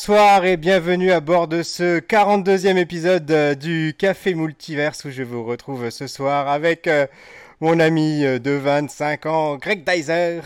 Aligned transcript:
Bonsoir 0.00 0.46
et 0.46 0.56
bienvenue 0.56 1.12
à 1.12 1.20
bord 1.20 1.46
de 1.46 1.62
ce 1.62 2.00
42e 2.00 2.78
épisode 2.78 3.30
euh, 3.30 3.54
du 3.54 3.94
Café 3.98 4.32
Multiverse 4.32 5.04
où 5.04 5.10
je 5.10 5.22
vous 5.22 5.44
retrouve 5.44 5.90
ce 5.90 6.06
soir 6.06 6.48
avec 6.48 6.86
euh, 6.86 7.06
mon 7.60 7.78
ami 7.78 8.24
euh, 8.24 8.38
de 8.38 8.52
25 8.52 9.26
ans, 9.26 9.56
Greg 9.58 9.84
Dyser. 9.84 10.40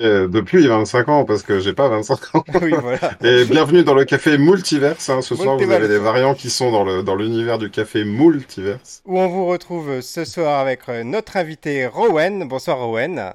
Euh, 0.00 0.26
depuis 0.26 0.66
25 0.66 1.08
ans, 1.08 1.24
parce 1.24 1.44
que 1.44 1.60
j'ai 1.60 1.72
pas 1.72 1.88
25 1.88 2.34
ans. 2.34 2.44
oui, 2.62 2.72
voilà. 2.80 3.12
Et 3.22 3.44
bienvenue 3.44 3.84
dans 3.84 3.94
le 3.94 4.04
café 4.04 4.38
Multiverse. 4.38 5.08
hein. 5.08 5.22
Ce 5.22 5.36
soir, 5.36 5.56
vous 5.56 5.70
avez 5.70 5.86
des 5.86 5.98
variants 5.98 6.34
qui 6.34 6.50
sont 6.50 6.72
dans 6.72 6.82
le 6.82 7.04
dans 7.04 7.14
l'univers 7.14 7.58
du 7.58 7.70
café 7.70 8.02
Multiverse. 8.02 9.02
Où 9.06 9.20
on 9.20 9.28
vous 9.28 9.46
retrouve 9.46 10.00
ce 10.00 10.24
soir 10.24 10.58
avec 10.58 10.88
notre 10.88 11.36
invité 11.36 11.86
Rowan. 11.86 12.48
Bonsoir 12.48 12.78
Rowan, 12.78 13.34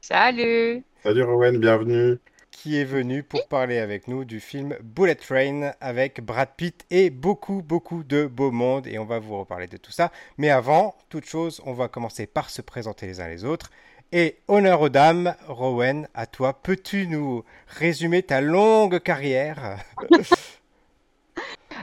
Salut 0.00 0.82
Salut 1.04 1.22
Rowan, 1.22 1.58
bienvenue. 1.58 2.18
Qui 2.64 2.80
est 2.80 2.84
venu 2.84 3.22
pour 3.22 3.46
parler 3.46 3.76
avec 3.76 4.08
nous 4.08 4.24
du 4.24 4.40
film 4.40 4.74
Bullet 4.82 5.16
Train 5.16 5.72
avec 5.82 6.22
Brad 6.22 6.48
Pitt 6.56 6.86
et 6.90 7.10
beaucoup, 7.10 7.60
beaucoup 7.60 8.02
de 8.04 8.24
beau 8.24 8.50
monde. 8.52 8.86
Et 8.86 8.98
on 8.98 9.04
va 9.04 9.18
vous 9.18 9.38
reparler 9.38 9.66
de 9.66 9.76
tout 9.76 9.92
ça. 9.92 10.10
Mais 10.38 10.48
avant 10.48 10.94
toute 11.10 11.26
chose, 11.26 11.60
on 11.66 11.74
va 11.74 11.88
commencer 11.88 12.26
par 12.26 12.48
se 12.48 12.62
présenter 12.62 13.04
les 13.06 13.20
uns 13.20 13.28
les 13.28 13.44
autres. 13.44 13.70
Et 14.12 14.38
honneur 14.48 14.80
aux 14.80 14.88
dames, 14.88 15.34
Rowan, 15.46 16.08
à 16.14 16.24
toi, 16.24 16.54
peux-tu 16.54 17.06
nous 17.06 17.44
résumer 17.66 18.22
ta 18.22 18.40
longue 18.40 18.98
carrière? 19.00 19.76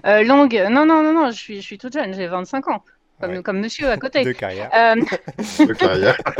Euh, 0.07 0.23
Longue, 0.23 0.55
non, 0.71 0.83
non, 0.87 1.03
non, 1.03 1.13
non, 1.13 1.29
je 1.29 1.37
suis, 1.37 1.57
je 1.57 1.61
suis 1.61 1.77
toute 1.77 1.93
jeune, 1.93 2.15
j'ai 2.15 2.25
25 2.25 2.67
ans, 2.69 2.83
comme, 3.19 3.31
Ouais. 3.33 3.43
comme 3.43 3.59
monsieur 3.59 3.87
à 3.87 3.97
côté. 3.97 4.23
de 4.23 4.31
carrière 4.31 4.71
Euh, 4.73 4.95
de 4.95 5.73
carrière. 5.73 6.17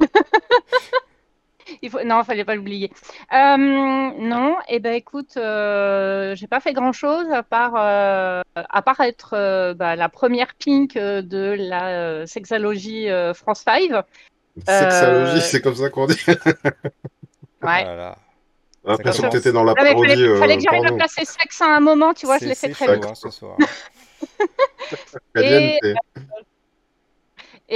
il 1.82 1.90
faut... 1.90 2.02
Non, 2.04 2.22
fallait 2.24 2.44
pas 2.44 2.54
l'oublier. 2.54 2.90
Euh, 3.32 3.56
non, 3.56 4.56
et 4.68 4.78
ben 4.80 4.94
écoute, 4.94 5.36
euh, 5.36 6.34
j'ai 6.34 6.46
pas 6.46 6.60
fait 6.60 6.72
grand-chose 6.72 7.30
à 7.32 7.42
part, 7.42 7.74
euh, 7.76 8.42
à 8.56 8.82
part 8.82 9.00
être 9.00 9.30
euh, 9.34 9.74
bah, 9.74 9.96
la 9.96 10.08
première 10.08 10.54
pink 10.54 10.94
de 10.94 11.56
la 11.58 11.88
euh, 11.88 12.26
sexologie 12.26 13.08
euh, 13.10 13.34
France 13.34 13.62
5. 13.64 13.90
Sexologie, 14.66 15.36
Euh, 15.36 15.40
c'est 15.40 15.60
comme 15.60 15.74
ça 15.76 15.90
qu'on 15.90 16.06
dit. 16.06 16.24
Ouais. 17.62 17.82
Voilà. 17.84 18.18
J'ai 18.84 18.90
l'impression 18.92 19.22
que 19.24 19.28
t'étais 19.38 19.52
dans 19.52 19.64
la 19.64 19.72
Non, 19.72 19.82
mais 19.82 19.92
parodie. 19.92 20.10
fallait, 20.10 20.28
euh, 20.28 20.38
fallait 20.38 20.56
que 20.58 20.62
j'arrive 20.62 20.86
à 20.86 20.92
placer 20.92 21.24
sexe 21.24 21.62
à 21.62 21.74
un 21.76 21.80
moment, 21.80 22.12
tu 22.12 22.26
vois, 22.26 22.36
je 22.38 22.44
l'ai 22.44 22.54
fait 22.54 22.68
très 22.68 22.98
bien. 22.98 23.08
hein, 23.08 23.14
ce 23.14 23.30
soir. 23.30 23.56
Caliente. 25.34 25.78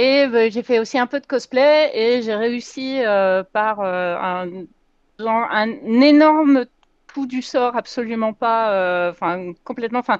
Et 0.01 0.27
ben, 0.27 0.49
j'ai 0.49 0.63
fait 0.63 0.79
aussi 0.79 0.97
un 0.97 1.07
peu 1.07 1.19
de 1.19 1.25
cosplay 1.25 1.91
et 1.93 2.21
j'ai 2.21 2.33
réussi 2.35 3.01
euh, 3.03 3.43
par 3.43 3.81
euh, 3.81 4.15
un, 4.17 4.47
genre 5.19 5.45
un 5.51 5.67
énorme 6.01 6.65
coup 7.13 7.27
du 7.27 7.41
sort, 7.41 7.75
absolument 7.75 8.31
pas, 8.33 8.71
euh, 8.71 9.11
enfin 9.11 9.51
complètement, 9.65 9.99
enfin 9.99 10.19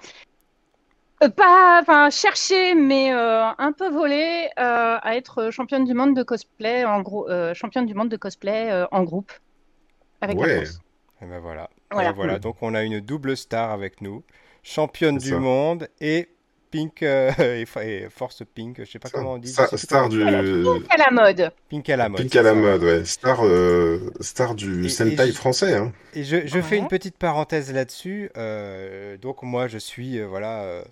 pas, 1.35 1.79
enfin 1.81 2.09
chercher 2.09 2.75
mais 2.75 3.13
euh, 3.13 3.45
un 3.57 3.71
peu 3.71 3.89
volé 3.89 4.49
euh, 4.59 4.97
à 5.01 5.15
être 5.15 5.49
championne 5.49 5.85
du 5.85 5.93
monde 5.93 6.13
de 6.15 6.23
cosplay 6.23 6.83
en 6.83 7.01
gros, 7.01 7.29
euh, 7.29 7.53
championne 7.53 7.85
du 7.85 7.93
monde 7.93 8.09
de 8.09 8.17
cosplay 8.17 8.71
euh, 8.71 8.85
en 8.91 9.03
groupe 9.03 9.31
avec 10.21 10.37
la 10.37 10.45
Ouais. 10.45 10.55
France. 10.65 10.81
Et 11.21 11.25
ben 11.25 11.39
voilà. 11.39 11.69
Voilà. 11.91 12.09
Et 12.09 12.13
voilà. 12.13 12.39
Donc 12.39 12.57
on 12.61 12.73
a 12.73 12.83
une 12.83 12.99
double 13.01 13.37
star 13.37 13.71
avec 13.71 14.01
nous, 14.01 14.23
championne 14.63 15.17
du 15.17 15.29
ça. 15.29 15.39
monde 15.39 15.87
et 16.01 16.29
Pink 16.71 17.03
euh, 17.03 17.31
et, 17.83 18.07
Force 18.09 18.43
Pink, 18.55 18.77
je 18.79 18.85
sais 18.89 18.99
pas 18.99 19.09
comment 19.09 19.33
on 19.33 19.37
dit. 19.37 19.53
Star, 19.75 20.09
du 20.09 20.23
À 20.23 20.31
la 20.31 21.11
mode. 21.11 21.51
Pink 21.69 21.89
à 21.89 21.97
la 21.97 22.09
mode. 22.09 22.21
Pink 22.21 22.35
à 22.35 22.41
la 22.41 22.53
mode, 22.53 22.83
ouais. 22.83 23.05
Star, 23.05 23.45
euh, 23.45 24.11
star 24.21 24.55
du 24.55 24.83
Et- 24.83 24.85
et 24.85 24.89
Sentai 24.89 25.27
je- 25.27 25.31
français, 25.33 25.75
hein. 25.75 25.91
Et 26.13 26.23
je, 26.23 26.45
je 26.45 26.61
fais 26.61 26.77
une 26.77 26.87
petite 26.87 27.17
parenthèse 27.17 27.73
là-dessus. 27.73 28.29
Euh, 28.37 29.17
donc 29.17 29.43
moi, 29.43 29.67
je 29.67 29.77
suis 29.77 30.19
euh, 30.19 30.27
voilà 30.27 30.83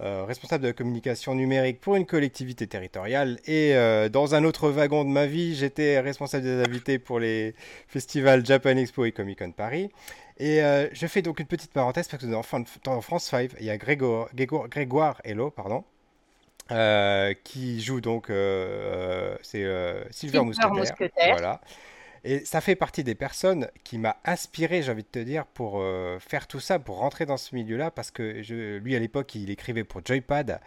responsable 0.00 0.62
de 0.62 0.68
la 0.68 0.72
communication 0.74 1.34
numérique 1.34 1.80
pour 1.80 1.96
une 1.96 2.06
collectivité 2.06 2.68
territoriale. 2.68 3.38
Et 3.46 3.74
euh, 3.74 4.08
dans 4.08 4.36
un 4.36 4.44
autre 4.44 4.70
wagon 4.70 5.04
de 5.04 5.10
ma 5.10 5.26
vie, 5.26 5.56
j'étais 5.56 5.98
responsable 5.98 6.44
des 6.44 6.62
invités 6.62 7.00
pour 7.00 7.18
les 7.18 7.54
festivals 7.88 8.46
Japan 8.46 8.76
Expo 8.76 9.04
et 9.06 9.12
Comic 9.12 9.40
Con 9.40 9.50
Paris. 9.50 9.90
Et 10.38 10.62
euh, 10.62 10.88
je 10.92 11.06
fais 11.06 11.20
donc 11.20 11.40
une 11.40 11.46
petite 11.46 11.72
parenthèse 11.72 12.06
parce 12.08 12.22
que 12.22 12.28
dans, 12.28 12.42
France 13.02 13.24
5, 13.24 13.50
il 13.58 13.66
y 13.66 13.70
a 13.70 13.76
Grégoire, 13.76 14.28
Grégoire, 14.34 14.68
Grégoire 14.68 15.20
Hello, 15.24 15.50
pardon. 15.50 15.84
euh, 16.70 17.34
qui 17.44 17.80
joue 17.80 18.00
donc 18.00 18.30
euh, 18.30 19.36
c'est 19.42 19.64
Silver 19.64 20.04
Silver 20.10 20.40
Mousquetaire, 20.42 20.70
Mousquetaire. 20.70 21.30
voilà. 21.30 21.60
Et 22.24 22.44
ça 22.44 22.60
fait 22.60 22.76
partie 22.76 23.04
des 23.04 23.14
personnes 23.14 23.68
qui 23.84 23.96
m'a 23.98 24.16
inspiré, 24.24 24.82
j'ai 24.82 24.92
envie 24.92 25.02
de 25.02 25.08
te 25.08 25.18
dire, 25.20 25.46
pour 25.46 25.82
faire 26.18 26.48
tout 26.48 26.60
ça, 26.60 26.78
pour 26.78 26.98
rentrer 26.98 27.26
dans 27.26 27.36
ce 27.36 27.54
milieu-là, 27.54 27.92
parce 27.92 28.10
que 28.10 28.42
je, 28.42 28.78
lui, 28.78 28.96
à 28.96 28.98
l'époque, 28.98 29.36
il 29.36 29.50
écrivait 29.50 29.84
pour 29.84 30.04
Joypad. 30.04 30.60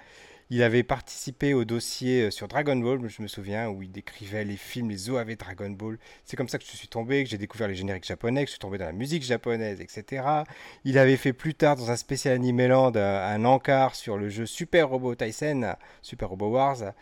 Il 0.54 0.64
avait 0.64 0.84
participé 0.84 1.54
au 1.54 1.64
dossier 1.64 2.24
euh, 2.24 2.30
sur 2.30 2.50
Dragon 2.50 2.76
Ball, 2.76 3.00
je 3.08 3.22
me 3.22 3.28
souviens, 3.30 3.70
où 3.70 3.84
il 3.84 3.90
décrivait 3.90 4.44
les 4.44 4.58
films, 4.58 4.90
les 4.90 5.10
OAV 5.10 5.38
Dragon 5.38 5.70
Ball. 5.70 5.98
C'est 6.26 6.36
comme 6.36 6.50
ça 6.50 6.58
que 6.58 6.66
je 6.66 6.76
suis 6.76 6.90
tombé, 6.90 7.24
que 7.24 7.30
j'ai 7.30 7.38
découvert 7.38 7.70
les 7.70 7.76
génériques 7.76 8.06
japonais, 8.06 8.44
que 8.44 8.48
je 8.48 8.56
suis 8.56 8.60
tombé 8.60 8.78
dans 8.78 8.86
la 8.86 8.92
musique 8.92 9.24
japonaise, 9.24 9.80
etc. 9.80 10.44
Il 10.84 10.98
avait 10.98 11.16
fait 11.16 11.32
plus 11.32 11.56
tard, 11.56 11.78
dans 11.78 11.90
un 11.90 11.96
spécial 11.96 12.36
Animeland, 12.36 12.92
un, 12.98 13.00
un 13.00 13.46
encart 13.46 13.96
sur 13.96 14.18
le 14.18 14.28
jeu 14.28 14.46
Super 14.46 14.90
Robot 14.90 15.16
Tyson, 15.16 15.74
Super 16.02 16.28
Robot 16.28 16.50
Wars. 16.50 16.94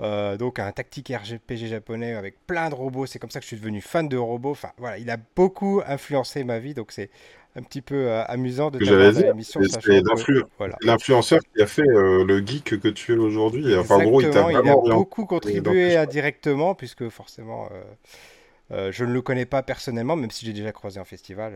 Euh, 0.00 0.36
donc 0.36 0.58
un 0.58 0.70
tactique 0.72 1.10
RPG 1.10 1.68
japonais 1.68 2.14
avec 2.14 2.46
plein 2.46 2.68
de 2.70 2.74
robots. 2.74 3.06
C'est 3.06 3.18
comme 3.18 3.30
ça 3.30 3.40
que 3.40 3.44
je 3.44 3.48
suis 3.48 3.56
devenu 3.56 3.80
fan 3.80 4.08
de 4.08 4.16
robots. 4.16 4.52
Enfin 4.52 4.72
voilà, 4.78 4.98
il 4.98 5.10
a 5.10 5.18
beaucoup 5.36 5.82
influencé 5.86 6.44
ma 6.44 6.58
vie, 6.58 6.74
donc 6.74 6.92
c'est 6.92 7.10
un 7.56 7.62
petit 7.62 7.80
peu 7.82 7.94
euh, 7.94 8.22
amusant 8.26 8.70
de 8.70 8.78
t'avoir 8.78 9.12
dans 9.12 9.18
dire, 9.18 9.28
l'émission, 9.28 9.60
c'est- 9.62 10.02
voilà. 10.58 10.76
L'influenceur 10.82 11.40
qui 11.54 11.62
a 11.62 11.66
fait 11.66 11.88
euh, 11.88 12.24
le 12.24 12.38
geek 12.46 12.78
que 12.80 12.88
tu 12.88 13.14
es 13.14 13.16
aujourd'hui. 13.16 13.74
Enfin, 13.76 13.96
en 13.96 14.04
gros, 14.04 14.20
il 14.20 14.26
a 14.36 14.76
beaucoup 14.94 15.24
contribué 15.26 15.96
indirectement, 15.96 16.74
puisque 16.74 17.08
forcément, 17.08 17.68
euh, 17.72 17.82
euh, 18.72 18.92
je 18.92 19.04
ne 19.04 19.12
le 19.12 19.22
connais 19.22 19.46
pas 19.46 19.62
personnellement, 19.62 20.16
même 20.16 20.30
si 20.30 20.44
j'ai 20.46 20.52
déjà 20.52 20.72
croisé 20.72 21.00
en 21.00 21.04
festival, 21.04 21.54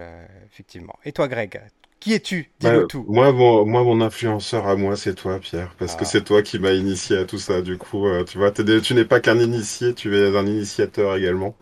effectivement. 0.53 0.95
Et 1.05 1.13
toi, 1.13 1.29
Greg, 1.29 1.61
qui 1.99 2.15
es-tu? 2.15 2.51
Dis-nous 2.61 2.81
Bah, 2.81 2.87
tout. 2.89 3.05
Moi, 3.09 3.33
mon, 3.33 3.67
moi, 3.67 3.83
mon 3.85 4.01
influenceur 4.01 4.67
à 4.67 4.77
moi, 4.77 4.97
c'est 4.97 5.15
toi, 5.15 5.39
Pierre, 5.39 5.75
parce 5.79 5.97
que 5.97 6.05
Ah. 6.05 6.07
c'est 6.07 6.25
toi 6.25 6.43
qui 6.43 6.59
m'as 6.59 6.73
initié 6.73 7.17
à 7.19 7.25
tout 7.27 7.39
ça. 7.39 7.61
Du 7.63 7.77
coup, 7.79 8.07
tu 8.27 8.39
vois, 8.39 8.53
tu 8.53 8.95
n'es 8.95 9.05
pas 9.05 9.21
qu'un 9.21 9.39
initié, 9.39 9.95
tu 9.95 10.17
es 10.17 10.37
un 10.37 10.47
initiateur 10.47 11.17
également. 11.17 11.57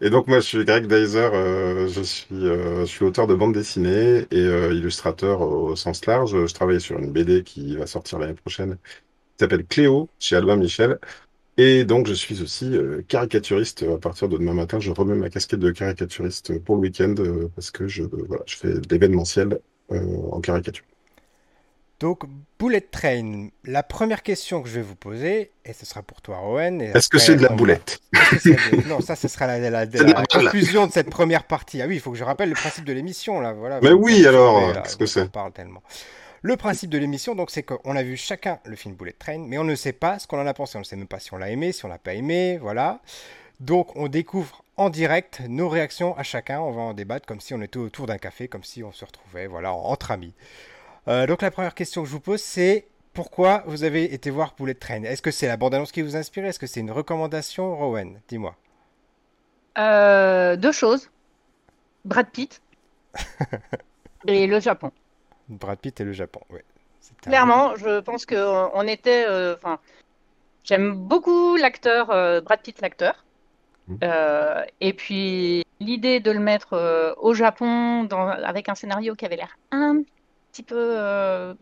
Et 0.00 0.10
donc, 0.10 0.26
moi, 0.26 0.40
je 0.40 0.46
suis 0.46 0.64
Greg 0.64 0.86
Dyser, 0.86 1.30
euh, 1.32 1.88
je 1.88 2.02
suis, 2.02 2.26
euh, 2.32 2.80
je 2.80 2.84
suis 2.86 3.04
auteur 3.04 3.26
de 3.26 3.34
bande 3.34 3.54
dessinée 3.54 4.26
et 4.30 4.36
euh, 4.44 4.74
illustrateur 4.74 5.40
au 5.40 5.74
sens 5.74 6.04
large. 6.04 6.46
Je 6.46 6.52
travaille 6.54 6.80
sur 6.80 6.98
une 6.98 7.10
BD 7.12 7.42
qui 7.42 7.76
va 7.76 7.86
sortir 7.86 8.18
l'année 8.18 8.34
prochaine, 8.34 8.76
qui 8.76 8.90
s'appelle 9.40 9.66
Cléo, 9.66 10.10
chez 10.18 10.36
Albin 10.36 10.56
Michel. 10.56 10.98
Et 11.58 11.84
donc, 11.84 12.08
je 12.08 12.14
suis 12.14 12.42
aussi 12.42 12.72
caricaturiste. 13.08 13.84
À 13.84 13.98
partir 13.98 14.28
de 14.28 14.38
demain 14.38 14.54
matin, 14.54 14.80
je 14.80 14.90
remets 14.92 15.16
ma 15.16 15.30
casquette 15.30 15.60
de 15.60 15.70
caricaturiste 15.72 16.58
pour 16.64 16.76
le 16.76 16.82
week-end 16.82 17.14
parce 17.54 17.70
que 17.70 17.88
je, 17.88 18.04
voilà, 18.04 18.44
je 18.46 18.56
fais 18.56 18.74
de 18.74 18.88
l'événementiel 18.90 19.60
en 19.90 20.40
caricature. 20.40 20.84
Donc, 21.98 22.24
Bullet 22.58 22.82
Train, 22.82 23.48
la 23.64 23.82
première 23.82 24.22
question 24.22 24.62
que 24.62 24.68
je 24.68 24.74
vais 24.74 24.82
vous 24.82 24.96
poser, 24.96 25.50
et 25.64 25.72
ce 25.72 25.86
sera 25.86 26.02
pour 26.02 26.20
toi, 26.20 26.36
Rowan. 26.38 26.82
et 26.82 26.90
Est-ce 26.94 27.08
que 27.08 27.18
c'est 27.18 27.36
de 27.36 27.42
la 27.42 27.48
boulette? 27.48 28.00
De- 28.12 28.88
Non, 28.88 29.00
ça, 29.00 29.16
ce 29.16 29.28
sera 29.28 29.46
la, 29.58 29.86
conclusion 30.26 30.86
de 30.86 30.92
cette 30.92 31.08
première 31.08 31.44
partie. 31.44 31.80
Ah 31.80 31.86
oui, 31.86 31.94
il 31.94 32.00
faut 32.00 32.10
que 32.10 32.18
je 32.18 32.24
rappelle 32.24 32.50
le 32.50 32.54
principe 32.54 32.84
de 32.84 32.92
l'émission, 32.92 33.40
là. 33.40 33.52
Voilà, 33.54 33.80
Mais 33.82 33.92
oui, 33.92 34.26
alors, 34.26 34.72
qu'est-ce 34.82 34.96
que 34.96 35.06
c'est 35.06 35.30
parle 35.30 35.52
tellement. 35.52 35.82
Le 36.42 36.56
principe 36.56 36.90
de 36.90 36.98
l'émission, 36.98 37.34
donc, 37.34 37.50
c'est 37.50 37.62
qu'on 37.62 37.96
a 37.96 38.02
vu 38.02 38.16
chacun 38.18 38.58
le 38.66 38.76
film 38.76 38.94
Bullet 38.94 39.14
Train, 39.18 39.38
mais 39.38 39.56
on 39.56 39.64
ne 39.64 39.74
sait 39.74 39.94
pas 39.94 40.18
ce 40.18 40.26
qu'on 40.26 40.38
en 40.40 40.46
a 40.46 40.52
pensé. 40.54 40.76
On 40.76 40.80
ne 40.80 40.84
sait 40.84 40.96
même 40.96 41.08
pas 41.08 41.18
si 41.18 41.32
on 41.32 41.38
l'a 41.38 41.48
aimé, 41.50 41.72
si 41.72 41.84
on 41.86 41.88
l'a 41.88 41.98
pas 41.98 42.12
aimé, 42.12 42.58
voilà. 42.60 43.00
Donc, 43.60 43.96
on 43.96 44.08
découvre 44.08 44.62
en 44.76 44.90
direct 44.90 45.40
nos 45.48 45.70
réactions 45.70 46.14
à 46.18 46.22
chacun. 46.22 46.60
On 46.60 46.72
va 46.72 46.82
en 46.82 46.92
débattre 46.92 47.26
comme 47.26 47.40
si 47.40 47.54
on 47.54 47.62
était 47.62 47.78
autour 47.78 48.06
d'un 48.06 48.18
café, 48.18 48.48
comme 48.48 48.64
si 48.64 48.84
on 48.84 48.92
se 48.92 49.04
retrouvait, 49.06 49.46
voilà, 49.46 49.72
entre 49.72 50.10
amis. 50.10 50.34
Euh, 51.08 51.26
donc, 51.26 51.42
la 51.42 51.50
première 51.50 51.74
question 51.74 52.02
que 52.02 52.08
je 52.08 52.12
vous 52.12 52.20
pose, 52.20 52.40
c'est 52.42 52.88
pourquoi 53.12 53.62
vous 53.66 53.84
avez 53.84 54.12
été 54.12 54.30
voir 54.30 54.54
Bullet 54.58 54.74
Train? 54.74 55.02
Est-ce 55.04 55.22
que 55.22 55.30
c'est 55.30 55.46
la 55.46 55.56
bande-annonce 55.56 55.92
qui 55.92 56.02
vous 56.02 56.16
a 56.16 56.18
inspiré? 56.18 56.48
Est-ce 56.48 56.58
que 56.58 56.66
c'est 56.66 56.80
une 56.80 56.90
recommandation, 56.90 57.76
Rowan 57.76 58.20
Dis-moi. 58.28 58.56
Euh, 59.78 60.56
deux 60.56 60.72
choses. 60.72 61.10
Brad 62.04 62.30
Pitt 62.30 62.62
et 64.26 64.46
le 64.46 64.60
Japon. 64.60 64.90
Brad 65.48 65.78
Pitt 65.78 66.00
et 66.00 66.04
le 66.04 66.12
Japon, 66.12 66.40
oui. 66.50 66.60
Un- 67.26 67.30
Clairement, 67.30 67.76
je 67.76 68.00
pense 68.00 68.26
que 68.26 68.36
on 68.74 68.82
était. 68.86 69.26
euh, 69.28 69.54
Enfin, 69.56 69.78
j'aime 70.64 70.94
beaucoup 70.94 71.56
l'acteur 71.56 72.06
Brad 72.42 72.60
Pitt, 72.62 72.80
l'acteur. 72.80 73.24
Euh, 74.02 74.64
et 74.80 74.92
puis 74.92 75.62
l'idée 75.78 76.18
de 76.20 76.32
le 76.32 76.40
mettre 76.40 76.72
euh, 76.72 77.14
au 77.18 77.34
Japon 77.34 78.02
dans, 78.04 78.28
avec 78.28 78.68
un 78.68 78.74
scénario 78.74 79.14
qui 79.14 79.24
avait 79.24 79.36
l'air 79.36 79.56
un 79.70 80.02
petit 80.56 80.62
peu 80.62 80.96
euh, 80.98 81.54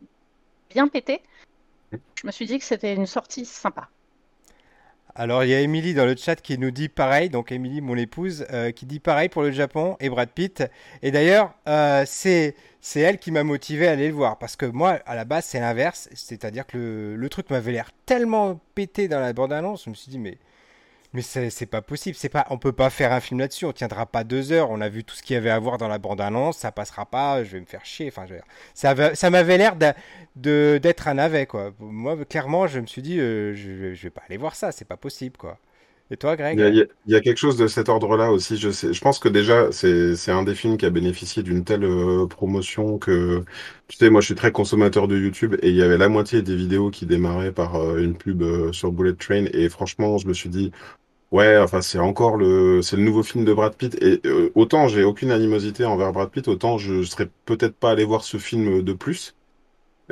bien 0.71 0.87
pété. 0.87 1.21
Je 1.93 2.27
me 2.27 2.31
suis 2.31 2.47
dit 2.47 2.59
que 2.59 2.65
c'était 2.65 2.95
une 2.95 3.07
sortie 3.07 3.45
sympa. 3.45 3.89
Alors, 5.17 5.45
il 5.45 5.51
y 5.51 5.55
a 5.55 5.61
Émilie 5.61 5.95
dans 5.95 6.07
le 6.07 6.17
chat 6.17 6.37
qui 6.37 6.59
nous 6.59 6.73
dit 6.73 6.89
pareil, 6.89 7.29
donc 7.29 7.53
Émilie, 7.53 7.81
mon 7.81 7.97
épouse, 7.97 8.47
euh, 8.53 8.73
qui 8.73 8.85
dit 8.85 8.99
pareil 8.99 9.29
pour 9.29 9.43
le 9.43 9.53
Japon 9.53 9.97
et 10.01 10.09
Brad 10.09 10.29
Pitt. 10.29 10.65
Et 11.03 11.13
d'ailleurs, 11.13 11.55
euh, 11.69 12.05
c'est 12.07 12.55
elle 12.95 13.19
qui 13.19 13.31
m'a 13.31 13.45
motivé 13.45 13.87
à 13.87 13.93
aller 13.93 14.09
le 14.09 14.15
voir. 14.15 14.39
Parce 14.39 14.57
que 14.57 14.67
moi, 14.67 14.99
à 15.07 15.15
la 15.15 15.25
base, 15.25 15.45
c'est 15.45 15.61
l'inverse. 15.61 16.09
C'est-à-dire 16.15 16.67
que 16.67 16.77
le, 16.77 17.17
le 17.17 17.29
truc 17.29 17.51
m'avait 17.51 17.73
l'air 17.73 17.91
tellement 18.07 18.61
pété 18.75 19.07
dans 19.07 19.21
la 19.21 19.33
bande-annonce. 19.33 19.85
Je 19.85 19.91
me 19.91 19.95
suis 19.95 20.11
dit, 20.11 20.19
mais 20.19 20.39
mais 21.15 21.23
c'est 21.23 21.67
pas 21.67 21.81
possible, 21.81 22.17
c'est 22.17 22.29
pas, 22.29 22.45
on 22.51 22.59
peut 22.59 22.73
pas 22.73 22.91
faire 22.91 23.13
un 23.13 23.21
film 23.21 23.39
là-dessus, 23.39 23.67
on 23.67 23.73
tiendra 23.73 24.05
pas 24.05 24.25
deux 24.25 24.51
heures. 24.51 24.71
On 24.73 24.81
a 24.81 24.89
vu 24.89 25.05
tout 25.05 25.15
ce 25.15 25.23
qu'il 25.23 25.35
y 25.35 25.37
avait 25.37 25.51
à 25.51 25.61
voir 25.61 25.79
dans 25.79 25.87
la 25.87 25.99
bande-annonce, 25.99 26.59
ça 26.59 26.73
passera 26.73 27.07
pas, 27.07 27.45
je 27.45 27.53
vais 27.53 27.61
me 27.61 27.67
faire 27.67 27.85
chier. 27.85 28.09
Enfin, 28.09 28.27
ça, 28.75 29.15
ça 29.15 29.31
m'avait 29.31 29.57
l'air 29.57 29.77
d'être 30.35 31.09
un 31.09 31.15
navet, 31.15 31.47
quoi. 31.47 31.73
Moi, 31.79 32.17
clairement, 32.25 32.67
je 32.67 32.81
me 32.81 32.87
suis 32.87 33.01
dit, 33.01 33.21
euh, 33.21 33.55
je, 33.55 33.95
je, 33.95 34.03
vais 34.03 34.11
pas 34.11 34.23
aller 34.29 34.39
voir 34.39 34.57
ça, 34.57 34.73
c'est 34.73 34.85
pas 34.85 34.97
possible, 34.97 35.37
quoi. 35.37 35.59
Et 36.11 36.17
toi, 36.17 36.37
Greg? 36.37 36.59
Il 36.59 36.89
y, 37.07 37.17
a, 37.17 37.21
quelque 37.21 37.39
chose 37.39 37.57
de 37.57 37.67
cet 37.69 37.89
ordre-là 37.89 38.31
aussi. 38.33 38.57
Je, 38.57 38.71
sais, 38.71 38.93
je 38.93 39.01
pense 39.01 39.19
que 39.21 39.29
déjà, 39.29 39.71
c'est 39.73 40.31
un 40.31 40.43
des 40.43 40.55
films 40.55 40.77
qui 40.77 40.85
a 40.85 40.91
bénéficié 40.91 41.43
d'une 41.45 41.65
telle 41.65 41.85
euh, 41.85 42.27
promotion 42.27 42.99
que, 42.99 43.45
tu 43.89 43.97
sais, 43.97 44.11
moi, 44.11 44.21
je 44.21 44.27
suis 44.27 44.35
très 44.35 44.53
consommateur 44.53 45.09
de 45.09 45.17
YouTube 45.17 45.55
et 45.63 45.71
il 45.71 45.77
y 45.77 45.83
avait 45.83 45.97
la 45.97 46.09
moitié 46.09 46.43
des 46.43 46.57
vidéos 46.57 46.91
qui 46.91 47.07
démarraient 47.07 47.53
par 47.53 47.77
euh, 47.77 47.99
une 47.99 48.17
pub 48.17 48.43
sur 48.73 48.93
Bullet 48.93 49.15
Train. 49.15 49.47
Et 49.55 49.69
franchement, 49.69 50.19
je 50.19 50.27
me 50.29 50.35
suis 50.35 50.51
dit, 50.51 50.73
Ouais, 51.35 51.59
enfin 51.59 51.83
c'est 51.83 51.99
encore 51.99 52.37
le 52.37 52.81
c'est 52.81 52.95
le 52.95 53.03
nouveau 53.03 53.25
film 53.25 53.45
de 53.45 53.53
Brad 53.53 53.75
Pitt 53.75 54.01
et 54.01 54.21
euh, 54.25 54.53
autant 54.55 54.87
j'ai 54.87 55.03
aucune 55.03 55.33
animosité 55.33 55.85
envers 55.85 56.13
Brad 56.13 56.31
Pitt, 56.31 56.47
autant 56.47 56.79
je 56.79 57.03
serais 57.03 57.29
peut-être 57.45 57.75
pas 57.75 57.91
allé 57.91 58.05
voir 58.05 58.23
ce 58.23 58.37
film 58.37 58.83
de 58.83 58.93
plus. 58.93 59.35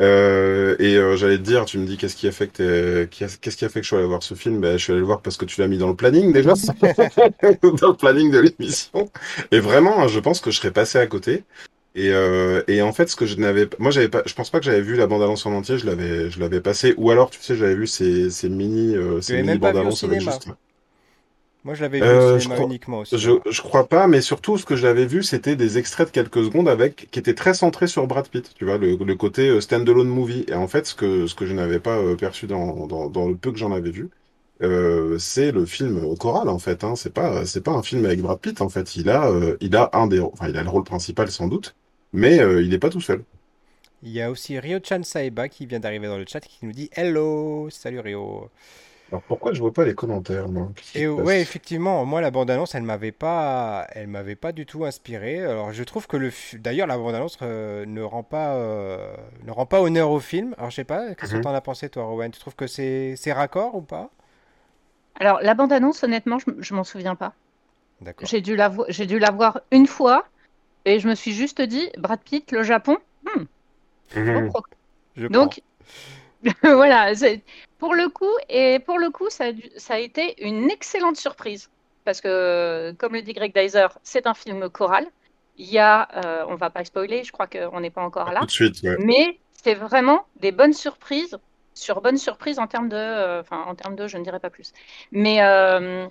Euh, 0.01 0.75
et 0.81 0.97
euh, 0.97 1.15
j'allais 1.15 1.39
te 1.39 1.43
dire, 1.43 1.65
tu 1.65 1.79
me 1.79 1.87
dis 1.87 1.97
qu'est-ce 1.97 2.17
qui 2.17 2.27
a 2.27 2.33
fait 2.33 2.49
que 2.49 3.05
qu'est-ce 3.05 3.57
qui 3.57 3.65
a 3.65 3.69
fait 3.69 3.79
que 3.79 3.85
je 3.85 3.89
suis 3.91 3.97
allé 3.97 4.07
voir 4.07 4.25
ce 4.25 4.35
film? 4.35 4.61
Ben 4.61 4.77
je 4.77 4.83
suis 4.83 4.91
allé 4.91 4.99
le 4.99 5.07
voir 5.07 5.23
parce 5.23 5.37
que 5.37 5.45
tu 5.45 5.61
l'as 5.61 5.69
mis 5.69 5.79
dans 5.79 5.87
le 5.87 5.95
planning 5.95 6.33
déjà, 6.33 6.55
dans 7.63 7.91
le 7.91 7.97
planning 7.97 8.33
de 8.33 8.41
l'émission. 8.41 9.09
Et 9.53 9.61
vraiment, 9.61 10.09
je 10.09 10.19
pense 10.19 10.41
que 10.41 10.51
je 10.51 10.59
serais 10.59 10.73
passé 10.73 10.99
à 10.99 11.07
côté. 11.07 11.45
Et, 11.95 12.11
et 12.67 12.83
en 12.83 12.93
fait, 12.93 13.09
ce 13.09 13.15
que 13.15 13.27
je 13.27 13.37
n'avais 13.37 13.67
pas, 13.67 13.77
moi 13.79 13.93
j'avais 13.93 14.09
pas, 14.09 14.23
je 14.27 14.35
pense 14.35 14.51
pas 14.51 14.59
que 14.59 14.65
j'avais 14.65 14.81
vu 14.81 14.97
la 14.97 15.07
bande 15.07 15.23
annonce 15.23 15.47
en 15.47 15.53
entier, 15.53 15.79
je 15.79 15.87
l'avais, 15.87 16.31
je 16.31 16.41
l'avais 16.41 16.61
passé, 16.61 16.95
ou 16.97 17.13
alors 17.13 17.31
tu 17.31 17.41
sais, 17.41 17.55
j'avais 17.55 17.77
vu 17.77 17.87
ces, 17.87 18.29
ces 18.31 18.49
mini, 18.49 18.97
ces 19.21 19.41
mini 19.41 19.59
bandes 19.59 19.77
annonces 19.77 20.03
avec 20.03 20.21
juste. 20.21 20.49
Moi, 21.65 21.75
je 21.75 21.83
l'avais 21.83 22.01
vu 22.01 22.05
euh, 22.05 22.41
uniquement 22.41 22.99
aussi. 23.01 23.17
Je, 23.17 23.31
je, 23.49 23.63
crois 23.63 23.87
pas, 23.87 24.09
mais 24.09 24.21
surtout, 24.21 24.59
ce 24.59 24.65
que 24.65 24.75
je 24.75 24.85
l'avais 24.85 25.07
vu, 25.07 25.23
c'était 25.23 25.55
des 25.55 25.79
extraits 25.79 26.09
de 26.09 26.13
quelques 26.13 26.45
secondes 26.45 26.69
avec, 26.69 27.09
qui 27.13 27.21
étaient 27.21 27.35
très 27.35 27.55
centrés 27.55 27.87
sur 27.87 28.05
Brad 28.09 28.27
Pitt, 28.27 28.53
tu 28.57 28.65
vois, 28.65 28.79
le, 28.79 28.97
le 28.97 29.15
côté 29.15 29.49
euh, 29.49 29.61
stand-alone 29.61 30.09
movie. 30.09 30.45
Et 30.49 30.55
en 30.55 30.67
fait, 30.67 30.87
ce 30.87 30.97
que, 30.97 31.29
ce 31.29 31.37
que 31.37 31.47
je 31.47 31.55
n'avais 31.55 31.79
pas 31.79 31.97
euh, 31.99 32.17
perçu 32.17 32.49
dans, 32.49 32.87
dans, 32.89 33.09
dans, 33.09 33.29
le 33.29 33.37
peu 33.37 33.53
que 33.53 33.59
j'en 33.59 33.71
avais 33.71 33.91
vu, 33.91 34.11
euh, 34.63 35.19
c'est 35.19 35.53
le 35.53 35.65
film 35.65 36.17
choral, 36.17 36.49
en 36.49 36.59
fait. 36.59 36.83
Hein. 36.83 36.97
C'est 36.97 37.15
pas, 37.15 37.47
c'est 37.47 37.63
pas 37.63 37.73
un 37.73 37.83
film 37.85 38.05
avec 38.07 38.21
Brad 38.21 38.41
Pitt, 38.41 38.61
en 38.61 38.69
fait. 38.69 38.97
Il 38.97 39.09
a, 39.09 39.31
il 39.61 39.77
a 39.77 39.89
un 39.93 40.09
des, 40.09 40.19
enfin, 40.19 40.49
il 40.49 40.57
a 40.57 40.65
le 40.65 40.69
rôle 40.69 40.85
principal 40.85 41.31
sans 41.31 41.47
doute, 41.47 41.77
mais 42.13 42.39
il 42.39 42.71
n'est 42.71 42.79
pas 42.79 42.91
tout 42.91 43.01
seul. 43.01 43.23
Il 44.03 44.11
y 44.11 44.21
a 44.21 44.33
aussi 44.33 44.59
Ryo-chan 44.59 45.05
Saeba 45.05 45.49
qui 45.49 45.67
vient 45.67 45.79
d'arriver 45.79 46.09
dans 46.09 46.19
le 46.19 46.25
chat 46.27 46.41
qui 46.41 46.67
nous 46.67 46.73
dit 46.73 46.91
Hello, 46.93 47.69
salut 47.71 48.01
Ryo. 48.01 48.51
Alors 49.13 49.21
pourquoi 49.25 49.53
je 49.53 49.61
vois 49.61 49.75
pas 49.75 49.85
les 49.85 49.95
commentaires, 49.95 50.49
moi? 50.49 50.73
Et 50.95 51.07
ouais, 51.07 51.43
effectivement, 51.43 52.03
moi 52.07 52.23
la 52.23 52.31
bande-annonce, 52.31 52.75
elle 52.75 52.83
m'avait 52.83 53.13
pas, 53.13 53.87
elle 53.91 54.07
m'avait 54.07 54.37
pas 54.37 54.53
du 54.53 54.65
tout 54.65 54.87
inspiré. 54.87 55.45
Alors 55.45 55.71
je 55.71 55.85
trouve 55.85 56.07
que 56.07 56.17
le, 56.17 56.31
d'ailleurs 56.55 56.87
la 56.87 56.97
bande-annonce 56.97 57.37
euh, 57.43 57.85
ne 57.85 58.01
rend 58.01 58.23
pas, 58.23 58.55
euh, 58.55 59.15
ne 59.45 59.51
rend 59.51 59.67
pas 59.67 59.83
honneur 59.83 60.11
au 60.11 60.19
film. 60.19 60.55
Alors 60.57 60.71
je 60.71 60.77
sais 60.77 60.85
pas, 60.85 61.15
qu'est-ce 61.15 61.33
que 61.33 61.37
mhm. 61.37 61.43
tu 61.43 61.49
en 61.49 61.55
as 61.55 61.61
pensé 61.61 61.91
toi, 61.91 62.05
Rowan? 62.05 62.31
Tu 62.31 62.41
trouves 62.41 62.57
que 62.57 62.67
c'est, 62.67 63.15
c'est 63.17 63.35
raccord 63.35 63.75
ou 63.75 63.83
pas? 63.83 64.09
Alors 65.21 65.41
la 65.43 65.53
bande-annonce, 65.53 66.03
honnêtement, 66.05 66.39
je, 66.39 66.47
je 66.61 66.73
m'en 66.73 66.85
souviens 66.85 67.15
pas. 67.15 67.35
D'accord. 68.01 68.27
J'ai 68.27 68.41
dû 68.41 68.57
la, 68.57 68.73
j'ai 68.89 69.05
dû 69.05 69.19
la 69.19 69.31
voir 69.31 69.61
une 69.73 69.87
fois 69.87 70.25
et 70.87 71.01
je 71.01 71.07
me 71.07 71.15
suis 71.15 71.33
juste 71.33 71.61
dit, 71.61 71.91
Brad 71.99 72.21
Pitt, 72.21 72.51
le 72.51 72.63
Japon? 72.63 72.97
Hmm. 73.25 73.45
Mhm. 74.17 74.51
Donc 75.29 75.61
voilà, 76.63 77.13
pour 77.79 77.95
le 77.95 78.09
coup, 78.09 78.33
et 78.49 78.79
pour 78.81 78.99
le 78.99 79.11
coup, 79.11 79.31
ça, 79.31 79.47
ça, 79.77 79.95
a 79.95 79.99
été 79.99 80.45
une 80.45 80.71
excellente 80.71 81.17
surprise. 81.17 81.71
Parce 82.05 82.21
que, 82.21 82.93
comme 82.99 83.15
le 83.15 83.23
dit 83.23 83.33
Greg 83.33 83.55
Dyser, 83.55 83.87
c'est 84.03 84.27
un 84.27 84.35
film 84.35 84.69
choral. 84.69 85.07
Il 85.57 85.71
y 85.71 85.79
a, 85.79 86.09
euh, 86.17 86.45
on 86.49 86.57
va 86.57 86.71
pas 86.71 86.85
spoiler, 86.85 87.23
je 87.25 87.31
crois 87.31 87.47
qu'on 87.47 87.81
n'est 87.81 87.91
pas 87.91 88.03
encore 88.03 88.33
là. 88.33 88.41
Tout 88.41 88.47
de 88.47 88.51
suite, 88.51 88.83
Mais 88.99 89.39
c'est 89.53 89.75
vraiment 89.75 90.27
des 90.41 90.51
bonnes 90.51 90.73
surprises, 90.73 91.39
sur 91.75 92.01
bonnes 92.01 92.17
surprises 92.17 92.59
en 92.59 92.67
termes 92.67 92.89
de, 92.89 92.97
euh, 92.97 93.41
enfin, 93.41 93.63
en 93.67 93.75
termes 93.75 93.95
de, 93.95 94.09
je 94.09 94.19
ne 94.19 94.25
dirais 94.25 94.41
pas 94.41 94.51
plus. 94.51 94.73
Mais 95.13 95.43
euh, 95.43 96.07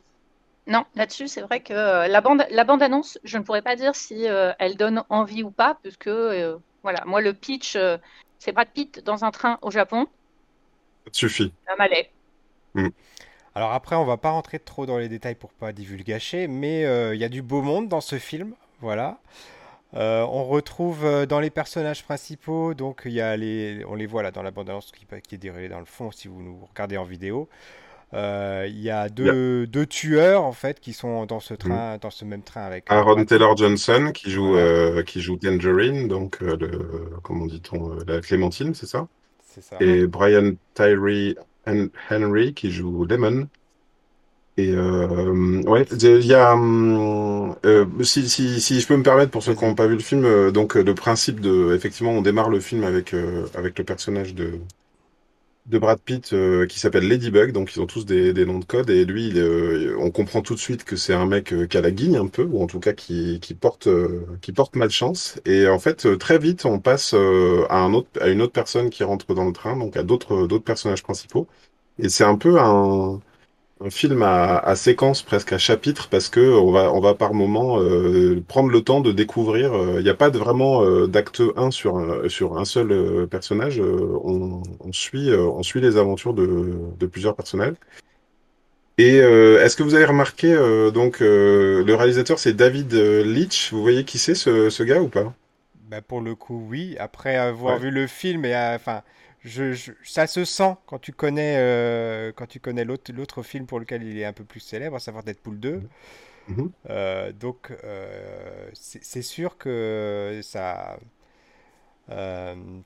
non, 0.68 0.86
là-dessus, 0.96 1.28
c'est 1.28 1.42
vrai 1.42 1.60
que 1.60 1.74
la 1.74 2.22
bande, 2.22 2.46
la 2.50 2.64
bande 2.64 2.84
annonce, 2.84 3.20
je 3.24 3.38
ne 3.38 3.44
pourrais 3.44 3.64
pas 3.64 3.76
dire 3.76 3.96
si 3.96 4.26
elle 4.60 4.78
donne 4.78 5.04
envie 5.10 5.44
ou 5.44 5.52
pas, 5.52 5.78
puisque 5.82 6.10
voilà, 6.84 7.04
moi 7.06 7.20
le 7.20 7.34
pitch, 7.34 7.78
c'est 8.40 8.52
Brad 8.54 8.70
Pitt 8.70 9.04
dans 9.04 9.26
un 9.26 9.32
train 9.32 9.58
au 9.62 9.72
Japon. 9.72 10.08
Ça 11.06 11.12
suffit. 11.14 11.54
Ça 11.68 11.76
m'allait. 11.78 12.10
Mm. 12.74 12.90
Alors 13.54 13.74
après, 13.74 13.96
on 13.96 14.06
va 14.06 14.18
pas 14.18 14.32
rentrer 14.32 14.60
trop 14.60 14.86
dans 14.86 14.98
les 14.98 15.10
détails 15.10 15.36
pour 15.36 15.52
pas 15.52 15.74
divulgacher, 15.74 16.48
mais 16.48 16.86
euh, 16.86 17.14
il 17.14 17.20
y 17.20 17.26
a 17.26 17.30
du 17.30 17.42
beau 17.42 17.62
monde 17.62 17.90
dans 17.90 18.02
ce 18.02 18.18
film, 18.18 18.54
voilà. 18.80 19.20
Euh, 19.94 20.22
on 20.22 20.46
retrouve 20.46 21.04
euh, 21.04 21.26
dans 21.26 21.42
les 21.42 21.50
personnages 21.50 22.06
principaux, 22.06 22.74
donc 22.74 23.02
il 23.04 23.12
y 23.12 23.20
a 23.20 23.36
les, 23.36 23.84
on 23.90 23.96
les 23.96 24.06
voit 24.06 24.24
là 24.24 24.32
dans 24.32 24.42
la 24.42 24.52
bande-annonce 24.52 24.94
qui, 24.94 25.06
qui, 25.28 25.36
est 25.36 25.38
déroulée 25.38 25.68
dans 25.68 25.80
le 25.80 25.86
fond 25.86 26.12
si 26.12 26.30
vous 26.30 26.42
nous 26.42 26.66
regardez 26.70 26.96
en 26.96 27.04
vidéo. 27.04 27.50
Il 28.14 28.80
y 28.80 28.90
a 28.90 29.10
deux, 29.10 29.68
deux, 29.68 29.86
tueurs 29.86 30.44
en 30.44 30.52
fait 30.52 30.80
qui 30.80 30.94
sont 30.94 31.26
dans 31.26 31.40
ce 31.42 31.54
train, 31.54 31.96
mm. 31.96 32.00
dans 32.00 32.10
ce 32.10 32.24
même 32.24 32.44
train 32.44 32.64
avec. 32.64 32.86
Aaron 32.90 33.26
Taylor 33.26 33.58
Johnson 33.58 34.12
qui 34.14 34.32
joue 34.32 34.58
qui 35.06 35.22
joue 35.22 35.38
Tangerine, 35.38 36.08
donc 36.08 36.40
le 36.40 37.20
comment 37.22 37.48
dit-on 37.48 37.98
la 38.08 38.22
Clémentine, 38.22 38.74
c'est 38.74 38.86
ça? 38.86 39.08
Et 39.80 40.08
Brian 40.08 40.54
Tyree 40.74 41.36
Henry 42.10 42.54
qui 42.54 42.72
joue 42.72 43.06
Lemon. 43.06 43.48
Et 44.58 44.72
euh, 44.72 45.62
ouais, 45.64 45.86
il 45.92 46.26
y 46.26 46.34
a, 46.34 46.54
hum, 46.54 47.56
euh, 47.66 47.86
si, 48.04 48.28
si, 48.28 48.60
si, 48.60 48.82
je 48.82 48.88
peux 48.88 48.98
me 48.98 49.04
permettre 49.04 49.32
pour 49.32 49.44
ceux 49.44 49.56
qui 49.56 49.64
n'ont 49.64 49.76
pas 49.76 49.88
vu 49.88 49.94
le 49.94 50.02
film, 50.02 50.26
euh, 50.26 50.52
donc 50.52 50.76
le 50.76 50.94
principe 50.94 51.40
de, 51.40 51.74
effectivement, 51.74 52.12
on 52.12 52.22
démarre 52.22 52.50
le 52.50 52.60
film 52.60 52.84
avec 52.84 53.16
avec 53.56 53.80
le 53.80 53.86
personnage 53.86 54.36
de 54.36 54.60
de 55.68 55.78
Brad 55.78 56.00
Pitt 56.00 56.34
euh, 56.34 56.66
qui 56.66 56.80
s'appelle 56.80 57.08
Ladybug, 57.08 57.52
donc 57.52 57.76
ils 57.76 57.82
ont 57.82 57.86
tous 57.86 58.06
des, 58.06 58.34
des, 58.34 58.46
noms 58.46 58.60
de 58.60 58.66
code, 58.66 58.90
et 58.90 59.06
lui, 59.06 59.28
il, 59.28 59.96
on 60.00 60.12
comprend 60.12 60.42
tout 60.42 60.56
de 60.56 60.60
suite 60.60 60.84
que 60.84 60.96
c'est 60.96 61.14
un 61.14 61.26
mec 61.26 61.54
euh, 61.54 61.68
qui 61.68 61.78
a 61.78 61.82
la 61.82 61.92
guigne 61.92 62.18
un 62.18 62.28
peu, 62.28 62.44
ou 62.44 62.62
en 62.64 62.68
tout 62.68 62.80
cas 62.80 62.94
qui, 62.94 63.40
qui 63.42 63.54
porte 63.54 63.88
euh, 63.88 64.26
qui 64.42 64.52
porte 64.52 64.76
malchance. 64.76 65.40
Et 65.46 65.68
en 65.68 65.80
fait, 65.80 66.18
très 66.18 66.40
vite, 66.40 66.66
on 66.66 66.80
passe 66.80 67.14
à 67.14 67.78
un 67.78 67.94
autre 67.94 68.10
à 68.22 68.30
une 68.30 68.42
autre 68.42 68.54
personne 68.54 68.90
qui 68.90 69.04
rentre 69.04 69.34
dans 69.34 69.46
le 69.46 69.54
train, 69.54 69.78
donc 69.78 69.98
à 69.98 70.04
d'autres 70.04 70.58
personnages 70.60 71.04
principaux. 71.04 71.48
Et 72.00 72.10
c'est 72.10 72.24
un 72.24 72.38
peu 72.38 72.60
un 72.60 73.22
un 73.84 73.90
film 73.90 74.22
à, 74.22 74.58
à, 74.58 74.76
séquence, 74.76 75.24
presque 75.24 75.54
à 75.54 75.58
chapitre, 75.58 76.08
parce 76.10 76.30
que 76.30 76.40
on 76.40 76.72
va, 76.72 76.94
on 76.94 77.00
va 77.00 77.16
par 77.16 77.34
moment 77.34 77.80
euh, 77.80 78.42
prendre 78.48 78.70
le 78.70 78.82
temps 78.82 79.02
de 79.02 79.12
découvrir. 79.12 79.74
Euh, 79.74 79.96
il 80.00 80.04
n'y 80.04 80.10
a 80.10 80.14
pas 80.14 80.30
de, 80.30 80.38
vraiment 80.38 80.84
euh, 80.84 81.08
d'acte 81.08 81.42
1 81.56 81.72
sur 81.72 81.98
un, 81.98 82.30
sur 82.30 82.58
un 82.58 82.66
seul 82.66 83.28
personnage. 83.30 83.80
On, 83.80 84.62
on, 84.80 84.94
suit, 84.94 85.34
on 85.34 85.64
suit 85.64 85.82
les 85.82 85.98
aventures 85.98 86.34
de, 86.34 86.76
de 87.00 87.06
plusieurs 87.06 87.36
personnages. 87.36 87.76
Et 88.98 89.16
est-ce 89.16 89.76
que 89.76 89.84
vous 89.84 89.96
avez 89.96 90.06
remarqué, 90.06 90.54
donc 90.94 91.22
le 91.22 91.94
réalisateur 91.94 92.38
c'est 92.38 92.54
David 92.54 92.94
Leitch. 92.94 93.74
Vous 93.74 93.82
voyez 93.82 94.04
qui 94.04 94.20
c'est 94.20 94.36
ce, 94.36 94.70
ce, 94.70 94.84
gars 94.84 95.02
ou 95.02 95.08
pas? 95.08 95.34
Bah 95.90 96.02
Pour 96.02 96.22
le 96.22 96.36
coup, 96.36 96.68
oui. 96.70 96.96
Après 97.00 97.36
avoir 97.36 97.80
vu 97.80 97.90
le 97.90 98.06
film 98.06 98.46
et 98.46 98.56
enfin 98.56 99.02
je, 99.44 99.92
ça 100.04 100.28
se 100.28 100.46
sent 100.46 100.76
quand 100.86 101.00
tu 101.00 101.14
connais, 101.14 101.56
euh, 101.58 102.32
quand 102.36 102.46
tu 102.46 102.60
connais 102.60 102.86
l'autre, 102.86 103.12
l'autre 103.12 103.42
film 103.42 103.66
pour 103.66 103.80
lequel 103.80 104.04
il 104.04 104.18
est 104.18 104.26
un 104.26 104.34
peu 104.34 104.44
plus 104.44 104.60
célèbre, 104.60 104.96
à 104.96 105.00
savoir 105.00 105.24
Deadpool 105.24 105.60
2. 105.60 105.78
Mm-hmm. 105.78 106.54
Mm-hmm. 106.54 106.70
Euh, 106.90 107.32
donc, 107.32 107.72
euh, 107.84 108.70
c'est, 108.74 109.22
sûr 109.22 109.58
que 109.58 110.42
ça. 110.44 111.00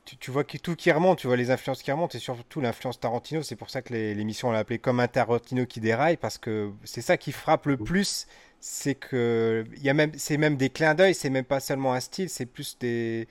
Tu, 0.06 0.18
tu, 0.18 0.32
vois 0.32 0.44
tout 0.44 0.76
qui 0.76 0.92
remonte, 0.92 1.18
tu 1.18 1.28
vois 1.28 1.36
les 1.36 1.50
influences 1.52 1.82
qui 1.82 1.92
remontent, 1.92 2.16
et 2.16 2.22
surtout 2.22 2.62
l'influence 2.62 3.00
Tarantino. 3.00 3.42
C'est 3.42 3.56
pour 3.56 3.70
ça 3.70 3.82
que 3.82 3.94
l'émission 3.94 4.50
on 4.50 4.52
l'a 4.52 4.60
appelé 4.60 4.78
comme 4.78 5.00
un 5.00 5.08
Tarantino 5.08 5.66
qui 5.66 5.82
déraille, 5.82 6.18
parce 6.18 6.38
que 6.38 6.72
c'est 6.84 7.02
ça 7.02 7.18
qui 7.18 7.32
frappe 7.32 7.66
le 7.66 7.76
mm. 7.76 7.84
plus. 7.84 8.28
C'est 8.62 8.96
que 8.96 9.66
y 9.78 9.90
a 9.90 9.94
même, 9.94 10.12
c'est 10.16 10.38
même 10.38 10.56
des 10.58 10.70
clins 10.70 10.96
d'œil, 10.96 11.14
c'est 11.14 11.30
même 11.30 11.46
pas 11.46 11.60
seulement 11.60 11.94
un 11.94 12.00
style, 12.00 12.30
c'est 12.30 12.46
plus 12.46 12.78
des 12.80 13.28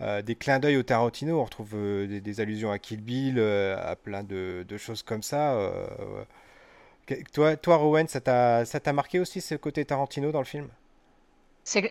euh, 0.00 0.22
des 0.22 0.34
clins 0.34 0.58
d'œil 0.58 0.76
au 0.76 0.82
Tarantino. 0.82 1.40
On 1.40 1.44
retrouve 1.44 1.72
euh, 1.74 2.20
des, 2.20 2.40
allusions 2.40 2.70
à 2.70 2.78
Kill 2.78 3.00
Bill, 3.00 3.36
euh, 3.38 3.76
à 3.82 3.96
plein 3.96 4.22
de, 4.22 4.64
choses 4.76 5.02
comme 5.02 5.22
ça. 5.22 5.58
toi, 7.32 7.56
toi, 7.56 7.76
Rowan, 7.76 8.06
ça 8.08 8.20
t'a 8.20 8.92
marqué 8.92 9.20
aussi 9.20 9.40
ce 9.40 9.54
côté 9.54 9.84
Tarantino 9.84 10.32
dans 10.32 10.40
le 10.40 10.44
film? 10.44 10.68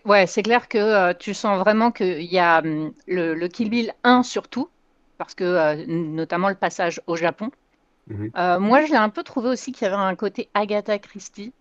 Ouais, 0.05 0.25
c'est 0.25 0.43
clair 0.43 0.69
que 0.69 1.13
tu 1.13 1.33
sens 1.33 1.59
vraiment 1.59 1.91
qu'il 1.91 2.21
y 2.21 2.39
a 2.39 2.59
hum, 2.59 2.93
le, 3.07 3.47
Kill 3.47 3.69
Bill 3.69 3.93
1 4.03 4.23
surtout, 4.23 4.69
parce 5.17 5.35
que 5.35 5.85
notamment 5.85 6.49
le 6.49 6.55
passage 6.55 7.01
au 7.07 7.15
Japon. 7.15 7.51
Mhm. 8.07 8.31
Euh, 8.37 8.59
moi, 8.59 8.85
j'ai 8.85 8.95
un 8.95 9.09
peu 9.09 9.23
trouvé 9.23 9.49
aussi 9.49 9.71
qu'il 9.71 9.85
y 9.85 9.87
avait 9.87 10.01
un 10.01 10.15
côté 10.15 10.49
Agatha 10.53 10.99
Christie. 10.99 11.53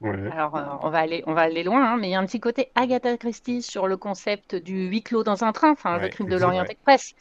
Ouais. 0.00 0.30
Alors, 0.30 0.56
euh, 0.56 0.64
on 0.82 0.90
va 0.90 0.98
aller, 0.98 1.22
on 1.26 1.32
va 1.34 1.42
aller 1.42 1.62
loin, 1.62 1.92
hein, 1.92 1.96
mais 1.96 2.08
il 2.08 2.10
y 2.10 2.14
a 2.14 2.20
un 2.20 2.26
petit 2.26 2.40
côté 2.40 2.70
Agatha 2.74 3.16
Christie 3.16 3.62
sur 3.62 3.86
le 3.86 3.96
concept 3.96 4.54
du 4.54 4.88
huis 4.88 5.02
clos 5.02 5.24
dans 5.24 5.42
un 5.44 5.52
train, 5.52 5.72
enfin, 5.72 5.98
le 5.98 6.08
crime 6.08 6.28
de 6.28 6.36
l'Orient. 6.36 6.64
Express. 6.64 7.14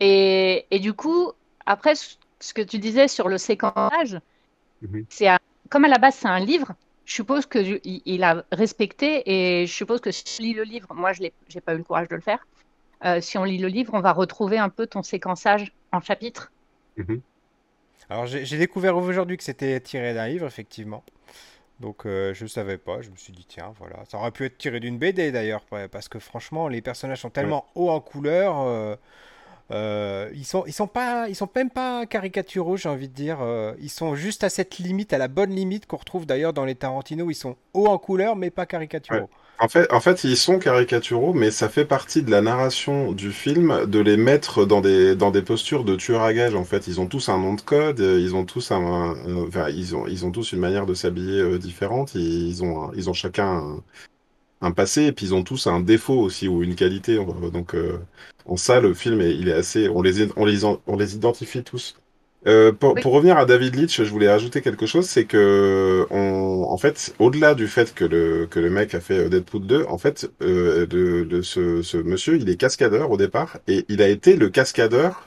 Et, 0.00 0.66
et 0.70 0.78
du 0.78 0.92
coup, 0.94 1.32
après, 1.64 1.94
ce 1.96 2.54
que 2.54 2.62
tu 2.62 2.78
disais 2.78 3.08
sur 3.08 3.28
le 3.28 3.38
séquençage, 3.38 4.20
Mhm. 4.82 5.06
c'est 5.08 5.28
un- 5.28 5.38
comme 5.70 5.84
à 5.84 5.88
la 5.88 5.98
base 5.98 6.14
c'est 6.16 6.28
un 6.28 6.38
livre, 6.38 6.74
je 7.04 7.14
suppose 7.14 7.46
que 7.46 7.64
je- 7.64 7.78
il, 7.84 8.22
a 8.22 8.44
respecté 8.52 9.22
et 9.26 9.66
je 9.66 9.72
suppose 9.72 10.00
que 10.00 10.10
si 10.12 10.24
on 10.40 10.42
lit 10.42 10.54
le 10.54 10.64
livre, 10.64 10.92
moi 10.94 11.12
je 11.12 11.22
l'ai, 11.22 11.32
j'ai 11.48 11.60
pas 11.60 11.74
eu 11.74 11.78
le 11.78 11.84
courage 11.84 12.08
de 12.08 12.14
le 12.16 12.20
faire. 12.20 12.46
euh, 13.04 13.20
si 13.20 13.36
on 13.36 13.44
lit 13.44 13.58
le 13.58 13.68
livre, 13.68 13.92
on 13.92 14.00
va 14.00 14.12
retrouver 14.12 14.56
un 14.58 14.70
peu 14.70 14.86
ton 14.86 15.02
séquençage 15.02 15.70
en 15.92 16.00
chapitres. 16.00 16.50
Mhm. 16.96 17.20
Alors 18.08 18.26
j'ai 18.26 18.58
découvert 18.58 18.96
aujourd'hui 18.96 19.36
que 19.36 19.44
c'était 19.44 19.78
tiré 19.80 20.14
d'un 20.14 20.28
livre, 20.28 20.46
effectivement. 20.46 21.04
Donc 21.80 22.06
euh, 22.06 22.32
je 22.32 22.46
savais 22.46 22.78
pas, 22.78 23.02
je 23.02 23.10
me 23.10 23.16
suis 23.16 23.32
dit 23.32 23.44
tiens 23.46 23.74
voilà, 23.78 24.04
ça 24.08 24.16
aurait 24.18 24.30
pu 24.30 24.44
être 24.46 24.56
tiré 24.56 24.80
d'une 24.80 24.98
BD 24.98 25.30
d'ailleurs, 25.30 25.62
parce 25.92 26.08
que 26.08 26.18
franchement 26.18 26.68
les 26.68 26.80
personnages 26.80 27.20
sont 27.20 27.28
Ouais. 27.28 27.32
tellement 27.32 27.66
hauts 27.74 27.90
en 27.90 28.00
couleur, 28.00 28.58
euh, 28.60 28.96
euh, 29.72 30.30
ils 30.34 30.44
sont 30.44 30.64
ils 30.66 30.72
sont 30.72 30.86
pas 30.86 31.28
ils 31.28 31.34
sont 31.36 31.48
même 31.54 31.70
pas 31.70 32.06
caricaturaux 32.06 32.76
j'ai 32.76 32.88
envie 32.88 33.08
de 33.08 33.14
dire, 33.14 33.38
euh, 33.42 33.74
ils 33.80 33.90
sont 33.90 34.14
juste 34.14 34.44
à 34.44 34.48
cette 34.48 34.78
limite, 34.78 35.12
à 35.12 35.18
la 35.18 35.28
bonne 35.28 35.50
limite 35.50 35.86
qu'on 35.86 35.96
retrouve 35.96 36.26
d'ailleurs 36.26 36.52
dans 36.52 36.64
les 36.64 36.74
Tarantino, 36.76 37.30
ils 37.30 37.34
sont 37.34 37.56
hauts 37.74 37.88
en 37.88 37.98
couleur 37.98 38.36
mais 38.36 38.50
pas 38.50 38.66
caricaturaux. 38.66 39.30
En 39.58 39.68
fait, 39.68 39.90
en 39.90 40.00
fait, 40.00 40.24
ils 40.24 40.36
sont 40.36 40.58
caricaturaux, 40.58 41.32
mais 41.32 41.50
ça 41.50 41.70
fait 41.70 41.86
partie 41.86 42.22
de 42.22 42.30
la 42.30 42.42
narration 42.42 43.12
du 43.12 43.32
film 43.32 43.86
de 43.86 43.98
les 44.00 44.18
mettre 44.18 44.66
dans 44.66 44.82
des 44.82 45.16
dans 45.16 45.30
des 45.30 45.40
postures 45.42 45.82
de 45.84 45.96
tueurs 45.96 46.22
à 46.22 46.34
gages. 46.34 46.54
En 46.54 46.64
fait, 46.64 46.86
ils 46.88 47.00
ont 47.00 47.06
tous 47.06 47.30
un 47.30 47.38
nom 47.38 47.54
de 47.54 47.62
code, 47.62 48.00
euh, 48.00 48.20
ils 48.20 48.34
ont 48.34 48.44
tous 48.44 48.70
un, 48.70 49.14
enfin, 49.48 49.70
ils 49.70 49.96
ont 49.96 50.06
ils 50.06 50.26
ont 50.26 50.30
tous 50.30 50.52
une 50.52 50.60
manière 50.60 50.84
de 50.84 50.92
s'habiller 50.92 51.58
différente. 51.58 52.14
Ils, 52.14 52.48
ils 52.48 52.62
ont 52.64 52.84
un- 52.84 52.92
ils 52.94 53.08
ont 53.08 53.14
chacun 53.14 53.82
un, 54.60 54.70
passé 54.72 55.04
et 55.04 55.12
puis 55.12 55.26
ils 55.26 55.34
ont 55.34 55.42
tous 55.44 55.66
un 55.66 55.80
défaut 55.80 56.18
aussi 56.20 56.48
ou 56.48 56.62
une 56.62 56.74
qualité. 56.74 57.18
On- 57.18 57.48
Donc 57.50 57.74
euh, 57.74 57.98
en 58.46 58.56
ça, 58.56 58.80
le 58.80 58.94
film 58.94 59.20
est- 59.20 59.34
il 59.36 59.48
est 59.48 59.52
assez, 59.52 59.88
on 59.88 60.02
les 60.02 60.28
on 60.36 60.44
les 60.44 60.64
on 60.64 60.96
les 60.96 61.14
identifie 61.14 61.62
tous. 61.64 61.96
Euh, 62.46 62.70
pour, 62.72 62.94
Oui. 62.94 63.00
pour 63.02 63.12
revenir 63.12 63.38
à 63.38 63.44
David 63.44 63.74
Leitch, 63.74 64.00
je 64.02 64.10
voulais 64.10 64.28
ajouter 64.28 64.60
quelque 64.62 64.86
chose, 64.86 65.06
c'est 65.06 65.24
que 65.24 66.06
on, 66.10 66.64
en 66.68 66.76
fait, 66.78 67.12
au-delà 67.18 67.54
du 67.56 67.66
fait 67.66 67.92
que 67.94 68.04
le 68.04 68.46
que 68.46 68.60
le 68.60 68.70
mec 68.70 68.94
a 68.94 69.00
fait 69.00 69.18
euh, 69.26 69.28
Deadpool 69.28 69.66
2, 69.66 69.84
en 69.88 69.98
fait, 69.98 70.30
euh, 70.42 70.86
de, 70.86 71.24
de 71.24 71.42
ce, 71.42 71.82
ce 71.82 71.96
monsieur, 71.98 72.36
il 72.36 72.48
est 72.48 72.56
cascadeur 72.56 73.10
au 73.10 73.16
départ 73.16 73.58
et 73.66 73.84
il 73.88 74.00
a 74.02 74.08
été 74.08 74.36
le 74.36 74.48
cascadeur 74.48 75.26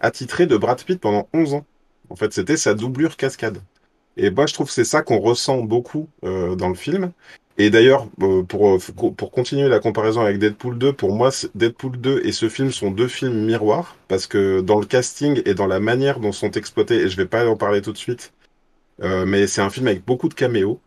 attitré 0.00 0.46
de 0.46 0.56
Brad 0.56 0.82
Pitt 0.84 1.00
pendant 1.00 1.28
11 1.32 1.54
ans. 1.54 1.66
En 2.10 2.16
fait, 2.16 2.32
c'était 2.32 2.56
sa 2.56 2.74
doublure 2.74 3.16
cascade. 3.16 3.58
Et 4.16 4.30
moi, 4.30 4.46
je 4.46 4.54
trouve 4.54 4.66
que 4.68 4.72
c'est 4.72 4.84
ça 4.84 5.02
qu'on 5.02 5.18
ressent 5.20 5.58
beaucoup 5.62 6.08
euh, 6.24 6.56
dans 6.56 6.68
le 6.68 6.74
film. 6.74 7.12
Et 7.60 7.70
d'ailleurs, 7.70 8.06
euh, 8.22 8.44
pour, 8.44 8.76
euh, 8.76 8.78
pour 9.16 9.32
continuer 9.32 9.68
la 9.68 9.80
comparaison 9.80 10.20
avec 10.20 10.38
Deadpool 10.38 10.78
2, 10.78 10.92
pour 10.92 11.12
moi, 11.12 11.30
Deadpool 11.56 12.00
2 12.00 12.22
et 12.24 12.30
ce 12.30 12.48
film 12.48 12.70
sont 12.70 12.92
deux 12.92 13.08
films 13.08 13.44
miroirs, 13.44 13.96
parce 14.06 14.28
que 14.28 14.60
dans 14.60 14.78
le 14.78 14.86
casting 14.86 15.42
et 15.44 15.54
dans 15.54 15.66
la 15.66 15.80
manière 15.80 16.20
dont 16.20 16.30
sont 16.30 16.52
exploités, 16.52 16.98
et 16.98 17.08
je 17.08 17.16
vais 17.16 17.26
pas 17.26 17.44
en 17.48 17.56
parler 17.56 17.82
tout 17.82 17.92
de 17.92 17.98
suite, 17.98 18.32
euh, 19.02 19.26
mais 19.26 19.48
c'est 19.48 19.60
un 19.60 19.70
film 19.70 19.88
avec 19.88 20.04
beaucoup 20.04 20.28
de 20.28 20.34
caméos, 20.34 20.80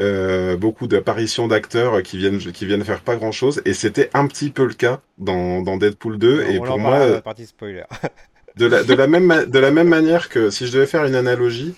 euh, 0.00 0.56
beaucoup 0.56 0.86
d'apparitions 0.86 1.46
d'acteurs 1.46 2.02
qui 2.02 2.16
viennent, 2.16 2.38
qui 2.38 2.64
viennent 2.64 2.84
faire 2.84 3.02
pas 3.02 3.16
grand-chose, 3.16 3.60
et 3.66 3.74
c'était 3.74 4.08
un 4.14 4.26
petit 4.28 4.48
peu 4.48 4.64
le 4.64 4.74
cas 4.74 5.02
dans, 5.18 5.60
dans 5.60 5.76
Deadpool 5.76 6.16
2, 6.18 6.42
et 6.44 6.58
on 6.58 6.64
pour 6.64 6.74
en 6.76 6.78
moi, 6.78 7.06
la 7.06 7.20
partie 7.20 7.44
spoiler. 7.44 7.84
de 8.56 8.64
la, 8.64 8.82
de 8.82 8.94
la 8.94 9.06
même, 9.08 9.44
de 9.46 9.58
la 9.58 9.70
même 9.70 9.88
manière 9.88 10.30
que 10.30 10.48
si 10.48 10.66
je 10.66 10.72
devais 10.72 10.86
faire 10.86 11.04
une 11.04 11.16
analogie, 11.16 11.74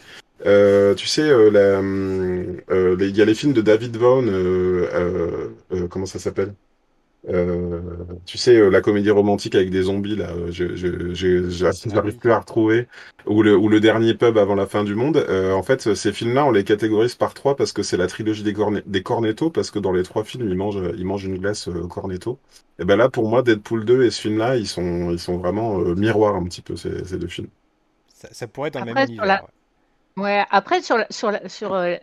euh, 0.47 0.94
tu 0.94 1.06
sais, 1.06 1.23
euh, 1.23 1.50
la, 1.50 1.80
euh, 2.75 2.97
les- 2.97 3.09
il 3.09 3.16
y 3.16 3.23
a 3.23 3.25
les 3.25 3.35
films 3.35 3.52
de 3.52 3.61
David 3.61 3.97
Vaughn, 3.97 4.28
euh, 4.28 4.88
euh, 4.92 5.49
euh, 5.73 5.88
comment 5.88 6.06
ça 6.06 6.18
s'appelle? 6.18 6.54
Euh, 7.28 7.80
tu 8.26 8.38
sais, 8.38 8.56
euh, 8.56 8.70
la 8.70 8.80
comédie 8.82 9.11
romantique 9.11 9.54
avec 9.54 9.70
des 9.70 9.82
zombies, 9.82 10.16
là, 10.16 10.32
je, 10.50 10.76
je, 10.76 11.14
je, 11.14 11.50
je- 11.50 11.70
j'arrive 11.90 12.18
plus 12.18 12.32
à 12.32 12.38
retrouver, 12.40 12.88
ou 13.26 13.42
le, 13.42 13.56
ou 13.56 13.68
le 13.68 13.80
dernier 13.80 14.14
pub 14.14 14.38
avant 14.38 14.54
la 14.56 14.66
fin 14.66 14.85
du 14.85 14.94
monde. 14.94 15.18
Euh, 15.18 15.52
en 15.52 15.62
fait, 15.62 15.94
ces 15.94 16.12
films-là, 16.12 16.47
on 16.47 16.52
les 16.52 16.64
catégorise 16.64 17.14
par 17.16 17.35
trois 17.35 17.56
parce 17.56 17.73
que 17.73 17.82
c'est 17.82 17.97
la 17.99 18.06
trilogie 18.09 18.42
des, 18.44 18.54
corne- 18.54 18.82
des 18.87 19.02
Cornetto, 19.02 19.50
parce 19.50 19.70
que 19.70 19.78
dans 19.78 19.92
les 19.92 20.02
trois 20.04 20.25
films, 20.25 20.49
ils 20.49 20.56
mangent, 20.56 20.82
ils 20.97 21.06
mangent 21.06 21.25
une 21.26 21.38
glace 21.38 21.68
euh, 21.68 21.87
Cornetto. 21.88 22.38
Et 22.78 22.85
ben 22.87 22.97
là, 22.97 23.11
pour 23.11 23.28
moi, 23.28 23.42
Deadpool 23.42 23.85
2 23.85 24.04
et 24.04 24.11
ce 24.11 24.20
film-là, 24.23 24.56
ils 24.56 24.66
sont, 24.68 25.11
ils 25.12 25.18
sont 25.20 25.38
vraiment 25.38 25.80
euh, 25.80 25.94
miroirs 25.94 26.37
un 26.37 26.44
petit 26.44 26.62
peu, 26.62 26.76
ces, 26.76 27.04
ces 27.04 27.18
deux 27.18 27.28
films. 27.28 27.49
Ça, 28.14 28.28
ça 28.32 28.47
pourrait 28.47 28.68
être 28.68 28.75
dans 28.75 28.80
le 28.80 28.87
même 28.94 29.00
univers. 29.00 29.26
la, 29.26 29.42
ouais. 29.42 29.49
Ouais, 30.20 30.44
après 30.50 30.82
sur 30.82 30.98
sur 31.10 31.32
sur 31.50 31.74
euh, 31.74 31.96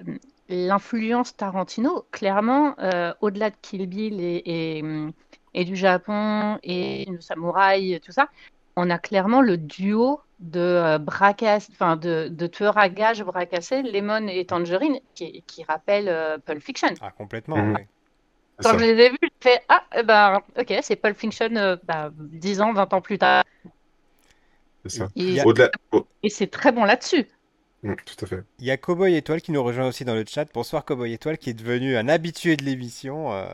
l'influence 0.49 1.35
Tarantino, 1.35 2.07
clairement, 2.11 2.75
euh, 2.79 3.13
au-delà 3.21 3.49
de 3.49 3.55
Kill 3.61 3.87
Bill 3.87 4.19
et, 4.21 4.41
et, 4.45 4.83
et 5.53 5.65
du 5.65 5.75
Japon 5.75 6.57
et 6.63 7.05
du 7.07 7.21
samouraï 7.21 7.93
et 7.93 7.99
tout 7.99 8.11
ça, 8.11 8.29
on 8.75 8.89
a 8.89 8.97
clairement 8.97 9.41
le 9.41 9.57
duo 9.57 10.21
de 10.39 10.59
euh, 10.59 10.97
braquasse, 10.99 11.69
enfin 11.71 11.95
de, 11.97 12.27
de 12.29 12.47
tueurs 12.47 12.77
à 12.77 12.89
gages 12.89 13.23
bracassés, 13.23 13.81
Lemon 13.81 14.27
et 14.27 14.45
Tangerine, 14.45 14.99
qui, 15.15 15.43
qui 15.47 15.63
rappelle 15.63 16.07
euh, 16.09 16.37
Pulp 16.37 16.61
Fiction. 16.61 16.89
Ah 17.01 17.11
complètement, 17.11 17.57
Mhm. 17.57 17.73
ouais. 17.75 17.87
C'est 18.59 18.63
Quand 18.63 18.71
ça. 18.71 18.77
je 18.77 18.83
les 18.85 19.03
ai 19.03 19.09
vus, 19.09 19.17
j'ai 19.21 19.51
fait 19.51 19.61
Ah, 19.69 19.83
eh 19.95 20.03
ben, 20.03 20.41
ok, 20.57 20.73
c'est 20.81 20.95
Pulp 20.95 21.17
Fiction 21.17 21.55
euh, 21.55 21.75
bah, 21.83 22.11
10 22.13 22.61
ans, 22.61 22.73
20 22.73 22.93
ans 22.93 23.01
plus 23.01 23.17
tard. 23.17 23.43
C'est 24.85 24.89
ça. 24.99 25.09
Au-delà, 25.45 25.71
et 26.23 26.29
c'est 26.29 26.47
très 26.47 26.71
bon 26.71 26.83
là-dessus. 26.83 27.27
Mm, 27.83 27.93
tout 28.05 28.25
à 28.25 28.27
fait. 28.27 28.43
il 28.59 28.65
y 28.65 28.71
a 28.71 28.77
Cowboy 28.77 29.15
Étoile 29.15 29.41
qui 29.41 29.51
nous 29.51 29.63
rejoint 29.63 29.87
aussi 29.87 30.05
dans 30.05 30.15
le 30.15 30.25
chat. 30.27 30.45
Bonsoir 30.53 30.85
Cowboy 30.85 31.13
Étoile 31.13 31.37
qui 31.37 31.49
est 31.51 31.53
devenu 31.53 31.97
un 31.97 32.07
habitué 32.07 32.55
de 32.57 32.63
l'émission. 32.65 33.33
euh, 33.33 33.45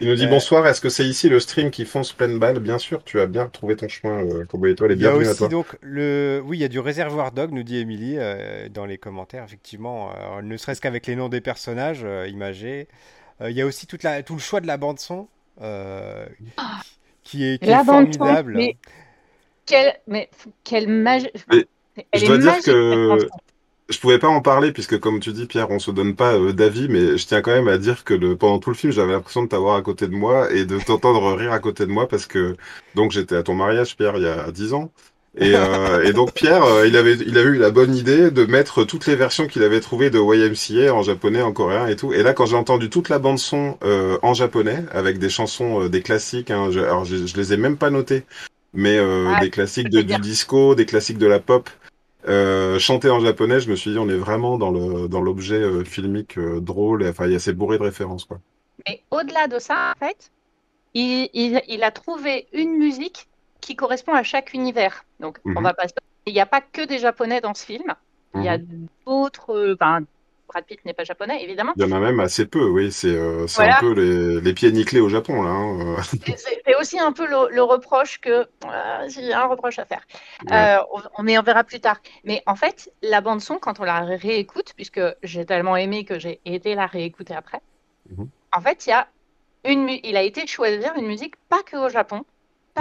Il 0.00 0.08
nous 0.08 0.14
dit 0.16 0.26
Euh, 0.26 0.28
bonsoir, 0.28 0.66
est-ce 0.66 0.80
que 0.80 0.88
c'est 0.90 1.06
ici 1.06 1.28
le 1.28 1.40
stream 1.40 1.70
qui 1.70 1.84
fonce 1.84 2.12
pleine 2.12 2.38
balle? 2.38 2.60
Bien 2.60 2.78
sûr, 2.78 3.04
tu 3.04 3.20
as 3.20 3.26
bien 3.26 3.48
trouvé 3.48 3.76
ton 3.76 3.88
chemin, 3.88 4.24
euh, 4.24 4.44
Cowboy 4.46 4.72
Étoile, 4.72 4.92
et 4.92 4.96
Il 4.96 5.02
y 5.02 5.06
a 5.06 5.12
bienvenue 5.12 5.26
à 5.28 5.32
aussi 5.32 5.36
toi. 5.36 5.48
donc 5.48 5.76
le. 5.80 6.40
Oui, 6.44 6.58
il 6.58 6.60
y 6.60 6.64
a 6.64 6.68
du 6.68 6.78
réservoir 6.80 7.32
dog, 7.32 7.52
nous 7.52 7.62
dit 7.64 7.78
Émilie 7.78 8.16
euh, 8.18 8.68
dans 8.68 8.86
les 8.86 8.98
commentaires, 8.98 9.44
effectivement. 9.44 10.12
ne 10.42 10.56
serait-ce 10.56 10.80
qu'avec 10.80 11.06
les 11.06 11.16
noms 11.16 11.28
des 11.28 11.40
personnages 11.40 12.02
euh, 12.04 12.28
imagés. 12.28 12.88
Euh, 13.40 13.50
il 13.50 13.56
y 13.56 13.62
a 13.62 13.66
aussi 13.66 13.86
toute 13.86 14.02
la... 14.02 14.22
tout 14.22 14.34
le 14.34 14.40
choix 14.40 14.60
de 14.60 14.66
la 14.66 14.76
bande-son 14.76 15.28
euh, 15.60 16.26
qui 17.24 17.44
est, 17.44 17.62
qui 17.62 17.70
est 17.70 17.84
formidable. 17.84 18.54
mais 18.56 18.76
quelle, 19.66 19.98
mais 20.06 20.30
quelle 20.64 20.88
magie. 20.88 21.28
Mais 21.52 21.66
Elle 22.12 22.20
je 22.20 22.26
dois 22.26 22.38
dire 22.38 22.58
que 22.62 23.18
je 23.88 23.98
pouvais 23.98 24.18
pas 24.18 24.28
en 24.28 24.40
parler 24.40 24.72
puisque, 24.72 24.98
comme 24.98 25.20
tu 25.20 25.32
dis, 25.32 25.46
Pierre, 25.46 25.70
on 25.70 25.78
se 25.78 25.90
donne 25.90 26.14
pas 26.14 26.34
euh, 26.34 26.52
d'avis, 26.52 26.88
mais 26.88 27.16
je 27.16 27.26
tiens 27.26 27.40
quand 27.40 27.52
même 27.52 27.68
à 27.68 27.78
dire 27.78 28.04
que 28.04 28.14
le, 28.14 28.36
pendant 28.36 28.58
tout 28.58 28.70
le 28.70 28.76
film, 28.76 28.92
j'avais 28.92 29.12
l'impression 29.12 29.42
de 29.42 29.48
t'avoir 29.48 29.76
à 29.76 29.82
côté 29.82 30.06
de 30.06 30.14
moi 30.14 30.52
et 30.52 30.64
de 30.64 30.78
t'entendre 30.78 31.32
rire 31.36 31.52
à 31.52 31.58
côté 31.58 31.86
de 31.86 31.90
moi 31.90 32.06
parce 32.06 32.26
que 32.26 32.56
donc 32.94 33.12
j'étais 33.12 33.36
à 33.36 33.42
ton 33.42 33.54
mariage, 33.54 33.96
Pierre, 33.96 34.16
il 34.16 34.24
y 34.24 34.28
a 34.28 34.50
10 34.50 34.74
ans. 34.74 34.90
Et, 35.40 35.52
euh, 35.54 36.02
et 36.02 36.12
donc 36.12 36.32
Pierre, 36.32 36.64
euh, 36.64 36.86
il 36.86 36.96
avait, 36.96 37.14
il 37.14 37.38
avait 37.38 37.50
eu 37.50 37.58
la 37.58 37.70
bonne 37.70 37.94
idée 37.94 38.30
de 38.30 38.44
mettre 38.44 38.82
toutes 38.82 39.06
les 39.06 39.14
versions 39.14 39.46
qu'il 39.46 39.62
avait 39.62 39.80
trouvées 39.80 40.10
de 40.10 40.18
YMCA 40.18 40.92
en 40.92 41.02
japonais, 41.02 41.42
en 41.42 41.52
coréen 41.52 41.86
et 41.86 41.96
tout. 41.96 42.12
Et 42.12 42.22
là, 42.22 42.32
quand 42.32 42.46
j'ai 42.46 42.56
entendu 42.56 42.90
toute 42.90 43.08
la 43.08 43.18
bande 43.18 43.38
son 43.38 43.78
en 44.22 44.34
japonais 44.34 44.84
avec 44.90 45.18
des 45.18 45.30
chansons, 45.30 45.86
des 45.86 46.02
classiques, 46.02 46.50
hein, 46.50 46.68
je, 46.70 46.80
alors 46.80 47.04
je, 47.04 47.26
je 47.26 47.36
les 47.36 47.52
ai 47.52 47.56
même 47.56 47.76
pas 47.76 47.90
notées, 47.90 48.24
mais 48.74 48.98
Ah, 48.98 49.40
des 49.40 49.50
classiques 49.50 49.90
de, 49.90 50.02
du 50.02 50.16
disco, 50.16 50.74
des 50.74 50.86
classiques 50.86 51.18
de 51.18 51.26
la 51.26 51.38
pop. 51.38 51.70
Euh, 52.28 52.78
chanté 52.78 53.10
en 53.10 53.20
japonais, 53.20 53.60
je 53.60 53.70
me 53.70 53.76
suis 53.76 53.90
dit, 53.92 53.98
on 53.98 54.08
est 54.08 54.16
vraiment 54.16 54.58
dans 54.58 54.70
le 54.70 55.08
dans 55.08 55.20
l'objet 55.20 55.60
euh, 55.62 55.84
filmique 55.84 56.38
euh, 56.38 56.60
drôle. 56.60 57.06
Enfin, 57.06 57.26
il 57.26 57.32
y 57.32 57.36
a 57.36 57.38
c'est 57.38 57.54
bourré 57.54 57.78
de 57.78 57.82
références, 57.84 58.24
quoi. 58.24 58.38
Mais 58.86 59.04
au-delà 59.10 59.48
de 59.48 59.58
ça, 59.58 59.92
en 59.96 60.06
fait, 60.06 60.30
il, 60.94 61.30
il- 61.34 61.62
il 61.68 61.82
a 61.84 61.90
trouvé 61.90 62.48
une 62.52 62.76
musique 62.78 63.28
qui 63.60 63.76
correspond 63.76 64.14
à 64.14 64.22
chaque 64.22 64.54
univers. 64.54 65.04
Donc, 65.20 65.38
on 65.44 65.50
Mhm. 65.50 65.64
va 65.64 65.74
pas 65.74 65.86
Il 66.26 66.34
n'y 66.34 66.40
a 66.40 66.46
pas 66.46 66.60
que 66.60 66.84
des 66.86 66.98
Japonais 66.98 67.40
dans 67.40 67.54
ce 67.54 67.64
film. 67.64 67.94
Il 68.34 68.42
y 68.44 68.48
a 68.48 68.58
Mhm. 68.58 68.88
d'autres. 69.06 69.54
euh, 69.54 69.74
Enfin, 69.74 70.02
Brad 70.48 70.64
Pitt 70.64 70.84
n'est 70.84 70.94
pas 70.94 71.04
japonais, 71.04 71.42
évidemment. 71.44 71.72
Il 71.76 71.82
y 71.82 71.84
en 71.84 71.92
a 71.96 72.00
même 72.00 72.20
assez 72.20 72.46
peu, 72.46 72.64
oui. 72.68 72.90
C'est 72.90 73.08
euh, 73.08 73.46
Voilà. 73.54 73.76
un 73.76 73.80
peu 73.80 73.92
les, 73.92 74.40
les 74.40 74.52
pieds 74.54 74.72
nickelés 74.72 75.00
au 75.00 75.08
Japon, 75.08 75.42
là. 75.42 75.50
hein, 75.50 75.96
euh. 75.98 76.02
C'est 76.36 76.74
aussi 76.76 76.98
un 76.98 77.12
peu 77.12 77.26
le, 77.26 77.54
le 77.54 77.62
reproche 77.62 78.18
que. 78.20 78.30
euh, 78.30 79.08
J'ai 79.08 79.32
un 79.32 79.46
reproche 79.46 79.78
à 79.78 79.84
faire. 79.84 80.02
Ouais. 80.50 80.78
Euh, 80.78 80.82
on, 81.18 81.22
mais 81.22 81.38
on 81.38 81.42
verra 81.42 81.64
plus 81.64 81.80
tard. 81.80 81.98
Mais 82.24 82.42
en 82.46 82.56
fait, 82.56 82.90
la 83.02 83.20
bande-son, 83.20 83.58
quand 83.58 83.78
on 83.80 83.84
la 83.84 84.00
réécoute, 84.00 84.72
puisque 84.74 85.00
j'ai 85.22 85.44
tellement 85.46 85.76
aimé 85.76 86.04
que 86.04 86.18
j'ai 86.18 86.40
été 86.44 86.74
la 86.74 86.86
réécouter 86.86 87.34
après, 87.34 87.60
Mhm. 88.10 88.28
en 88.52 88.60
fait, 88.62 88.86
il 88.86 88.90
y 88.90 88.92
a 88.92 89.06
une, 89.64 89.88
il 90.02 90.16
a 90.16 90.22
été 90.22 90.46
choisir 90.46 90.94
une 90.96 91.06
musique 91.06 91.34
pas 91.50 91.62
que 91.62 91.76
au 91.76 91.88
Japon, 91.90 92.24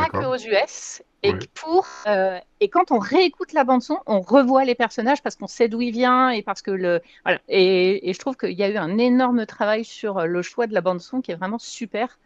pas 0.05 0.09
que 0.09 0.23
aux 0.23 0.37
US, 0.37 1.01
et 1.23 1.33
Ouais. 1.33 1.47
pour 1.55 1.87
euh, 2.07 2.39
et 2.59 2.69
quand 2.69 2.91
on 2.91 2.99
réécoute 2.99 3.53
la 3.53 3.63
bande 3.63 3.81
son, 3.81 3.99
on 4.05 4.21
revoit 4.21 4.65
les 4.65 4.75
personnages 4.75 5.21
parce 5.23 5.35
qu'on 5.35 5.47
sait 5.47 5.67
d'où 5.69 5.81
il 5.81 5.91
vient 5.91 6.29
et 6.29 6.43
parce 6.43 6.61
que 6.61 6.71
le 6.71 7.01
voilà 7.25 7.39
et, 7.49 8.09
et 8.09 8.13
je 8.13 8.19
trouve 8.19 8.37
qu'il 8.37 8.51
y 8.53 8.63
a 8.63 8.69
eu 8.69 8.77
un 8.77 8.97
énorme 8.97 9.45
travail 9.45 9.83
sur 9.85 10.19
euh, 10.19 10.25
le 10.25 10.41
choix 10.43 10.67
de 10.67 10.73
la 10.73 10.81
bande 10.81 11.01
son 11.01 11.21
qui 11.21 11.31
est 11.31 11.35
vraiment 11.35 11.59
super 11.59 12.19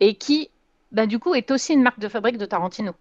et 0.00 0.16
qui 0.16 0.50
bah, 0.92 1.06
du 1.06 1.18
coup 1.20 1.34
est 1.34 1.50
aussi 1.52 1.74
une 1.74 1.82
marque 1.82 2.00
de 2.00 2.08
fabrique 2.08 2.38
de 2.38 2.46
Tarantino. 2.46 2.94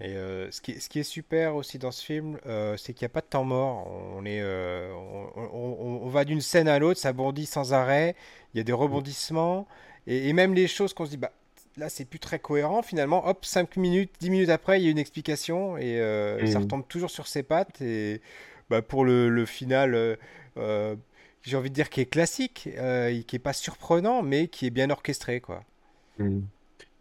Et 0.00 0.16
euh, 0.16 0.50
ce, 0.50 0.60
qui, 0.60 0.80
ce 0.80 0.88
qui 0.88 0.98
est 0.98 1.02
super 1.04 1.54
aussi 1.54 1.78
dans 1.78 1.92
ce 1.92 2.04
film, 2.04 2.38
euh, 2.46 2.76
c'est 2.76 2.92
qu'il 2.94 3.04
n'y 3.04 3.10
a 3.10 3.14
pas 3.14 3.20
de 3.20 3.26
temps 3.26 3.44
mort. 3.44 3.86
On, 3.88 4.24
est, 4.24 4.40
euh, 4.40 4.92
on, 4.92 5.28
on- 5.36 6.00
on 6.04 6.08
va 6.08 6.24
d'une 6.24 6.40
scène 6.40 6.66
à 6.68 6.78
l'autre, 6.78 6.98
ça 7.00 7.12
bondit 7.12 7.46
sans 7.46 7.72
arrêt, 7.72 8.16
il 8.52 8.58
y 8.58 8.60
a 8.60 8.64
des 8.64 8.72
rebondissements, 8.72 9.66
et, 10.06 10.28
et 10.28 10.32
même 10.32 10.52
les 10.54 10.66
choses 10.66 10.94
qu'on 10.94 11.04
se 11.06 11.10
dit, 11.10 11.16
bah, 11.16 11.30
là 11.76 11.88
c'est 11.88 12.04
plus 12.04 12.18
très 12.18 12.38
cohérent, 12.38 12.82
finalement, 12.82 13.26
hop, 13.26 13.44
5 13.44 13.76
minutes, 13.76 14.12
10 14.20 14.30
minutes 14.30 14.48
après, 14.50 14.80
il 14.80 14.84
y 14.84 14.88
a 14.88 14.90
une 14.90 14.98
explication, 14.98 15.76
et 15.78 16.00
euh, 16.00 16.44
ça 16.46 16.58
Mm. 16.58 16.60
retombe 16.60 16.86
toujours 16.88 17.10
sur 17.10 17.26
ses 17.26 17.42
pattes, 17.42 17.80
et 17.82 18.20
bah, 18.70 18.82
pour 18.82 19.04
le, 19.04 19.28
le 19.28 19.46
final, 19.46 19.94
euh, 19.94 20.16
euh, 20.58 20.96
j'ai 21.42 21.56
envie 21.56 21.70
de 21.70 21.74
dire 21.74 21.90
qui 21.90 22.00
est 22.00 22.06
classique, 22.06 22.68
qui 23.26 23.36
est 23.36 23.38
pas 23.42 23.52
surprenant, 23.52 24.22
mais 24.22 24.48
qui 24.48 24.66
est 24.66 24.70
bien 24.70 24.90
orchestré, 24.90 25.40
quoi. 25.40 25.64
Mm. 26.18 26.40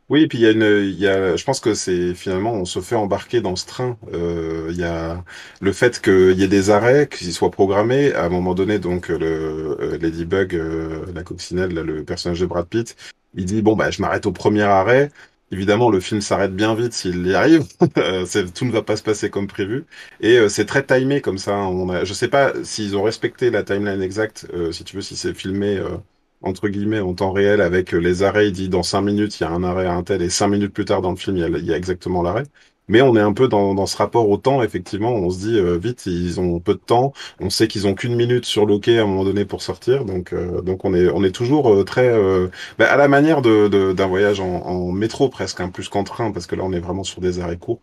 Oui, 0.10 0.24
et 0.24 0.28
puis 0.28 0.40
il 0.40 0.42
y 0.42 0.48
a 0.48 0.52
une, 0.52 0.64
il 0.86 1.00
y 1.00 1.08
a, 1.08 1.36
je 1.38 1.44
pense 1.46 1.60
que 1.62 1.74
c'est 1.74 2.14
finalement, 2.16 2.54
on 2.54 2.66
se 2.66 2.82
fait 2.82 2.96
embarquer 2.96 3.42
dans 3.42 3.56
ce 3.56 3.66
train. 3.68 3.98
Euh, 4.14 4.68
il 4.72 4.78
y 4.78 4.84
a 4.84 5.24
le 5.62 5.74
fait 5.74 6.02
qu'il 6.02 6.34
y 6.40 6.44
ait 6.44 6.48
des 6.50 6.70
arrêts, 6.72 7.08
qu'ils 7.10 7.34
soient 7.34 7.52
programmés. 7.52 8.14
À 8.14 8.26
un 8.26 8.30
moment 8.30 8.54
donné, 8.56 8.80
donc 8.80 9.10
le 9.10 9.78
euh, 9.82 9.98
Ladybug, 10.00 10.56
euh, 10.56 11.06
la 11.14 11.24
coccinelle, 11.24 11.74
là, 11.74 11.84
le 11.84 12.04
personnage 12.06 12.42
de 12.42 12.46
Brad 12.48 12.68
Pitt, 12.68 12.96
il 13.36 13.46
dit 13.46 13.62
bon 13.62 13.76
bah 13.76 13.92
je 13.92 14.02
m'arrête 14.02 14.26
au 14.26 14.32
premier 14.32 14.64
arrêt. 14.64 15.12
Évidemment, 15.52 15.90
le 15.92 16.00
film 16.00 16.20
s'arrête 16.22 16.56
bien 16.56 16.74
vite 16.76 16.94
s'il 16.94 17.26
y 17.28 17.34
arrive. 17.36 17.64
Euh, 17.98 18.26
tout 18.56 18.66
ne 18.66 18.72
va 18.72 18.82
pas 18.82 18.96
se 18.98 19.04
passer 19.04 19.30
comme 19.30 19.48
prévu. 19.48 19.86
Et 20.20 20.38
euh, 20.38 20.50
c'est 20.50 20.66
très 20.66 20.84
timé 20.86 21.22
comme 21.22 21.38
ça. 21.38 21.56
On 21.58 21.90
a, 21.90 22.04
je 22.06 22.14
sais 22.14 22.28
pas 22.28 22.54
s'ils 22.64 22.96
ont 22.98 23.04
respecté 23.04 23.52
la 23.52 23.64
timeline 23.64 24.02
exacte, 24.02 24.48
euh, 24.54 24.72
si 24.72 24.84
tu 24.84 24.96
veux, 24.96 25.02
si 25.02 25.16
c'est 25.16 25.34
filmé. 25.34 25.78
euh, 25.78 25.98
entre 26.42 26.68
guillemets 26.68 27.00
en 27.00 27.14
temps 27.14 27.32
réel 27.32 27.62
avec 27.62 27.94
euh, 27.94 27.98
les 28.00 28.24
arrêts. 28.24 28.48
Il 28.48 28.52
dit 28.54 28.70
dans 28.70 28.84
cinq 28.84 29.02
minutes 29.02 29.40
il 29.40 29.44
y 29.44 29.46
a 29.46 29.50
un 29.52 29.64
arrêt 29.64 29.86
à 29.86 29.94
un 29.94 30.04
tel 30.04 30.22
et 30.22 30.30
cinq 30.30 30.48
minutes 30.50 30.74
plus 30.74 30.86
tard 30.86 31.02
dans 31.02 31.12
le 31.12 31.16
film 31.18 31.38
il 31.38 31.42
y 31.42 31.44
a, 31.44 31.48
il 31.48 31.66
y 31.66 31.74
a 31.74 31.78
exactement 31.78 32.22
l'arrêt. 32.24 32.44
Mais 32.88 33.02
on 33.02 33.16
est 33.16 33.22
un 33.22 33.34
peu 33.34 33.48
dans, 33.48 33.74
dans 33.76 33.86
ce 33.86 33.98
rapport 33.98 34.30
au 34.30 34.38
temps, 34.38 34.62
effectivement. 34.62 35.12
On 35.12 35.30
se 35.30 35.40
dit 35.40 35.58
euh, 35.60 35.78
vite, 35.78 36.06
ils 36.06 36.40
ont 36.40 36.60
peu 36.60 36.74
de 36.74 36.80
temps. 36.80 37.14
On 37.40 37.50
sait 37.50 37.68
qu'ils 37.68 37.88
ont 37.88 37.94
qu'une 37.96 38.16
minute 38.16 38.46
sur 38.46 38.66
le 38.66 38.78
quai 38.80 39.00
à 39.00 39.04
un 39.04 39.06
moment 39.08 39.24
donné 39.24 39.46
pour 39.46 39.62
sortir. 39.62 40.06
Donc, 40.06 40.34
euh, 40.34 40.62
donc 40.62 40.84
on 40.86 40.94
est, 40.94 41.08
on 41.10 41.24
est 41.24 41.32
toujours 41.32 41.74
euh, 41.74 41.84
très 41.84 42.12
bah, 42.78 42.92
à 42.92 42.98
la 42.98 43.08
manière 43.08 43.42
de, 43.42 43.68
de- 43.68 43.94
d'un 43.94 44.08
voyage 44.08 44.40
en, 44.40 44.92
métro 44.92 45.30
presque, 45.30 45.60
hein, 45.62 45.70
plus 45.70 45.90
qu'en 45.90 46.04
train, 46.04 46.32
parce 46.32 46.48
que 46.48 46.56
là 46.56 46.64
on 46.64 46.72
est 46.74 46.80
vraiment 46.80 47.04
sur 47.04 47.22
des 47.22 47.40
arrêts 47.40 47.58
courts. 47.58 47.82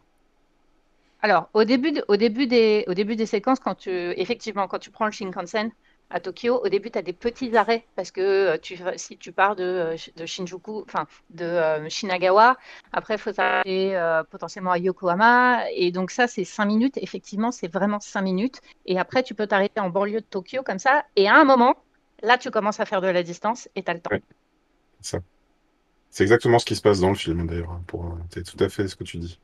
Alors, 1.22 1.48
au 1.54 1.64
début, 1.64 1.92
de- 1.92 2.04
au 2.08 2.16
début 2.16 2.46
des, 2.46 2.84
au 2.88 2.94
début 2.94 3.16
des 3.16 3.26
séquences, 3.26 3.60
quand 3.60 3.74
tu, 3.74 3.90
effectivement, 3.90 4.68
quand 4.68 4.78
tu 4.78 4.90
prends 4.90 5.06
le 5.06 5.12
Shinkansen 5.12 5.70
à 6.10 6.20
Tokyo, 6.20 6.60
au 6.62 6.68
début, 6.68 6.90
tu 6.90 6.98
as 6.98 7.02
des 7.02 7.12
petits 7.12 7.56
arrêts 7.56 7.86
parce 7.94 8.10
que 8.10 8.20
euh, 8.20 8.58
tu, 8.58 8.78
si 8.96 9.16
tu 9.18 9.32
pars 9.32 9.56
de, 9.56 9.94
de 10.16 10.26
Shinjuku, 10.26 10.82
enfin, 10.86 11.06
de 11.30 11.44
euh, 11.44 11.88
Shinagawa, 11.88 12.56
après, 12.92 13.14
il 13.14 13.18
faut 13.18 13.32
s'arrêter 13.32 13.96
euh, 13.96 14.22
potentiellement 14.24 14.72
à 14.72 14.78
Yokohama. 14.78 15.70
Et 15.72 15.92
donc, 15.92 16.10
ça, 16.10 16.26
c'est 16.26 16.44
5 16.44 16.66
minutes. 16.66 16.96
Effectivement, 16.98 17.50
c'est 17.52 17.68
vraiment 17.72 18.00
5 18.00 18.22
minutes. 18.22 18.60
Et 18.86 18.98
après, 18.98 19.22
tu 19.22 19.34
peux 19.34 19.46
t'arrêter 19.46 19.80
en 19.80 19.90
banlieue 19.90 20.20
de 20.20 20.26
Tokyo 20.26 20.62
comme 20.64 20.78
ça. 20.78 21.04
Et 21.16 21.28
à 21.28 21.36
un 21.36 21.44
moment, 21.44 21.74
là, 22.22 22.38
tu 22.38 22.50
commences 22.50 22.80
à 22.80 22.86
faire 22.86 23.00
de 23.00 23.08
la 23.08 23.22
distance 23.22 23.68
et 23.76 23.82
tu 23.82 23.90
as 23.90 23.94
le 23.94 24.00
temps. 24.00 24.10
Ouais. 24.10 24.22
Ça. 25.00 25.20
C'est 26.10 26.24
exactement 26.24 26.58
ce 26.58 26.66
qui 26.66 26.76
se 26.76 26.82
passe 26.82 27.00
dans 27.00 27.10
le 27.10 27.16
film 27.16 27.46
d'ailleurs. 27.46 27.70
hein, 27.72 27.82
Pour, 27.86 28.18
c'est 28.32 28.44
tout 28.44 28.62
à 28.62 28.68
fait 28.68 28.88
ce 28.88 28.96
que 28.96 29.04
tu 29.04 29.18
dis. 29.18 29.40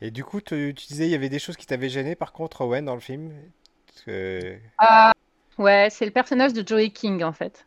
Et 0.00 0.10
du 0.10 0.24
coup, 0.24 0.40
tu, 0.40 0.74
tu 0.76 0.86
disais, 0.86 1.06
il 1.06 1.10
y 1.10 1.14
avait 1.14 1.28
des 1.28 1.38
choses 1.38 1.56
qui 1.56 1.66
t'avaient 1.66 1.88
gêné, 1.88 2.14
par 2.16 2.32
contre, 2.32 2.62
Owen, 2.62 2.84
dans 2.84 2.94
le 2.94 3.00
film? 3.00 3.32
Que- 4.04 4.58
Euh, 4.82 5.10
ouais, 5.58 5.88
c'est 5.90 6.04
le 6.04 6.10
personnage 6.12 6.52
de 6.52 6.66
Joey 6.66 6.90
King, 6.90 7.22
en 7.24 7.32
fait. 7.32 7.66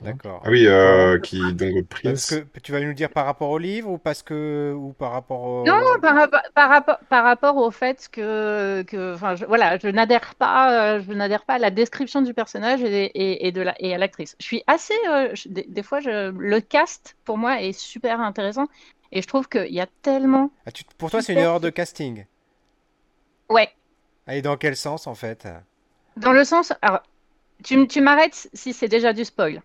D'accord. 0.00 0.40
Ah 0.44 0.50
oui, 0.50 0.66
euh, 0.66 1.18
qui 1.18 1.52
donc 1.52 1.86
Parce 2.02 2.24
Prince. 2.24 2.30
que 2.52 2.60
tu 2.62 2.72
vas 2.72 2.80
nous 2.80 2.94
dire 2.94 3.10
par 3.10 3.26
rapport 3.26 3.50
au 3.50 3.58
livre 3.58 3.90
ou 3.90 3.98
parce 3.98 4.22
que 4.22 4.72
ou 4.76 4.92
par 4.92 5.12
rapport 5.12 5.42
au... 5.42 5.66
Non, 5.66 5.72
par, 6.02 6.14
rapport- 6.14 6.42
par 6.54 6.68
rapport, 6.68 6.98
par 7.08 7.24
rapport 7.24 7.56
au 7.56 7.70
fait 7.70 8.08
que, 8.12 8.82
que 8.82 9.14
enfin, 9.14 9.34
je, 9.34 9.46
voilà, 9.46 9.78
je 9.78 9.88
n'adhère 9.88 10.34
pas, 10.34 10.96
euh, 10.96 11.00
je 11.00 11.12
n'adhère 11.14 11.44
pas 11.46 11.54
à 11.54 11.58
la 11.58 11.70
description 11.70 12.20
du 12.20 12.34
personnage 12.34 12.82
et, 12.82 13.04
et, 13.06 13.46
et 13.46 13.52
de 13.52 13.62
la, 13.62 13.74
et 13.82 13.94
à 13.94 13.98
l'actrice. 13.98 14.36
Je 14.40 14.44
suis 14.44 14.62
assez, 14.66 14.92
euh, 15.08 15.30
je- 15.34 15.48
des, 15.48 15.64
des 15.66 15.82
fois, 15.82 16.00
je, 16.00 16.30
le 16.30 16.60
cast 16.60 17.16
pour 17.24 17.38
moi 17.38 17.62
est 17.62 17.72
super 17.72 18.20
intéressant 18.20 18.66
et 19.10 19.22
je 19.22 19.26
trouve 19.26 19.48
qu'il 19.48 19.72
y 19.72 19.80
a 19.80 19.86
tellement, 20.02 20.50
Ah, 20.66 20.72
tu- 20.72 20.84
pour 20.98 21.10
toi, 21.10 21.22
c'est 21.22 21.32
une 21.32 21.40
erreur 21.40 21.58
de 21.60 21.70
casting. 21.70 22.26
ouais, 23.48 23.74
et 24.28 24.42
dans 24.42 24.58
quel 24.58 24.76
sens, 24.76 25.06
en 25.06 25.14
fait? 25.14 25.48
Dans 26.16 26.32
le 26.32 26.44
sens, 26.44 26.72
alors, 26.82 27.02
tu, 27.64 27.88
tu 27.88 28.00
m'arrêtes 28.02 28.48
si 28.54 28.72
c'est 28.74 28.88
déjà 28.88 29.12
du 29.12 29.24
spoil. 29.24 29.62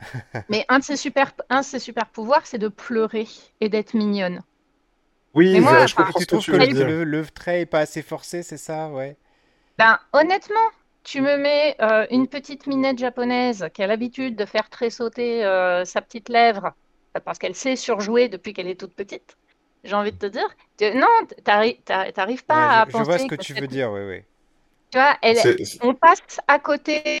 Mais 0.48 0.64
un 0.70 0.78
de 0.78 0.84
ses 0.84 0.96
super, 0.96 1.34
un 1.50 1.60
de 1.60 1.66
ses 1.66 1.78
super 1.78 2.08
pouvoirs, 2.10 2.46
c'est 2.46 2.56
de 2.56 2.68
pleurer 2.68 3.28
et 3.60 3.68
d'être 3.68 3.92
mignonne. 3.92 4.42
Oui, 5.34 5.54
Mais 5.54 5.60
moi, 5.60 5.86
je 5.86 5.94
enfin, 5.94 5.94
comprends 5.94 6.18
Tu 6.18 6.20
ce 6.20 6.26
que 6.26 6.36
tu 6.36 6.52
veux 6.52 6.66
le, 6.66 6.66
dire. 6.68 6.92
le, 7.00 7.04
le 7.04 7.26
trait 7.26 7.62
est 7.62 7.66
pas 7.66 7.80
assez 7.80 8.02
forcé, 8.02 8.42
c'est 8.42 8.56
ça? 8.56 8.88
Ouais. 8.90 9.16
Ben, 9.78 9.98
honnêtement, 10.12 10.70
tu 11.02 11.20
me 11.20 11.36
mets 11.36 11.76
euh, 11.82 12.06
une 12.10 12.28
petite 12.28 12.66
minette 12.66 12.98
japonaise 12.98 13.68
qui 13.74 13.82
a 13.82 13.86
l'habitude 13.86 14.36
de 14.36 14.44
faire 14.46 14.70
tressauter 14.70 15.44
euh, 15.44 15.84
sa 15.84 16.00
petite 16.02 16.28
lèvre 16.28 16.72
euh, 17.16 17.20
parce 17.20 17.38
qu'elle 17.38 17.54
sait 17.56 17.76
surjouer 17.76 18.28
depuis 18.28 18.52
qu'elle 18.52 18.68
est 18.68 18.78
toute 18.80 18.94
petite. 18.94 19.36
J'ai 19.84 19.94
envie 19.94 20.12
de 20.12 20.16
te 20.18 20.26
dire, 20.26 20.48
non, 20.96 21.08
t'arri- 21.44 21.82
t'arri- 21.84 22.12
t'arrives 22.12 22.44
pas 22.46 22.54
Ouais, 22.54 22.70
à 22.82 22.86
je, 22.86 22.90
je 22.90 23.02
vois 23.02 23.18
penser 23.18 23.18
ce 23.18 23.26
que 23.26 23.34
que 23.34 23.34
tu 23.34 23.52
veux 23.54 23.68
dire, 23.68 23.90
oui, 23.92 24.00
oui. 24.02 24.24
Tu 24.94 25.00
vois, 25.00 25.16
elle, 25.22 25.36
C'est- 25.36 25.64
c'est- 25.64 25.84
on 25.84 25.92
passe 25.92 26.20
à 26.46 26.60
côté 26.60 27.18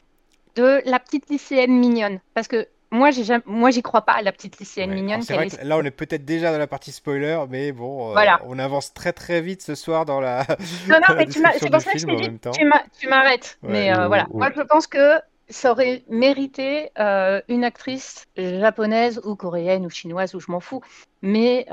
de 0.54 0.80
la 0.88 1.00
petite 1.00 1.28
lycéenne 1.28 1.72
mignonne 1.76 2.20
parce 2.32 2.46
que 2.46 2.68
moi, 2.92 3.10
j'ai 3.10 3.24
jamais, 3.24 3.42
moi, 3.46 3.72
j'y 3.72 3.82
crois 3.82 4.02
pas 4.02 4.12
à 4.12 4.22
la 4.22 4.30
petite 4.30 4.60
lycéenne 4.60 4.90
Ouais. 4.90 4.94
Mignonne. 4.94 5.22
vrai 5.22 5.46
est- 5.46 5.60
que 5.60 5.66
là, 5.66 5.76
on 5.76 5.82
est 5.82 5.90
peut-être 5.90 6.24
déjà 6.24 6.52
dans 6.52 6.58
la 6.58 6.68
partie 6.68 6.92
spoiler, 6.92 7.36
mais 7.50 7.72
bon, 7.72 8.16
euh, 8.16 8.20
on 8.46 8.60
avance 8.60 8.94
très 8.94 9.12
très 9.12 9.40
vite 9.40 9.60
ce 9.62 9.74
soir 9.74 10.04
dans 10.04 10.20
la, 10.20 10.46
Non, 10.88 11.00
non, 11.08 11.16
mais 11.16 11.26
tu 11.26 11.40
c'est 11.58 11.68
pour 11.68 11.80
ça 11.80 11.90
que 11.94 11.98
je 11.98 12.06
t'ai 12.06 12.14
dit, 12.14 12.64
m'arrêtes. 13.08 13.58
Ouais. 13.64 13.70
Mais 13.72 13.92
euh, 13.98 14.06
voilà, 14.06 14.28
moi 14.32 14.50
je 14.54 14.62
pense 14.62 14.86
que 14.86 15.18
ça 15.48 15.72
aurait 15.72 16.04
mérité 16.08 16.90
euh, 17.00 17.40
une 17.48 17.64
actrice 17.64 18.24
japonaise 18.36 19.20
ou 19.24 19.34
coréenne 19.34 19.84
ou 19.84 19.90
chinoise, 19.90 20.32
ou 20.36 20.38
je 20.40 20.52
m'en 20.52 20.60
fous, 20.60 20.80
mais 21.22 21.66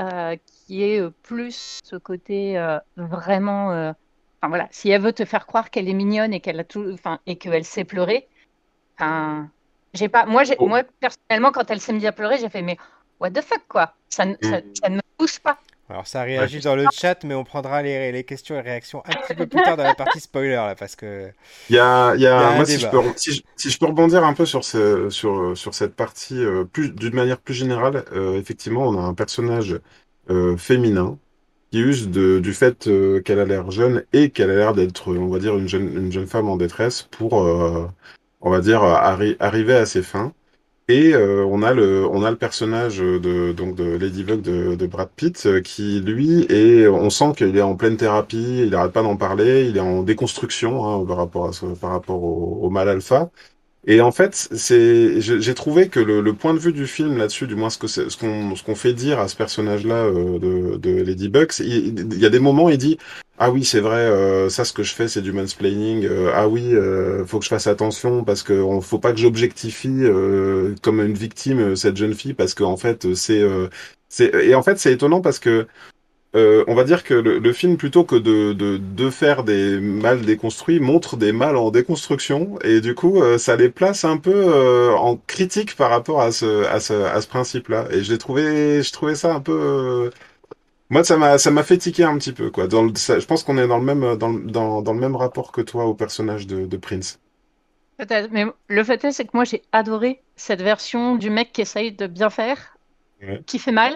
qui 0.65 0.83
ait 0.83 0.99
euh, 0.99 1.11
plus 1.21 1.79
ce 1.83 1.97
côté 1.97 2.57
vraiment. 2.97 3.93
Enfin 4.41 4.49
voilà, 4.49 4.67
si 4.71 4.89
elle 4.89 5.01
veut 5.01 5.13
te 5.13 5.25
faire 5.25 5.45
croire 5.47 5.69
qu'elle 5.71 5.87
est 5.89 5.93
mignonne 5.93 6.33
et 6.33 6.41
qu'elle 6.41 6.59
a 6.59 6.63
tout, 6.63 6.89
enfin 6.93 7.19
et 7.27 7.37
qu'elle 7.37 7.65
sait 7.65 7.85
pleurer, 7.85 8.27
enfin, 8.99 9.51
j'ai 9.93 10.09
pas. 10.09 10.25
Moi, 10.27 10.43
j'ai, 10.45 10.57
Oh. 10.57 10.65
moi 10.65 10.83
personnellement, 11.01 11.51
quand 11.51 11.69
elle 11.71 11.81
s'est 11.81 11.93
mise 11.93 12.05
à 12.07 12.11
pleurer, 12.13 12.37
j'ai 12.39 12.49
fait 12.49 12.61
mais 12.63 12.77
what 13.19 13.31
the 13.31 13.41
fuck 13.41 13.63
quoi, 13.69 13.95
ça, 14.09 14.25
ne- 14.25 14.35
ça, 14.41 14.61
Mm. 14.61 14.73
ça 14.73 14.89
ne 14.89 14.97
me 14.97 15.01
touche 15.17 15.39
pas. 15.39 15.59
Alors 15.89 16.07
ça 16.07 16.23
réagit 16.23 16.61
dans 16.61 16.75
le 16.75 16.89
chat, 16.89 17.23
mais 17.23 17.33
on 17.35 17.43
prendra 17.43 17.81
les, 17.83 18.11
les 18.11 18.23
questions 18.23 18.55
et 18.55 18.61
réactions 18.61 19.03
un 19.05 19.15
petit 19.15 19.33
peu 19.35 19.45
plus 19.47 19.61
tard 19.61 19.77
dans 19.77 19.83
la 19.83 19.93
partie 19.93 20.19
spoiler 20.21 20.51
là, 20.55 20.75
parce 20.75 20.95
que 20.95 21.31
Il 21.69 21.75
y 21.75 21.79
a, 21.79 22.15
il 22.15 22.21
y 22.21 22.25
Il 22.35 22.41
y 22.41 22.43
a 22.43 22.49
a, 22.49 22.51
un 22.51 22.53
moi, 22.53 22.65
si 22.65 22.79
je, 22.79 22.87
peux, 22.87 22.97
si, 23.15 23.33
je, 23.33 23.41
si 23.55 23.69
je 23.71 23.79
peux 23.79 23.85
rebondir 23.85 24.23
un 24.25 24.33
peu 24.33 24.45
sur, 24.45 24.63
ce, 24.65 25.09
sur, 25.09 25.57
sur 25.57 25.73
cette 25.73 25.95
partie, 25.95 26.37
euh, 26.43 26.65
plus, 26.65 26.91
d'une 26.93 27.13
manière 27.15 27.39
plus 27.41 27.53
générale, 27.53 28.05
euh, 28.11 28.37
effectivement, 28.39 28.83
on 28.87 28.97
a 28.99 29.01
un 29.01 29.13
personnage 29.13 29.79
euh, 30.29 30.57
féminin 30.57 31.17
qui 31.71 31.79
use 31.79 32.09
de, 32.09 32.39
du 32.39 32.53
fait 32.53 32.87
euh, 32.87 33.21
qu'elle 33.21 33.39
a 33.39 33.45
l'air 33.45 33.71
jeune 33.71 34.03
et 34.13 34.29
qu'elle 34.29 34.51
a 34.51 34.55
l'air 34.55 34.73
d'être, 34.73 35.15
on 35.15 35.27
va 35.29 35.39
dire, 35.39 35.57
une 35.57 35.67
jeune, 35.67 35.87
une 35.95 36.11
jeune 36.11 36.27
femme 36.27 36.49
en 36.49 36.57
détresse 36.57 37.03
pour, 37.03 37.41
euh, 37.43 37.87
on 38.41 38.49
va 38.51 38.61
dire, 38.61 38.81
arri- 38.81 39.37
arriver 39.39 39.75
à 39.75 39.85
ses 39.85 40.03
fins. 40.03 40.33
Et 40.87 41.13
euh, 41.13 41.45
on 41.45 41.63
a 41.63 41.73
le, 41.73 42.05
on 42.07 42.23
a 42.23 42.31
le 42.31 42.37
personnage 42.37 42.97
de, 42.99 43.53
donc 43.53 43.75
de 43.75 43.85
Ladybug 43.97 44.41
de, 44.41 44.75
de 44.75 44.87
Brad 44.87 45.09
Pitt 45.15 45.45
euh, 45.45 45.61
qui, 45.61 46.01
lui, 46.01 46.45
est, 46.49 46.87
on 46.87 47.09
sent 47.09 47.33
qu'il 47.37 47.55
est 47.55 47.61
en 47.61 47.75
pleine 47.75 47.97
thérapie, 47.97 48.63
il 48.63 48.71
n'arrête 48.71 48.91
pas 48.91 49.03
d'en 49.03 49.15
parler, 49.15 49.67
il 49.69 49.77
est 49.77 49.79
en 49.81 50.03
déconstruction 50.03 50.85
hein, 50.85 51.05
par 51.05 51.17
rapport 51.17 51.47
à 51.47 51.53
ce, 51.53 51.65
par 51.67 51.91
rapport 51.91 52.21
au, 52.21 52.59
au 52.63 52.69
mal 52.69 52.89
alpha. 52.89 53.29
Et 53.87 53.99
en 54.01 54.11
fait, 54.11 54.35
c'est, 54.35 55.21
j'ai 55.21 55.53
trouvé 55.55 55.89
que 55.89 55.99
le, 55.99 56.21
le 56.21 56.33
point 56.35 56.53
de 56.53 56.59
vue 56.59 56.71
du 56.71 56.85
film 56.85 57.17
là-dessus, 57.17 57.47
du 57.47 57.55
moins 57.55 57.71
ce 57.71 57.79
que 57.79 57.87
ce 57.87 58.15
qu'on 58.15 58.55
ce 58.55 58.63
qu'on 58.63 58.75
fait 58.75 58.93
dire 58.93 59.19
à 59.19 59.27
ce 59.27 59.35
personnage-là 59.35 59.95
euh, 60.05 60.37
de, 60.37 60.77
de 60.77 61.01
Ladybug, 61.03 61.51
c'est- 61.51 61.65
il, 61.65 61.99
il 62.13 62.19
y 62.19 62.25
a 62.27 62.29
des 62.29 62.39
moments, 62.39 62.69
il 62.69 62.77
dit 62.77 62.97
ah 63.39 63.49
oui, 63.49 63.65
c'est 63.65 63.79
vrai, 63.79 63.95
euh, 64.01 64.49
ça 64.49 64.65
ce 64.65 64.73
que 64.73 64.83
je 64.83 64.93
fais, 64.93 65.07
c'est 65.07 65.23
du 65.23 65.31
mansplaining. 65.33 66.05
Euh, 66.05 66.31
ah 66.35 66.47
oui, 66.47 66.75
euh, 66.75 67.25
faut 67.25 67.39
que 67.39 67.45
je 67.45 67.49
fasse 67.49 67.65
attention 67.65 68.23
parce 68.23 68.43
que 68.43 68.53
on, 68.53 68.81
faut 68.81 68.99
pas 68.99 69.13
que 69.13 69.17
j'objectifie 69.19 69.89
euh, 70.03 70.75
comme 70.83 71.01
une 71.01 71.15
victime 71.15 71.59
euh, 71.59 71.75
cette 71.75 71.97
jeune 71.97 72.13
fille 72.13 72.35
parce 72.35 72.53
que 72.53 72.63
en 72.63 72.77
fait 72.77 73.15
c'est 73.15 73.41
c'est 74.09 74.31
et 74.45 74.53
en 74.55 74.61
fait 74.63 74.77
c'est 74.79 74.93
étonnant 74.93 75.21
parce 75.21 75.39
que 75.39 75.67
euh, 76.35 76.63
on 76.67 76.75
va 76.75 76.83
dire 76.85 77.03
que 77.03 77.13
le, 77.13 77.39
le 77.39 77.53
film, 77.53 77.75
plutôt 77.77 78.03
que 78.05 78.15
de, 78.15 78.53
de, 78.53 78.77
de 78.77 79.09
faire 79.09 79.43
des 79.43 79.79
mâles 79.79 80.21
déconstruits, 80.21 80.79
montre 80.79 81.17
des 81.17 81.31
mâles 81.33 81.57
en 81.57 81.71
déconstruction, 81.71 82.57
et 82.63 82.79
du 82.81 82.95
coup, 82.95 83.21
euh, 83.21 83.37
ça 83.37 83.55
les 83.57 83.69
place 83.69 84.05
un 84.05 84.17
peu 84.17 84.33
euh, 84.33 84.91
en 84.93 85.17
critique 85.27 85.75
par 85.75 85.89
rapport 85.89 86.21
à 86.21 86.31
ce, 86.31 86.65
à 86.67 86.79
ce, 86.79 86.93
à 86.93 87.19
ce 87.21 87.27
principe-là. 87.27 87.87
Et 87.91 88.03
je 88.03 88.11
l'ai 88.11 88.17
trouvé, 88.17 88.81
je 88.83 88.91
trouvais 88.93 89.15
ça 89.15 89.33
un 89.33 89.41
peu. 89.41 90.09
Moi, 90.89 91.03
ça 91.03 91.17
m'a, 91.17 91.37
ça 91.37 91.51
m'a 91.51 91.63
fait 91.63 91.77
tiquer 91.77 92.03
un 92.03 92.17
petit 92.17 92.33
peu, 92.33 92.49
quoi. 92.49 92.67
Dans 92.67 92.83
le, 92.83 92.91
ça- 92.95 93.19
je 93.19 93.25
pense 93.25 93.43
qu'on 93.43 93.57
est 93.57 93.67
dans 93.67 93.77
le 93.77 93.85
même, 93.85 94.17
dans, 94.17 94.29
le- 94.29 94.41
dans, 94.43 94.81
dans 94.81 94.93
le 94.93 94.99
même 94.99 95.15
rapport 95.15 95.51
que 95.51 95.61
toi 95.61 95.85
au 95.85 95.93
personnage 95.93 96.47
de, 96.47 96.65
de 96.65 96.77
Prince. 96.77 97.19
Peut-être, 97.97 98.29
mais 98.31 98.45
le 98.67 98.83
fait 98.83 99.03
est, 99.05 99.11
c'est 99.11 99.25
que 99.25 99.31
moi 99.33 99.43
j'ai 99.43 99.61
adoré 99.71 100.21
cette 100.35 100.61
version 100.61 101.15
du 101.15 101.29
mec 101.29 101.51
qui 101.53 101.61
essaye 101.61 101.91
de 101.91 102.07
bien 102.07 102.29
faire, 102.29 102.77
Ouais. 103.21 103.41
qui 103.45 103.59
fait 103.59 103.71
mal, 103.71 103.95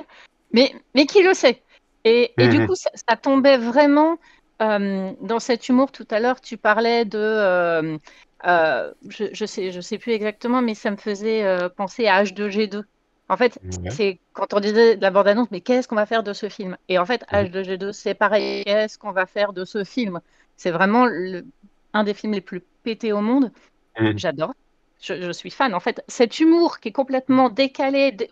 mais, 0.54 0.72
mais 0.94 1.08
qui 1.08 1.24
le 1.24 1.34
sait. 1.34 1.64
Et, 2.06 2.36
et 2.44 2.48
du 2.50 2.62
Mhm. 2.62 2.68
coup, 2.68 2.76
ça, 2.76 2.92
ça 3.10 3.18
tombait 3.18 3.58
vraiment 3.58 4.20
euh, 4.64 5.14
dans 5.22 5.40
cet 5.40 5.70
humour. 5.70 5.92
Tout 5.92 6.08
à 6.12 6.20
l'heure, 6.22 6.42
tu 6.42 6.58
parlais 6.58 7.06
de, 7.06 7.18
euh, 7.20 7.98
euh, 8.46 8.94
je, 9.10 9.26
je 9.34 9.46
sais, 9.46 9.72
je 9.72 9.82
sais 9.82 9.98
plus 9.98 10.14
exactement, 10.14 10.62
mais 10.62 10.76
ça 10.76 10.92
me 10.92 10.98
faisait 10.98 11.44
penser 11.78 12.08
à 12.08 12.24
H2G2. 12.24 12.84
En 13.30 13.38
fait, 13.38 13.60
c'est 13.90 14.22
quand 14.34 14.54
on 14.54 14.60
disait 14.60 14.98
de 14.98 15.02
la 15.02 15.12
bande-annonce, 15.12 15.50
mais 15.52 15.62
qu'est-ce 15.62 15.88
qu'on 15.88 15.96
va 15.96 16.06
faire 16.06 16.24
de 16.24 16.34
ce 16.34 16.50
film? 16.50 16.78
Et 16.90 17.00
en 17.00 17.06
fait, 17.08 17.26
Mhm. 17.32 17.48
H2G2, 17.48 17.92
c'est 17.92 18.14
pareil. 18.16 18.64
Qu'est-ce 18.66 18.98
qu'on 19.00 19.12
va 19.12 19.26
faire 19.26 19.54
de 19.54 19.66
ce 19.66 19.84
film? 19.84 20.22
C'est 20.58 20.72
vraiment 20.72 21.06
le- 21.08 21.46
un 21.94 22.04
des 22.04 22.14
films 22.14 22.34
les 22.34 22.42
plus 22.42 22.62
pétés 22.84 23.14
au 23.14 23.22
monde. 23.22 23.52
Mhm. 24.00 24.18
J'adore. 24.18 24.54
Je, 25.02 25.22
je 25.22 25.32
suis 25.32 25.52
fan. 25.52 25.74
En 25.76 25.80
fait, 25.82 26.04
cet 26.08 26.40
humour 26.40 26.80
qui 26.80 26.90
est 26.90 26.94
complètement 26.94 27.50
décalé, 27.50 28.12
dé- 28.12 28.32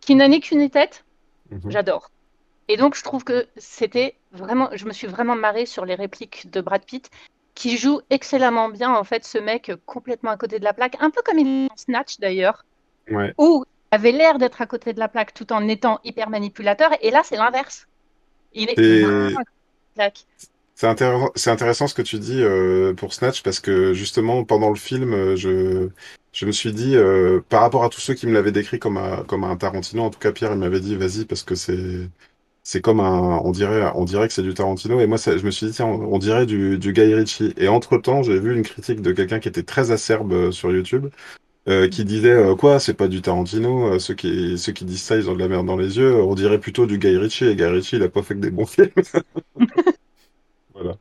qui 0.00 0.14
n'a 0.14 0.28
ni 0.28 0.40
qu'une 0.40 0.68
tête, 0.70 1.04
Mhm. 1.50 1.70
j'adore. 1.70 2.10
Et 2.72 2.78
donc, 2.78 2.96
je 2.96 3.02
trouve 3.02 3.22
que 3.22 3.46
c'était 3.58 4.16
vraiment, 4.30 4.70
je 4.72 4.86
me 4.86 4.94
suis 4.94 5.06
vraiment 5.06 5.36
marrée 5.36 5.66
sur 5.66 5.84
les 5.84 5.94
répliques 5.94 6.50
de 6.50 6.62
Brad 6.62 6.82
Pitt, 6.86 7.10
qui 7.54 7.76
joue 7.76 8.00
excellemment 8.08 8.70
bien, 8.70 8.94
en 8.94 9.04
fait, 9.04 9.26
ce 9.26 9.36
mec 9.36 9.70
complètement 9.84 10.30
à 10.30 10.38
côté 10.38 10.58
de 10.58 10.64
la 10.64 10.72
plaque, 10.72 10.96
un 10.98 11.10
peu 11.10 11.20
comme 11.22 11.38
il 11.38 11.46
est 11.48 11.68
dans 11.68 11.76
Snatch 11.76 12.18
d'ailleurs, 12.18 12.64
Ouais. 13.10 13.34
où 13.36 13.66
il 13.92 13.94
avait 13.94 14.12
l'air 14.12 14.38
d'être 14.38 14.62
à 14.62 14.66
côté 14.66 14.94
de 14.94 15.00
la 15.00 15.08
plaque 15.08 15.34
tout 15.34 15.52
en 15.52 15.68
étant 15.68 16.00
hyper 16.02 16.30
manipulateur, 16.30 16.88
et 17.02 17.10
là, 17.10 17.20
c'est 17.22 17.36
l'inverse. 17.36 17.86
Il 18.54 18.70
est 18.70 18.78
Et 18.78 19.04
c'est 20.74 21.50
intéressant, 21.50 21.88
ce 21.88 21.94
que 21.94 22.00
tu 22.00 22.18
dis 22.18 22.42
euh, 22.42 22.94
pour 22.94 23.12
Snatch 23.12 23.42
parce 23.42 23.60
que 23.60 23.92
justement 23.92 24.44
pendant 24.44 24.70
le 24.70 24.76
film, 24.76 25.12
euh, 25.12 25.36
je, 25.36 25.90
je 26.32 26.46
me 26.46 26.52
suis 26.52 26.72
dit 26.72 26.96
euh, 26.96 27.42
par 27.50 27.60
rapport 27.60 27.84
à 27.84 27.90
tous 27.90 28.00
ceux 28.00 28.14
qui 28.14 28.26
me 28.26 28.32
l'avaient 28.32 28.50
décrit 28.50 28.78
comme 28.78 28.98
comme 29.28 29.44
un 29.44 29.56
Tarantino, 29.56 30.04
en 30.04 30.10
tout 30.10 30.18
cas 30.18 30.32
Pierre 30.32 30.52
il 30.52 30.58
m'avait 30.58 30.80
dit 30.80 30.96
vas-y 30.96 31.26
parce 31.26 31.42
que 31.42 31.54
c'est 31.54 32.08
c'est 32.62 32.80
comme 32.80 33.00
un, 33.00 33.40
on 33.44 33.50
dirait, 33.52 33.90
on 33.94 34.04
dirait 34.04 34.28
que 34.28 34.34
c'est 34.34 34.42
du 34.42 34.54
Tarantino. 34.54 35.00
Et 35.00 35.06
moi 35.06 35.18
ça, 35.18 35.36
je 35.36 35.44
me 35.44 35.50
suis 35.50 35.66
dit 35.66 35.72
tiens 35.72 35.86
on, 35.86 36.14
on 36.14 36.18
dirait 36.18 36.46
du, 36.46 36.78
du 36.78 36.92
Guy 36.92 37.14
Ritchie. 37.14 37.54
Et 37.56 37.68
entre-temps 37.68 38.22
j'ai 38.22 38.38
vu 38.40 38.54
une 38.54 38.62
critique 38.62 39.02
de 39.02 39.12
quelqu'un 39.12 39.40
qui 39.40 39.48
était 39.48 39.62
très 39.64 39.90
acerbe 39.90 40.32
euh, 40.32 40.52
sur 40.52 40.72
YouTube 40.72 41.08
euh, 41.68 41.88
qui 41.88 42.04
disait 42.04 42.32
euh, 42.32 42.56
quoi 42.56 42.80
c'est 42.80 42.94
pas 42.94 43.08
du 43.08 43.22
Tarantino 43.22 43.98
ceux 44.00 44.14
qui 44.14 44.58
ceux 44.58 44.72
qui 44.72 44.84
disent 44.86 45.02
ça 45.02 45.16
ils 45.16 45.30
ont 45.30 45.34
de 45.34 45.40
la 45.40 45.48
merde 45.48 45.66
dans 45.66 45.76
les 45.78 45.98
yeux. 45.98 46.16
On 46.22 46.34
dirait 46.34 46.60
plutôt 46.60 46.86
du 46.86 46.98
Guy 46.98 47.16
Ritchie. 47.18 47.46
Et 47.46 47.56
Guy 47.56 47.64
Ritchie 47.66 47.96
il 47.96 48.02
a 48.04 48.08
pas 48.10 48.22
fait 48.22 48.34
que 48.34 48.40
des 48.40 48.50
bons 48.50 48.66
films. 48.66 48.90
Voilà. 50.74 50.98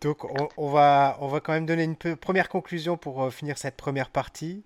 Donc 0.00 0.24
on, 0.24 0.48
on 0.56 0.70
va, 0.70 1.16
on 1.20 1.28
va 1.28 1.40
quand 1.40 1.52
même 1.52 1.66
donner 1.66 1.84
une 1.84 1.96
peu- 1.96 2.16
première 2.16 2.48
conclusion 2.48 2.96
pour 2.96 3.22
euh, 3.22 3.30
finir 3.30 3.56
cette 3.58 3.76
première 3.76 4.10
partie. 4.10 4.62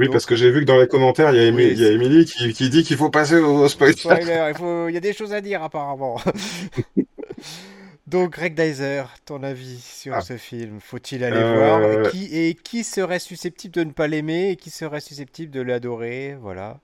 Oui, 0.00 0.08
parce 0.08 0.26
que 0.26 0.34
j'ai 0.34 0.50
vu 0.50 0.60
que 0.60 0.64
dans 0.64 0.78
les 0.80 0.88
commentaires, 0.88 1.30
il 1.32 1.36
y 1.36 1.40
a, 1.40 1.50
Émi- 1.50 1.56
oui, 1.56 1.72
il 1.72 1.78
y 1.78 1.84
a 1.86 1.88
c'est- 1.88 1.94
Émilie 1.94 2.24
qui, 2.24 2.52
qui 2.54 2.70
dit 2.70 2.82
qu'il 2.82 2.96
faut 2.96 3.10
passer 3.10 3.36
au, 3.38 3.58
au 3.64 3.68
spoiler. 3.68 3.92
spoiler, 3.92 4.48
il 4.50 4.54
faut, 4.56 4.88
il 4.88 4.94
y 4.94 4.96
a 4.96 5.00
des 5.00 5.12
choses 5.12 5.32
à 5.32 5.40
dire 5.40 5.62
apparemment. 5.62 6.16
Donc 8.06 8.32
Greg 8.32 8.54
Dyser, 8.54 9.04
ton 9.24 9.42
avis 9.42 9.78
sur 9.80 10.16
Ah. 10.16 10.20
ce 10.20 10.36
film, 10.36 10.80
faut-il 10.80 11.22
aller 11.24 11.44
Euh, 11.44 11.54
voir? 11.54 12.00
Qui, 12.02 12.24
et 12.34 12.54
qui 12.54 12.82
serait 12.84 13.18
susceptible 13.20 13.74
de 13.74 13.84
ne 13.84 13.92
pas 13.92 14.08
l'aimer 14.08 14.50
et 14.50 14.56
qui 14.56 14.70
serait 14.70 15.00
susceptible 15.00 15.52
de 15.52 15.60
l'adorer? 15.60 16.36
Voilà. 16.40 16.80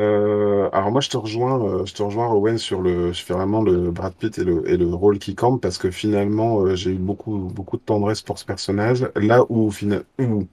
Euh, 0.00 0.70
alors 0.72 0.90
moi, 0.90 1.00
je 1.02 1.10
te 1.10 1.16
rejoins, 1.18 1.62
euh, 1.62 1.84
je 1.86 1.92
te 1.94 2.02
rejoins 2.02 2.28
Owen 2.32 2.56
sur 2.58 2.80
le, 2.80 3.12
sur 3.12 3.36
vraiment 3.36 3.60
le 3.62 3.90
Brad 3.90 4.14
Pitt 4.14 4.38
et 4.38 4.44
le, 4.44 4.68
et 4.68 4.76
le 4.78 4.86
rôle 4.94 5.18
qui 5.18 5.34
campe 5.34 5.60
parce 5.60 5.76
que 5.78 5.90
finalement, 5.90 6.74
j'ai 6.74 6.90
eu 6.92 6.94
beaucoup, 6.98 7.36
beaucoup 7.38 7.76
de 7.76 7.82
tendresse 7.82 8.22
pour 8.22 8.38
ce 8.38 8.44
personnage. 8.46 9.06
Là 9.16 9.44
où, 9.50 9.70
où 10.18 10.48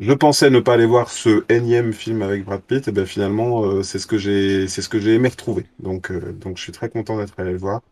je 0.00 0.12
pensais 0.12 0.50
ne 0.50 0.60
pas 0.60 0.74
aller 0.74 0.86
voir 0.86 1.10
ce 1.10 1.44
énième 1.52 1.92
film 1.92 2.22
avec 2.22 2.44
Brad 2.44 2.62
Pitt, 2.62 2.88
et 2.88 2.92
ben 2.92 3.06
finalement, 3.06 3.64
euh, 3.64 3.82
c'est 3.82 3.98
ce 3.98 4.06
que 4.06 4.18
j'ai, 4.18 4.68
c'est 4.68 4.82
ce 4.82 4.88
que 4.88 4.98
j'ai 5.00 5.14
aimé 5.14 5.28
retrouver. 5.28 5.66
Donc, 5.80 6.10
euh, 6.10 6.32
donc 6.32 6.56
je 6.56 6.62
suis 6.62 6.72
très 6.72 6.88
content 6.88 7.18
d'être 7.18 7.38
allé 7.38 7.52
le 7.52 7.58
voir. 7.58 7.82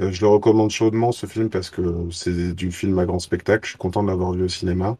Euh, 0.00 0.10
je 0.12 0.20
le 0.22 0.28
recommande 0.28 0.70
chaudement 0.70 1.12
ce 1.12 1.26
film 1.26 1.50
parce 1.50 1.70
que 1.70 1.82
c'est 2.10 2.54
du 2.54 2.72
film 2.72 2.98
à 2.98 3.06
grand 3.06 3.18
spectacle. 3.20 3.64
Je 3.64 3.70
suis 3.70 3.78
content 3.78 4.02
de 4.02 4.08
l'avoir 4.08 4.32
vu 4.32 4.44
au 4.44 4.48
cinéma. 4.48 4.96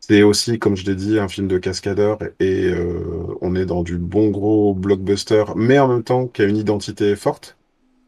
C'est 0.00 0.22
aussi, 0.22 0.58
comme 0.58 0.76
je 0.76 0.86
l'ai 0.86 0.96
dit, 0.96 1.18
un 1.18 1.28
film 1.28 1.46
de 1.48 1.58
cascadeur 1.58 2.18
et 2.40 2.66
euh, 2.66 3.36
on 3.42 3.54
est 3.54 3.66
dans 3.66 3.82
du 3.82 3.98
bon 3.98 4.30
gros 4.30 4.74
blockbuster, 4.74 5.44
mais 5.56 5.78
en 5.78 5.88
même 5.88 6.02
temps 6.02 6.26
qui 6.26 6.42
a 6.42 6.46
une 6.46 6.56
identité 6.56 7.14
forte, 7.16 7.56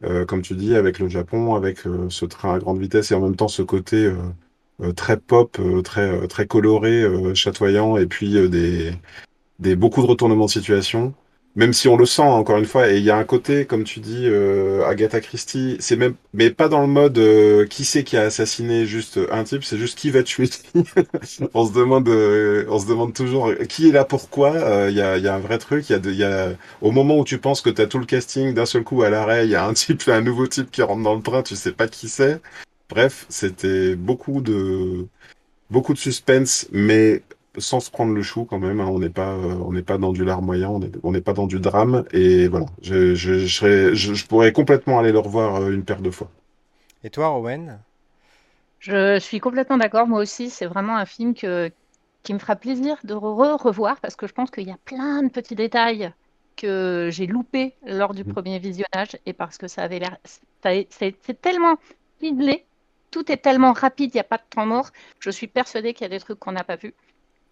euh, 0.05 0.25
comme 0.27 0.43
tu 0.43 0.55
dis, 0.55 0.75
avec 0.75 0.99
le 0.99 1.09
Japon, 1.09 1.55
avec 1.55 1.87
euh, 1.87 2.09
ce 2.11 2.25
train 2.27 2.55
à 2.55 2.59
grande 2.59 2.81
vitesse 2.81 3.13
et 3.13 3.15
en 3.15 3.21
même 3.21 3.37
temps 3.37 3.49
ce 3.49 3.63
côté 3.63 4.11
très 4.92 5.16
pop, 5.16 5.57
euh, 5.61 5.83
très 5.83 6.01
euh, 6.11 6.27
très 6.27 6.47
coloré, 6.47 7.03
euh, 7.03 7.35
chatoyant 7.35 7.97
et 7.97 8.07
puis 8.07 8.37
euh, 8.37 8.49
des 8.49 8.92
des 9.59 9.77
beaucoup 9.77 10.03
de 10.03 10.07
retournements 10.07 10.47
de 10.47 10.51
situation. 10.51 11.14
Même 11.55 11.75
si 11.75 11.87
on 11.87 11.99
le 11.99 12.07
sent 12.07 12.23
encore 12.23 12.57
une 12.57 12.64
fois, 12.64 12.90
et 12.90 12.97
il 12.97 13.05
y 13.05 13.11
a 13.11 13.16
un 13.18 13.25
côté, 13.25 13.66
comme 13.66 13.85
tu 13.85 14.01
dis, 14.01 14.23
euh, 14.27 14.87
Agatha 14.87 15.21
Christie, 15.21 15.77
c'est 15.81 15.97
même, 15.97 16.14
mais 16.33 16.49
pas 16.51 16.68
dans 16.71 16.81
le 16.81 16.87
mode 16.87 17.18
euh, 17.18 17.66
qui 17.66 17.85
c'est 17.85 18.05
qui 18.05 18.16
a 18.16 18.23
assassiné 18.23 18.87
juste 18.87 19.21
un 19.31 19.45
type, 19.45 19.62
c'est 19.62 19.77
juste 19.77 19.99
qui 19.99 20.11
va 20.11 20.23
tuer. 20.23 20.49
On 21.55 21.66
se 21.66 21.73
demande, 21.75 22.09
euh, 22.09 22.64
on 22.68 22.79
se 22.79 22.87
demande 22.87 23.12
toujours 23.14 23.49
euh, 23.49 23.55
qui 23.66 23.88
est 23.88 23.92
là 23.92 24.05
pourquoi. 24.05 24.53
Euh, 24.55 24.88
Il 24.90 24.97
y 24.97 25.03
a, 25.03 25.18
y 25.18 25.29
a 25.29 25.35
un 25.35 25.38
vrai 25.40 25.59
truc. 25.59 25.88
Il 25.90 25.92
y 25.92 25.97
a, 25.97 25.99
de- 25.99 26.12
y 26.12 26.25
a, 26.25 26.53
au 26.81 26.90
moment 26.90 27.18
où 27.18 27.25
tu 27.25 27.38
penses 27.38 27.61
que 27.61 27.71
tu 27.71 27.83
as 27.83 27.87
tout 27.87 27.99
le 27.99 28.07
casting 28.07 28.55
d'un 28.55 28.66
seul 28.66 28.83
coup 28.85 29.03
à 29.03 29.11
l'arrêt, 29.11 29.45
il 29.47 29.51
y 29.51 29.55
a 29.55 29.66
un 29.66 29.75
type, 29.75 30.03
un 30.09 30.23
nouveau 30.23 30.47
type 30.47 30.71
qui 30.71 30.83
rentre 30.83 31.03
dans 31.03 31.14
le 31.14 31.23
train, 31.23 31.42
tu 31.42 31.57
sais 31.57 31.73
pas 31.73 31.88
qui 31.88 32.09
c'est. 32.09 32.40
Bref, 32.90 33.27
c'était 33.29 33.97
beaucoup 33.97 34.40
de, 34.42 35.07
beaucoup 35.71 35.95
de 35.95 35.99
suspense, 35.99 36.68
mais 36.73 37.23
sans 37.59 37.81
se 37.81 37.90
prendre 37.90 38.14
le 38.14 38.23
chou 38.23 38.45
quand 38.47 38.59
même. 38.61 38.81
hein. 38.81 38.87
On 38.88 38.99
n'est 39.01 39.11
pas, 39.11 39.33
euh, 39.35 39.55
on 39.66 39.73
n'est 39.73 39.83
pas 39.83 39.99
dans 39.99 40.12
du 40.12 40.25
larmoyant, 40.25 40.75
on 40.77 40.83
est- 40.83 40.92
on 41.05 41.12
n'est 41.12 41.21
pas 41.23 41.35
dans 41.35 41.47
du 41.49 41.61
drame. 41.61 42.05
Et 42.12 42.49
voilà, 42.49 42.66
je, 42.83 43.14
je, 43.14 43.40
je, 43.40 43.47
serais- 43.49 43.95
je, 43.97 44.14
je 44.14 44.27
pourrais 44.27 44.53
complètement 44.53 44.99
aller 45.01 45.12
le 45.12 45.21
revoir 45.21 45.57
euh, 45.57 45.73
une 45.73 45.85
paire 45.85 46.03
de 46.03 46.11
fois. 46.11 46.31
Et 47.05 47.11
toi, 47.11 47.37
Owen? 47.38 47.81
Je 48.79 49.18
suis 49.21 49.40
complètement 49.40 49.77
d'accord. 49.79 50.07
Moi 50.09 50.21
aussi, 50.21 50.51
c'est 50.51 50.66
vraiment 50.66 50.97
un 50.97 51.07
film 51.07 51.35
que, 51.35 51.71
qui 52.23 52.35
me 52.35 52.38
fera 52.38 52.57
plaisir 52.57 52.97
de 53.05 53.14
re-revoir 53.14 54.01
parce 54.01 54.16
que 54.16 54.27
je 54.27 54.33
pense 54.33 54.51
qu'il 54.51 54.66
y 54.68 54.73
a 54.73 54.79
plein 54.85 55.23
de 55.23 55.29
petits 55.31 55.55
détails 55.55 56.12
que 56.57 57.09
j'ai 57.12 57.27
loupés 57.27 57.77
lors 57.83 58.12
du 58.14 58.25
Mhm. 58.25 58.33
premier 58.33 58.59
visionnage 58.59 59.16
et 59.27 59.33
parce 59.33 59.57
que 59.59 59.68
ça 59.68 59.83
avait 59.83 59.99
l'air. 60.01 60.18
C'est 60.64 61.40
tellement 61.40 61.77
tout 63.12 63.31
est 63.31 63.37
tellement 63.37 63.72
rapide, 63.72 64.11
il 64.12 64.16
n'y 64.16 64.20
a 64.20 64.25
pas 64.25 64.38
de 64.38 64.42
temps 64.51 64.66
mort. 64.66 64.90
Je 65.20 65.31
suis 65.31 65.46
persuadée 65.46 65.94
qu'il 65.94 66.03
y 66.03 66.07
a 66.07 66.09
des 66.09 66.18
trucs 66.18 66.40
qu'on 66.40 66.53
n'a 66.53 66.64
pas 66.64 66.77
vus. 66.77 66.94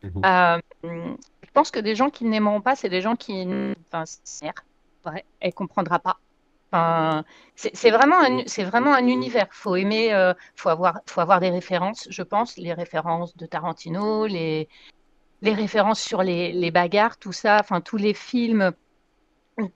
Mhm. 0.03 0.23
Euh, 0.25 0.59
je 0.83 1.51
pense 1.53 1.71
que 1.71 1.79
des 1.79 1.95
gens 1.95 2.11
qui 2.11 2.25
n'aimeront 2.25 2.61
pas, 2.61 2.75
c'est 2.75 2.89
des 2.89 3.03
gens 3.03 3.15
qui. 3.15 3.47
Enfin, 3.87 4.05
c'est 4.25 4.51
vrai, 5.05 5.25
elle 5.39 5.55
comprendra 5.55 5.99
pas. 6.01 6.19
Enfin, 6.73 7.25
c'est 7.57 7.91
vraiment 7.91 8.21
un, 8.21 8.43
c'est 8.47 8.65
vraiment 8.65 8.95
un 8.95 9.07
univers. 9.07 9.49
Faut 9.51 9.77
aimer, 9.77 10.15
euh, 10.15 10.33
faut 10.57 10.69
avoir, 10.69 11.01
faut 11.07 11.21
avoir 11.21 11.41
des 11.41 11.51
références, 11.51 12.07
je 12.11 12.23
pense, 12.23 12.57
les 12.57 12.73
références 12.73 13.37
de 13.37 13.47
Tarantino, 13.47 14.27
les, 14.27 14.69
les 15.43 15.55
références 15.55 16.01
sur 16.01 16.23
les, 16.23 16.53
les 16.53 16.71
bagarres, 16.71 17.19
tout 17.19 17.33
ça, 17.33 17.59
enfin 17.61 17.81
tous 17.81 17.97
les 17.97 18.15
films, 18.15 18.73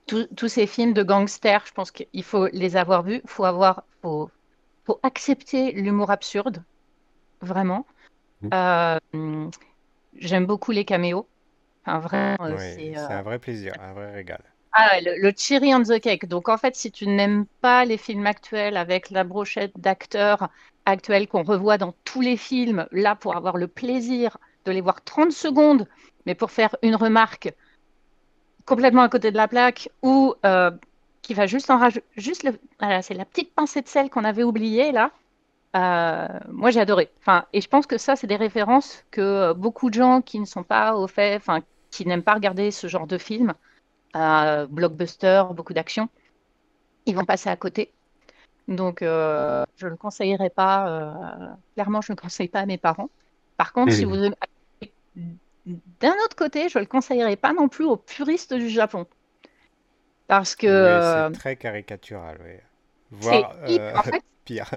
tous 0.07 0.27
tous 0.37 0.49
ces 0.49 0.67
films 0.67 0.93
de 0.95 1.03
gangsters, 1.03 1.65
je 1.67 1.73
pense 1.73 1.91
qu'il 1.91 2.23
faut 2.23 2.47
les 2.53 2.77
avoir 2.77 3.03
vus. 3.03 3.21
Faut 3.27 3.45
avoir, 3.45 3.83
faut, 4.01 4.31
faut 4.87 5.01
accepter 5.03 5.73
l'humour 5.73 6.11
absurde, 6.11 6.65
vraiment. 7.41 7.87
Mhm. 8.41 8.55
Euh, 8.55 9.51
j'aime 10.15 10.47
beaucoup 10.47 10.73
les 10.73 10.85
caméos. 10.85 11.31
Enfin, 11.87 12.01
vraiment, 12.01 12.37
euh, 12.51 12.57
Oui, 12.57 12.59
c'est. 12.59 12.97
c'est 12.97 13.13
euh, 13.13 13.19
un 13.19 13.23
vrai 13.23 13.39
plaisir, 13.39 13.75
un 13.81 13.93
vrai 13.95 14.13
régal. 14.13 14.43
ah, 14.73 15.01
le, 15.01 15.21
le 15.21 15.33
cherry 15.37 15.75
on 15.75 15.83
the 15.83 16.01
cake. 16.01 16.27
Donc, 16.27 16.49
en 16.49 16.59
fait, 16.59 16.75
si 16.77 16.91
tu 16.91 17.07
n'aimes 17.07 17.47
pas 17.61 17.85
les 17.85 17.99
films 17.99 18.27
actuels 18.27 18.77
avec 18.77 19.11
la 19.11 19.25
brochette 19.25 19.73
d'acteurs 19.79 20.49
actuels 20.85 21.29
qu'on 21.29 21.45
revoit 21.45 21.79
dans 21.79 21.95
tous 22.05 22.21
les 22.21 22.37
films, 22.37 22.87
là, 22.91 23.15
pour 23.17 23.37
avoir 23.37 23.57
le 23.57 23.69
plaisir 23.69 24.39
de 24.65 24.73
les 24.73 24.81
voir 24.81 25.03
30 25.05 25.33
secondes, 25.33 25.89
mais 26.27 26.35
pour 26.35 26.51
faire 26.51 26.77
une 26.83 26.97
remarque 26.97 27.53
complètement 28.65 29.03
à 29.03 29.09
côté 29.09 29.31
de 29.31 29.37
la 29.37 29.49
plaque 29.49 29.89
ou 30.03 30.35
euh, 30.45 30.71
qui 31.25 31.35
va 31.35 31.47
juste 31.47 31.71
en 31.71 31.79
rajouter, 31.79 32.07
juste 32.17 32.43
le, 32.45 32.61
voilà, 32.79 33.03
c'est 33.03 33.15
la 33.15 33.25
petite 33.25 33.55
pincée 33.55 33.81
de 33.83 33.89
sel 33.89 34.11
qu'on 34.11 34.25
avait 34.25 34.45
oubliée, 34.45 34.93
là. 34.93 35.11
Euh, 35.77 36.29
moi, 36.51 36.71
j'ai 36.71 36.81
adoré. 36.81 37.11
Enfin, 37.21 37.47
et 37.53 37.61
je 37.63 37.69
pense 37.69 37.87
que 37.87 37.99
ça, 37.99 38.17
c'est 38.17 38.27
des 38.29 38.37
références 38.37 39.05
que 39.11 39.21
euh, 39.23 39.55
beaucoup 39.55 39.91
de 39.91 39.95
gens 39.95 40.23
qui 40.23 40.39
ne 40.41 40.45
sont 40.45 40.65
pas 40.65 40.97
au 40.97 41.09
fait, 41.09 41.37
enfin, 41.37 41.63
qui 41.91 42.07
n'aiment 42.07 42.23
pas 42.23 42.35
regarder 42.35 42.71
ce 42.71 42.89
genre 42.89 43.07
de 43.07 43.19
film, 43.19 43.55
euh, 44.17 44.67
blockbuster, 44.67 45.45
beaucoup 45.53 45.73
d'action, 45.75 46.09
ils 47.07 47.17
vont 47.17 47.25
passer 47.25 47.51
à 47.51 47.57
côté. 47.57 47.93
Donc, 48.69 49.03
euh, 49.03 49.65
je 49.77 49.87
ne 49.87 49.93
le 49.93 49.97
conseillerais 49.97 50.51
pas. 50.51 51.59
clairement, 51.75 52.01
je 52.03 52.13
ne 52.13 52.17
le 52.17 52.23
conseille 52.23 52.49
pas 52.49 52.61
à 52.61 52.67
mes 52.67 52.79
parents. 52.79 53.11
Par 53.57 53.73
contre, 53.73 53.93
si 53.95 54.07
Mhm. 54.07 54.15
vous 54.15 54.35
d'un 56.01 56.15
autre 56.25 56.37
côté, 56.37 56.69
je 56.69 56.79
ne 56.79 56.83
le 56.85 56.89
conseillerais 56.89 57.37
pas 57.37 57.53
non 57.53 57.69
plus 57.69 57.85
aux 57.85 57.97
puristes 57.97 58.55
du 58.55 58.69
Japon. 58.69 59.07
Parce 60.27 60.55
que 60.57 60.67
Oui, 60.69 61.03
euh, 61.03 61.29
c'est 61.29 61.31
très 61.33 61.57
caricatural, 61.57 62.39
oui. 62.45 62.57
c'est 63.19 63.19
Voire 63.19 63.53
hyper- 63.67 63.81
euh, 63.83 63.95
en 63.95 64.03
fait, 64.03 64.23
pire. 64.45 64.71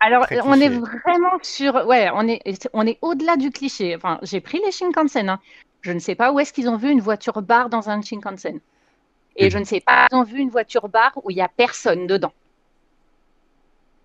Alors, 0.00 0.26
on 0.44 0.60
est 0.60 0.68
vraiment 0.68 1.38
sur. 1.42 1.74
Ouais, 1.86 2.08
on 2.14 2.26
est, 2.28 2.40
on 2.72 2.86
est 2.86 2.98
au-delà 3.02 3.36
du 3.36 3.50
cliché. 3.50 3.96
Enfin, 3.96 4.18
j'ai 4.22 4.40
pris 4.40 4.60
les 4.64 4.72
Shinkansen. 4.72 5.28
hein. 5.28 5.40
Je 5.82 5.92
ne 5.92 5.98
sais 5.98 6.14
pas 6.14 6.32
où 6.32 6.40
est-ce 6.40 6.52
qu'ils 6.52 6.68
ont 6.68 6.76
vu 6.76 6.90
une 6.90 7.00
voiture 7.00 7.42
bar 7.42 7.68
dans 7.68 7.88
un 7.90 8.00
Shinkansen. 8.02 8.60
Et 9.36 9.50
je 9.50 9.58
ne 9.58 9.64
sais 9.64 9.80
pas, 9.80 10.08
ils 10.12 10.16
ont 10.16 10.24
vu 10.24 10.40
une 10.40 10.50
voiture 10.50 10.88
bar 10.88 11.12
où 11.24 11.30
il 11.30 11.36
n'y 11.36 11.42
a 11.42 11.48
personne 11.48 12.06
dedans. 12.08 12.32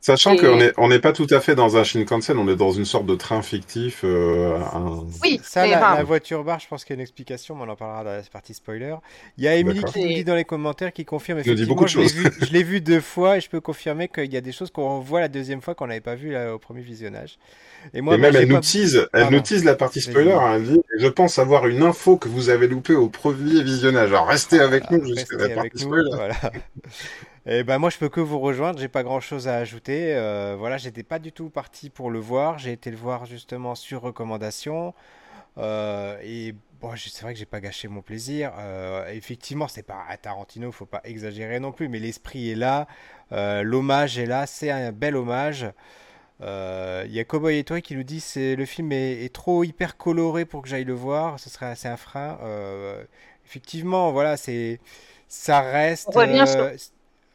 Sachant 0.06 0.34
Et- 0.34 0.38
qu'on 0.38 0.58
n'est 0.58 0.74
on 0.76 0.90
n'est 0.90 1.00
pas 1.00 1.14
tout 1.14 1.28
à 1.30 1.40
fait 1.40 1.56
dans 1.56 1.78
un 1.78 1.86
Shinkansen, 1.86 2.38
on 2.38 2.50
est 2.50 2.58
dans 2.58 2.72
une 2.72 2.84
sorte 2.84 3.06
de 3.06 3.16
train 3.16 3.42
fictif. 3.42 4.02
euh, 4.04 4.58
un- 4.74 5.06
Oui, 5.24 5.40
Ça, 5.42 5.64
mais 5.64 5.72
la, 5.72 6.04
voiture 6.04 6.44
bar, 6.44 6.60
je 6.60 6.68
pense 6.68 6.84
qu'il 6.84 6.94
y 6.94 6.96
a 6.96 6.98
une 6.98 7.02
explication, 7.02 7.56
mais 7.56 7.64
on 7.66 7.70
en 7.70 7.76
parlera 7.78 8.04
dans 8.04 8.10
la 8.12 8.22
partie 8.24 8.54
spoiler. 8.54 8.96
Il 9.38 9.46
y 9.46 9.48
a 9.48 9.56
Émilie 9.56 9.82
qui 9.86 10.02
nous 10.04 10.08
dit 10.14 10.24
dans 10.26 10.36
les 10.36 10.44
commentaires, 10.44 10.92
qui 10.92 11.06
confirme 11.06 11.38
nous 11.38 11.44
dit 11.46 11.52
effectivement, 11.52 11.74
beaucoup 11.76 11.86
de 11.86 11.90
je 11.90 12.00
l'ai 12.00 12.10
choses. 12.10 12.16
vu, 12.18 12.32
je 12.48 12.52
l'ai 12.52 12.64
vu 12.64 12.82
deux 12.82 13.00
fois 13.00 13.38
et 13.38 13.40
je 13.42 13.50
peux 13.50 13.62
confirmer 13.62 14.10
qu'il 14.10 14.32
y 14.34 14.36
a 14.36 14.42
des 14.42 14.52
choses 14.52 14.72
qu'on 14.72 14.98
revoit 15.00 15.22
la 15.22 15.30
deuxième 15.30 15.62
fois 15.62 15.74
qu'on 15.74 15.88
n'avait 15.88 16.02
pas 16.02 16.16
vu 16.16 16.32
là, 16.34 16.54
au 16.54 16.60
premier 16.60 16.82
visionnage. 16.82 17.38
Et 17.94 18.02
moi, 18.02 18.16
et 18.16 18.18
bah, 18.18 18.30
même, 18.30 18.42
elle 18.42 18.50
nous 18.50 18.60
tease, 18.60 19.08
elle 19.14 19.30
nous 19.30 19.40
tease 19.40 19.64
la 19.64 19.76
partie 19.76 20.02
spoiler. 20.02 20.34
hein, 20.34 20.56
Elle 20.56 20.64
dit 20.64 20.82
Je 21.00 21.08
pense 21.08 21.40
avoir 21.40 21.66
une 21.68 21.82
info 21.82 22.18
que 22.18 22.28
vous 22.28 22.50
avez 22.50 22.68
loupée 22.68 22.96
au 22.96 23.08
premier 23.08 23.64
visionnage. 23.64 24.10
Alors 24.10 24.28
restez 24.28 24.60
avec 24.60 24.84
Voilà, 24.90 25.02
nous 25.06 25.16
jusqu'à 25.16 25.38
la 25.38 25.44
avec 25.46 25.56
partie 25.56 25.72
nous, 25.76 25.80
spoiler. 25.80 26.10
voilà. 26.14 26.36
Et 27.46 27.64
ben 27.64 27.78
moi 27.78 27.90
je 27.90 27.98
peux 27.98 28.08
que 28.08 28.22
vous 28.22 28.40
rejoindre, 28.40 28.80
j'ai 28.80 28.88
pas 28.88 29.04
grand 29.04 29.20
chose 29.20 29.48
à 29.50 29.58
ajouter. 29.58 30.16
Euh, 30.16 30.56
voilà, 30.58 30.78
j'étais 30.78 31.04
pas 31.04 31.20
du 31.20 31.32
tout 31.34 31.50
parti 31.50 31.90
pour 31.90 32.10
le 32.10 32.20
voir, 32.20 32.58
j'ai 32.58 32.72
été 32.72 32.90
le 32.90 32.96
voir 32.98 33.26
justement 33.26 33.76
sur 33.76 34.02
recommandation. 34.02 34.94
Euh, 35.58 36.18
et 36.24 36.56
bon, 36.82 36.92
c'est 36.98 37.22
vrai 37.24 37.34
que 37.34 37.40
j'ai 37.40 37.46
pas 37.46 37.60
gâché 37.62 37.88
mon 37.90 38.02
plaisir. 38.02 38.54
Euh, 38.58 39.08
effectivement, 39.10 39.68
c'est 39.68 39.84
pas 39.84 40.06
un 40.10 40.18
Tarantino, 40.18 40.72
faut 40.72 40.86
pas 40.86 41.02
exagérer 41.04 41.60
non 41.60 41.72
plus, 41.74 41.90
mais 41.90 42.00
l'esprit 42.00 42.52
est 42.52 42.56
là, 42.56 42.88
l'hommage 43.32 44.18
est 44.20 44.26
là, 44.26 44.48
c'est 44.48 44.72
un 44.72 44.92
bel 44.94 45.16
hommage. 45.18 45.66
Il 46.42 47.12
y 47.12 47.20
a 47.20 47.24
Cowboy 47.26 47.58
et 47.60 47.64
toi 47.66 47.82
qui 47.82 47.96
nous 47.96 48.04
dit 48.04 48.22
c'est 48.22 48.56
le 48.56 48.66
film 48.66 48.92
est, 48.94 49.26
est 49.26 49.34
trop 49.34 49.64
hyper 49.66 49.98
coloré 49.98 50.46
pour 50.46 50.62
que 50.62 50.70
j'aille 50.70 50.86
le 50.86 50.94
voir, 50.94 51.40
ce 51.40 51.50
serait 51.50 51.68
assez 51.68 51.90
un 51.90 51.98
frein. 51.98 52.38
Effectivement, 53.46 54.12
voilà, 54.14 54.38
c'est 54.38 54.80
ça 55.28 55.62
reste. 55.62 56.10
On 56.16 56.22
revient 56.22 56.46
sur- 56.48 56.72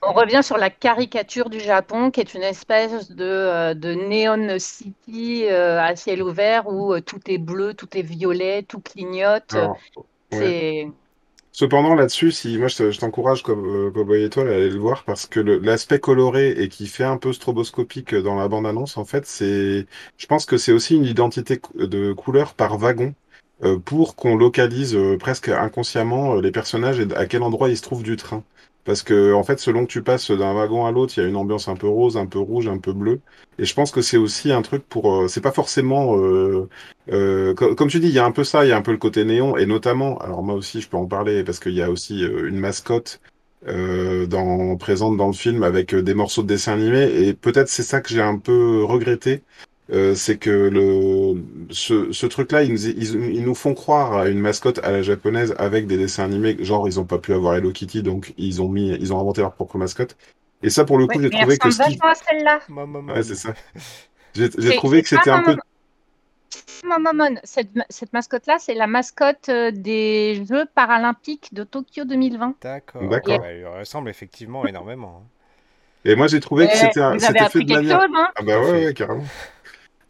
on 0.02 0.12
revient 0.12 0.42
sur 0.42 0.56
la 0.58 0.70
caricature 0.70 1.50
du 1.50 1.60
Japon, 1.60 2.10
qui 2.10 2.20
est 2.20 2.34
une 2.34 2.42
espèce 2.42 3.10
de, 3.10 3.24
euh, 3.24 3.74
de 3.74 3.94
neon 3.94 4.58
city 4.58 5.46
euh, 5.46 5.80
à 5.80 5.96
ciel 5.96 6.22
ouvert 6.22 6.68
où 6.68 6.94
euh, 6.94 7.00
tout 7.00 7.20
est 7.26 7.38
bleu, 7.38 7.74
tout 7.74 7.96
est 7.96 8.02
violet, 8.02 8.62
tout 8.62 8.80
clignote. 8.80 9.52
Alors, 9.52 9.76
ouais. 10.32 10.38
C'est 10.38 10.88
Cependant, 11.52 11.94
là-dessus, 11.96 12.30
si 12.32 12.56
moi 12.58 12.68
je 12.68 12.76
te- 12.76 12.90
je 12.92 13.00
t'encourage, 13.00 13.42
comme 13.42 13.92
Cowboy 13.92 14.22
Étoile, 14.24 14.48
à 14.48 14.52
aller 14.54 14.70
le 14.70 14.78
voir 14.78 15.04
parce 15.04 15.26
que 15.26 15.40
l'aspect 15.40 15.98
coloré 15.98 16.50
et 16.52 16.68
qui 16.68 16.86
fait 16.86 17.04
un 17.04 17.16
peu 17.18 17.32
stroboscopique 17.32 18.14
dans 18.14 18.36
la 18.36 18.48
bande-annonce, 18.48 18.96
en 18.96 19.04
fait, 19.04 19.26
c'est, 19.26 19.86
je 20.18 20.26
pense 20.26 20.46
que 20.46 20.56
c'est 20.58 20.72
aussi 20.72 20.96
une 20.96 21.04
identité 21.04 21.60
de 21.74 22.12
couleur 22.12 22.54
par 22.54 22.78
wagon 22.78 23.14
pour 23.84 24.14
qu'on 24.16 24.36
localise 24.36 24.96
presque 25.18 25.48
inconsciemment 25.48 26.36
les 26.36 26.52
personnages 26.52 27.00
et 27.00 27.12
à 27.16 27.26
quel 27.26 27.42
endroit 27.42 27.68
ils 27.70 27.76
se 27.76 27.82
trouvent 27.82 28.04
du 28.04 28.16
train. 28.16 28.44
Parce 28.88 29.02
que, 29.02 29.34
en 29.34 29.42
fait, 29.44 29.58
selon 29.60 29.84
que 29.86 29.92
tu 29.92 30.02
passes 30.02 30.30
d'un 30.30 30.54
wagon 30.54 30.86
à 30.86 30.92
l'autre, 30.92 31.14
il 31.18 31.20
y 31.22 31.24
a 31.26 31.28
une 31.28 31.36
ambiance 31.36 31.68
un 31.68 31.76
peu 31.76 31.86
rose, 31.88 32.16
un 32.16 32.26
peu 32.26 32.38
rouge, 32.38 32.68
un 32.68 32.78
peu 32.78 32.92
bleu. 32.94 33.20
Et 33.58 33.64
je 33.66 33.74
pense 33.74 33.90
que 33.92 34.00
c'est 34.02 34.16
aussi 34.16 34.50
un 34.52 34.62
truc 34.62 34.88
pour, 34.88 35.12
euh, 35.14 35.28
c'est 35.28 35.42
pas 35.42 35.52
forcément 35.52 36.16
euh, 36.18 36.68
euh, 37.12 37.54
co- 37.54 37.74
comme 37.74 37.88
tu 37.88 38.00
dis, 38.00 38.08
il 38.08 38.14
y 38.14 38.18
a 38.18 38.24
un 38.24 38.32
peu 38.32 38.44
ça, 38.44 38.64
il 38.64 38.68
y 38.70 38.72
a 38.72 38.76
un 38.78 38.82
peu 38.82 38.92
le 38.92 38.98
côté 38.98 39.24
néon, 39.24 39.56
et 39.58 39.66
notamment, 39.66 40.18
alors 40.18 40.42
moi 40.42 40.54
aussi 40.54 40.80
je 40.80 40.88
peux 40.88 40.96
en 40.96 41.06
parler 41.06 41.44
parce 41.44 41.60
qu'il 41.60 41.74
y 41.74 41.82
a 41.82 41.90
aussi 41.90 42.24
euh, 42.24 42.48
une 42.48 42.58
mascotte 42.58 43.20
présente 44.78 45.16
dans 45.16 45.26
le 45.28 45.32
film 45.32 45.62
avec 45.62 45.94
des 45.94 46.14
morceaux 46.14 46.42
de 46.42 46.48
dessin 46.48 46.74
animé, 46.74 47.02
et 47.28 47.34
peut-être 47.34 47.68
c'est 47.68 47.82
ça 47.82 48.00
que 48.00 48.08
j'ai 48.08 48.22
un 48.22 48.38
peu 48.38 48.84
regretté, 48.84 49.42
euh, 49.90 50.14
c'est 50.14 50.38
que 50.38 50.50
le 50.50 51.42
ce, 51.70 52.12
ce 52.12 52.26
truc-là, 52.26 52.62
ils, 52.62 52.72
nous- 52.72 52.86
ils, 52.86 53.34
ils 53.36 53.44
nous 53.44 53.54
font 53.54 53.74
croire 53.74 54.14
à 54.16 54.28
une 54.28 54.38
mascotte 54.40 54.78
à 54.84 54.90
la 54.92 55.02
japonaise 55.02 55.54
avec 55.58 55.86
des 55.86 55.96
dessins 55.96 56.24
animés, 56.24 56.56
genre 56.62 56.86
ils 56.88 57.00
ont 57.00 57.04
pas 57.06 57.18
pu 57.18 57.32
avoir 57.32 57.54
Hello 57.56 57.72
Kitty, 57.72 58.02
donc 58.02 58.34
ils 58.36 58.60
ont 58.62 58.68
mis, 58.68 58.90
ils 59.00 59.12
ont 59.12 59.20
inventé 59.20 59.40
leur 59.40 59.54
propre 59.54 59.78
mascotte. 59.78 60.16
Et 60.62 60.70
ça, 60.70 60.84
pour 60.84 60.98
le 60.98 61.06
coup, 61.06 61.18
Ouais, 61.18 61.24
j'ai 61.30 61.36
elle 61.36 61.40
trouvé 61.40 61.58
que 61.58 61.70
Steve, 61.70 61.98
vachement 61.98 62.10
à 62.10 62.14
celle-là. 62.14 62.60
Ouais, 63.14 63.22
c'est 63.22 63.34
ça. 63.34 63.54
J'ai 64.34 64.76
trouvé 64.76 65.02
que 65.02 65.08
c'était 65.08 65.30
un 65.30 65.42
peu, 65.42 65.56
cette, 67.44 67.74
ma- 67.74 67.84
cette 67.88 68.12
mascotte-là, 68.12 68.56
c'est 68.58 68.74
la 68.74 68.86
mascotte 68.86 69.48
euh, 69.48 69.70
des 69.70 70.44
Jeux 70.48 70.64
paralympiques 70.74 71.52
de 71.52 71.64
Tokyo 71.64 72.04
2020. 72.04 72.54
D'accord. 72.62 73.08
D'accord. 73.08 73.40
Ouais, 73.40 73.60
il 73.60 73.66
ressemble 73.66 74.08
effectivement 74.10 74.66
énormément. 74.66 75.22
hein. 75.24 75.28
et 76.04 76.14
moi 76.14 76.26
j'ai 76.28 76.40
trouvé 76.40 76.66
que 76.68 76.76
c'était, 76.76 77.00
c'était 77.18 77.48
fait 77.48 77.64
de 77.64 77.72
manière. 77.74 78.00
chose, 78.00 78.10
hein 78.14 78.28
Ah 78.36 78.42
bah 78.42 78.60
ouais, 78.60 78.86
ouais, 78.86 78.94
carrément. 78.94 79.24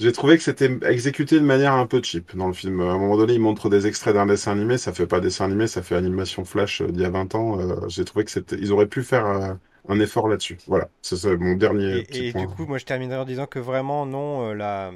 J'ai 0.01 0.13
trouvé 0.13 0.37
que 0.37 0.43
c'était 0.45 0.71
exécuté 0.89 1.41
de 1.41 1.45
manière 1.45 1.73
un 1.73 1.87
peu 1.87 2.01
cheap 2.03 2.37
dans 2.37 2.47
le 2.47 2.53
film. 2.53 2.81
À 2.81 2.85
un 2.93 2.99
moment 2.99 3.17
donné, 3.17 3.35
il 3.35 3.41
montre 3.41 3.69
des 3.69 3.87
extraits 3.89 4.15
d'un 4.15 4.27
dessin 4.27 4.53
animé, 4.53 4.79
ça 4.79 4.93
fait 4.93 5.07
pas 5.09 5.19
dessin 5.21 5.47
animé, 5.47 5.67
ça 5.67 5.83
fait 5.83 5.97
animation 5.97 6.45
flash 6.45 6.83
euh, 6.83 6.89
d'il 6.93 7.03
y 7.03 7.05
a 7.05 7.11
20 7.11 7.35
ans. 7.35 7.59
Euh, 7.61 7.89
J'ai 7.89 8.05
trouvé 8.05 8.25
que 8.25 8.31
c'était, 8.31 8.57
ils 8.57 8.71
auraient 8.73 8.87
pu 8.89 9.03
faire 9.03 9.27
euh, 9.27 9.55
un 9.89 9.99
effort 10.01 10.29
là-dessus. 10.29 10.59
Voilà, 10.69 10.89
c'est 11.03 11.37
mon 11.37 11.55
dernier 11.57 12.01
Et, 12.01 12.07
petit 12.07 12.23
et 12.29 12.33
point. 12.33 12.47
du 12.47 12.49
coup, 12.49 12.67
moi 12.67 12.79
je 12.79 12.85
terminerai 12.85 13.19
en 13.21 13.25
disant 13.25 13.47
que 13.47 13.59
vraiment, 13.59 14.05
non, 14.07 14.51
euh, 14.51 14.55
la, 14.55 14.93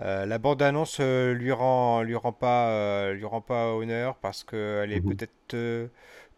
euh, 0.00 0.26
la 0.26 0.38
bande-annonce 0.38 0.98
euh, 1.00 1.32
lui 1.34 1.52
rend, 1.52 2.02
lui 2.02 2.14
rend 2.16 2.32
pas, 2.32 2.68
euh, 2.70 3.14
lui 3.14 3.24
rend 3.24 3.40
pas 3.40 3.72
honneur 3.74 4.16
parce 4.16 4.44
qu'elle 4.44 4.92
est 4.92 5.00
Mhm. 5.00 5.00
peut-être 5.00 5.54
euh, 5.54 5.88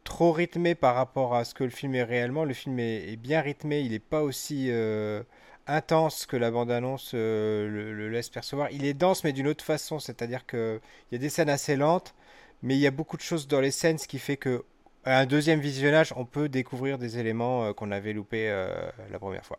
trop 0.04 0.32
rythmée 0.32 0.74
par 0.74 0.94
rapport 0.96 1.34
à 1.34 1.44
ce 1.44 1.54
que 1.54 1.64
le 1.64 1.70
film 1.70 1.94
est 1.94 2.04
réellement. 2.04 2.44
Le 2.44 2.54
film 2.54 2.78
est, 2.80 3.12
est 3.12 3.16
bien 3.16 3.40
rythmé, 3.40 3.80
il 3.80 3.92
n'est 3.92 3.98
pas 4.00 4.22
aussi 4.22 4.68
euh, 4.70 5.22
intense 5.68 6.26
que 6.26 6.36
la 6.36 6.50
bande-annonce 6.50 7.12
euh, 7.14 7.68
le, 7.68 7.92
le 7.94 8.08
laisse 8.08 8.28
percevoir. 8.30 8.70
Il 8.72 8.84
est 8.84 8.94
dense, 8.94 9.22
mais 9.24 9.32
d'une 9.32 9.46
autre 9.46 9.64
façon, 9.64 9.98
c'est-à-dire 9.98 10.46
que 10.46 10.80
il 11.10 11.14
y 11.14 11.18
a 11.18 11.20
des 11.20 11.28
scènes 11.28 11.50
assez 11.50 11.76
lentes, 11.76 12.14
mais 12.62 12.74
il 12.74 12.80
y 12.80 12.86
a 12.86 12.90
beaucoup 12.90 13.16
de 13.16 13.22
choses 13.22 13.46
dans 13.46 13.60
les 13.60 13.70
scènes, 13.70 13.98
ce 13.98 14.08
qui 14.08 14.18
fait 14.18 14.36
que 14.36 14.64
à 15.04 15.20
un 15.20 15.26
deuxième 15.26 15.60
visionnage, 15.60 16.12
on 16.16 16.24
peut 16.24 16.48
découvrir 16.48 16.98
des 16.98 17.18
éléments 17.18 17.64
euh, 17.66 17.72
qu'on 17.72 17.90
avait 17.92 18.12
loupés 18.12 18.50
euh, 18.50 18.68
la 19.10 19.18
première 19.18 19.44
fois. 19.44 19.58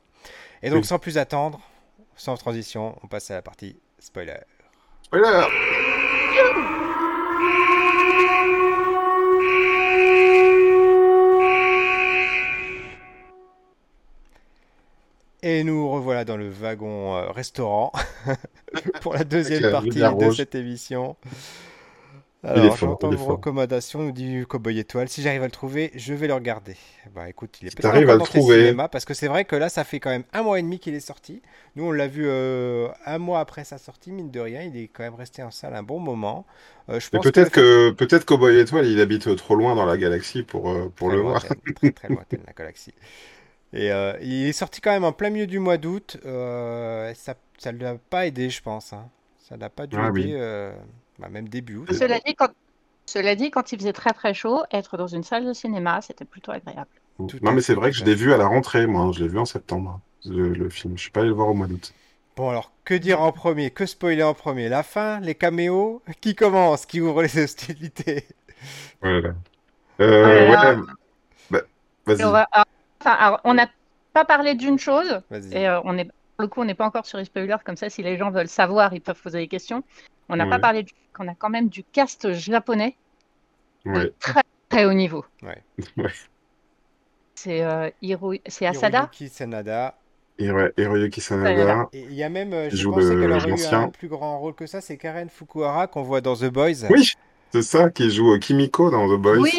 Et 0.61 0.69
donc, 0.69 0.79
Oui. 0.81 0.85
sans 0.85 0.99
plus 0.99 1.17
attendre, 1.17 1.59
sans 2.15 2.35
transition, 2.35 2.97
on 3.03 3.07
passe 3.07 3.31
à 3.31 3.35
la 3.35 3.41
partie 3.41 3.77
spoiler. 3.99 4.35
Spoiler 5.03 5.45
Et 15.41 15.63
nous 15.63 15.89
revoilà 15.89 16.25
dans 16.25 16.35
le 16.37 16.49
wagon 16.49 17.15
euh, 17.15 17.31
restaurant 17.31 17.91
pour 19.01 19.13
la 19.13 19.23
deuxième 19.23 19.61
la 19.61 19.71
partie 19.71 20.03
de 20.03 20.05
rouge. 20.05 20.35
cette 20.35 20.55
émission. 20.55 21.15
Alors, 22.43 22.77
j'entends 22.77 23.11
vos 23.11 23.25
recommandations, 23.25 23.99
nous 24.01 24.11
dit 24.13 24.45
Cowboy 24.47 24.79
Étoile. 24.79 25.09
Si 25.09 25.21
j'arrive 25.21 25.41
à 25.43 25.45
le 25.45 25.51
trouver, 25.51 25.91
je 25.95 26.13
vais 26.13 26.27
le 26.27 26.33
regarder. 26.33 26.77
Bah 27.13 27.27
écoute, 27.29 27.57
il 27.61 27.67
est 27.67 27.69
Si 27.69 27.75
peut-être 27.75 27.99
le 27.99 28.17
dans 28.17 28.25
trouver. 28.25 28.55
cinémas, 28.61 28.87
parce 28.87 29.03
que 29.05 29.13
c'est 29.13 29.27
vrai 29.27 29.43
que 29.45 29.55
là, 29.57 29.67
ça 29.69 29.83
fait 29.83 29.99
quand 29.99 30.09
même 30.09 30.23
un 30.31 30.41
mois 30.43 30.57
et 30.59 30.61
demi 30.61 30.79
qu'il 30.79 30.93
est 30.95 30.99
sorti. 31.01 31.41
Nous, 31.75 31.83
on 31.85 31.91
l'a 31.91 32.07
vu 32.07 32.23
euh, 32.27 32.87
un 33.05 33.17
mois 33.17 33.41
après 33.41 33.65
sa 33.65 33.77
sortie, 33.77 34.11
mine 34.13 34.31
de 34.31 34.39
rien. 34.39 34.61
Il 34.63 34.77
est 34.77 34.87
quand 34.87 35.03
même 35.03 35.15
resté 35.15 35.43
en 35.43 35.51
salle 35.51 35.75
un 35.75 35.83
bon 35.83 35.99
moment. 35.99 36.45
Euh, 36.89 36.99
je 37.01 37.09
Mais 37.11 37.19
pense 37.19 37.31
peut-être 37.31 37.51
que 37.51 37.51
que 37.51 37.91
peut-être 37.91 38.25
Cowboy 38.25 38.57
Étoile, 38.59 38.85
il 38.87 38.99
habite 39.01 39.35
trop 39.35 39.55
loin 39.55 39.75
dans 39.75 39.85
la 39.85 39.97
galaxie 39.97 40.43
pour, 40.43 40.69
euh, 40.69 40.89
pour 40.95 41.09
Très 41.09 41.17
le 41.17 41.19
voir. 41.21 41.43
très 41.81 41.91
très 41.91 42.09
lointaine 42.09 42.43
la 42.47 42.53
galaxie. 42.53 42.93
Et 43.73 43.91
euh, 43.91 44.13
il 44.21 44.47
est 44.47 44.53
sorti 44.53 44.81
quand 44.81 44.91
même 44.91 45.03
en 45.03 45.11
plein 45.11 45.29
milieu 45.29 45.47
du 45.47 45.59
mois 45.59 45.77
d'août. 45.77 46.17
euh, 46.25 47.13
ça 47.13 47.35
ça 47.57 47.71
ne 47.71 47.79
l'a 47.79 47.95
pas 47.95 48.25
aidé, 48.25 48.49
je 48.49 48.61
pense. 48.61 48.93
hein. 48.93 49.09
Ça 49.37 49.57
n'a 49.57 49.69
pas 49.69 49.85
dû 49.85 49.97
Ah 49.97 50.09
oui. 50.11 50.21
aider, 50.21 50.33
euh, 50.35 50.73
bah, 51.19 51.29
même 51.29 51.49
début 51.49 51.75
août. 51.75 51.89
Cela 51.91 52.19
dit, 52.19 52.35
quand, 52.35 52.49
cela 53.05 53.35
dit, 53.35 53.51
quand 53.51 53.71
il 53.71 53.79
faisait 53.79 53.93
très 53.93 54.11
très 54.13 54.33
chaud, 54.33 54.63
être 54.71 54.95
dans 54.97 55.07
une 55.07 55.23
salle 55.23 55.45
de 55.45 55.53
cinéma, 55.53 56.01
c'était 56.01 56.25
plutôt 56.25 56.51
agréable. 56.51 56.89
Tout 57.17 57.37
Non, 57.41 57.51
mais 57.51 57.61
c'est 57.61 57.73
vrai 57.73 57.91
que 57.91 57.97
je 57.97 58.05
l'ai 58.05 58.15
vu 58.15 58.33
à 58.33 58.37
la 58.37 58.47
rentrée, 58.47 58.87
moi. 58.87 59.01
hein. 59.03 59.11
Je 59.11 59.21
l'ai 59.23 59.27
vu 59.27 59.37
en 59.39 59.45
septembre, 59.45 59.99
le, 60.25 60.53
le 60.53 60.69
film. 60.69 60.97
Je 60.97 61.01
suis 61.01 61.11
pas 61.11 61.21
allé 61.21 61.29
le 61.29 61.35
voir 61.35 61.49
au 61.49 61.53
mois 61.53 61.67
d'août. 61.67 61.93
Bon, 62.37 62.49
alors, 62.49 62.71
que 62.85 62.93
dire 62.93 63.21
en 63.21 63.31
premier? 63.33 63.71
Que 63.71 63.85
spoiler 63.85 64.23
en 64.23 64.33
premier? 64.33 64.69
La 64.69 64.83
fin? 64.83 65.19
Les 65.19 65.35
caméos? 65.35 66.01
Qui 66.21 66.33
commence? 66.35 66.85
Qui 66.85 67.01
ouvre 67.01 67.23
les 67.23 67.37
hostilités? 67.43 68.23
Voilà. 69.01 69.33
Euh, 70.01 70.49
là. 70.51 70.75
ouais. 70.75 70.81
Bah, 71.51 71.61
vas-y. 72.05 72.23
On 72.23 72.31
va- 72.31 72.47
enfin, 73.01 73.11
alors, 73.11 73.39
on 73.43 73.53
n'a 73.53 73.67
pas 74.13 74.25
parlé 74.25 74.55
d'une 74.55 74.79
chose, 74.79 75.21
et 75.51 75.67
euh, 75.67 75.79
on 75.83 75.97
est, 75.97 76.05
pour 76.05 76.13
le 76.43 76.47
coup, 76.47 76.61
on 76.61 76.65
n'est 76.65 76.73
pas 76.75 76.85
encore 76.85 77.05
sur 77.05 77.17
les 77.17 77.25
spoilers, 77.25 77.57
comme 77.65 77.77
ça, 77.77 77.89
si 77.89 78.01
les 78.03 78.17
gens 78.17 78.31
veulent 78.31 78.47
savoir, 78.47 78.93
ils 78.93 79.01
peuvent 79.01 79.21
poser 79.21 79.39
des 79.39 79.47
questions. 79.47 79.83
On 80.29 80.35
n'a 80.35 80.43
Ouais. 80.45 80.49
pas 80.49 80.59
parlé 80.59 80.83
du- 80.83 80.93
qu'on 81.13 81.27
a 81.27 81.35
quand 81.35 81.49
même 81.49 81.69
du 81.69 81.83
cast 81.83 82.31
japonais 82.31 82.95
de 83.85 84.13
très 84.19 84.41
très 84.69 84.85
haut 84.85 84.93
niveau. 84.93 85.25
Ouais. 85.41 85.63
Ouais. 85.97 86.11
C'est 87.35 87.63
euh, 87.63 87.89
Hiro- 88.01 88.35
c'est 88.47 88.65
Asada. 88.67 89.09
Hiroyuki 89.09 89.29
Sanada. 89.29 89.97
Hiroyuki. 90.37 91.21
Et 91.93 92.01
il 92.03 92.13
y 92.13 92.23
a 92.23 92.29
même, 92.29 92.53
euh, 92.53 92.69
je 92.69 92.75
joue 92.77 92.91
pensais 92.91 93.13
le- 93.15 93.21
qu'elle 93.21 93.31
aurait 93.31 93.49
eu 93.49 93.73
un 93.75 93.89
plus 93.89 94.07
grand 94.07 94.39
rôle 94.39 94.53
que 94.53 94.65
ça, 94.67 94.81
c'est 94.81 94.97
Karen 94.97 95.29
Fukuhara 95.29 95.87
qu'on 95.87 96.03
voit 96.03 96.21
dans 96.21 96.35
The 96.35 96.45
Boys. 96.45 96.85
Oui, 96.89 97.13
C'est 97.51 97.63
ça 97.63 97.89
qui 97.89 98.11
joue 98.11 98.37
Kimiko 98.37 98.91
dans 98.91 99.07
The 99.07 99.19
Boys. 99.19 99.37
Oui, 99.39 99.53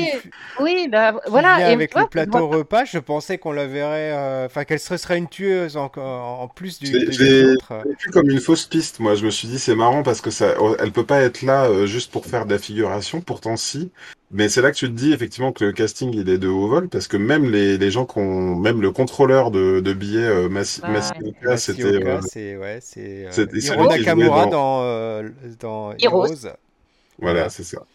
oui, 0.61 0.89
bah 0.91 1.21
voilà. 1.27 1.61
Et 1.61 1.73
avec 1.73 1.91
toi, 1.91 2.03
le 2.03 2.07
plateau 2.09 2.47
vois- 2.47 2.59
repas, 2.59 2.85
je 2.85 2.99
pensais 2.99 3.39
qu'on 3.39 3.51
la 3.53 3.67
verrait, 3.67 4.13
euh, 4.13 4.47
enfin 4.47 4.65
qu'elle 4.65 4.79
serait, 4.79 4.99
serait 4.99 5.19
une 5.19 5.29
tueuse 5.29 5.77
en, 5.77 5.91
en 5.97 6.47
plus 6.49 6.79
du, 6.79 6.87
je 6.87 7.23
l'ai 7.25 7.43
vu 7.53 8.11
comme 8.13 8.31
une 8.31 8.41
fausse 8.41 8.67
piste. 8.67 9.01
Moi, 9.01 9.17
je 9.17 9.25
me 9.25 9.31
suis 9.31 9.49
dit 9.49 9.59
c'est 9.59 9.75
marrant 9.75 10.03
parce 10.05 10.21
que 10.21 10.31
ça, 10.31 10.55
elle 10.79 10.93
peut 10.93 11.05
pas 11.05 11.21
être 11.23 11.43
là 11.43 11.65
euh, 11.65 11.87
juste 11.87 12.13
pour 12.13 12.27
faire 12.27 12.47
de 12.47 12.53
la 12.53 12.59
figuration. 12.59 13.21
Pourtant, 13.21 13.57
si. 13.57 13.91
Mais 14.33 14.49
c'est 14.49 14.63
là 14.63 14.71
que 14.71 14.77
tu 14.77 14.87
te 14.87 14.93
dis 14.93 15.13
effectivement 15.13 15.51
que 15.51 15.65
le 15.65 15.73
casting 15.73 16.13
il 16.15 16.29
est 16.29 16.39
de 16.39 16.47
haut 16.47 16.69
vol 16.69 16.89
parce 16.89 17.09
que 17.09 17.17
même 17.17 17.51
les, 17.51 17.77
les 17.77 17.91
gens 17.91 18.05
qu'on, 18.05 18.55
même 18.55 18.81
le 18.81 18.93
contrôleur 18.93 19.51
de, 19.51 19.81
de 19.81 19.93
billets 19.93 20.21
euh, 20.21 20.49
Massi- 20.49 20.81
Ouais. 20.85 21.57
C'était. 21.57 21.83
Euh, 22.07 22.21
c'est 22.23 22.57
ouais, 22.57 22.79
c'est 22.81 23.27
euh, 23.27 23.47
Hiro 23.53 23.89
Nakamura 23.89 24.47
dans, 24.47 24.83
euh, 24.85 25.29
dans 25.59 25.91
Heroes. 25.99 26.27
Heroes. 26.29 26.47
Voilà, 27.21 27.49
c'est 27.51 27.65
ça. 27.65 27.87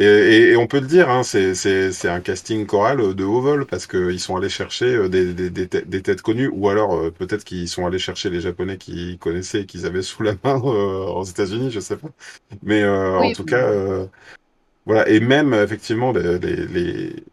Et, 0.00 0.04
et- 0.06 0.50
et 0.52 0.56
on 0.56 0.66
peut 0.66 0.80
le 0.80 0.86
dire, 0.88 1.10
hein, 1.10 1.22
c'est 1.24 2.08
un 2.08 2.20
casting 2.20 2.66
choral 2.66 3.00
euh, 3.00 3.14
de 3.14 3.24
haut 3.24 3.40
vol 3.42 3.66
parce 3.66 3.86
qu'ils 3.86 4.20
sont 4.20 4.36
allés 4.36 4.48
chercher 4.48 4.86
euh, 4.96 5.08
des, 5.08 5.34
des, 5.34 5.50
des, 5.50 5.68
têtes, 5.68 5.88
des 5.88 6.02
têtes 6.02 6.22
connues 6.22 6.48
ou 6.52 6.68
alors 6.68 6.94
euh, 6.96 7.10
peut-être 7.12 7.44
qu'ils 7.44 7.68
sont 7.68 7.86
allés 7.86 7.98
chercher 8.00 8.30
les 8.30 8.40
Japonais 8.40 8.78
qu'ils 8.78 9.18
connaissaient 9.18 9.62
et 9.62 9.66
qu'ils 9.66 9.86
avaient 9.86 10.02
sous 10.02 10.22
la 10.24 10.32
main 10.44 10.60
euh, 10.64 11.06
aux 11.06 11.24
États-Unis, 11.24 11.70
je 11.70 11.80
sais 11.80 11.96
pas. 11.98 12.08
Mais 12.62 12.82
euh, 12.82 13.18
en 13.20 13.30
Oui. 13.30 13.32
tout 13.32 13.44
cas, 13.44 13.58
euh, 13.70 14.06
voilà. 14.86 15.08
Et 15.08 15.20
même 15.20 15.54
effectivement, 15.54 16.12
les, 16.12 16.38
les, 16.38 16.66
les, 16.68 17.24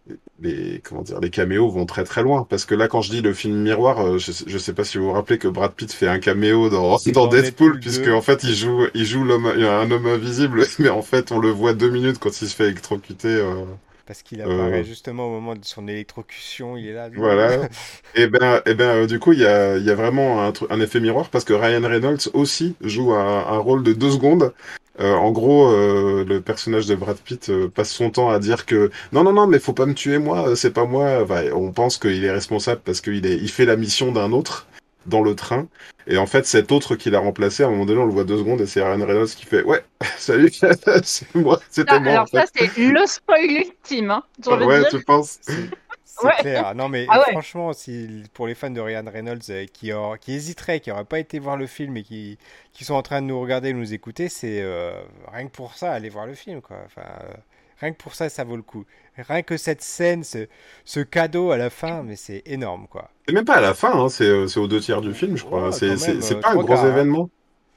les- 0.41 0.82
comment 0.84 1.01
dire, 1.04 1.19
les 1.19 1.30
caméos 1.30 1.69
vont 1.69 1.86
très 1.86 2.04
très 2.04 2.23
loin 2.23 2.45
parce 2.49 2.65
que 2.65 2.75
là, 2.75 2.88
quand 2.88 3.01
je 3.01 3.12
dis 3.12 3.21
le 3.21 3.34
film 3.34 3.56
miroir, 3.62 3.99
euh, 4.06 4.17
je, 4.17 4.32
je 4.47 4.58
sais 4.58 4.73
pas 4.73 4.84
si 4.84 4.97
vous 4.97 5.06
vous 5.06 5.12
rappelez 5.13 5.38
que 5.38 5.47
Brad 5.47 5.73
Pitt 5.73 5.91
fait 5.93 6.08
un 6.08 6.19
caméo 6.19 6.69
dans, 6.69 6.97
dans 7.13 7.27
Deadpool 7.27 7.80
puisque 7.80 8.06
2. 8.06 8.12
en 8.12 8.21
fait 8.21 8.43
il 8.43 8.56
joue 8.56 8.88
il 8.93 9.06
joue 9.06 9.23
l'homme 9.23 9.45
un 9.45 9.89
homme 9.91 10.08
invisible, 10.08 10.65
mais 10.80 10.89
en 10.89 11.01
fait 11.01 11.32
on 11.32 11.39
le 11.39 11.49
voit 11.49 11.73
deux 11.73 11.89
minutes 11.89 12.17
quand 12.19 12.41
il 12.41 12.47
se 12.49 12.56
fait 12.56 12.65
électrocuter. 12.65 13.27
euh, 13.30 13.65
Parce 14.08 14.23
qu'il 14.23 14.41
Euh. 14.41 14.45
apparaît 14.45 14.84
justement 14.84 15.27
au 15.27 15.30
moment 15.30 15.56
de 15.56 15.63
son 15.63 15.88
électrocution, 15.88 16.75
il 16.75 16.88
est 16.88 16.93
là. 16.93 17.10
Voilà. 17.15 17.69
Et 18.15 18.27
ben, 18.27 18.62
et 18.65 18.73
ben, 18.73 19.04
euh, 19.04 19.08
du 19.08 19.19
coup, 19.19 19.32
il 19.34 19.39
y 19.39 19.45
a, 19.45 19.77
il 19.77 19.84
y 19.86 19.89
a 19.91 19.95
vraiment 19.95 20.41
un, 20.69 20.82
effet 20.82 20.99
miroir 20.99 21.30
parce 21.30 21.45
que 21.45 21.54
Ryan 21.54 21.88
Reynolds 21.88 22.30
aussi 22.34 22.75
joue 22.82 23.13
un, 23.13 23.45
un 23.47 23.58
rôle 23.60 23.84
de 23.84 23.93
deux 23.93 24.12
secondes. 24.12 24.54
Euh, 24.99 25.13
en 25.13 25.32
gros, 25.32 25.71
euh, 25.71 26.25
le 26.25 26.41
personnage 26.41 26.86
de 26.86 26.95
Brad 26.95 27.17
Pitt 27.17 27.49
euh, 27.49 27.69
passe 27.69 27.91
son 27.91 28.10
temps 28.10 28.30
à 28.30 28.39
dire 28.39 28.65
que 28.65 28.91
non, 29.13 29.23
non, 29.23 29.34
non, 29.34 29.47
mais 29.47 29.60
faut 29.60 29.73
pas 29.73 29.86
me 29.86 29.93
tuer 29.93 30.17
moi, 30.17 30.49
euh, 30.49 30.56
c'est 30.56 30.71
pas 30.71 30.86
moi. 30.86 31.21
Enfin, 31.23 31.43
on 31.54 31.71
pense 31.71 31.97
qu'il 31.97 32.23
est 32.25 32.32
responsable 32.32 32.82
parce 32.84 32.99
qu'il 32.99 33.25
est, 33.25 33.38
il 33.38 33.49
fait 33.49 33.65
la 33.65 33.77
mission 33.77 34.12
d'un 34.12 34.32
autre 34.34 34.67
dans 35.06 35.21
le 35.21 35.36
train. 35.36 35.67
Et 36.08 36.17
en 36.17 36.25
fait, 36.25 36.45
cet 36.45 36.71
autre 36.71 36.95
qui 36.95 37.10
l'a 37.10 37.19
remplacé, 37.19 37.63
à 37.63 37.67
un 37.67 37.69
moment 37.69 37.86
donné, 37.86 37.99
on 38.01 38.06
le 38.06 38.12
voit 38.12 38.23
deux 38.23 38.38
secondes 38.38 38.62
et 38.62 38.65
c'est 38.65 38.84
Ryan 38.84 39.06
Reynolds 39.06 39.30
qui 39.30 39.45
fait 39.45 39.63
ouais, 39.63 39.84
salut, 40.17 40.51
c'est 41.04 41.36
moi, 41.36 41.60
c'était 41.69 41.99
moi. 41.99 42.12
alors 42.12 42.23
en 42.23 42.25
fait. 42.27 42.38
ça, 42.38 42.45
c'est 42.56 42.77
le 42.77 43.06
spoil 43.06 43.45
ultime. 43.49 44.12
Hein, 44.12 44.23
ouais, 44.45 44.80
dire. 44.80 44.89
tu 44.89 45.01
penses? 45.04 45.39
C'est 46.21 46.27
Ouais. 46.27 46.34
clair. 46.34 46.75
Non, 46.75 46.89
mais 46.89 47.05
Ah 47.10 47.19
ouais. 47.19 47.25
franchement, 47.31 47.73
si, 47.73 48.23
pour 48.34 48.47
les 48.47 48.55
fans 48.55 48.69
de 48.69 48.79
Ryan 48.81 49.03
Reynolds 49.12 49.39
euh, 49.49 49.65
qui, 49.67 49.91
hésiteraient, 50.31 50.79
qui 50.79 50.89
n'auraient 50.89 51.05
pas 51.05 51.19
été 51.19 51.39
voir 51.39 51.57
le 51.57 51.67
film 51.67 51.97
et 51.97 52.03
qui, 52.03 52.38
qui 52.73 52.84
sont 52.86 52.93
en 52.95 53.01
train 53.01 53.21
de 53.21 53.27
nous 53.27 53.39
regarder 53.41 53.69
et 53.69 53.73
nous 53.73 53.93
écouter, 53.93 54.29
c'est 54.29 54.62
euh, 54.62 54.93
rien 55.31 55.47
que 55.47 55.51
pour 55.51 55.73
ça, 55.75 55.91
aller 55.93 56.10
voir 56.10 56.25
le 56.27 56.34
film. 56.36 56.62
Quoi. 56.62 56.77
Enfin, 56.86 57.03
euh, 57.23 57.34
rien 57.79 57.91
que 57.91 57.97
pour 57.97 58.15
ça, 58.15 58.29
ça 58.29 58.43
vaut 58.43 58.55
le 58.57 58.62
coup. 58.63 58.86
Rien 59.17 59.41
que 59.43 59.57
cette 59.57 59.81
scène, 59.81 60.23
ce, 60.23 60.47
ce 60.86 60.99
cadeau 61.01 61.51
à 61.51 61.57
la 61.57 61.69
fin, 61.69 62.03
mais 62.03 62.15
c'est 62.15 62.43
énorme. 62.45 62.88
quoi. 62.88 63.10
C'est 63.27 63.34
même 63.34 63.45
pas 63.45 63.55
à 63.55 63.62
la 63.62 63.73
fin, 63.73 63.93
hein, 63.93 64.10
c'est 64.10 64.29
aux 64.60 64.67
deux 64.67 64.79
tiers 64.79 65.01
du 65.01 65.13
film, 65.13 65.38
je 65.38 65.43
crois. 65.43 65.69
Ouais, 65.69 65.71
c'est 65.71 66.39
pas 66.39 66.51
un 66.51 66.57
gros 66.57 66.86
hein. 66.86 67.27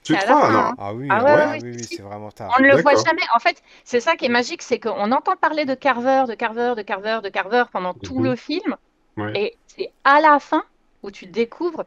Tu 0.05 0.15
C'est 0.15 0.17
à 0.17 0.25
la 0.27 0.37
crois, 0.37 0.47
fin, 0.47 0.53
non? 0.53 0.71
hein. 0.71 0.79
Ah 0.79 0.95
oui, 0.95 1.09
Ah 1.09 1.25
ouais, 1.25 1.37
ouais, 1.37 1.47
ouais, 1.47 1.59
oui, 1.61 1.73
si, 1.73 1.79
oui, 1.79 1.87
si. 1.89 1.99
c'est 1.99 2.03
vraiment 2.03 2.31
tard. 2.31 2.57
On 2.57 2.63
ne 2.63 2.69
le 2.69 2.77
voit 2.77 2.95
jamais. 2.95 3.23
En 3.35 3.39
fait, 3.39 3.63
c'est 3.85 4.01
ça 4.01 4.17
qui 4.17 4.27
est 4.27 4.29
magique, 4.29 4.63
c'est 4.63 4.79
qu'on 4.81 5.13
entend 5.13 5.37
parler 5.37 5.65
de 5.65 5.75
Carver, 5.75 6.25
de 6.29 6.35
Carver, 6.35 6.75
de 6.77 6.83
Carver, 6.83 7.21
de 7.23 7.29
Carver 7.31 7.65
pendant 7.73 7.95
tout 7.95 8.21
Mhm. 8.21 8.23
le 8.23 8.37
film. 8.37 8.77
Ouais. 9.17 9.41
Et 9.41 9.59
c'est 9.67 9.95
à 10.05 10.21
la 10.21 10.41
fin 10.41 10.65
où 11.03 11.11
tu 11.13 11.27
découvres 11.27 11.85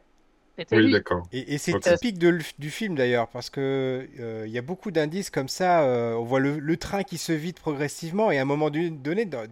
Oui, 0.70 0.88
d'accord. 0.90 1.26
Et, 1.32 1.54
et 1.54 1.58
c'est 1.58 1.78
typique 1.78 2.18
de, 2.18 2.38
du 2.58 2.70
film 2.70 2.94
d'ailleurs, 2.94 3.28
parce 3.28 3.48
que 3.48 4.06
euh, 4.20 4.44
il 4.46 4.52
y 4.52 4.58
a 4.58 4.62
beaucoup 4.62 4.90
d'indices 4.90 5.30
comme 5.30 5.48
ça. 5.48 5.82
euh, 5.84 6.14
on 6.14 6.24
voit 6.24 6.40
le, 6.40 6.58
le 6.58 6.76
train 6.76 7.04
qui 7.04 7.16
se 7.16 7.32
vide 7.32 7.58
progressivement, 7.58 8.30
et 8.30 8.38
à 8.38 8.42
un 8.42 8.44
moment 8.44 8.68
donné, 8.70 9.24
dans- 9.24 9.46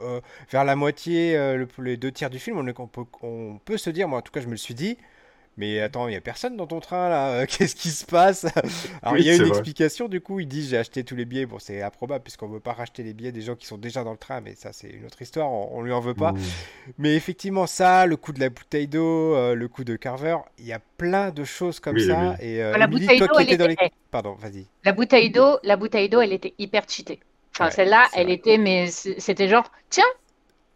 euh, 0.00 0.20
vers 0.50 0.64
la 0.64 0.74
moitié, 0.74 1.36
euh, 1.36 1.56
le- 1.58 1.68
les 1.84 1.96
deux 1.98 2.10
tiers 2.10 2.30
du 2.30 2.38
film, 2.38 2.58
on 2.78 2.86
peut, 2.86 3.02
on 3.22 3.58
peut 3.64 3.76
se 3.76 3.90
dire, 3.90 4.08
moi 4.08 4.18
en 4.20 4.22
tout 4.22 4.32
cas, 4.32 4.40
je 4.40 4.46
me 4.46 4.52
le 4.52 4.56
suis 4.56 4.74
dit. 4.74 4.96
Mais 5.58 5.80
attends, 5.80 6.08
il 6.08 6.14
y 6.14 6.16
a 6.16 6.20
personne 6.22 6.56
dans 6.56 6.66
ton 6.66 6.80
train 6.80 7.08
là. 7.10 7.46
Qu'est-ce 7.46 7.76
qui 7.76 7.90
se 7.90 8.04
passe? 8.06 8.44
Alors 9.02 9.14
Oui, 9.14 9.20
il 9.20 9.26
y 9.26 9.30
a 9.30 9.34
une 9.34 9.40
vrai. 9.42 9.48
explication 9.50 10.08
du 10.08 10.20
coup. 10.20 10.40
Il 10.40 10.46
dit 10.48 10.66
j'ai 10.66 10.78
acheté 10.78 11.04
tous 11.04 11.14
les 11.14 11.24
billets. 11.26 11.44
Bon, 11.46 11.58
c'est 11.58 11.82
improbable 11.82 12.24
puisqu'on 12.24 12.48
veut 12.48 12.60
pas 12.60 12.72
racheter 12.72 13.02
les 13.02 13.12
billets 13.12 13.32
des 13.32 13.42
gens 13.42 13.54
qui 13.54 13.66
sont 13.66 13.76
déjà 13.78 14.02
dans 14.02 14.12
le 14.12 14.16
train. 14.18 14.40
Mais 14.40 14.54
ça, 14.54 14.72
c'est 14.72 14.88
une 14.88 15.04
autre 15.04 15.20
histoire. 15.20 15.50
On, 15.50 15.78
on 15.78 15.82
lui 15.82 15.92
en 15.92 16.00
veut 16.00 16.14
pas. 16.14 16.32
Mmh. 16.32 16.38
Mais 16.98 17.14
effectivement, 17.14 17.66
ça, 17.66 18.06
le 18.06 18.16
coup 18.16 18.32
de 18.32 18.40
la 18.40 18.48
bouteille 18.48 18.88
d'eau, 18.88 19.34
euh, 19.34 19.54
le 19.54 19.68
coup 19.68 19.84
de 19.84 19.96
Carver, 19.96 20.36
il 20.58 20.64
y 20.66 20.72
a 20.72 20.80
plein 20.96 21.30
de 21.30 21.44
choses 21.44 21.80
comme 21.80 21.96
Oui, 21.96 22.06
ça. 22.06 22.36
oui. 22.40 22.46
Et 22.46 22.62
euh, 22.62 22.72
Ah, 22.74 22.78
La 22.78 22.86
bouteille 22.86 23.18
d'eau, 23.20 23.26
elle 23.38 23.42
étais 23.46 23.56
dans 23.58 23.66
les... 23.66 23.74
était- 23.74 23.90
Pardon, 24.10 24.34
vas-y. 24.34 24.66
La 24.84 24.92
bouteille 24.92 25.30
d'eau, 25.30 25.58
la 25.62 25.76
bouteille 25.76 26.08
d'eau, 26.08 26.20
elle 26.20 26.32
était 26.32 26.54
hyper 26.58 26.84
cheatée. 26.88 27.20
Enfin, 27.54 27.66
Ouais, 27.66 27.70
celle-là, 27.70 28.08
elle 28.14 28.24
vrai. 28.26 28.34
était, 28.36 28.56
mais 28.56 28.86
c'était 28.90 29.48
genre, 29.48 29.70
tiens, 29.90 30.04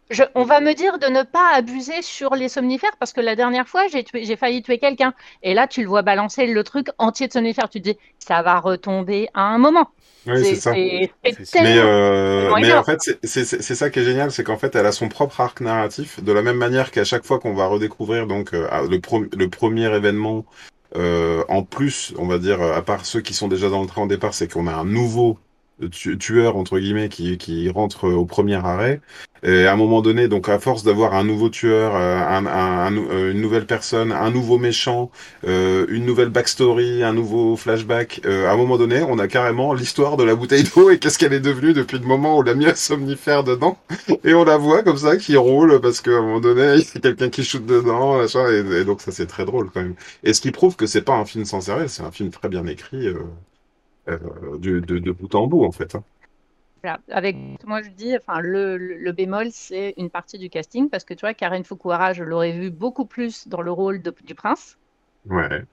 je, 0.09 0.23
on 0.35 0.43
va 0.43 0.61
me 0.61 0.73
dire 0.73 0.99
de 0.99 1.07
ne 1.07 1.23
pas 1.23 1.53
abuser 1.53 2.01
sur 2.01 2.35
les 2.35 2.49
somnifères 2.49 2.95
parce 2.99 3.13
que 3.13 3.21
la 3.21 3.35
dernière 3.35 3.67
fois, 3.67 3.87
j'ai 3.87 4.03
tué, 4.03 4.23
j'ai 4.25 4.35
failli 4.35 4.61
tuer 4.61 4.79
quelqu'un. 4.79 5.13
Et 5.43 5.53
là, 5.53 5.67
tu 5.67 5.81
le 5.81 5.87
vois 5.87 6.01
balancer 6.01 6.47
le 6.47 6.63
truc 6.63 6.87
entier 6.97 7.27
de 7.27 7.33
somnifères. 7.33 7.69
Tu 7.69 7.81
te 7.81 7.89
dis, 7.89 7.97
ça 8.19 8.41
va 8.41 8.59
retomber 8.59 9.27
à 9.33 9.41
un 9.43 9.57
moment. 9.57 9.89
Oui, 10.25 10.43
c'est 10.43 10.55
ça. 10.55 10.71
Mais, 10.73 11.77
euh, 11.77 12.55
mais 12.57 12.73
en 12.73 12.83
fait, 12.83 12.97
c'est- 13.01 13.19
c'est 13.23 13.45
c'est- 13.45 13.61
c'est 13.61 13.75
ça 13.75 13.89
qui 13.89 13.99
est 13.99 14.03
génial, 14.03 14.31
c'est 14.31 14.43
qu'en 14.43 14.57
fait, 14.57 14.75
elle 14.75 14.85
a 14.85 14.91
son 14.91 15.07
propre 15.09 15.39
arc 15.41 15.61
narratif, 15.61 16.21
de 16.23 16.31
la 16.31 16.41
même 16.41 16.57
manière 16.57 16.91
qu'à 16.91 17.03
chaque 17.05 17.25
fois 17.25 17.39
qu'on 17.39 17.53
va 17.53 17.67
redécouvrir 17.67 18.27
donc 18.27 18.53
euh, 18.53 18.67
le, 18.89 18.99
pro- 18.99 19.23
le 19.31 19.49
premier 19.49 19.85
événement, 19.95 20.45
euh, 20.95 21.43
en 21.49 21.63
plus, 21.63 22.13
on 22.17 22.27
va 22.27 22.39
dire, 22.39 22.61
à 22.61 22.81
part 22.81 23.05
ceux 23.05 23.21
qui 23.21 23.33
sont 23.33 23.47
déjà 23.47 23.69
dans 23.69 23.81
le 23.81 23.87
train 23.87 24.03
au 24.03 24.07
départ, 24.07 24.33
c'est 24.33 24.51
qu'on 24.51 24.67
a 24.67 24.73
un 24.73 24.85
nouveau 24.85 25.39
tu- 25.91 26.17
tueur 26.17 26.55
entre 26.57 26.79
guillemets 26.79 27.09
qui, 27.09 27.37
qui 27.37 27.69
rentre 27.69 28.09
au 28.09 28.25
premier 28.25 28.55
arrêt. 28.55 29.01
Et 29.43 29.67
à 29.67 29.73
un 29.73 29.75
moment 29.75 30.01
donné, 30.01 30.27
donc 30.27 30.49
à 30.49 30.57
force 30.59 30.83
d'avoir 30.83 31.13
un 31.13 31.23
nouveau 31.23 31.49
tueur, 31.49 31.95
euh, 31.95 32.17
un, 32.17 32.45
un- 32.47 32.97
euh, 32.97 33.31
une 33.31 33.41
nouvelle 33.41 33.67
personne, 33.67 34.11
un 34.11 34.31
nouveau 34.31 34.57
méchant, 34.57 35.11
euh, 35.47 35.85
une 35.89 36.05
nouvelle 36.05 36.29
backstory, 36.29 37.03
un 37.03 37.13
nouveau 37.13 37.55
flashback, 37.55 38.21
euh, 38.25 38.47
à 38.49 38.53
un 38.53 38.57
moment 38.57 38.77
donné, 38.77 39.03
on 39.07 39.19
a 39.19 39.27
carrément 39.27 39.73
l'histoire 39.73 40.17
de 40.17 40.23
la 40.23 40.33
bouteille 40.35 40.63
d'eau 40.75 40.89
et 40.89 40.97
qu'est-ce 40.97 41.19
qu'elle 41.19 41.33
est 41.33 41.39
devenue 41.39 41.73
depuis 41.73 41.99
le 41.99 42.05
moment 42.05 42.37
où 42.37 42.41
on 42.41 42.47
a 42.47 42.53
mis 42.55 42.65
un 42.65 42.73
somnifère 42.75 43.43
dedans. 43.43 43.77
Et 44.23 44.33
on 44.33 44.43
la 44.43 44.57
voit 44.57 44.83
comme 44.83 44.97
ça 44.97 45.17
qui 45.17 45.35
roule 45.37 45.79
parce 45.81 46.01
qu'à 46.01 46.11
un 46.11 46.21
moment 46.21 46.39
donné, 46.39 46.75
il 46.75 46.79
y 46.95 46.97
a 46.97 46.99
quelqu'un 47.01 47.29
qui 47.29 47.43
shoot 47.43 47.65
dedans, 47.65 48.21
et, 48.23 48.83
donc 48.85 49.01
ça 49.01 49.11
c'est 49.11 49.27
très 49.27 49.45
drôle 49.45 49.69
quand 49.71 49.81
même. 49.81 49.95
Et 50.23 50.33
ce 50.33 50.41
qui 50.41 50.51
prouve 50.51 50.75
que 50.75 50.85
c'est 50.87 51.01
pas 51.03 51.15
un 51.15 51.25
film 51.25 51.45
sans 51.45 51.61
sérieux, 51.61 51.87
c'est 51.87 52.03
un 52.03 52.11
film 52.11 52.29
très 52.31 52.49
bien 52.49 52.65
écrit 52.65 53.07
euh, 53.07 53.13
euh, 53.13 53.46
de, 54.07 54.79
de, 54.79 54.99
de 54.99 55.11
bout 55.11 55.33
en 55.35 55.47
bout 55.47 55.65
en 55.65 55.71
fait. 55.71 55.95
hein. 55.95 56.03
Voilà. 56.83 56.99
Avec, 57.09 57.43
moi, 57.65 57.81
je 57.83 57.89
dis, 57.89 58.15
enfin, 58.17 58.39
le, 58.39 59.11
bémol, 59.11 59.51
c'est 59.51 59.93
une 59.97 60.09
partie 60.09 60.37
du 60.39 60.49
casting 60.49 60.89
parce 60.89 61.03
que 61.03 61.13
tu 61.13 61.21
vois, 61.21 61.33
Karen 61.33 61.63
Fukuhara, 61.63 62.13
je 62.13 62.23
l'aurais 62.23 62.51
vu 62.53 62.71
beaucoup 62.71 63.05
plus 63.05 63.47
dans 63.47 63.61
le 63.61 63.71
rôle 63.71 64.01
de- 64.01 64.15
du 64.23 64.35
prince. 64.35 64.77
Ouais. 65.29 65.67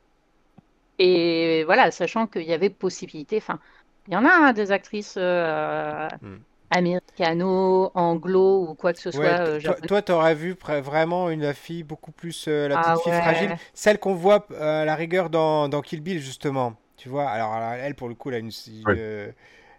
Et 0.98 1.64
voilà, 1.64 1.90
sachant 1.90 2.26
qu'il 2.26 2.42
y 2.42 2.52
avait 2.52 2.70
possibilité, 2.70 3.38
enfin, 3.38 3.58
il 4.06 4.14
y 4.14 4.16
en 4.16 4.24
a 4.24 4.30
hein, 4.30 4.52
des 4.52 4.70
actrices 4.70 5.16
euh, 5.16 6.08
Hmm. 6.22 6.44
américano, 6.70 7.90
anglo 7.94 8.68
ou 8.70 8.74
quoi 8.74 8.92
que 8.92 9.00
ce 9.00 9.10
soit. 9.10 9.28
Ouais, 9.28 9.40
euh, 9.40 9.60
toi, 9.60 9.76
toi, 9.76 10.02
t'aurais 10.02 10.34
vu 10.34 10.56
vraiment 10.60 11.30
une 11.30 11.54
fille 11.54 11.84
beaucoup 11.84 12.10
plus 12.12 12.48
euh, 12.48 12.66
la 12.68 12.76
Ah 12.76 12.96
petite 12.96 13.00
fille 13.00 13.12
ouais. 13.12 13.20
fragile, 13.22 13.56
celle 13.72 13.98
qu'on 14.00 14.14
voit 14.14 14.46
euh, 14.50 14.82
à 14.82 14.84
la 14.84 14.96
rigueur 14.96 15.30
dans, 15.30 15.68
dans 15.68 15.82
Kill 15.82 16.00
Bill 16.00 16.20
justement. 16.20 16.76
Tu 17.04 17.10
vois, 17.10 17.28
alors 17.28 17.54
elle, 17.54 17.80
elle, 17.84 17.94
pour 17.94 18.08
le 18.08 18.14
coup, 18.14 18.30
elle 18.30 18.36
a 18.36 18.38
une, 18.38 18.50
une, 18.66 18.86
Ouais. 18.86 18.94
euh, 18.96 19.30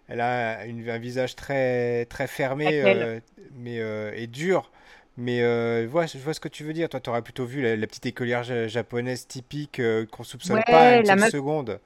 elle 0.06 0.20
a 0.20 0.64
une- 0.64 0.88
un 0.88 0.98
visage 0.98 1.34
très 1.34 2.04
très 2.04 2.28
fermé, 2.28 2.82
euh, 2.84 3.18
mais 3.56 3.80
euh, 3.80 4.12
et 4.14 4.28
dur. 4.28 4.70
Mais 5.16 5.42
euh, 5.42 5.82
je 5.82 5.88
vois, 5.88 6.06
je 6.06 6.18
vois 6.18 6.34
ce 6.34 6.38
que 6.38 6.46
tu 6.46 6.62
veux 6.62 6.72
dire. 6.72 6.88
Toi, 6.88 7.00
t'aurais 7.00 7.22
plutôt 7.22 7.44
vu 7.44 7.62
la, 7.62 7.74
la 7.74 7.86
petite 7.88 8.06
écolière 8.06 8.44
ja- 8.44 8.68
japonaise 8.68 9.26
typique 9.26 9.80
euh, 9.80 10.06
qu'on 10.06 10.22
soupçonne 10.22 10.58
Ouais, 10.58 10.62
pas 10.68 10.98
une 10.98 11.06
la 11.08 11.16
meuf- 11.16 11.30
seconde. 11.32 11.80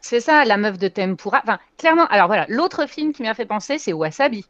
C'est 0.00 0.20
ça, 0.20 0.46
la 0.46 0.56
meuf 0.56 0.78
de 0.78 0.88
Tempura. 0.88 1.42
Enfin, 1.42 1.58
clairement, 1.76 2.06
alors 2.06 2.28
voilà, 2.28 2.46
l'autre 2.48 2.86
film 2.86 3.12
qui 3.12 3.22
m'a 3.22 3.34
fait 3.34 3.44
penser, 3.44 3.76
c'est 3.76 3.92
Wasabi. 3.92 4.46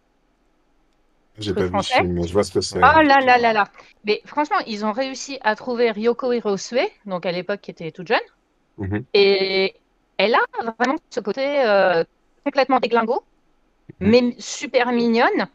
J'ai 1.41 1.55
pas 1.55 1.67
vu 1.67 1.83
ce 1.83 1.93
film, 1.93 2.13
mais 2.13 2.29
je 2.29 2.33
vois 2.33 2.45
ce 2.45 2.53
que 2.53 2.61
c'est. 2.61 2.79
Oh 2.79 2.81
là 3.03 3.19
là 3.21 3.37
là 3.39 3.53
là. 3.53 3.69
Mais 4.05 4.23
franchement, 4.27 4.59
ils 4.69 4.85
ont 4.85 4.93
réussi 4.93 5.41
à 5.43 5.57
trouver 5.57 5.91
Ryoko 5.91 6.33
Hirosue, 6.33 6.79
donc 7.07 7.27
à 7.27 7.33
l'époque 7.33 7.61
qui 7.63 7.73
était 7.73 7.91
toute 7.91 8.07
jeune. 8.07 8.21
Mhm. 8.79 9.05
Et 9.15 9.75
elle 10.19 10.35
a 10.35 10.41
vraiment 10.79 10.97
ce 11.11 11.21
côté 11.21 11.65
euh, 11.65 12.05
complètement 12.45 12.81
déglingo, 12.81 13.23
Mhm. 14.01 14.11
mais 14.11 14.35
super 14.39 14.93
mignonne. 14.93 15.47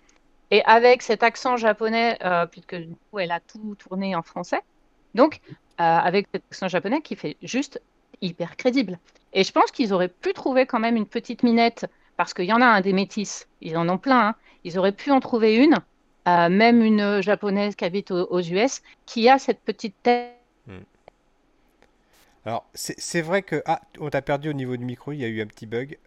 Et 0.51 0.63
avec 0.65 1.01
cet 1.01 1.23
accent 1.23 1.57
japonais, 1.57 2.17
euh, 2.23 2.45
puisque 2.45 2.75
du 2.75 2.95
coup, 2.95 3.19
elle 3.19 3.31
a 3.31 3.39
tout 3.39 3.75
tourné 3.75 4.15
en 4.15 4.21
français. 4.23 4.61
Donc, 5.13 5.39
euh, 5.45 5.83
avec 5.83 6.27
cet 6.33 6.43
accent 6.51 6.67
japonais 6.67 7.01
qui 7.01 7.15
fait 7.15 7.37
juste 7.41 7.81
hyper 8.21 8.55
crédible. 8.55 8.99
Et 9.33 9.43
je 9.43 9.51
pense 9.51 9.71
qu'ils 9.71 9.93
auraient 9.93 10.09
pu 10.09 10.33
trouver 10.33 10.65
quand 10.65 10.79
même 10.79 10.95
une 10.95 11.05
petite 11.05 11.43
minette, 11.43 11.85
parce 12.17 12.33
qu'il 12.33 12.45
y 12.45 12.53
en 12.53 12.61
a 12.61 12.65
un 12.65 12.81
des 12.81 12.93
métis, 12.93 13.47
ils 13.61 13.77
en 13.77 13.87
ont 13.89 13.97
plein, 13.97 14.29
hein. 14.29 14.35
ils 14.63 14.77
auraient 14.77 14.91
pu 14.91 15.11
en 15.11 15.19
trouver 15.19 15.55
une, 15.55 15.75
euh, 16.27 16.49
même 16.49 16.81
une 16.81 17.21
japonaise 17.21 17.75
qui 17.75 17.85
habite 17.85 18.11
aux, 18.11 18.27
aux 18.29 18.41
US, 18.41 18.81
qui 19.05 19.29
a 19.29 19.39
cette 19.39 19.61
petite 19.61 19.95
tête. 20.03 20.35
Alors, 22.45 22.69
c'est 22.73 23.21
vrai 23.21 23.43
que... 23.43 23.61
Ah, 23.65 23.81
on 23.99 24.09
t'a 24.09 24.21
perdu 24.21 24.49
au 24.49 24.53
niveau 24.53 24.77
du 24.77 24.85
micro, 24.85 25.11
il 25.11 25.19
y 25.19 25.25
a 25.25 25.27
eu 25.27 25.41
un 25.41 25.47
petit 25.47 25.65
bug. 25.65 25.97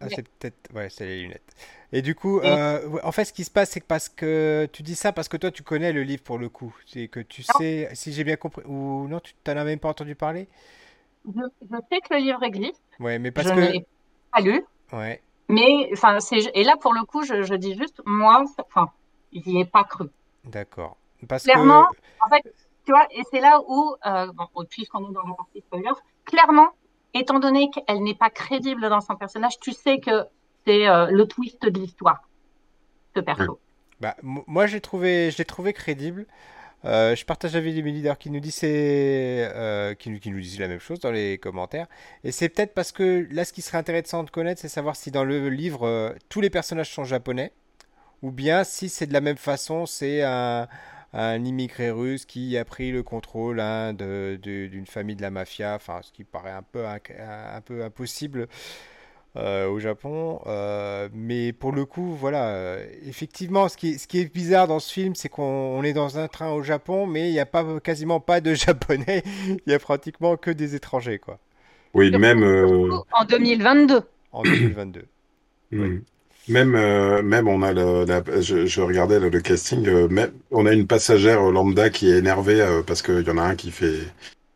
Ah, 0.00 0.10
c'est 0.10 0.24
peut-être... 0.24 0.56
Ouais, 0.74 0.88
c'est 0.90 1.06
les 1.06 1.22
lunettes. 1.22 1.54
Et 1.92 2.02
du 2.02 2.14
coup, 2.16 2.40
euh, 2.40 2.98
en 3.04 3.12
fait, 3.12 3.24
ce 3.24 3.32
qui 3.32 3.44
se 3.44 3.50
passe, 3.52 3.70
c'est 3.70 3.80
que 3.80 3.86
parce 3.86 4.08
que 4.08 4.68
tu 4.72 4.82
dis 4.82 4.96
ça 4.96 5.12
parce 5.12 5.28
que 5.28 5.36
toi, 5.36 5.50
tu 5.52 5.62
connais 5.62 5.92
le 5.92 6.02
livre 6.02 6.22
pour 6.24 6.38
le 6.38 6.48
coup. 6.48 6.74
C'est 6.86 7.06
que 7.08 7.20
tu 7.20 7.42
Non. 7.48 7.62
sais, 7.64 7.88
si 7.94 8.12
j'ai 8.12 8.24
bien 8.24 8.36
compris, 8.36 8.64
ou 8.66 9.06
non, 9.08 9.20
tu 9.20 9.34
t'en 9.44 9.56
as 9.56 9.64
même 9.64 9.78
pas 9.78 9.90
entendu 9.90 10.16
parler? 10.16 10.48
Je, 11.24 11.32
je 11.62 11.76
sais 11.90 12.00
que 12.00 12.14
le 12.14 12.20
livre 12.20 12.42
existe, 12.44 12.82
Ouais, 13.00 13.18
mais 13.18 13.30
parce 13.32 13.50
je 13.50 13.52
que... 13.52 13.60
ne 13.60 13.72
l'ai 13.72 13.86
pas 14.32 14.40
lu, 14.40 14.64
Ouais, 14.92 15.22
mais 15.48 15.90
enfin, 15.94 16.20
c'est, 16.20 16.38
et 16.54 16.64
là 16.64 16.76
pour 16.78 16.94
le 16.94 17.04
coup, 17.04 17.24
je, 17.24 17.42
je 17.42 17.54
dis 17.54 17.76
juste, 17.76 18.02
moi, 18.06 18.44
enfin, 18.58 18.92
j'y 19.32 19.58
ai 19.60 19.66
pas 19.66 19.84
cru. 19.84 20.06
d'accord. 20.44 20.96
Parce 21.28 21.46
Clairement, 21.46 21.84
que... 21.88 21.88
en 22.20 22.28
fait, 22.28 22.42
tu 22.84 22.92
vois, 22.92 23.06
et 23.10 23.22
c'est 23.30 23.40
là 23.40 23.60
où, 23.66 23.94
euh, 24.06 24.26
bon, 24.32 24.64
puisqu'on 24.68 25.08
est 25.10 25.12
dans 25.12 25.26
la 25.26 25.34
partie 25.34 25.60
spoiler, 25.60 25.90
clairement, 26.24 26.68
étant 27.14 27.38
donné 27.38 27.70
qu'elle 27.70 28.02
n'est 28.02 28.14
pas 28.14 28.30
crédible 28.30 28.88
dans 28.88 29.00
son 29.00 29.16
personnage, 29.16 29.58
tu 29.60 29.72
sais 29.72 29.98
que 30.00 30.24
c'est 30.66 30.88
euh, 30.88 31.06
le 31.10 31.26
twist 31.26 31.62
de 31.62 31.78
l'histoire, 31.80 32.28
ce 33.14 33.20
perso. 33.20 33.58
Bah, 34.00 34.16
mo- 34.22 34.44
moi, 34.46 34.66
j'ai 34.66 34.80
trouvé, 34.80 35.30
je 35.30 35.38
l'ai 35.38 35.44
trouvé 35.44 35.72
crédible. 35.72 36.26
Euh, 36.84 37.14
je 37.14 37.24
partage 37.24 37.54
l'avis 37.54 37.74
d'Emily 37.74 38.02
d'ailleurs 38.02 38.18
qui 38.18 38.28
nous 38.30 38.40
dit 38.40 38.52
euh, 38.64 39.94
qui, 39.94 40.10
nous- 40.10 40.18
qui 40.18 40.30
nous 40.30 40.40
dit 40.40 40.58
la 40.58 40.66
même 40.66 40.80
chose 40.80 40.98
dans 40.98 41.12
les 41.12 41.38
commentaires. 41.38 41.86
Et 42.24 42.32
c'est 42.32 42.48
peut-être 42.48 42.74
parce 42.74 42.90
que 42.90 43.28
là, 43.30 43.44
ce 43.44 43.52
qui 43.52 43.62
serait 43.62 43.78
intéressant 43.78 44.24
de 44.24 44.30
connaître, 44.30 44.60
c'est 44.60 44.68
savoir 44.68 44.96
si 44.96 45.12
dans 45.12 45.22
le 45.22 45.48
livre 45.48 45.86
euh, 45.86 46.12
tous 46.28 46.40
les 46.40 46.50
personnages 46.50 46.92
sont 46.92 47.04
japonais 47.04 47.52
ou 48.22 48.32
bien 48.32 48.64
si 48.64 48.88
c'est 48.88 49.06
de 49.06 49.12
la 49.12 49.20
même 49.20 49.36
façon, 49.36 49.86
c'est 49.86 50.22
un, 50.22 50.66
un 51.12 51.44
immigré 51.44 51.90
russe 51.90 52.24
qui 52.26 52.56
a 52.58 52.64
pris 52.64 52.92
le 52.92 53.02
contrôle 53.02 53.60
hein, 53.60 53.92
de, 53.94 54.38
de- 54.42 54.66
d'une 54.66 54.86
famille 54.86 55.16
de 55.16 55.22
la 55.22 55.30
mafia. 55.30 55.74
Enfin, 55.76 56.00
ce 56.02 56.12
qui 56.12 56.24
paraît 56.24 56.50
un 56.52 56.62
peu 56.62 56.86
un 56.86 57.60
peu 57.62 57.84
impossible 57.84 58.48
euh, 59.36 59.68
au 59.68 59.78
Japon. 59.80 60.40
Euh, 60.46 61.08
mais 61.12 61.52
pour 61.52 61.72
le 61.72 61.84
coup, 61.86 62.14
voilà, 62.14 62.48
euh, 62.50 62.86
effectivement, 63.06 63.68
ce 63.68 63.76
qui 63.76 63.90
est, 63.92 63.98
ce 63.98 64.06
qui 64.06 64.20
est 64.20 64.32
bizarre 64.32 64.68
dans 64.68 64.80
ce 64.80 64.92
film, 64.92 65.14
c'est 65.14 65.28
qu'on 65.28 65.42
on 65.44 65.82
est 65.84 65.92
dans 65.94 66.18
un 66.18 66.28
train 66.28 66.50
au 66.52 66.62
Japon, 66.62 67.06
mais 67.06 67.28
il 67.30 67.32
n'y 67.32 67.40
a 67.40 67.46
pas, 67.46 67.80
quasiment 67.80 68.20
pas 68.20 68.40
de 68.40 68.54
Japonais. 68.54 69.22
Il 69.66 69.72
y 69.72 69.74
a 69.74 69.78
pratiquement 69.78 70.36
que 70.36 70.50
des 70.50 70.74
étrangers, 70.74 71.18
quoi, 71.18 71.38
Oui, 71.94 72.10
même, 72.10 72.42
euh, 72.42 72.90
en 73.12 73.24
2022. 73.24 74.02
en 74.32 74.44
2022. 74.44 75.06
hmm. 75.72 75.98
même, 76.48 76.74
euh, 76.74 77.22
même 77.22 77.48
on 77.48 77.62
a 77.62 77.72
le, 77.72 78.04
la- 78.04 78.22
je, 78.40 78.66
je 78.66 78.80
regardais 78.80 79.20
le, 79.20 79.28
le 79.28 79.40
casting, 79.40 79.86
euh, 79.86 80.08
même, 80.08 80.32
on 80.50 80.66
a 80.66 80.72
une 80.72 80.86
passagère 80.86 81.40
lambda 81.50 81.90
qui 81.90 82.10
est 82.10 82.18
énervée 82.18 82.60
euh, 82.60 82.82
parce 82.82 83.02
qu'il 83.02 83.22
y 83.26 83.30
en 83.30 83.38
a 83.38 83.42
un 83.42 83.56
qui 83.56 83.70
fait, 83.70 84.00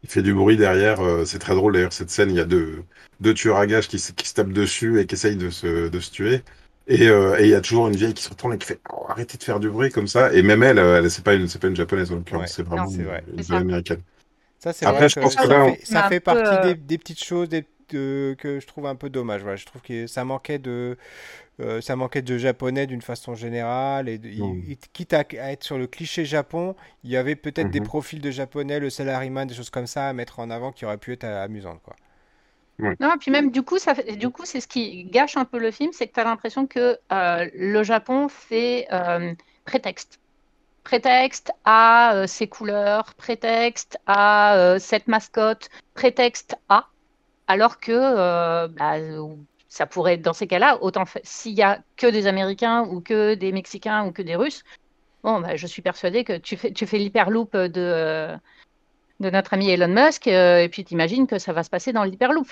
il 0.02 0.08
fait 0.10 0.22
du 0.22 0.34
bruit 0.34 0.56
derrière. 0.56 1.00
euh, 1.00 1.24
c'est 1.24 1.38
très 1.38 1.54
drôle 1.54 1.74
d'ailleurs 1.74 1.92
cette 1.92 2.10
scène. 2.10 2.30
Il 2.30 2.36
y 2.36 2.40
a 2.40 2.44
deux, 2.44 2.82
deux 3.20 3.34
tueurs 3.34 3.58
à 3.58 3.66
gages 3.66 3.88
qui, 3.88 3.98
se- 3.98 4.12
qui 4.12 4.26
se 4.28 4.34
tapent 4.34 4.52
dessus 4.52 5.00
et 5.00 5.06
qui 5.06 5.14
essayent 5.14 5.36
de 5.36 5.50
se, 5.50 5.88
de 5.88 6.00
se 6.00 6.10
tuer. 6.10 6.42
Et 6.88 7.08
euh, 7.08 7.36
et 7.40 7.44
il 7.44 7.50
y 7.50 7.54
a 7.54 7.60
toujours 7.60 7.88
une 7.88 7.96
vieille 7.96 8.14
qui 8.14 8.22
se 8.22 8.30
retourne 8.30 8.54
et 8.54 8.58
qui 8.58 8.66
fait 8.66 8.80
oh, 8.92 9.06
arrêtez 9.08 9.36
de 9.38 9.42
faire 9.42 9.58
du 9.60 9.68
bruit 9.70 9.90
comme 9.90 10.06
ça. 10.06 10.32
Et 10.32 10.42
même 10.42 10.62
elle, 10.62 10.78
euh, 10.78 10.98
elle 11.02 11.10
c'est 11.10 11.24
pas 11.24 11.34
une, 11.34 11.48
c'est 11.48 11.58
pas 11.60 11.66
une 11.68 11.74
japonaise 11.76 12.12
en 12.12 12.16
l'occurrence, 12.16 12.52
Ouais, 12.52 12.52
c'est 12.52 12.62
vraiment 12.62 12.86
non, 12.86 12.90
c'est 12.90 13.02
une, 13.48 13.56
américaine. 13.56 14.02
Ça, 14.58 14.72
c'est 14.72 14.86
Après, 14.86 15.08
vrai 15.08 15.10
je 15.10 15.16
pense 15.18 15.36
que 15.36 15.46
ça 15.46 15.54
là, 15.54 15.64
fait, 15.64 15.80
ça 15.84 16.02
partie 16.20 16.58
euh, 16.62 16.74
des, 16.74 16.74
des 16.74 16.98
petites 16.98 17.22
choses 17.22 17.48
des- 17.48 17.66
de- 17.90 18.34
que 18.38 18.60
je 18.60 18.66
trouve 18.66 18.86
un 18.86 18.96
peu 18.96 19.10
dommage. 19.10 19.42
Voilà, 19.42 19.56
je 19.56 19.66
trouve 19.66 19.82
que 19.82 20.06
ça 20.06 20.24
manquait 20.24 20.58
de, 20.58 20.96
euh, 21.60 21.80
ça 21.80 21.96
manquait 21.96 22.22
de 22.22 22.38
japonais 22.38 22.86
d'une 22.86 23.02
façon 23.02 23.34
générale. 23.34 24.08
Et 24.08 24.18
de- 24.18 24.28
il- 24.28 24.70
il- 24.70 24.78
quitte 24.92 25.12
à, 25.14 25.20
à 25.20 25.52
être 25.52 25.64
sur 25.64 25.78
le 25.78 25.86
cliché 25.86 26.24
Japon, 26.24 26.74
il 27.04 27.10
y 27.10 27.16
avait 27.16 27.36
peut-être 27.36 27.70
des 27.70 27.80
Mhm. 27.80 27.86
profils 27.86 28.20
de 28.20 28.30
japonais, 28.30 28.78
le 28.80 28.90
salaryman, 28.90 29.46
des 29.46 29.54
choses 29.54 29.70
comme 29.70 29.86
ça 29.86 30.08
à 30.08 30.12
mettre 30.12 30.38
en 30.40 30.50
avant 30.50 30.72
qui 30.72 30.84
auraient 30.84 30.98
pu 30.98 31.12
être 31.12 31.24
euh, 31.24 31.44
amusantes, 31.44 31.80
quoi. 31.82 31.96
Non, 33.00 33.14
et 33.14 33.18
puis 33.18 33.30
même 33.30 33.50
du 33.50 33.62
coup, 33.62 33.78
ça 33.78 33.94
fait- 33.94 34.16
du 34.16 34.28
coup, 34.28 34.44
c'est 34.44 34.60
ce 34.60 34.68
qui 34.68 35.04
gâche 35.04 35.36
un 35.38 35.46
peu 35.46 35.58
le 35.58 35.70
film, 35.70 35.92
c'est 35.94 36.08
que 36.08 36.12
tu 36.12 36.20
as 36.20 36.24
l'impression 36.24 36.66
que 36.66 36.98
euh, 37.10 37.50
le 37.54 37.82
Japon 37.82 38.28
fait 38.28 38.86
euh, 38.92 39.32
prétexte. 39.64 40.20
Prétexte 40.84 41.52
à 41.64 42.14
euh, 42.14 42.26
ses 42.26 42.48
couleurs, 42.48 43.14
prétexte 43.14 43.98
à 44.06 44.56
euh, 44.56 44.78
cette 44.78 45.08
mascotte, 45.08 45.68
prétexte 45.94 46.54
à, 46.68 46.88
alors 47.48 47.80
que 47.80 47.92
euh, 47.92 48.68
bah, 48.68 48.98
ça 49.76 49.86
pourrait 49.86 50.14
être 50.14 50.22
dans 50.22 50.32
ces 50.32 50.46
cas-là, 50.46 50.78
autant 50.80 51.04
s'il 51.22 51.52
y 51.52 51.62
a 51.62 51.80
que 51.96 52.06
des 52.06 52.26
Américains 52.26 52.84
ou 52.90 53.00
que 53.00 53.34
des 53.34 53.52
Mexicains 53.52 54.06
ou 54.06 54.10
que 54.10 54.22
des 54.22 54.36
Russes, 54.36 54.62
bon, 55.22 55.40
bah, 55.40 55.56
je 55.56 55.66
suis 55.66 55.82
persuadée 55.82 56.24
que 56.24 56.38
tu 56.38 56.56
fais, 56.56 56.72
tu 56.72 56.86
fais 56.86 56.98
l'hyperloop 56.98 57.54
de, 57.54 58.34
de 59.20 59.30
notre 59.30 59.52
ami 59.54 59.68
Elon 59.70 59.88
Musk, 59.88 60.28
euh, 60.28 60.62
et 60.62 60.68
puis 60.70 60.82
t'imagines 60.84 61.26
que 61.26 61.38
ça 61.38 61.52
va 61.52 61.62
se 61.62 61.70
passer 61.70 61.92
dans 61.92 62.04
l'hyperloop. 62.04 62.48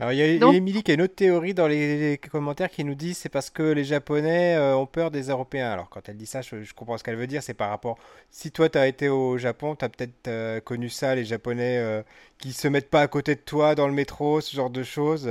Alors, 0.00 0.12
il 0.12 0.18
y 0.18 0.22
a, 0.22 0.38
Donc- 0.38 0.54
Émilie 0.54 0.84
qui 0.84 0.92
a 0.92 0.94
une 0.94 1.02
autre 1.02 1.16
théorie 1.16 1.54
dans 1.54 1.66
les, 1.66 2.10
les 2.10 2.18
commentaires 2.18 2.70
qui 2.70 2.84
nous 2.84 2.94
dit 2.94 3.14
c'est 3.14 3.28
parce 3.28 3.50
que 3.50 3.64
les 3.64 3.82
Japonais 3.82 4.54
euh, 4.54 4.76
ont 4.76 4.86
peur 4.86 5.10
des 5.10 5.28
Européens. 5.28 5.72
Alors, 5.72 5.88
quand 5.90 6.08
elle 6.08 6.16
dit 6.16 6.26
ça, 6.26 6.40
je, 6.40 6.62
je 6.62 6.72
comprends 6.72 6.96
ce 6.98 7.02
qu'elle 7.02 7.16
veut 7.16 7.26
dire. 7.26 7.42
C'est 7.42 7.54
par 7.54 7.70
rapport. 7.70 7.98
Si 8.30 8.52
toi, 8.52 8.68
tu 8.68 8.78
as 8.78 8.86
été 8.86 9.08
au 9.08 9.38
Japon, 9.38 9.74
tu 9.74 9.84
as 9.84 9.88
peut-être 9.88 10.28
euh, 10.28 10.60
connu 10.60 10.88
ça, 10.88 11.16
les 11.16 11.24
Japonais 11.24 11.78
euh, 11.78 12.02
qui 12.38 12.52
se 12.52 12.68
mettent 12.68 12.90
pas 12.90 13.00
à 13.02 13.08
côté 13.08 13.34
de 13.34 13.40
toi 13.40 13.74
dans 13.74 13.88
le 13.88 13.92
métro, 13.92 14.40
ce 14.40 14.54
genre 14.54 14.70
de 14.70 14.84
choses. 14.84 15.28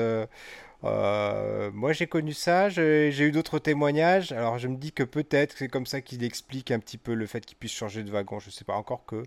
Euh, 0.84 1.72
moi, 1.74 1.94
j'ai 1.94 2.08
connu 2.08 2.34
ça, 2.34 2.70
j'ai 2.70 3.10
eu 3.20 3.32
d'autres 3.32 3.60
témoignages. 3.60 4.32
Alors, 4.32 4.58
je 4.60 4.68
me 4.68 4.78
dis 4.78 4.92
que 4.94 5.04
peut-être 5.04 5.56
c'est 5.58 5.68
comme 5.70 5.86
ça 5.86 6.02
qu'il 6.02 6.24
explique 6.24 6.72
un 6.72 6.80
petit 6.80 6.98
peu 6.98 7.14
le 7.14 7.26
fait 7.28 7.46
qu'ils 7.46 7.58
puissent 7.58 7.74
changer 7.74 8.04
de 8.04 8.12
wagon. 8.12 8.40
Je 8.40 8.50
sais 8.52 8.66
pas 8.66 8.76
encore 8.76 9.06
que. 9.06 9.24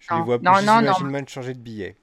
Je 0.00 0.14
les 0.14 0.20
Non, 0.20 0.22
vois 0.22 0.42
non, 0.46 0.58
plus, 0.58 0.62
non, 0.66 0.82
non. 0.88 1.00
même 1.00 1.28
changer 1.28 1.54
de 1.54 1.60
billet. 1.60 1.96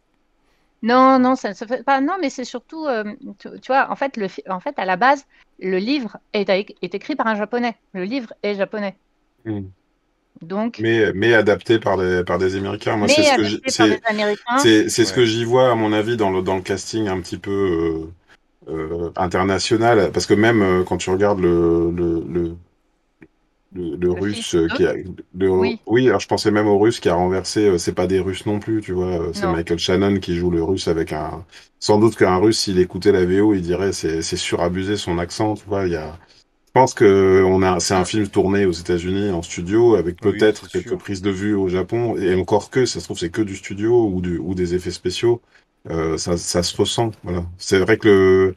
Non, 0.84 1.20
non, 1.20 1.36
ça 1.36 1.50
ne 1.50 1.54
se 1.56 1.66
fait 1.66 1.84
pas. 1.84 2.02
Non, 2.02 2.18
mais 2.22 2.30
c'est 2.30 2.46
surtout, 2.46 2.86
euh, 2.86 3.04
tu, 3.40 3.50
tu 3.62 3.68
vois, 3.68 3.90
en 3.92 3.96
fait, 3.96 4.16
le, 4.18 4.28
en 4.50 4.60
fait, 4.60 4.78
à 4.80 4.86
la 4.86 4.96
base, 4.96 5.26
le 5.60 5.78
livre 5.80 6.18
est, 6.34 6.50
est 6.50 6.96
écrit 6.96 7.16
par 7.16 7.28
un 7.28 7.36
japonais. 7.36 7.80
Le 7.94 8.04
livre 8.04 8.34
est 8.44 8.56
japonais. 8.56 8.98
Hmm. 9.46 9.72
Donc, 10.42 10.80
Mais, 10.80 11.12
mais 11.14 11.34
adapté 11.34 11.80
par 11.80 11.98
des, 11.98 12.24
par 12.24 12.38
des 12.38 12.56
Américains. 12.56 12.98
Moi, 12.98 13.08
mais 13.08 13.10
c'est 13.10 13.24
ce 13.24 13.34
que 13.34 13.42
adapté 13.42 13.44
j'y- 13.44 13.64
par 13.78 13.88
c'est, 13.88 13.90
des 13.90 14.00
Américains. 14.06 14.70
c'est, 14.70 14.90
c'est 14.90 15.06
ce 15.06 15.14
que 15.14 15.26
Ouais. 15.26 15.26
j'y 15.26 15.44
vois, 15.44 15.72
à 15.72 15.76
mon 15.76 15.92
avis, 15.94 16.18
dans 16.18 16.30
le, 16.30 16.42
dans 16.44 16.56
le 16.56 16.62
casting 16.62 17.08
un 17.08 17.20
petit 17.22 17.38
peu 17.40 17.52
euh, 17.52 18.14
euh, 18.70 19.12
international. 19.16 20.12
Parce 20.14 20.26
que 20.26 20.34
même 20.34 20.62
euh, 20.62 20.84
quand 20.84 20.98
tu 20.98 21.10
regardes 21.10 21.40
le, 21.40 21.92
le, 21.92 22.24
le, 22.30 23.96
le, 23.96 24.12
russe 24.12 24.56
euh, 24.56 24.70
qui 24.70 24.86
a, 24.86 24.94
le, 25.38 25.50
Oui. 25.50 25.80
oui, 25.86 26.08
alors 26.08 26.20
je 26.20 26.28
pensais 26.28 26.52
même 26.52 26.68
au 26.68 26.80
russe 26.80 27.00
qui 27.00 27.10
a 27.10 27.16
renversé, 27.16 27.68
euh, 27.68 27.78
c'est 27.78 27.94
pas 27.94 28.08
des 28.08 28.20
Russes 28.20 28.46
non 28.46 28.60
plus, 28.60 28.82
tu 28.82 28.94
vois, 28.94 29.22
euh, 29.22 29.34
c'est. 29.34 29.48
Michael 29.48 29.78
Shannon 29.80 30.20
qui 30.20 30.36
joue 30.36 30.50
le 30.52 30.64
russe 30.64 30.88
avec 30.88 31.12
un, 31.14 31.46
sans 31.80 32.00
doute 32.00 32.16
qu'un 32.16 32.38
russe, 32.38 32.60
s'il 32.60 32.80
écoutait 32.80 33.12
la 33.12 33.26
VO, 33.26 33.54
il 33.54 33.62
dirait 33.62 33.92
c'est, 33.94 34.22
c'est 34.22 34.38
surabusé 34.38 34.96
son 34.98 35.18
accent, 35.20 35.56
tu 35.56 35.66
vois, 35.66 35.86
il 35.86 35.92
y 35.94 35.96
a, 35.98 36.18
je 36.68 36.72
pense 36.74 36.94
que 36.94 37.44
on 37.46 37.64
a, 37.64 37.80
c'est 37.80 37.96
un 37.96 38.06
film 38.06 38.28
tourné 38.30 38.66
aux 38.66 38.72
États-Unis 38.74 39.32
en 39.32 39.42
studio 39.44 39.96
avec 39.96 40.22
Oui, 40.22 40.30
peut-être 40.38 40.70
quelques 40.70 40.88
sûr. 40.90 40.98
prises 40.98 41.22
de 41.24 41.32
vue 41.32 41.56
au 41.56 41.70
Japon 41.70 42.18
et 42.18 42.36
encore 42.36 42.70
que 42.70 42.86
ça 42.86 43.00
se 43.00 43.06
trouve 43.06 43.20
c'est 43.20 43.32
que 43.32 43.42
du 43.42 43.56
studio 43.56 44.08
ou 44.10 44.22
du 44.22 44.38
ou 44.40 44.56
des 44.56 44.76
effets 44.76 44.92
spéciaux. 44.92 45.42
Euh, 45.90 46.18
ça, 46.18 46.38
ça 46.38 46.64
se 46.64 46.76
ressent. 46.78 47.12
Voilà. 47.24 47.46
C'est 47.58 47.80
vrai 47.80 47.98
que 47.98 48.08
le, 48.08 48.56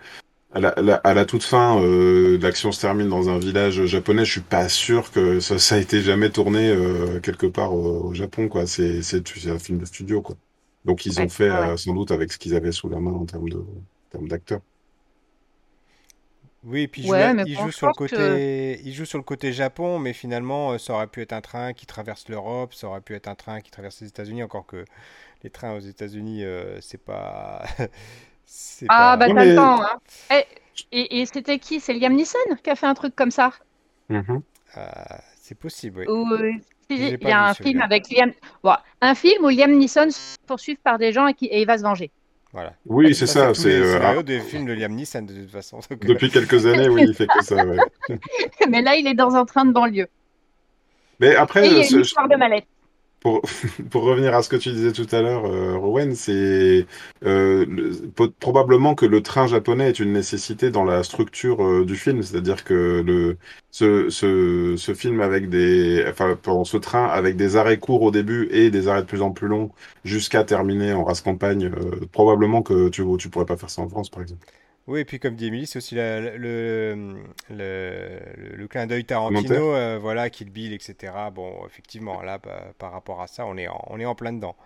à 0.53 0.61
la, 0.61 0.71
à 0.71 0.83
la, 0.83 0.97
à 0.97 1.15
la 1.15 1.25
toute 1.27 1.43
fin, 1.45 1.81
euh, 1.83 2.39
l'action 2.39 2.73
se 2.73 2.81
termine 2.81 3.09
dans 3.09 3.29
un 3.31 3.39
village 3.39 3.85
japonais. 3.87 4.25
Je 4.25 4.33
suis 4.33 4.41
pas 4.43 4.69
sûr 4.69 5.11
que 5.13 5.41
ça, 5.41 5.59
ça 5.59 5.77
a 5.77 5.79
été 5.79 6.03
jamais 6.03 6.31
tourné 6.31 6.69
euh, 6.71 7.21
quelque 7.21 7.47
part 7.47 7.75
au, 7.75 8.09
au 8.09 8.15
Japon, 8.15 8.49
quoi. 8.49 8.67
C'est 8.67 9.03
c'est 9.03 9.27
c'est 9.29 9.51
un 9.51 9.59
film 9.59 9.79
de 9.79 9.85
studio, 9.87 10.23
quoi. 10.23 10.37
Donc 10.85 11.07
ils 11.07 11.21
ont 11.21 11.29
fait 11.29 11.51
ouais, 11.51 11.57
euh, 11.57 11.77
sans 11.77 11.95
doute 11.95 12.11
avec 12.13 12.33
ce 12.33 12.39
qu'ils 12.39 12.55
avaient 12.57 12.73
sous 12.73 12.89
la 12.89 13.01
main 13.01 13.13
en 13.13 13.27
termes 13.27 13.49
de 13.49 13.59
en 13.59 13.85
termes 14.11 14.29
d'acteurs. 14.29 14.63
Oui, 16.63 16.83
et 16.83 16.89
puis 16.89 17.03
il 17.03 17.09
Ouais, 17.11 17.35
il 17.47 17.57
joue 17.57 17.71
sur 17.71 17.87
le 17.87 17.95
que- 18.07 18.79
il 18.85 18.93
joue 18.93 19.07
sur 19.07 19.17
le 19.19 19.25
côté 19.25 19.53
Japon, 19.53 19.99
mais 19.99 20.13
finalement, 20.13 20.77
ça 20.79 20.93
aurait 20.93 21.07
pu 21.07 21.23
être 21.23 21.33
un 21.33 21.41
train 21.41 21.73
qui 21.73 21.87
traverse 21.87 22.29
l'Europe, 22.29 22.75
ça 22.75 22.87
aurait 22.89 23.01
pu 23.01 23.15
être 23.15 23.29
un 23.29 23.35
train 23.35 23.61
qui 23.63 23.71
traverse 23.71 24.01
les 24.03 24.09
États-Unis, 24.09 24.43
encore 24.43 24.67
que 24.67 24.85
les 25.43 25.51
trains 25.51 25.75
aux 25.75 25.81
États-Unis, 25.81 26.45
euh, 26.45 26.81
c'est 26.81 27.03
pas, 27.03 27.65
c'est 28.45 28.87
Ah, 28.89 29.17
pas. 29.17 29.17
bah 29.17 29.31
t'as 29.35 29.45
le 29.45 29.55
temps, 29.55 29.83
hein. 29.83 29.99
Eh, 30.33 30.45
et 30.93 31.21
et 31.21 31.27
c'était 31.27 31.59
qui? 31.59 31.81
C'est 31.81 31.95
Liam 31.95 32.15
Neeson 32.15 32.39
qui 32.63 32.71
a 32.71 32.77
fait 32.77 32.87
un 32.87 32.95
truc 32.95 33.15
comme 33.17 33.31
ça? 33.31 33.53
Mhm. 34.09 34.43
Ah, 34.75 35.21
c'est 35.41 35.55
possible, 35.59 36.05
oui. 36.09 36.61
Il 36.89 37.19
y 37.23 37.31
a 37.31 37.49
un 37.49 37.55
film 37.55 37.81
avec 37.83 38.11
Liam, 38.11 38.33
bon, 38.65 38.75
un 39.01 39.15
film 39.15 39.45
où 39.45 39.49
Liam 39.49 39.73
Neeson 39.73 40.11
se 40.11 40.37
poursuit 40.47 40.77
par 40.77 40.99
des 40.99 41.13
gens 41.13 41.27
et, 41.29 41.35
qui, 41.35 41.47
et 41.47 41.61
il 41.61 41.67
va 41.67 41.79
se 41.79 41.83
venger. 41.85 42.11
Voilà. 42.53 42.75
Oui, 42.85 43.15
c'est 43.15 43.29
ça. 43.29 43.55
C'est 43.55 43.81
euh, 43.81 44.01
ah, 44.03 44.23
des 44.25 44.41
films 44.41 44.67
de 44.67 44.73
Liam 44.73 44.93
Neeson 44.93 45.23
de 45.23 45.35
toute 45.43 45.51
façon. 45.51 45.79
Donc, 45.89 46.05
euh, 46.05 46.09
depuis 46.09 46.31
quelques 46.31 46.67
années, 46.67 46.89
oui, 46.89 47.05
il 47.07 47.15
fait 47.15 47.29
que 47.29 47.45
ça. 47.45 47.65
Ouais. 47.65 47.79
Mais 48.69 48.83
là, 48.83 48.97
il 48.97 49.07
est 49.07 49.15
dans 49.15 49.37
un 49.37 49.45
train 49.45 49.65
de 49.65 49.73
banlieue. 49.73 50.09
Mais 51.21 51.29
Et 51.29 51.31
il 51.31 51.35
y 51.35 51.37
après, 51.37 51.61
a 51.81 51.87
une 51.89 52.01
histoire 52.01 52.29
de 52.29 52.37
mallette. 52.37 52.67
Pour, 53.21 53.43
pour 53.91 54.03
revenir 54.03 54.35
à 54.35 54.43
ce 54.43 54.49
que 54.49 54.57
tu 54.57 54.71
disais 54.73 54.93
tout 54.93 55.07
à 55.15 55.21
l'heure, 55.23 55.45
euh, 55.47 55.77
Rowan, 55.77 56.15
c'est 56.15 56.87
euh, 57.25 57.67
probablement 58.41 58.95
que 58.95 59.07
le 59.07 59.23
train 59.23 59.47
japonais 59.47 59.89
est 59.91 59.99
une 60.01 60.13
nécessité 60.13 60.71
dans 60.71 60.85
la 60.85 61.03
structure 61.03 61.63
euh, 61.65 61.85
du 61.85 61.97
film, 61.97 62.23
c'est-à-dire 62.23 62.65
que 62.65 63.03
le 63.07 63.39
ce, 63.71 64.11
ce, 64.11 64.75
ce 64.77 64.95
film 64.95 65.21
avec 65.21 65.49
des 65.49 66.05
enfin 66.09 66.39
ce 66.65 66.77
train 66.77 67.07
avec 67.07 67.37
des 67.37 67.57
arrêts 67.57 67.79
courts 67.79 68.03
au 68.03 68.11
début 68.11 68.49
et 68.51 68.71
des 68.71 68.89
arrêts 68.89 69.03
de 69.03 69.07
plus 69.07 69.23
en 69.23 69.31
plus 69.33 69.49
longs 69.49 69.71
jusqu'à 70.05 70.45
terminer 70.45 70.93
en 70.93 71.05
race 71.05 71.21
campagne, 71.21 71.67
euh, 71.67 72.07
probablement 72.13 72.63
que 72.63 72.89
tu 72.89 73.05
tu 73.19 73.29
pourrais 73.31 73.47
pas 73.47 73.57
faire 73.57 73.71
ça 73.71 73.83
en 73.83 73.89
France, 73.89 74.11
par 74.11 74.23
exemple. 74.23 74.47
Oui, 74.91 75.01
et 75.01 75.05
puis 75.05 75.21
comme 75.21 75.37
dit 75.37 75.47
Emily, 75.47 75.67
c'est 75.67 75.77
aussi 75.79 75.95
la- 75.95 76.21
le, 76.21 76.37
le, 76.37 77.15
le- 78.37 78.57
le 78.57 78.69
clin 78.69 78.87
d'œil? 78.87 79.05
Tarantino, 79.05 79.75
euh, 79.75 79.99
voilà, 80.01 80.31
Kill 80.31 80.51
Bill, 80.51 80.73
etc. 80.73 81.31
Bon, 81.31 81.65
effectivement, 81.67 82.23
là, 82.23 82.39
bah, 82.39 82.73
par 82.79 82.93
rapport 82.93 83.21
à 83.23 83.27
ça, 83.29 83.47
on 83.47 83.57
est 83.57 83.69
en, 83.69 83.85
on 83.89 84.01
est 84.01 84.05
en 84.05 84.15
plein 84.17 84.33
dedans. 84.33 84.57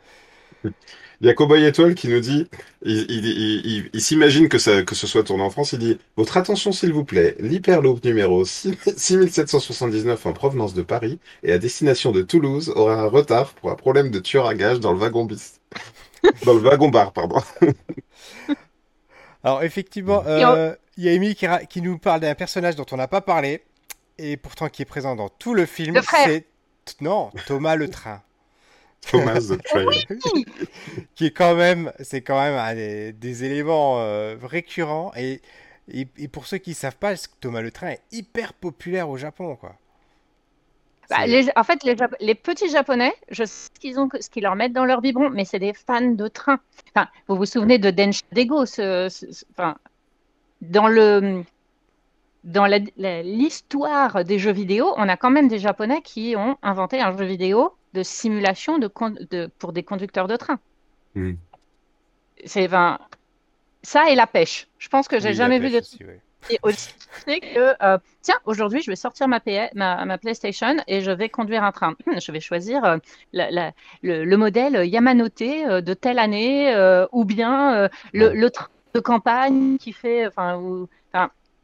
Il 1.20 1.26
y 1.26 1.30
a 1.30 1.34
Cowboy 1.34 1.64
Étoile 1.64 1.94
qui 1.94 2.08
nous 2.08 2.20
dit, 2.20 2.46
il, 2.84 3.06
il, 3.10 3.26
il, 3.26 3.66
il- 3.66 3.90
il 3.92 4.00
s'imagine 4.00 4.48
que, 4.48 4.58
ça, 4.58 4.82
que 4.82 4.94
ce 4.94 5.06
soit 5.06 5.22
tourné 5.24 5.42
en 5.42 5.50
France, 5.50 5.72
il 5.72 5.78
dit, 5.78 5.98
Votre 6.16 6.36
attention 6.36 6.72
s'il 6.72 6.92
vous 6.92 7.04
plaît, 7.04 7.36
l'Hyperloop 7.40 8.04
numéro 8.04 8.44
6 8.44 8.74
6779 8.96 10.26
en 10.26 10.32
provenance 10.32 10.74
de 10.74 10.82
Paris 10.82 11.18
et 11.42 11.52
à 11.52 11.58
destination 11.58 12.12
de 12.12 12.22
Toulouse 12.22 12.72
aura 12.74 12.94
un 13.00 13.06
retard 13.06 13.52
pour 13.54 13.70
un 13.70 13.76
problème 13.76 14.10
de 14.10 14.18
tueur 14.18 14.46
à 14.46 14.54
gage 14.54 14.80
dans 14.80 14.92
le 14.92 14.98
wagon 14.98 15.24
bis. 15.24 15.60
Dans 16.44 16.54
le 16.54 16.60
wagon 16.60 16.88
bar, 16.90 17.12
pardon. 17.12 17.42
Alors, 19.44 19.62
effectivement, 19.62 20.22
euh, 20.56 20.74
il 20.96 21.04
y 21.04 21.08
a 21.08 21.12
Emily 21.12 21.34
qui, 21.34 21.46
ra- 21.46 21.64
qui 21.64 21.82
nous 21.82 21.98
parle 21.98 22.20
d'un 22.20 22.34
personnage 22.34 22.76
dont 22.76 22.86
on 22.90 22.96
n'a 22.96 23.08
pas 23.08 23.20
parlé, 23.20 23.62
et 24.18 24.36
pourtant 24.36 24.68
qui 24.68 24.82
est 24.82 24.86
présent 24.86 25.14
dans 25.16 25.28
tout 25.28 25.54
le 25.54 25.66
film. 25.66 25.94
Le. 25.96 26.00
C'est, 26.24 26.46
non, 27.00 27.30
Thomas 27.46 27.76
le 27.76 27.88
Train. 27.88 28.22
Thomas 29.10 29.40
the 29.40 29.62
Train. 29.62 29.84
qui 31.14 31.26
est 31.26 31.30
quand 31.30 31.54
même, 31.54 31.92
c'est 32.00 32.22
quand 32.22 32.40
même 32.40 32.54
un 32.54 32.74
des, 32.74 33.12
des 33.12 33.44
éléments 33.44 34.00
euh, 34.00 34.36
récurrents. 34.42 35.12
Et, 35.16 35.42
et, 35.92 36.08
et 36.16 36.28
pour 36.28 36.46
ceux 36.46 36.56
qui 36.58 36.70
ne 36.70 36.74
savent 36.74 36.96
pas, 36.96 37.14
Thomas 37.40 37.60
le 37.60 37.70
Train 37.70 37.88
est 37.90 38.00
hyper 38.12 38.54
populaire 38.54 39.08
au 39.10 39.18
Japon, 39.18 39.56
quoi. 39.56 39.76
Bah, 41.10 41.26
les- 41.26 41.50
en 41.56 41.64
fait, 41.64 41.82
les, 41.84 42.34
petits 42.34 42.68
Japonais, 42.70 43.14
je 43.30 43.44
sais 43.44 43.68
ce 43.74 43.80
qu'ils 43.80 43.98
ont, 44.00 44.08
ce 44.20 44.28
qu'ils 44.30 44.42
leur 44.42 44.56
mettent 44.56 44.72
dans 44.72 44.84
leur 44.84 45.00
biberon, 45.00 45.30
mais 45.30 45.44
c'est 45.44 45.58
des 45.58 45.72
fans 45.74 46.00
de 46.12 46.28
train. 46.28 46.58
Enfin, 46.94 47.08
vous 47.28 47.36
vous 47.36 47.46
souvenez 47.46 47.78
de 47.78 47.90
Densha 47.90 48.22
Dego, 48.32 48.66
ce, 48.66 49.08
ce- 49.10 49.30
ce- 49.32 49.44
enfin, 49.52 49.76
dans 50.60 50.88
le, 50.88 51.44
l'histoire 52.44 54.24
des 54.24 54.38
jeux 54.38 54.52
vidéo, 54.52 54.92
on 54.96 55.08
a 55.08 55.16
quand 55.16 55.30
même 55.30 55.48
des 55.48 55.58
Japonais 55.58 56.02
qui 56.02 56.34
ont 56.36 56.56
inventé 56.62 57.00
un 57.00 57.16
jeu 57.16 57.24
vidéo 57.24 57.72
de 57.94 58.02
simulation 58.02 58.78
de, 58.78 58.86
con- 58.88 59.14
de- 59.30 59.50
pour 59.58 59.72
des 59.72 59.82
conducteurs 59.82 60.28
de 60.28 60.36
train. 60.36 60.58
Hmm. 61.14 61.32
C'est, 62.44 62.68
ça 63.82 64.10
et 64.10 64.14
la 64.14 64.26
pêche. 64.26 64.66
Je 64.78 64.88
pense 64.88 65.08
que 65.08 65.20
j'ai 65.20 65.28
Oui, 65.30 65.34
jamais 65.34 65.58
vu 65.58 65.66
pêche 65.70 65.72
de 65.72 65.78
aussi, 65.78 66.04
ouais. 66.04 66.20
Et 66.48 66.58
aussi 66.62 66.94
c'est 67.26 67.40
que, 67.40 67.74
euh, 67.82 67.98
tiens, 68.22 68.38
aujourd'hui, 68.44 68.82
je 68.82 68.90
vais 68.90 68.96
sortir 68.96 69.28
ma, 69.28 69.40
PS 69.40 69.72
ma, 69.74 70.04
ma 70.04 70.18
PlayStation 70.18 70.76
et 70.86 71.00
je 71.00 71.10
vais 71.10 71.28
conduire 71.28 71.62
un 71.64 71.72
train. 71.72 71.94
Je 72.18 72.32
vais 72.32 72.40
choisir 72.40 72.84
euh, 72.84 72.98
la- 73.32 73.50
la- 73.50 73.72
le, 74.02 74.24
le 74.24 74.36
modèle 74.36 74.86
Yamanote 74.86 75.40
euh, 75.42 75.80
de 75.80 75.94
telle 75.94 76.18
année 76.18 76.74
ou 77.12 77.24
bien 77.24 77.88
le, 78.12 78.32
le 78.34 78.50
train 78.50 78.68
de 78.94 79.00
campagne 79.00 79.78
qui 79.78 79.92
fait. 79.92 80.26
Enfin, 80.26 80.60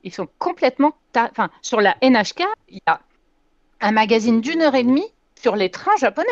ils 0.02 0.14
sont 0.14 0.28
complètement. 0.38 0.94
Enfin, 1.16 1.50
sur 1.62 1.80
la 1.80 1.96
NHK, 2.02 2.42
il 2.68 2.76
y 2.76 2.80
a 2.86 3.00
un 3.80 3.92
magazine 3.92 4.40
d'une 4.40 4.62
heure 4.62 4.74
et 4.74 4.84
demie 4.84 5.12
sur 5.40 5.56
les 5.56 5.70
trains 5.70 5.96
japonais. 5.98 6.28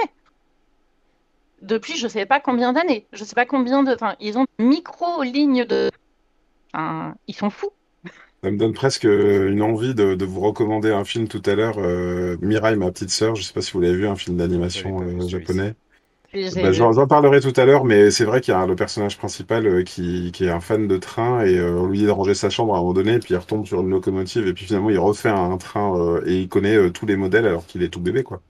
Depuis 1.61 1.97
je 1.97 2.05
ne 2.05 2.09
sais 2.09 2.25
pas 2.27 2.41
combien 2.41 2.73
d'années. 2.73 3.07
Je 3.13 3.23
ne 3.23 3.27
sais 3.29 3.35
pas 3.35 3.47
combien 3.47 3.83
de. 3.83 3.93
Enfin, 3.93 4.15
ils 4.21 4.39
ont 4.39 4.47
micro-lignes 4.59 5.65
de. 5.65 5.91
Enfin, 6.73 7.15
ils 7.27 7.35
sont 7.35 7.51
fous. 7.51 7.73
Ça 8.43 8.51
me 8.51 8.57
donne 8.57 8.73
presque 8.73 9.05
une 9.05 9.63
envie 9.63 9.95
de, 9.95 10.15
de 10.15 10.25
vous 10.25 10.41
recommander 10.41 10.91
un 10.91 11.05
film 11.05 11.29
tout 11.29 11.43
à 11.45 11.55
l'heure, 11.55 11.79
euh, 11.79 12.37
Mirai, 12.41 12.77
ma 12.77 12.91
petite 12.93 13.11
sœur. 13.11 13.35
Je 13.35 13.43
sais 13.43 13.53
pas 13.53 13.63
si 13.63 13.73
vous 13.73 13.81
l'avez 13.81 13.97
vu, 13.97 14.07
un 14.09 14.17
film 14.17 14.37
d'animation 14.37 15.03
euh, 15.03 15.27
japonais. 15.27 15.75
Bah, 16.35 16.73
j'en 16.73 17.07
parlerai 17.07 17.41
tout 17.41 17.55
à 17.57 17.65
l'heure, 17.65 17.85
mais 17.85 18.11
c'est 18.11 18.25
vrai 18.27 18.43
qu'il 18.43 18.53
y 18.53 18.57
a 18.57 18.67
le 18.67 18.77
personnage 18.77 19.17
principal 19.17 19.67
euh, 19.67 19.83
qui, 19.83 20.31
qui 20.33 20.45
est 20.45 20.51
un 20.51 20.61
fan 20.61 20.87
de 20.87 20.99
train 20.99 21.41
et 21.43 21.57
euh, 21.59 21.79
on 21.81 21.87
lui 21.87 21.99
dit 22.01 22.05
de 22.05 22.11
ranger 22.11 22.35
sa 22.35 22.51
chambre 22.51 22.75
à 22.75 22.79
un 22.79 22.81
moment 22.81 22.93
donné, 22.93 23.15
et 23.15 23.19
puis 23.19 23.33
il 23.33 23.37
retombe 23.39 23.67
sur 23.67 23.81
une 23.81 23.89
locomotive 23.89 24.47
et 24.47 24.53
puis 24.53 24.67
finalement 24.67 24.91
il 24.91 24.99
refait 24.99 25.31
un, 25.31 25.57
train 25.57 25.99
euh, 25.99 26.23
et 26.27 26.41
il 26.43 26.49
connaît 26.49 26.77
euh, 26.77 26.91
tous 26.91 27.07
les 27.07 27.17
modèles 27.17 27.47
alors 27.47 27.65
qu'il 27.67 27.83
est 27.83 27.89
tout 27.89 28.01
bébé 28.01 28.23
quoi. 28.25 28.43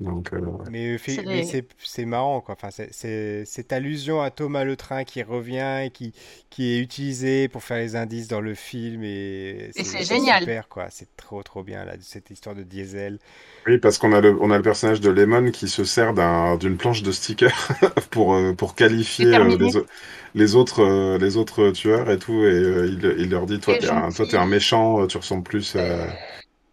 Donc 0.00 0.32
euh, 0.34 0.40
Mais, 0.68 0.98
fait- 0.98 1.22
C'est 1.24 1.24
mais 1.24 1.44
c'est 1.44 1.68
c'est 1.78 2.04
marrant, 2.06 2.40
quoi. 2.40 2.54
Enfin, 2.54 2.70
c'est- 2.72 2.92
c'est 2.92 3.44
cette 3.44 3.72
allusion 3.72 4.20
à 4.20 4.30
Thomas 4.32 4.64
le 4.64 4.76
Train 4.76 5.04
qui 5.04 5.22
revient 5.22 5.82
et 5.84 5.90
qui, 5.90 6.12
qui 6.50 6.72
est 6.74 6.80
utilisé 6.80 7.46
pour 7.48 7.62
faire 7.62 7.78
les 7.78 7.94
indices 7.94 8.26
dans 8.28 8.40
le 8.40 8.54
film. 8.56 9.04
Et 9.04 9.70
Et 9.76 9.84
c'est 9.84 10.04
génial. 10.04 10.48
super, 10.48 10.68
quoi. 10.68 10.90
C'est 10.90 11.16
trop, 11.16 11.42
trop 11.44 11.62
bien, 11.62 11.84
là, 11.84 11.94
cette 12.00 12.30
histoire 12.30 12.56
de 12.56 12.64
diesel. 12.64 13.20
oui 13.66 13.78
parce 13.78 13.98
qu'on 13.98 14.12
a 14.12 14.20
le 14.20 14.36
on 14.40 14.50
a 14.50 14.56
le 14.56 14.62
personnage 14.62 15.00
de 15.00 15.10
Lemon 15.10 15.50
qui 15.50 15.68
se 15.68 15.84
sert 15.84 16.14
d'un 16.14 16.56
d'une 16.56 16.76
planche 16.76 17.02
de 17.02 17.10
stickers 17.12 17.68
pour 18.10 18.34
euh, 18.34 18.52
pour 18.54 18.74
qualifier 18.74 19.26
euh, 19.26 19.56
les, 19.56 19.76
au- 19.76 19.86
les 20.34 20.54
autres 20.54 20.82
euh, 20.84 21.18
les 21.18 21.36
autres 21.36 21.70
tueurs 21.72 22.10
et 22.10 22.18
tout 22.18 22.32
et 22.44 22.46
euh, 22.46 22.86
il, 22.86 23.04
il 23.18 23.30
leur 23.30 23.46
dit 23.46 23.58
toi 23.60 23.76
t'es 23.76 23.88
un 23.88 24.12
toi 24.12 24.26
t'es 24.26 24.36
un 24.36 24.46
méchant, 24.46 25.02
euh, 25.02 25.06
tu 25.08 25.16
ressembles 25.16 25.42
plus 25.44 25.74
à 25.76 26.16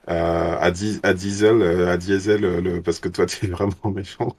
à, 0.07 0.57
à, 0.57 0.71
Di- 0.71 0.99
à 1.03 1.13
Diesel, 1.13 1.61
euh, 1.61 1.91
à 1.91 1.97
Diesel, 1.97 2.43
euh, 2.45 2.81
parce 2.81 2.99
que 2.99 3.09
toi, 3.09 3.25
tu 3.27 3.45
es 3.45 3.49
vraiment 3.49 3.91
méchant. 3.93 4.35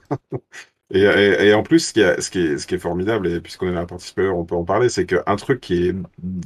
Et, 0.91 1.53
en 1.53 1.63
plus, 1.63 1.79
ce 1.87 1.93
qui 2.29 2.75
est, 2.75 2.77
formidable, 2.77 3.27
et 3.27 3.41
puisqu'on 3.41 3.73
est 3.73 3.77
à 3.77 3.85
participer, 3.87 4.27
on 4.27 4.45
peut 4.45 4.55
en 4.55 4.63
parler, 4.63 4.87
c'est 4.89 5.05
qu'un 5.07 5.35
truc 5.35 5.59
qui 5.59 5.87
est 5.87 5.95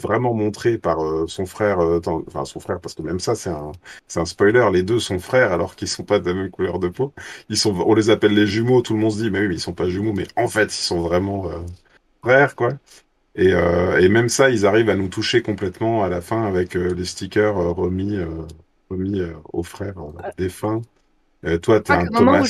vraiment 0.01 0.33
montré 0.33 0.77
par 0.77 1.01
euh, 1.03 1.27
son 1.27 1.45
frère, 1.45 1.79
euh, 1.81 1.99
enfin 2.27 2.45
son 2.45 2.59
frère, 2.61 2.79
parce 2.79 2.95
que 2.95 3.01
même 3.01 3.19
ça, 3.19 3.35
c'est 3.35 3.49
un, 3.49 3.71
un 4.15 4.25
spoiler, 4.25 4.69
les 4.71 4.81
deux 4.83 4.99
sont 4.99 5.19
frères 5.19 5.51
alors 5.51 5.75
qu'ils 5.75 5.89
sont 5.89 6.03
pas 6.05 6.19
de 6.19 6.25
la 6.29 6.33
même 6.35 6.49
couleur 6.51 6.79
de 6.79 6.87
peau. 6.87 7.13
Ils 7.49 7.57
sont, 7.57 7.75
on 7.85 7.93
les 7.95 8.09
appelle 8.09 8.33
les 8.33 8.47
jumeaux, 8.47 8.81
tout 8.81 8.93
le 8.93 8.99
monde 8.99 9.11
se 9.11 9.17
dit, 9.23 9.29
mais 9.29 9.41
oui, 9.41 9.47
mais 9.49 9.55
ils 9.55 9.59
sont 9.59 9.73
pas 9.73 9.89
jumeaux, 9.89 10.13
mais 10.13 10.27
en 10.37 10.47
fait, 10.47 10.65
ils 10.67 10.71
sont 10.83 11.01
vraiment 11.01 11.49
euh, 11.49 11.59
frères, 12.23 12.55
quoi. 12.55 12.73
Et, 13.35 13.53
euh, 13.53 14.09
même 14.09 14.29
ça, 14.29 14.49
ils 14.49 14.65
arrivent 14.65 14.89
à 14.89 14.95
nous 14.95 15.09
toucher 15.09 15.41
complètement 15.43 16.03
à 16.03 16.09
la 16.09 16.21
fin 16.21 16.45
avec 16.45 16.75
euh, 16.77 16.93
les 16.95 17.05
stickers 17.05 17.57
euh, 17.57 17.71
remis, 17.71 18.17
remis 18.89 19.19
euh, 19.21 19.33
aux 19.53 19.63
frères 19.63 19.97
euh, 19.99 20.11
défunts. 20.37 20.81
Euh, 21.45 21.57
toi, 21.57 21.81
crois 21.81 21.95
un 21.97 22.05
Thomas. 22.07 22.43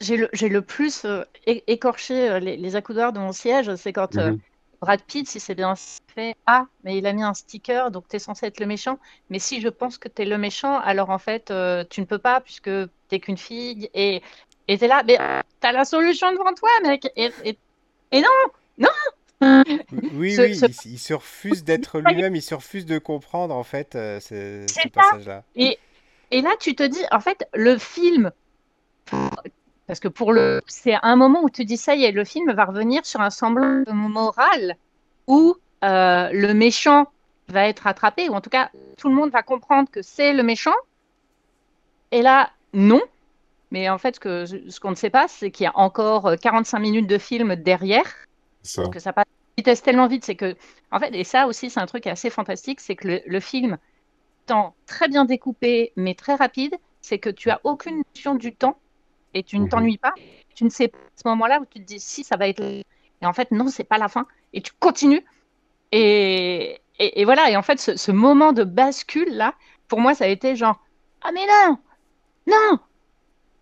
j'ai 0.00 0.16
le- 0.16 0.28
le, 0.32 0.48
le 0.48 0.62
plus 0.62 1.06
écorché 1.46 2.40
les, 2.40 2.56
les 2.56 2.76
accoudoirs 2.76 3.12
de 3.12 3.18
mon 3.20 3.32
siège, 3.32 3.74
c'est 3.76 3.92
quand 3.92 4.16
Mhm. 4.16 4.38
Brad 4.80 5.00
Pitt, 5.02 5.28
si 5.28 5.38
c'est 5.38 5.54
bien 5.54 5.74
fait, 6.12 6.34
ah, 6.46 6.66
mais 6.82 6.98
il 6.98 7.06
a 7.06 7.12
mis 7.12 7.22
un 7.22 7.34
sticker, 7.34 7.92
donc 7.92 8.08
tu 8.08 8.16
es 8.16 8.18
censé 8.18 8.46
être 8.46 8.58
le 8.58 8.66
méchant. 8.66 8.98
Mais 9.30 9.38
si 9.38 9.60
je 9.60 9.68
pense 9.68 9.96
que 9.96 10.08
tu 10.08 10.22
es 10.22 10.24
le 10.24 10.38
méchant, 10.38 10.78
alors 10.80 11.10
en 11.10 11.18
fait, 11.18 11.52
euh, 11.52 11.84
tu 11.88 12.00
ne 12.00 12.06
peux 12.06 12.18
pas, 12.18 12.40
puisque 12.40 12.68
t'es 13.08 13.20
qu'une 13.20 13.36
fille. 13.38 13.88
Et 13.94 14.22
et 14.68 14.78
tu 14.78 14.84
es 14.84 14.88
là, 14.88 15.02
mais 15.06 15.16
tu 15.60 15.66
as 15.68 15.72
la 15.72 15.84
solution 15.84 16.32
devant 16.32 16.52
toi, 16.54 16.68
mec. 16.82 17.06
Et, 17.16 17.30
et, 17.44 17.58
et 18.10 18.20
non, 18.20 18.28
non 18.78 18.88
Oui, 20.14 20.34
Ce- 20.34 20.42
oui, 20.42 20.54
ce- 20.56 20.66
il, 20.66 20.92
il 20.92 20.98
se 20.98 21.14
refuse 21.14 21.64
d'être 21.64 22.00
lui-même, 22.00 22.34
il 22.36 22.42
se 22.42 22.54
refuse 22.54 22.86
de 22.86 22.98
comprendre, 22.98 23.54
en 23.54 23.62
fait, 23.64 23.94
euh, 23.94 24.20
ce, 24.20 24.88
passage-là. 24.88 25.42
Et, 25.56 25.78
et 26.30 26.40
là, 26.40 26.50
tu 26.60 26.74
te 26.74 26.82
dis, 26.82 27.00
en 27.10 27.20
fait, 27.20 27.46
le 27.54 27.78
film, 27.78 28.30
parce 29.86 30.00
que 30.00 30.08
pour 30.08 30.32
le, 30.32 30.62
c'est 30.66 30.94
un 31.02 31.16
moment 31.16 31.42
où 31.42 31.50
tu 31.50 31.64
dis 31.64 31.76
ça 31.76 31.94
y 31.94 32.04
est, 32.04 32.12
le 32.12 32.24
film 32.24 32.50
va 32.52 32.64
revenir 32.64 33.04
sur 33.04 33.20
un 33.20 33.30
semblant 33.30 33.82
de 33.86 33.92
morale 33.92 34.76
où 35.26 35.56
euh, 35.84 36.30
le 36.32 36.54
méchant 36.54 37.06
va 37.48 37.68
être 37.68 37.86
attrapé, 37.86 38.28
ou 38.28 38.34
en 38.34 38.40
tout 38.40 38.50
cas, 38.50 38.70
tout 38.96 39.08
le 39.08 39.14
monde 39.14 39.30
va 39.30 39.42
comprendre 39.42 39.90
que 39.90 40.00
c'est 40.02 40.32
le 40.32 40.42
méchant. 40.42 40.74
Et 42.10 42.22
là, 42.22 42.50
non. 42.72 43.00
Mais 43.70 43.88
en 43.88 43.98
fait, 43.98 44.16
ce 44.16 44.20
que- 44.20 44.44
ce 44.46 44.80
qu'on 44.80 44.90
ne 44.90 44.94
sait 44.96 45.10
pas, 45.10 45.28
c'est 45.28 45.50
qu'il 45.50 45.64
y 45.64 45.66
a 45.66 45.76
encore 45.76 46.26
euh, 46.26 46.36
45 46.36 46.78
minutes 46.78 47.06
de 47.06 47.18
film 47.18 47.56
derrière 47.56 48.06
Ça. 48.62 48.82
parce 48.82 48.94
que 48.94 49.00
ça 49.00 49.12
passe 49.12 49.24
vitesse 49.56 49.82
tellement 49.82 50.06
vite, 50.08 50.24
c'est 50.24 50.36
que, 50.36 50.56
en 50.90 50.98
fait, 51.00 51.14
et 51.14 51.24
ça 51.24 51.46
aussi, 51.46 51.70
c'est 51.70 51.80
un 51.80 51.86
truc 51.86 52.06
assez 52.06 52.30
fantastique, 52.30 52.80
c'est 52.80 52.96
que 52.96 53.08
le, 53.08 53.20
le 53.26 53.40
film, 53.40 53.78
étant 54.46 54.76
très 54.86 55.08
bien 55.08 55.24
découpé, 55.24 55.92
mais 55.96 56.14
très 56.14 56.34
rapide, 56.34 56.74
c'est 57.00 57.18
que 57.18 57.30
tu 57.30 57.50
as 57.50 57.60
aucune 57.64 58.02
notion 58.14 58.34
du 58.34 58.54
temps 58.56 58.80
et 59.34 59.42
tu 59.44 59.58
ne 59.58 59.64
Mhm. 59.64 59.68
t'ennuies 59.68 59.98
pas. 59.98 60.14
Tu 60.54 60.64
ne 60.64 60.70
sais 60.70 60.88
pas 60.88 60.98
à 60.98 61.10
ce 61.22 61.28
moment-là 61.28 61.60
où 61.60 61.66
tu 61.66 61.80
te 61.80 61.84
dis 61.84 62.00
si 62.00 62.24
ça 62.24 62.36
va 62.36 62.48
être. 62.48 62.62
Et 62.62 62.84
en 63.26 63.32
fait, 63.32 63.50
non, 63.52 63.68
c'est 63.68 63.84
pas 63.84 63.98
la 63.98 64.08
fin. 64.08 64.26
Et 64.52 64.62
tu 64.62 64.72
continues. 64.80 65.24
Et, 65.92 66.80
et, 66.98 67.20
et 67.20 67.24
voilà. 67.24 67.50
Et 67.50 67.56
en 67.56 67.62
fait, 67.62 67.80
ce, 67.80 67.96
ce 67.96 68.12
moment 68.12 68.52
de 68.52 68.64
bascule 68.64 69.30
là, 69.36 69.54
pour 69.88 70.00
moi, 70.00 70.14
ça 70.14 70.24
a 70.24 70.28
été 70.28 70.56
genre 70.56 70.80
ah 71.22 71.30
mais 71.32 71.46
non, 71.46 71.78
non. 72.48 72.78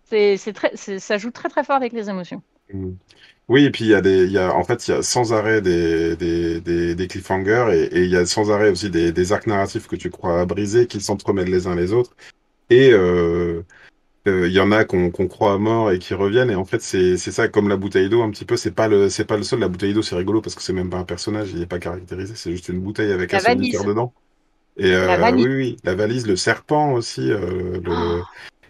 C'est, 0.03 0.37
c'est 0.37 0.53
très, 0.53 0.75
c'est- 0.75 0.99
ça 0.99 1.17
joue 1.17 1.31
très 1.31 1.49
très 1.49 1.63
fort 1.63 1.75
avec 1.75 1.93
les 1.93 2.09
émotions. 2.09 2.43
Oui, 3.51 3.65
et 3.65 3.71
puis 3.71 3.83
il 3.85 3.89
y 3.91 3.93
a 3.95 4.01
des, 4.01 4.23
il 4.25 4.31
y 4.31 4.37
a, 4.37 4.55
en 4.55 4.63
fait, 4.63 4.87
il 4.87 4.91
y 4.91 4.93
a 4.93 5.01
sans 5.03 5.33
arrêt 5.33 5.61
des, 5.61 6.15
des, 6.15 6.61
des, 6.61 6.95
des 6.95 7.07
cliffhangers 7.07 7.67
et, 7.73 7.83
et 7.97 8.03
il 8.05 8.09
y 8.09 8.15
a 8.17 8.25
sans 8.25 8.49
arrêt 8.51 8.69
aussi 8.69 8.89
des, 8.89 9.11
des 9.11 9.31
arcs 9.33 9.47
narratifs 9.47 9.87
que 9.87 9.97
tu 9.97 10.09
crois 10.09 10.45
briser 10.45 10.87
qui 10.87 11.01
s'entremêlent 11.01 11.49
les 11.51 11.67
uns 11.67 11.75
les 11.75 11.91
autres. 11.93 12.15
Et, 12.69 12.91
euh, 12.93 13.63
Euh, 14.27 14.47
Il 14.47 14.53
y 14.53 14.59
en 14.59 14.71
a 14.71 14.85
qu'on 14.85 15.09
qu'on 15.15 15.27
croit 15.27 15.53
à 15.53 15.57
mort 15.57 15.91
et 15.91 15.97
qui 15.99 16.13
reviennent. 16.13 16.51
Et 16.51 16.55
en 16.55 16.65
fait 16.65 16.81
c'est 16.81 17.17
ça 17.17 17.47
comme 17.47 17.67
la 17.69 17.75
bouteille 17.77 18.07
d'eau 18.09 18.21
un 18.21 18.29
petit 18.31 18.45
peu 18.45 18.55
c'est 18.55 18.71
pas 18.79 18.87
le 18.87 19.09
c'est 19.09 19.25
pas 19.25 19.37
le 19.37 19.43
seul. 19.43 19.59
La 19.59 19.67
bouteille 19.67 19.93
d'eau 19.95 20.03
c'est 20.03 20.15
rigolo 20.15 20.41
parce 20.41 20.55
que 20.55 20.61
c'est 20.61 20.73
même 20.73 20.91
pas 20.91 20.99
un 20.99 21.05
personnage 21.05 21.49
il 21.55 21.61
est 21.61 21.71
pas 21.75 21.79
caractérisé. 21.79 22.33
C'est 22.35 22.51
juste 22.51 22.69
une 22.69 22.81
bouteille 22.81 23.11
avec 23.11 23.33
un 23.33 23.37
La 23.37 23.43
valise. 23.43 23.81
dedans. 23.83 24.13
Et 24.77 24.91
La 24.91 25.27
euh, 25.27 25.31
oui 25.33 25.45
oui 25.47 25.77
la 25.83 25.95
valise 25.95 26.27
le 26.27 26.35
serpent 26.35 26.93
aussi 26.93 27.31
euh, 27.31 27.81
Oh, 27.87 28.21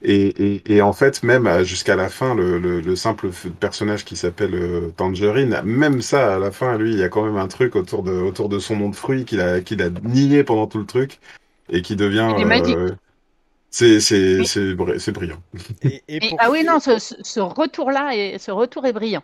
et, 0.04 0.54
et 0.56 0.76
et 0.76 0.82
en 0.82 0.94
fait 0.94 1.24
même 1.24 1.48
euh, 1.48 1.64
jusqu'à 1.64 1.96
la 1.96 2.10
fin 2.10 2.34
le 2.36 2.60
le, 2.60 2.82
le 2.82 2.96
simple 2.96 3.30
personnage 3.60 4.04
qui 4.06 4.16
s'appelle 4.16 4.56
euh, 4.56 4.90
Tangerine 4.98 5.62
même 5.64 6.02
ça 6.02 6.36
à 6.36 6.40
la 6.40 6.52
fin 6.52 6.78
lui 6.78 6.92
il 6.94 7.00
y 7.00 7.04
a 7.04 7.10
quand 7.10 7.24
même 7.24 7.38
un 7.38 7.48
truc 7.48 7.76
autour 7.76 8.04
de 8.04 8.12
autour 8.12 8.50
de 8.50 8.60
son 8.60 8.76
nom 8.78 8.90
de 8.90 8.96
fruit 8.96 9.26
qu'il 9.26 9.42
a 9.42 9.62
qu'il 9.62 9.82
a 9.82 9.90
nié 9.90 10.44
pendant 10.44 10.68
tout 10.68 10.80
le 10.80 10.86
truc 10.86 11.20
et 11.70 11.82
qui 11.82 11.96
devient 11.96 12.34
euh, 12.38 12.92
c'est 13.70 14.00
c'est 14.02 14.44
c'est 14.44 14.74
br- 14.74 15.00
c'est 15.00 15.12
brillant 15.14 15.42
Et, 15.84 16.02
et 16.08 16.20
mais- 16.20 16.30
pour, 16.30 16.38
ah 16.42 16.52
oui, 16.52 16.64
non, 16.66 16.80
ce, 16.82 17.40
retour-là, 17.40 18.12
est- 18.16 18.38
ce 18.38 18.52
retour 18.52 18.86
est 18.86 18.92
brillant. 18.94 19.24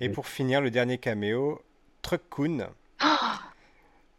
et 0.00 0.08
pour 0.08 0.26
finir, 0.26 0.60
le 0.60 0.70
dernier 0.70 0.98
caméo, 0.98 1.60
Truck 2.02 2.22
Kun. 2.28 2.66
Oh, 3.04 3.06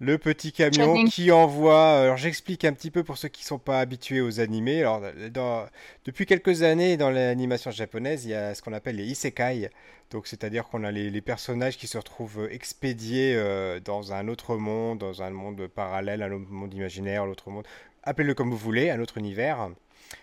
Le 0.02 0.18
petit 0.18 0.52
camion 0.52 1.06
qui 1.06 1.32
envoie. 1.32 2.02
Alors 2.02 2.18
j'explique 2.18 2.66
un 2.66 2.74
petit 2.74 2.91
peu 2.91 3.04
pour 3.06 3.18
ceux 3.18 3.30
qui 3.30 3.46
sont 3.46 3.60
pas 3.60 3.80
habitués 3.80 4.20
aux 4.20 4.41
animés. 4.41 4.82
Alors 4.82 5.02
dans- 5.32 5.66
depuis 6.04 6.26
quelques 6.26 6.64
années 6.64 6.98
dans 6.98 7.10
l'animation 7.10 7.72
japonaise, 7.72 8.26
il 8.26 8.32
y 8.32 8.34
a 8.34 8.54
ce 8.56 8.62
qu'on 8.62 8.74
appelle 8.74 8.98
les 8.98 9.06
isekai. 9.06 9.70
Donc 10.12 10.28
c'est-à-dire 10.28 10.66
qu'on 10.68 10.84
a 10.84 10.91
les, 10.91 11.10
les 11.10 11.22
personnages 11.22 11.78
qui 11.78 11.88
se 11.88 11.98
retrouvent 11.98 12.48
expédiés 12.52 13.36
euh, 13.38 13.80
dans 13.80 14.12
un 14.12 14.28
autre 14.28 14.58
monde, 14.58 15.00
dans 15.00 15.24
un 15.24 15.30
monde 15.30 15.66
parallèle, 15.68 16.22
un 16.24 16.32
autre 16.34 16.50
monde 16.52 16.74
imaginaire, 16.74 17.26
l'autre 17.26 17.50
monde. 17.50 17.66
Appelez-le 18.04 18.34
comme 18.34 18.52
vous 18.52 18.58
voulez, 18.58 18.89
un 18.89 19.00
autre 19.00 19.18
univers. 19.18 19.70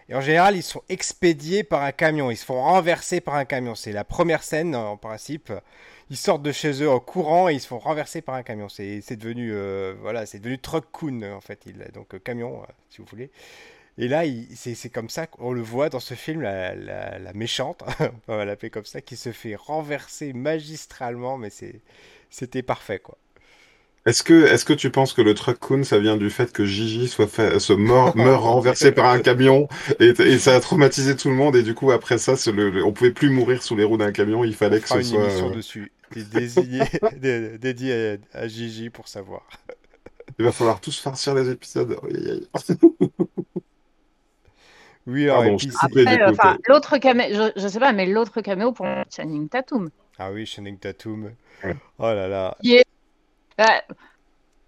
Et 0.09 0.15
en 0.15 0.21
général, 0.21 0.55
ils 0.55 0.63
sont 0.63 0.83
expédiés 0.91 1.65
par 1.65 1.83
un 1.83 1.93
camion. 1.93 2.31
Ils 2.31 2.37
se 2.37 2.45
font 2.45 2.63
renverser 2.63 3.21
par 3.23 3.35
un 3.35 3.45
camion. 3.47 3.75
C'est 3.75 3.93
la 3.93 4.05
première 4.05 4.43
scène 4.43 4.77
en 4.77 4.97
principe 4.99 5.51
ils 6.11 6.17
sortent 6.17 6.43
de 6.43 6.53
chez 6.53 6.83
eux 6.83 6.91
en 6.91 7.01
courant 7.01 7.49
et 7.49 7.55
ils 7.55 7.61
se 7.61 7.67
font 7.67 7.79
renverser 7.79 8.23
par 8.23 8.35
un 8.35 8.43
camion. 8.43 8.69
C'est 8.69 9.17
devenu, 9.17 9.51
euh, 9.53 9.95
voilà, 10.01 10.27
c'est 10.27 10.39
devenu 10.39 10.59
Truck 10.59 10.85
Kun 10.93 11.23
en 11.33 11.41
fait, 11.41 11.61
il, 11.67 11.79
donc 11.95 12.15
euh, 12.15 12.19
camion 12.19 12.63
euh, 12.63 12.67
si 12.91 12.99
vous 12.99 13.07
voulez. 13.11 13.31
Et 13.99 14.09
là, 14.09 14.23
c'est 14.55 14.91
comme 14.91 15.11
ça 15.11 15.27
qu'on 15.27 15.53
le 15.53 15.63
voit 15.63 15.91
dans 15.91 16.01
ce 16.01 16.15
film, 16.15 16.41
la, 16.43 16.75
la- 16.75 17.19
la 17.19 17.33
méchante, 17.35 17.83
on 18.29 18.37
va 18.37 18.45
l'appeler 18.47 18.71
comme 18.71 18.87
ça, 18.87 19.01
qui 19.03 19.17
se 19.17 19.33
fait 19.33 19.55
renverser 19.57 20.33
magistralement, 20.33 21.39
mais 21.39 21.51
c'était 22.31 22.63
parfait 22.63 23.01
quoi. 23.01 23.19
Est-ce 24.05 24.25
que, 24.25 24.47
est-ce 24.47 24.65
que 24.65 24.73
tu 24.73 24.91
penses 24.91 25.13
que 25.13 25.23
le 25.23 25.33
truck 25.35 25.61
kun, 25.61 25.85
ça 25.85 25.99
vient 26.01 26.17
du 26.17 26.29
fait 26.29 26.53
que 26.53 26.65
Gigi 26.65 27.07
soit 27.07 27.29
fait, 27.29 27.61
se 27.61 27.73
mort, 27.73 28.17
meurt 28.17 28.43
renversé 28.43 28.91
par 28.91 29.07
un 29.11 29.21
camion 29.21 29.69
et, 30.01 30.07
et 30.09 30.39
ça 30.39 30.57
a 30.57 30.61
traumatisé 30.61 31.15
tout 31.17 31.29
le 31.29 31.37
monde 31.37 31.55
et 31.55 31.63
du 31.63 31.75
coup 31.75 31.93
après 31.93 32.19
ça, 32.19 32.35
le, 32.51 32.71
le- 32.71 32.85
on 32.85 32.93
pouvait 32.93 33.13
plus 33.13 33.31
mourir 33.31 33.63
sous 33.63 33.77
les 33.77 33.85
roues 33.85 33.99
d'un 33.99 34.11
camion, 34.11 34.43
il 34.43 34.51
On 34.51 34.55
fallait 34.55 34.81
que 34.81 34.89
fera 34.89 35.01
ce 35.03 35.05
une 35.09 35.15
soit. 35.15 35.25
émission 35.25 35.51
euh, 35.51 35.55
dessus, 35.55 35.93
dé- 36.17 36.25
désigné, 36.25 36.81
dé- 37.17 37.59
dédiée 37.59 38.19
à, 38.35 38.39
à 38.41 38.49
Gigi 38.49 38.91
pour 38.91 39.07
savoir. 39.07 39.43
Il 40.39 40.45
va 40.47 40.51
falloir 40.53 40.81
tous 40.81 40.99
farcir 40.99 41.35
les 41.35 41.49
épisodes. 41.51 41.97
Oui, 45.07 45.29
alors, 45.29 45.61
c'est... 45.61 45.69
coupé 45.73 46.03
Après, 46.07 46.23
euh, 46.23 46.55
l'autre 46.69 46.97
caméo, 46.99 47.27
je, 47.57 47.61
je 47.61 47.69
sais 47.69 47.81
pas, 47.81 47.93
mais 47.93 48.07
l'autre 48.07 48.41
caméo 48.41 48.71
pour 48.73 48.87
Channing 49.15 49.49
Tatum. 49.49 49.91
Ah 50.19 50.31
oui, 50.31 50.47
Channing 50.47 50.79
Tatum. 50.79 51.33
Ouais. 51.65 51.77
Oh 51.99 52.05
là 52.05 52.29
là. 52.29 52.57
Qui 52.63 52.83
euh, 53.61 53.65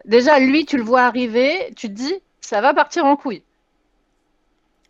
déjà, 0.04 0.38
lui, 0.38 0.66
tu 0.66 0.76
le 0.76 0.82
vois 0.82 1.02
arriver, 1.02 1.72
tu 1.76 1.88
te 1.88 1.92
dis, 1.92 2.14
ça 2.40 2.60
va 2.60 2.74
partir 2.74 3.04
en 3.04 3.16
couille. 3.16 3.42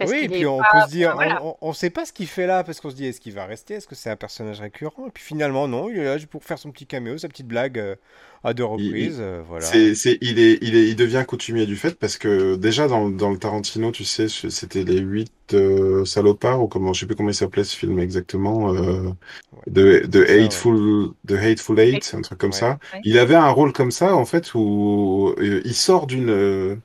Parce 0.05 0.13
Oui, 0.13 0.25
et 0.25 0.29
puis 0.29 0.47
on 0.47 0.59
pas, 0.59 0.65
peut 0.73 0.81
se 0.87 0.91
dire, 0.91 1.09
enfin, 1.15 1.25
voilà. 1.25 1.45
on, 1.45 1.57
on 1.61 1.73
sait 1.73 1.91
pas 1.91 2.05
ce 2.05 2.13
qu'il 2.13 2.27
fait 2.27 2.47
là, 2.47 2.65
parce 2.65 2.81
qu'on 2.81 2.91
se 2.91 2.95
dit, 2.97 3.07
est-ce 3.07 3.21
qu'il 3.21 3.33
va 3.35 3.47
rester? 3.47 3.75
Est-ce 3.75 3.87
que 3.89 3.95
c'est 3.95 4.11
un 4.11 4.17
personnage 4.17 4.61
récurrent? 4.61 5.07
Et 5.07 5.11
puis 5.11 5.23
finalement, 5.23 5.67
non, 5.69 5.89
il 5.91 5.99
est 5.99 6.05
là 6.05 6.17
pour 6.31 6.45
faire 6.45 6.59
son 6.59 6.71
petit 6.71 6.87
caméo, 6.87 7.19
sa 7.19 7.29
petite 7.29 7.47
blague 7.49 7.79
euh, 7.79 7.97
à 8.43 8.53
deux 8.55 8.65
Il, 8.79 8.81
il- 8.85 8.87
reprises, 8.87 9.17
euh, 9.21 9.43
voilà. 9.49 9.65
c'est, 9.65 9.95
c'est, 9.95 10.19
il 10.21 10.39
est, 10.39 10.59
il 10.63 10.77
est, 10.77 10.89
il 10.89 10.97
devient 10.97 11.25
coutumier 11.27 11.67
du 11.67 11.77
fait 11.77 11.99
parce 11.99 12.17
que 12.19 12.57
déjà 12.57 12.89
dans, 12.89 13.09
dans 13.09 13.31
le 13.31 13.39
Tarantino, 13.39 13.91
tu 13.91 14.05
sais, 14.05 14.29
c'était 14.29 14.85
les 14.85 14.99
huit 15.01 15.33
euh, 15.55 16.05
salopards 16.05 16.63
ou 16.63 16.69
comment, 16.69 16.93
je 16.93 17.01
sais 17.01 17.07
plus 17.07 17.17
comment 17.17 17.31
il 17.31 17.35
s'appelait 17.35 17.65
ce 17.65 17.77
film 17.77 17.99
exactement, 17.99 18.73
de. 19.67 20.05
Hateful, 20.29 21.11
de 21.25 21.37
Hateful 21.37 21.81
Eight, 21.81 22.15
un 22.17 22.21
truc 22.21 22.39
comme 22.39 22.51
Ouais. 22.51 22.57
ça. 22.57 22.79
ouais. 22.93 23.01
Il 23.05 23.19
avait 23.19 23.35
un 23.35 23.49
rôle 23.51 23.73
comme 23.73 23.91
ça 23.91 24.15
en 24.15 24.25
fait 24.25 24.55
où 24.55 25.35
euh, 25.39 25.63
il 25.65 25.75
sort 25.75 26.07
d'une, 26.07 26.29
euh, 26.31 26.77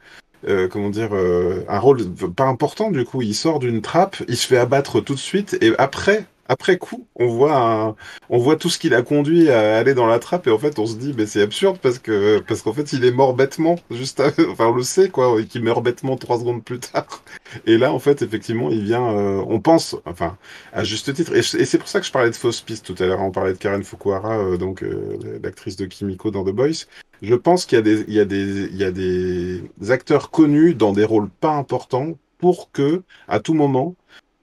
euh, 0.48 0.68
comment 0.68 0.90
dire, 0.90 1.10
euh, 1.14 1.66
un 1.68 1.80
rôle 1.80 2.10
pas 2.36 2.46
important 2.46 2.92
du 2.92 3.06
coup. 3.06 3.22
Il 3.22 3.36
sort 3.36 3.60
d'une 3.60 3.82
trappe, 3.82 4.18
il 4.28 4.38
se 4.38 4.48
fait 4.48 4.58
abattre 4.58 5.02
tout 5.02 5.16
de 5.16 5.20
suite 5.20 5.58
et 5.62 5.74
après. 5.78 6.26
Après 6.50 6.78
coup, 6.78 7.08
on 7.16 7.28
voit 7.28 7.96
on 8.30 8.40
voit 8.40 8.56
tout 8.58 8.70
ce 8.70 8.80
qui 8.80 8.90
l'a 8.90 9.04
conduit 9.04 9.50
à 9.52 9.78
aller 9.78 9.94
dans 9.94 10.08
la 10.08 10.20
trappe 10.20 10.48
et 10.48 10.52
en 10.52 10.58
fait 10.60 10.80
on 10.80 10.86
se 10.88 10.96
dit 10.98 11.14
mais 11.16 11.28
c'est 11.28 11.42
absurde 11.44 11.78
parce 11.82 12.00
que 12.00 12.40
parce 12.40 12.62
qu'en 12.64 12.74
fait 12.74 12.92
il 12.92 13.06
est 13.06 13.12
mort 13.12 13.36
bêtement 13.36 13.76
juste 13.92 14.20
à- 14.20 14.32
enfin 14.52 14.68
on 14.68 14.74
le 14.76 14.84
sait 14.84 15.10
quoi 15.10 15.42
qu'il 15.44 15.64
meurt 15.64 15.84
bêtement 15.84 16.18
trois 16.18 16.40
secondes 16.40 16.64
plus 16.64 16.80
tard. 16.80 17.24
Et 17.68 17.78
là 17.78 17.94
en 17.94 18.00
fait 18.00 18.22
effectivement 18.24 18.70
il 18.72 18.84
vient 18.84 19.08
euh, 19.16 19.44
on 19.48 19.60
pense 19.62 19.96
enfin 20.06 20.38
à 20.74 20.84
juste 20.84 21.14
titre. 21.14 21.34
Et, 21.36 21.40
et 21.40 21.66
c'est 21.66 21.78
pour 21.78 21.88
ça 21.88 22.00
que 22.00 22.06
je 22.08 22.12
parlais 22.12 22.30
de 22.32 22.36
fausse 22.36 22.62
piste 22.62 22.86
tout 22.86 23.02
à 23.04 23.06
l'heure 23.06 23.22
on 23.22 23.32
parlait 23.32 23.54
de 23.54 23.58
Karen 23.60 23.84
Fukuhara 23.84 24.38
euh, 24.40 24.58
donc 24.58 24.84
euh, 24.84 25.18
l'actrice 25.44 25.76
de 25.78 25.86
Kimiko 25.86 26.32
dans 26.32 26.44
The 26.44 26.50
Boys. 26.52 26.86
Je 27.22 27.36
pense 27.36 27.66
qu'il 27.66 27.76
y 27.78 27.80
a 27.80 27.82
des 27.84 28.06
il 28.08 28.14
y 28.14 28.20
a 28.20 28.26
des 28.26 28.66
il 28.72 28.78
y 28.78 28.84
a 28.84 28.92
des 28.92 29.64
acteurs 29.90 30.32
connus 30.32 30.74
dans 30.74 30.94
des 30.94 31.04
rôles 31.06 31.30
pas 31.30 31.52
importants 31.52 32.18
pour 32.40 32.72
que 32.72 33.04
à 33.28 33.40
tout 33.40 33.54
moment 33.54 33.96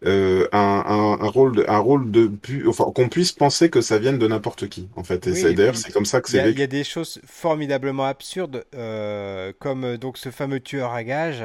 euh, 0.05 0.47
un, 0.53 0.85
un, 0.87 1.25
un 1.25 1.29
rôle 1.29 1.57
de, 1.57 1.65
un 1.69 1.79
rôle 1.79 2.11
de 2.11 2.27
pu- 2.27 2.67
enfin 2.69 2.85
qu'on 2.95 3.09
puisse 3.09 3.33
penser 3.33 3.71
que 3.71 3.81
ça 3.81 3.99
vienne 3.99 4.19
de 4.19 4.27
n'importe 4.29 4.69
qui 4.69 4.89
en 4.97 5.05
fait 5.05 5.27
et 5.27 5.33
Oui, 5.33 5.55
d'ailleurs 5.55 5.77
c'est 5.77 5.93
comme 5.93 6.05
ça 6.05 6.21
que 6.21 6.29
c'est 6.29 6.53
il 6.53 6.59
y 6.59 6.63
a 6.63 6.67
des 6.69 6.85
choses 6.85 7.21
formidablement 7.27 8.05
absurdes, 8.05 8.65
euh, 8.75 9.53
comme 9.59 9.85
euh, 9.85 9.99
donc 9.99 10.19
ce 10.19 10.31
fameux 10.31 10.61
tueur 10.61 10.93
à 10.93 11.03
gages, 11.03 11.45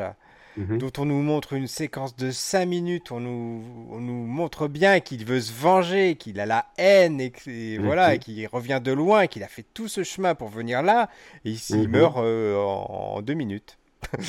Mhm. 0.58 0.78
dont 0.80 0.92
on 1.00 1.06
nous 1.06 1.22
montre 1.24 1.54
une 1.54 1.68
séquence 1.68 2.16
de 2.16 2.32
5 2.32 2.66
minutes, 2.68 3.12
on 3.12 3.20
nous, 3.22 3.64
on 3.92 4.00
nous 4.02 4.26
montre 4.28 4.68
bien 4.68 5.00
qu'il 5.02 5.26
veut 5.26 5.42
se 5.42 5.54
venger, 5.54 6.16
qu'il 6.18 6.40
a 6.40 6.46
la 6.48 6.68
haine, 6.78 7.22
et, 7.22 7.32
que- 7.32 7.50
et 7.50 7.78
voilà, 7.80 8.18
qu'il 8.20 8.48
revient 8.48 8.82
de 8.84 8.92
loin, 8.94 9.28
qu'il 9.28 9.44
a 9.44 9.48
fait 9.50 9.66
tout 9.74 9.88
ce 9.90 10.04
chemin 10.04 10.36
pour 10.36 10.50
venir 10.50 10.84
là, 10.84 11.10
et 11.46 11.52
il 11.54 11.90
Mhm. 11.90 11.90
meurt 11.90 12.18
euh, 12.20 12.58
en, 12.58 13.16
en 13.18 13.22
deux 13.24 13.34
minutes. 13.36 13.78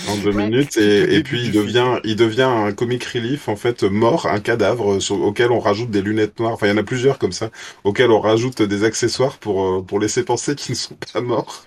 En 0.08 0.16
deux 0.16 0.32
Ouais. 0.32 0.44
minutes 0.44 0.76
et, 0.76 1.22
puis 1.22 1.42
il 1.44 1.52
devient 1.52 1.98
il 2.04 2.16
devient 2.16 2.42
un 2.42 2.72
comic 2.72 3.04
relief 3.04 3.48
en 3.48 3.56
fait 3.56 3.82
mort 3.82 4.26
un 4.26 4.40
cadavre 4.40 5.00
sur, 5.00 5.20
auquel 5.22 5.50
on 5.50 5.58
rajoute 5.58 5.90
des 5.90 6.02
lunettes 6.02 6.38
noires 6.38 6.52
enfin 6.52 6.66
il 6.66 6.70
y 6.70 6.72
en 6.72 6.76
a 6.76 6.82
plusieurs 6.82 7.18
comme 7.18 7.32
ça 7.32 7.50
auxquels 7.84 8.10
on 8.10 8.20
rajoute 8.20 8.62
des 8.62 8.84
accessoires 8.84 9.38
pour 9.38 9.64
euh, 9.64 9.82
pour 9.82 9.98
laisser 9.98 10.24
penser 10.24 10.54
qu'ils 10.54 10.72
ne 10.72 10.76
sont 10.76 10.96
pas 11.12 11.20
morts 11.20 11.64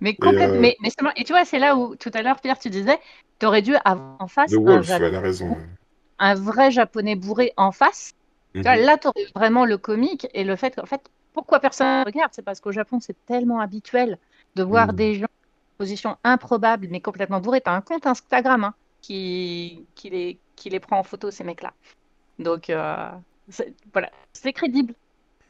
Mais 0.00 0.14
complètement. 0.14 0.54
euh, 0.56 0.60
Mais, 0.60 0.76
mais 0.82 0.90
seulement- 0.90 1.12
et 1.16 1.24
tu 1.24 1.32
vois, 1.32 1.44
c'est 1.44 1.58
là 1.58 1.76
où 1.76 1.94
tout 1.96 2.10
à 2.14 2.22
l'heure, 2.22 2.40
Pierre, 2.40 2.58
tu 2.58 2.70
disais, 2.70 2.98
tu 3.38 3.46
aurais 3.46 3.62
dû 3.62 3.74
avoir 3.84 4.16
en 4.20 4.28
face 4.28 4.50
The 4.50 4.54
un, 4.54 4.60
Wolf 4.60 4.88
raison 4.88 5.56
vrai 6.34 6.70
japonais 6.70 7.14
bourré 7.16 7.52
en 7.56 7.72
face. 7.72 8.12
Mhm. 8.54 8.62
là, 8.62 8.96
tu 8.98 9.08
aurais 9.08 9.26
vraiment 9.34 9.64
le 9.64 9.78
comique 9.78 10.26
et 10.34 10.44
le 10.44 10.56
fait 10.56 10.74
qu'en 10.76 10.86
fait, 10.86 11.00
pourquoi 11.32 11.60
personne 11.60 12.00
ne 12.00 12.04
regarde? 12.04 12.30
C'est 12.32 12.42
parce 12.44 12.60
qu'au 12.60 12.72
Japon, 12.72 12.98
c'est 13.00 13.16
tellement 13.26 13.60
habituel 13.60 14.18
de 14.54 14.62
voir 14.62 14.88
Mhm. 14.88 14.96
des 14.96 15.14
gens 15.16 15.26
en 15.26 15.43
position 15.84 16.16
improbable, 16.24 16.88
mais 16.90 17.00
complètement 17.00 17.40
bourrés. 17.40 17.60
Tu 17.60 17.68
as 17.68 17.74
un 17.74 17.82
compte 17.82 18.06
Instagram 18.06 18.64
hein, 18.64 18.74
qui, 19.02 19.86
qui, 19.94 20.08
les, 20.08 20.38
qui 20.56 20.70
les 20.70 20.80
prend 20.80 20.98
en 20.98 21.02
photo, 21.02 21.30
ces 21.30 21.44
mecs-là. 21.44 21.74
Donc, 22.38 22.70
euh, 22.70 23.10
voilà, 23.92 24.10
c'est 24.32 24.54
crédible. 24.54 24.94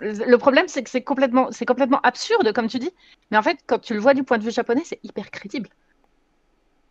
Le 0.01 0.37
problème, 0.39 0.67
c'est 0.67 0.83
que 0.83 0.91
c'est 0.91 1.03
complètement, 1.03 1.53
c'est 1.53 1.67
complètement 1.67 2.01
absurde, 2.03 2.53
comme 2.53 2.67
tu 2.67 2.81
dis. 2.81 2.93
Mais 3.31 3.39
en 3.39 3.43
fait, 3.43 3.59
quand 3.67 3.79
tu 3.79 3.95
le 3.95 4.01
vois 4.01 4.13
du 4.15 4.25
point 4.25 4.39
de 4.39 4.43
vue 4.45 4.51
japonais, 4.51 4.83
c'est 4.85 4.99
hyper 5.05 5.31
crédible. 5.31 5.71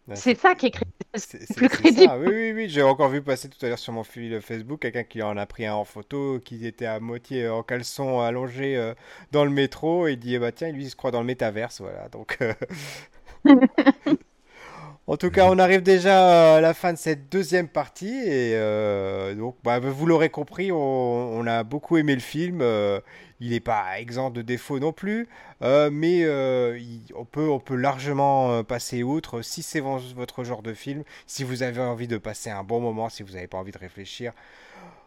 Ouais, 0.07 0.15
C'est 0.15 0.35
ça 0.35 0.55
qui 0.55 0.67
est 0.67 0.71
crédible. 0.71 0.93
C'est 1.15 1.53
plus 1.55 1.69
crédible. 1.69 2.11
ça, 2.11 2.17
oui, 2.17 2.27
oui, 2.29 2.53
oui. 2.53 2.69
J'ai 2.69 2.81
encore 2.81 3.09
vu 3.09 3.21
passer 3.21 3.49
tout 3.49 3.63
à 3.65 3.69
l'heure 3.69 3.79
sur 3.79 3.93
mon 3.93 4.03
fil 4.03 4.41
Facebook 4.41 4.81
quelqu'un 4.81 5.03
qui 5.03 5.21
en 5.21 5.37
a 5.37 5.45
pris 5.45 5.65
un 5.65 5.75
en 5.75 5.85
photo, 5.85 6.39
qui 6.43 6.65
était 6.65 6.85
à 6.85 6.99
moitié 6.99 7.47
en 7.47 7.63
caleçon 7.63 8.19
allongé 8.19 8.75
euh, 8.77 8.93
dans 9.31 9.45
le 9.45 9.51
métro, 9.51 10.07
et 10.07 10.13
il 10.13 10.19
dit, 10.19 10.35
eh 10.35 10.39
bah 10.39 10.51
tiens, 10.51 10.71
lui 10.71 10.85
il 10.85 10.89
se 10.89 10.95
croit 10.95 11.11
dans 11.11 11.21
le 11.21 11.27
métaverse, 11.27 11.81
voilà. 11.81 12.09
Donc, 12.09 12.37
euh, 12.41 12.53
en 15.07 15.17
tout 15.17 15.29
cas, 15.31 15.47
on 15.49 15.59
arrive 15.59 15.81
déjà 15.81 16.55
à 16.57 16.61
la 16.61 16.73
fin 16.73 16.93
de 16.93 16.97
cette 16.97 17.29
deuxième 17.29 17.67
partie, 17.67 18.07
et 18.07 18.55
euh, 18.55 19.35
donc, 19.35 19.57
bah, 19.63 19.79
vous 19.79 20.05
l'aurez 20.05 20.29
compris, 20.29 20.71
on, 20.71 20.77
on 20.77 21.45
a 21.45 21.63
beaucoup 21.63 21.97
aimé 21.97 22.13
le 22.15 22.21
film. 22.21 22.59
euh, 22.61 22.99
il 23.41 23.49
n'est 23.49 23.59
pas 23.59 23.99
exempt 23.99 24.31
de 24.31 24.41
défauts 24.41 24.79
non 24.79 24.93
plus, 24.93 25.27
euh, 25.63 25.89
mais 25.91 26.23
euh, 26.23 26.77
il- 26.79 27.11
on 27.15 27.25
peut, 27.25 27.49
on 27.49 27.59
peut 27.59 27.75
largement 27.75 28.51
euh, 28.53 28.63
passer 28.63 29.03
outre 29.03 29.41
si 29.41 29.61
c'est 29.63 29.81
vo- 29.81 29.97
votre 30.15 30.45
genre 30.45 30.61
de 30.61 30.73
film. 30.73 31.03
Si 31.27 31.43
vous 31.43 31.61
avez 31.63 31.81
envie 31.81 32.07
de 32.07 32.17
passer 32.17 32.49
un 32.51 32.63
bon 32.63 32.79
moment, 32.79 33.09
si 33.09 33.21
vous 33.23 33.33
n'avez 33.33 33.47
pas 33.47 33.57
envie 33.57 33.73
de 33.73 33.77
réfléchir, 33.77 34.31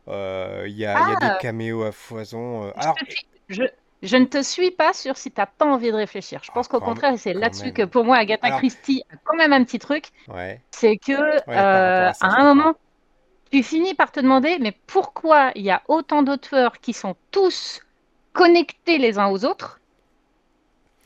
euh, 0.09 0.65
il 0.69 0.77
y 0.77 0.87
a, 0.87 1.01
il 1.03 1.09
y 1.09 1.13
a 1.13 1.17
des 1.17 1.31
Ah, 1.31 1.37
caméos 1.37 1.83
à 1.85 1.93
foison. 1.93 2.67
euh. 2.67 2.73
Alors, 2.77 3.01
je, 3.49 3.63
je 4.03 4.17
ne 4.17 4.25
te 4.25 4.43
suis 4.43 4.71
pas 4.71 4.93
sur 4.93 5.17
si 5.17 5.31
tu 5.31 5.41
n'as 5.41 5.47
pas 5.47 5.65
envie 5.65 5.91
de 5.91 5.97
réfléchir. 5.97 6.41
Je 6.43 6.51
ah, 6.51 6.55
pense 6.55 6.69
qu'au 6.69 6.81
contraire, 6.81 7.15
et 7.15 7.17
c'est 7.17 7.33
là-dessus 7.33 7.73
que 7.73 7.83
pour 7.83 8.05
moi, 8.05 8.17
Agatha 8.17 8.47
Alors, 8.47 8.59
Christie 8.59 9.03
a 9.13 9.17
quand 9.25 9.37
même 9.37 9.53
un 9.53 9.65
petit 9.65 9.79
truc, 9.79 10.07
ouais, 10.29 10.61
c'est 10.71 10.97
que 10.97 11.13
ouais, 11.13 11.43
euh, 11.49 12.09
à 12.09 12.15
ça, 12.15 12.27
à 12.27 12.31
je 12.31 12.41
un 12.41 12.55
moment, 12.55 12.75
tu 13.51 13.63
finis 13.63 13.95
par 13.95 14.13
te 14.13 14.21
demander, 14.21 14.59
mais 14.61 14.73
pourquoi 14.87 15.53
il 15.55 15.63
y 15.63 15.71
a 15.71 15.83
autant 15.89 16.23
d'auteurs 16.23 16.79
qui 16.81 16.93
sont 16.93 17.17
tous 17.31 17.81
connectés 18.33 18.99
les 18.99 19.19
uns 19.19 19.29
aux 19.29 19.45
autres? 19.45 19.81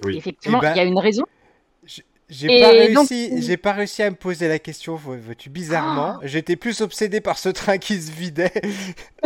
Oui. 0.03 0.17
Effectivement, 0.17 0.59
Eh 0.63 0.67
ben, 0.67 0.73
il 0.73 0.77
y 0.79 0.81
a 0.81 0.85
une 0.85 0.99
raison. 0.99 1.25
J'ai 2.31 2.61
pas, 2.61 2.71
donc- 2.95 3.09
réussi, 3.09 3.43
j'ai 3.43 3.57
pas 3.57 3.73
réussi 3.73 4.03
à 4.03 4.11
me 4.11 4.15
poser 4.17 4.47
la 4.49 4.59
question, 4.59 4.95
vois- 4.95 5.17
vois-tu, 5.17 5.51
bizarrement. 5.51 6.19
Ah. 6.23 6.27
J'étais 6.27 6.55
plus 6.57 6.81
obsédé 6.81 7.21
par 7.21 7.39
ce 7.39 7.49
train 7.49 7.79
qui 7.79 8.01
se 8.01 8.13
vidait. 8.13 8.53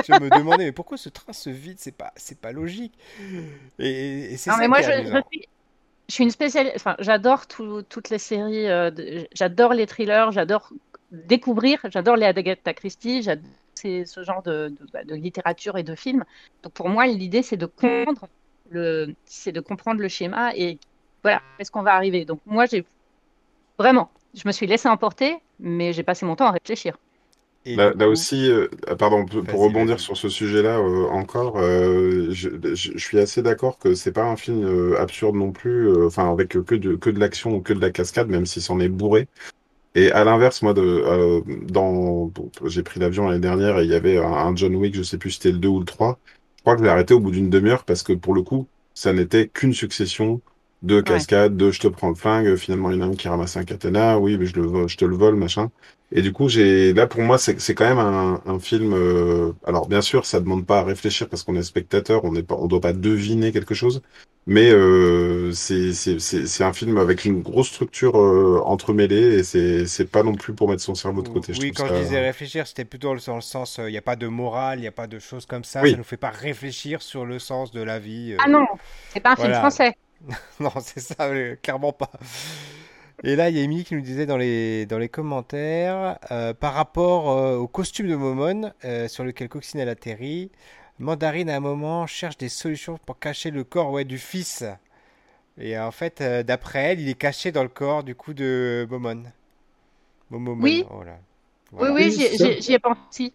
je 0.09 0.13
me 0.21 0.31
demandais, 0.31 0.65
mais 0.65 0.73
pourquoi 0.73 0.97
ce 0.97 1.11
train 1.11 1.33
se 1.35 1.51
vide? 1.51 1.77
C'est 1.79 1.95
pas, 1.95 2.13
c'est 2.17 2.39
pas 2.39 2.51
logique. 2.53 2.95
Et, 3.79 4.33
et 4.33 4.37
c'est 4.37 4.51
Non, 4.51 4.57
ça 4.57 4.63
mais 4.63 4.69
moi, 4.69 4.79
qui 4.79 4.85
je, 4.87 4.91
est 4.91 4.95
je 4.95 5.01
amusant. 5.09 5.23
suis, 5.31 5.49
je 6.09 6.15
suis 6.15 6.25
une 6.25 6.31
spécialiste. 6.31 6.77
Enfin, 6.77 6.97
j'adore 6.99 7.47
tout- 7.47 7.83
toutes 7.83 8.11
les 8.11 8.19
séries. 8.19 8.69
euh, 8.69 8.91
j'adore 9.35 9.75
les 9.75 9.87
thrillers. 9.87 10.33
J'adore 10.33 10.71
découvrir. 11.13 11.79
J'adore 11.93 12.17
les 12.17 12.27
Agatha 12.27 12.73
Christie. 12.75 13.23
J'adore 13.23 13.45
ce 13.77 14.23
genre 14.25 14.43
de, 14.43 14.69
de- 14.69 14.87
bah, 14.95 15.05
de 15.05 15.15
littérature 15.15 15.77
et 15.77 15.83
de 15.83 15.95
films. 15.95 16.25
Donc, 16.63 16.73
pour 16.73 16.89
moi, 16.89 17.07
l'idée, 17.07 17.43
c'est 17.43 17.59
de 17.59 17.67
comprendre 17.67 18.29
le, 18.71 19.15
c'est 19.27 19.53
de 19.53 19.61
comprendre 19.61 20.01
le 20.01 20.09
schéma 20.09 20.53
et 20.57 20.79
voilà, 21.23 21.43
est-ce 21.59 21.71
qu'on 21.71 21.83
va 21.83 21.95
arriver? 21.95 22.25
Donc, 22.25 22.41
moi, 22.47 22.65
j'ai 22.67 22.85
vraiment, 23.79 24.11
je 24.35 24.43
me 24.47 24.53
suis 24.53 24.67
laissé 24.67 24.89
emporter, 24.89 25.39
mais 25.59 25.93
j'ai 25.93 26.03
passé 26.03 26.27
mon 26.27 26.37
temps 26.37 26.47
à 26.47 26.53
réfléchir. 26.53 26.97
Et 27.67 27.77
Là, 27.77 28.09
aussi, 28.09 28.51
euh, 28.51 28.69
ah, 28.87 28.95
pardon, 28.95 29.25
pour 29.25 29.61
rebondir 29.63 29.99
sur 29.99 30.17
ce 30.19 30.29
sujet-là 30.29 30.79
euh, 30.81 31.07
encore, 31.09 31.57
euh, 31.59 32.27
je, 32.31 32.51
je- 32.75 32.93
je 32.93 32.99
suis 32.99 33.19
assez 33.19 33.41
d'accord 33.43 33.79
que 33.79 33.95
c'est 33.95 34.13
pas 34.13 34.25
un 34.25 34.37
film 34.37 34.63
euh, 34.65 35.01
absurde 35.01 35.35
non 35.37 35.51
plus, 35.51 35.89
euh, 35.89 36.07
enfin 36.07 36.31
avec 36.31 36.51
que 36.51 36.75
de, 36.75 36.95
que 36.97 37.09
de 37.09 37.19
l'action 37.19 37.53
ou 37.57 37.63
que 37.63 37.73
de 37.73 37.81
la 37.81 37.91
cascade, 37.91 38.29
même 38.29 38.45
si 38.45 38.61
c'en 38.61 38.81
est 38.81 38.91
bourré. 38.91 39.29
Et 39.95 40.13
à 40.13 40.25
l'inverse, 40.25 40.63
moi, 40.63 40.75
de, 40.75 40.83
euh, 40.83 41.43
dans, 41.69 42.27
bon, 42.27 42.51
j'ai 42.67 42.83
pris 42.85 43.01
l'avion 43.01 43.29
l'année 43.29 43.41
dernière 43.41 43.79
et 43.81 43.85
il 43.85 43.91
y 43.91 43.95
avait 43.95 44.19
un, 44.19 44.25
un 44.33 44.57
John 44.57 44.75
Wick, 44.77 44.95
je 44.97 45.03
sais 45.03 45.19
plus 45.19 45.33
si 45.33 45.37
c'était 45.39 45.53
le 45.53 45.59
2 45.59 45.69
ou 45.69 45.81
le 45.81 45.87
3. 45.87 46.21
Je 46.59 46.63
crois 46.63 46.75
que 46.77 46.81
je 46.81 46.85
l'ai 46.85 46.91
arrêté 46.91 47.15
au 47.15 47.21
bout 47.21 47.31
d'une 47.33 47.51
demi-heure 47.51 47.85
parce 47.85 48.03
que 48.05 48.13
pour 48.15 48.35
le 48.35 48.43
coup, 48.43 48.69
ça 48.95 49.13
n'était 49.15 49.49
qu'une 49.49 49.75
succession 49.75 50.43
de 50.85 51.01
cascades, 51.01 51.57
de 51.57 51.71
je 51.71 51.81
te 51.81 51.89
prends 51.89 52.09
le 52.11 52.15
flingue, 52.15 52.57
finalement 52.57 52.91
il 52.91 52.99
y 52.99 53.03
en 53.03 53.07
a 53.09 53.11
un 53.13 53.15
qui 53.17 53.29
ramasse 53.29 53.57
un 53.57 53.65
katana, 53.65 54.19
oui, 54.19 54.37
mais 54.39 54.47
je, 54.47 54.61
le, 54.61 54.87
je 54.89 54.97
te 54.97 55.05
le 55.05 55.17
vole, 55.17 55.37
machin. 55.37 55.71
Et 56.13 56.23
du 56.23 56.33
coup, 56.33 56.49
j'ai 56.49 56.93
là 56.95 57.07
pour 57.07 57.23
moi, 57.23 57.39
c'est 57.39 57.61
c'est 57.61 57.75
quand 57.75 57.87
même 57.87 57.99
un, 57.99 58.41
un 58.47 58.59
film. 58.61 58.93
euh, 58.95 59.53
alors 59.67 59.89
bien 59.89 60.03
sûr, 60.03 60.27
ça 60.27 60.41
demande 60.41 60.67
pas 60.67 60.81
à 60.81 60.85
réfléchir 60.85 61.29
parce 61.29 61.43
qu'on 61.43 61.57
est 61.57 61.63
spectateur, 61.63 62.25
on 62.25 62.33
n'est 62.33 62.43
pas, 62.43 62.55
on 62.57 62.67
doit 62.69 62.81
pas 62.81 62.93
deviner 62.93 63.53
quelque 63.53 63.75
chose. 63.75 64.03
Mais 64.47 64.71
euh, 64.71 65.53
c'est 65.53 65.95
c'est 65.95 66.19
c'est 66.21 66.47
c'est 66.47 66.65
un 66.65 66.75
film 66.75 66.99
avec 66.99 67.25
une 67.25 67.41
grosse 67.41 67.69
structure 67.69 68.19
euh, 68.21 68.61
entremêlée 68.65 69.39
et 69.39 69.43
c'est 69.43 69.87
c'est 69.87 70.05
pas 70.05 70.23
non 70.23 70.35
plus 70.35 70.53
pour 70.55 70.69
mettre 70.69 70.83
son 70.83 70.95
cerveau 70.95 71.23
de 71.23 71.29
côté. 71.31 71.55
Oui, 71.55 71.55
je 71.55 71.73
trouve 71.73 71.77
quand 71.77 71.87
ça... 71.89 71.97
je 71.97 72.03
disais 72.03 72.21
réfléchir, 72.21 72.67
c'était 72.67 72.85
plutôt 72.85 73.09
dans 73.17 73.35
le 73.35 73.41
sens, 73.41 73.79
il 73.79 73.87
n'y 73.91 73.97
a 73.97 74.03
pas 74.03 74.17
de 74.17 74.27
morale, 74.27 74.79
il 74.79 74.83
n'y 74.83 74.87
a 74.87 74.93
pas 74.93 75.07
de 75.07 75.19
choses 75.19 75.47
comme 75.47 75.65
ça, 75.65 75.83
Oui. 75.83 75.93
ça 75.93 75.97
nous 75.97 76.05
fait 76.05 76.19
pas 76.19 76.31
réfléchir 76.31 77.01
sur 77.01 77.25
le 77.25 77.39
sens 77.39 77.71
de 77.73 77.81
la 77.83 77.99
vie. 77.99 78.33
euh. 78.33 78.37
Ah 78.39 78.49
non, 78.49 78.67
c'est 79.09 79.21
pas 79.21 79.33
un 79.33 79.37
film 79.37 79.55
français. 79.55 79.95
Non, 80.61 80.73
c'est 80.81 81.01
ça, 81.01 81.31
clairement 81.63 81.93
pas. 81.93 82.11
Et 83.23 83.37
là, 83.37 83.49
il 83.49 83.57
y 83.57 83.61
a 83.61 83.63
Émilie 83.63 83.85
qui 83.85 83.95
nous 83.95 84.01
disait 84.01 84.27
dans 84.27 84.37
les, 84.37 84.87
dans 84.87 84.99
les 84.99 85.09
commentaires, 85.09 86.19
euh, 86.31 86.53
par 86.53 86.75
rapport 86.75 87.31
euh, 87.31 87.57
au 87.57 87.69
costume 87.69 88.09
de 88.09 88.17
Momon, 88.17 88.73
euh, 88.85 89.09
sur 89.09 89.25
lequel 89.25 89.49
Coccinelle 89.49 89.89
atterrit, 89.89 90.51
Mandarine 90.99 91.51
à 91.51 91.57
un 91.57 91.61
moment 91.61 92.07
cherche 92.07 92.37
des 92.37 92.49
solutions 92.49 92.99
pour 93.05 93.19
cacher 93.19 93.51
le 93.51 93.65
corps 93.65 93.91
ouais, 93.91 94.05
du 94.05 94.19
fils. 94.19 94.65
Et 95.59 95.79
en 95.79 95.91
fait, 95.91 96.21
euh, 96.21 96.43
d'après 96.43 96.81
elle, 96.81 97.01
il 97.01 97.09
est 97.09 97.19
caché 97.19 97.53
dans 97.53 97.63
le 97.63 97.69
corps 97.69 98.05
du 98.05 98.15
coup 98.15 98.35
de 98.35 98.87
Momon. 98.91 99.25
Oui. 100.31 100.85
oh 100.91 101.03
là. 101.03 101.19
Oui, 101.73 102.11
j'y 102.11 102.73
ai 102.73 102.79
pensé. 102.79 103.33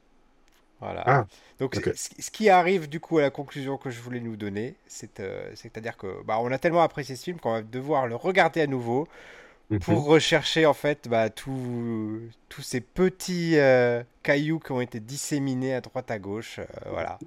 Voilà. 0.80 1.06
Ah, 1.06 1.28
Donc, 1.60 1.76
ce 1.94 2.32
qui 2.32 2.50
arrive 2.50 2.88
du 2.90 3.00
coup 3.00 3.18
à 3.18 3.22
la 3.22 3.30
conclusion 3.32 3.78
que 3.78 3.90
je 3.90 4.00
voulais 4.02 4.22
nous 4.22 4.38
donner, 4.38 4.76
c'est, 4.88 5.20
euh, 5.20 5.52
c'est-à-dire 5.56 5.98
que 5.98 6.24
bah, 6.24 6.38
on 6.42 6.52
a 6.52 6.58
tellement 6.60 6.82
apprécié 6.84 7.16
ce 7.16 7.24
film 7.26 7.40
qu'on 7.40 7.52
va 7.54 7.62
devoir 7.62 8.08
le 8.08 8.16
regarder 8.16 8.62
à 8.62 8.68
nouveau 8.68 9.08
Mhm. 9.70 9.80
pour 9.80 10.06
rechercher 10.06 10.66
en 10.66 10.74
fait 10.74 11.08
bah, 11.10 11.30
tous 11.30 12.22
tous 12.50 12.62
ces 12.64 12.82
petits 12.82 13.58
euh, 13.58 14.04
cailloux 14.24 14.60
qui 14.60 14.72
ont 14.74 14.82
été 14.82 15.00
disséminés 15.00 15.74
à 15.76 15.82
droite 15.82 16.12
à 16.12 16.20
gauche. 16.20 16.60
euh, 16.60 16.66
voilà. 16.92 17.22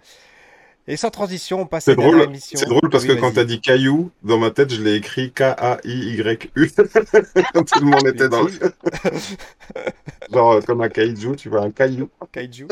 Et 0.88 0.96
sans 0.96 1.10
transition, 1.10 1.60
on 1.60 1.66
passe 1.66 1.86
à 1.88 1.94
la 1.94 2.24
émission. 2.24 2.58
c'est 2.58 2.66
drôle 2.66 2.90
parce 2.90 3.04
Oui, 3.04 3.10
que 3.10 3.20
quand 3.20 3.32
t'as 3.32 3.44
dit 3.44 3.60
caillou, 3.60 4.10
dans 4.22 4.38
ma 4.38 4.50
tête, 4.50 4.72
je 4.72 4.82
l'ai 4.82 4.94
écrit 4.96 5.30
K-A-I-Y-U. 5.32 6.70
Tellement 6.72 7.98
on 8.02 8.06
était 8.08 8.28
dans 8.28 8.42
le... 8.42 8.50
Genre 10.32 10.52
euh, 10.52 10.60
comme 10.60 10.80
un 10.80 10.88
kaiju, 10.88 11.36
tu 11.36 11.48
vois, 11.48 11.62
un 11.62 11.70
caillou. 11.70 12.08
Kaiju. 12.32 12.66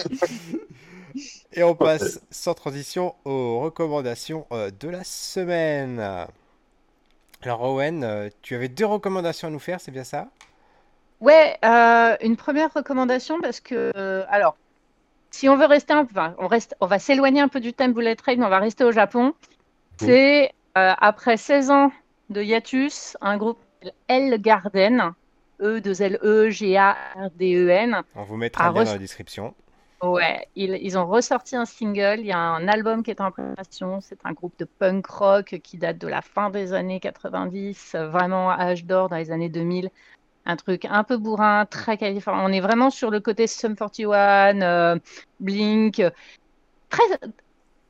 Et 1.53 1.63
on 1.63 1.75
passe 1.75 2.21
sans 2.31 2.55
transition 2.55 3.15
aux 3.25 3.61
recommandations 3.61 4.47
euh, 4.53 4.71
de 4.81 4.89
la 4.89 5.05
semaine. 5.05 6.27
Alors 7.43 7.63
Owen, 7.63 8.05
euh, 8.05 8.29
tu 8.43 8.55
avais 8.55 8.69
deux 8.69 8.87
recommandations 8.87 9.49
à 9.49 9.51
nous 9.51 9.59
faire, 9.59 9.81
c'est 9.81 9.91
bien 9.91 10.05
ça? 10.05 10.29
Ouais, 11.21 11.59
euh, 11.65 12.17
une 12.23 12.37
première 12.37 12.73
recommandation 12.73 13.41
parce 13.41 13.61
que, 13.61 13.93
euh, 13.97 14.25
alors, 14.29 14.57
si 15.31 15.49
on 15.49 15.57
veut 15.57 15.67
rester 15.67 15.93
un 15.93 16.03
enfin, 16.03 16.35
on 16.39 16.47
reste, 16.47 16.77
on 16.81 16.87
va 16.87 16.99
s'éloigner 16.99 17.41
un 17.41 17.49
peu 17.49 17.61
du 17.61 17.73
thème 17.73 17.93
bullet 17.93 18.17
train, 18.17 18.37
mais 18.37 18.45
on 18.45 18.51
va 18.51 18.59
rester 18.59 18.85
au 18.85 18.93
Japon. 18.93 19.35
C'est 19.99 20.53
euh, 20.79 20.93
après 20.99 21.37
16 21.37 21.71
ans 21.71 21.93
de 22.31 22.43
hiatus, 22.43 23.17
un 23.21 23.37
groupe 23.37 23.59
L 24.09 24.41
Garden, 24.41 25.13
E 25.61 25.81
2 25.81 26.03
L 26.03 26.19
E 26.23 26.51
G 26.51 26.77
A 26.77 26.97
R 27.17 27.31
D 27.37 27.55
E 27.55 27.69
N. 27.69 28.03
On 28.15 28.23
vous 28.25 28.37
mettra 28.37 28.67
À 28.67 28.69
le 28.71 28.75
lien 28.75 28.85
dans 28.85 28.93
la 28.93 28.99
description. 28.99 29.55
Ouais, 30.03 30.49
ils, 30.57 30.79
ils 30.81 30.97
ont 30.97 31.07
ressorti 31.07 31.57
un 31.57 31.67
single, 31.67 32.21
il 32.21 32.27
y 32.27 32.33
a 32.33 32.39
un 32.39 32.67
album 32.69 33.03
qui 33.03 33.11
est 33.11 33.21
en 33.21 33.31
préparation, 33.31 34.01
c'est 34.01 34.19
un 34.25 34.33
groupe 34.33 34.55
de 34.59 34.65
punk 34.65 35.07
rock 35.07 35.61
qui 35.63 35.77
date 35.77 35.99
de 35.99 36.09
la 36.09 36.23
fin 36.23 36.49
des 36.49 36.73
années 36.73 37.01
90, 37.01 37.93
euh, 37.95 38.09
vraiment 38.09 38.51
âge 38.51 38.87
d'or 38.87 39.11
dans 39.11 39.17
les 39.17 39.31
années 39.31 39.51
2000, 39.51 39.91
un 40.47 40.57
truc 40.57 40.85
un 40.85 41.05
peu 41.05 41.17
bourrin, 41.17 41.67
très 41.67 41.97
californien. 41.97 42.45
On 42.45 42.53
est 42.53 42.61
vraiment 42.61 42.91
sur 42.91 43.11
le 43.11 43.21
côté 43.21 43.47
Sum 43.47 43.77
41, 43.77 44.63
euh, 44.63 44.99
Blink, 45.41 46.01
euh, 46.01 46.11
très, 46.89 47.03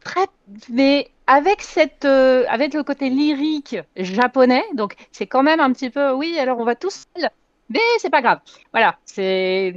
très, 0.05 0.27
mais 0.69 1.11
avec 1.27 1.63
cette, 1.63 2.05
euh, 2.05 2.45
avec 2.49 2.75
le 2.75 2.83
côté 2.83 3.09
lyrique 3.09 3.77
japonais, 3.97 4.65
donc 4.75 4.95
c'est 5.13 5.27
quand 5.27 5.43
même 5.43 5.61
un 5.61 5.73
petit 5.73 5.91
peu, 5.91 6.13
oui, 6.13 6.39
alors 6.39 6.59
on 6.59 6.65
va 6.65 6.75
tous 6.75 7.05
seul, 7.17 7.31
mais 7.69 7.81
c'est 7.99 8.11
pas 8.11 8.23
grave. 8.23 8.41
Voilà, 8.73 8.99
c'est 9.05 9.75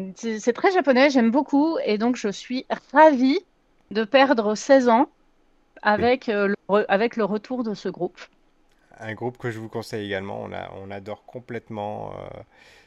très 0.56 0.72
japonais, 0.72 1.10
j'aime 1.10 1.32
beaucoup, 1.32 1.78
et 1.86 1.98
donc 1.98 2.16
je 2.16 2.30
suis 2.30 2.66
ravie 2.92 3.40
de 3.92 4.04
perdre 4.04 4.56
16 4.56 4.90
ans 4.90 5.10
avec, 5.84 6.28
le, 6.28 6.56
avec 6.88 7.18
le 7.18 7.26
retour 7.26 7.64
de 7.64 7.74
ce 7.74 7.90
groupe. 7.90 8.20
Un 9.00 9.14
groupe 9.14 9.38
que 9.38 9.52
je 9.52 9.60
vous 9.60 9.70
conseille 9.70 10.06
également, 10.06 10.41
on, 10.41 10.52
a, 10.54 10.72
on 10.82 10.91
adore 10.91 11.26
complètement. 11.26 12.14
euh, 12.14 12.41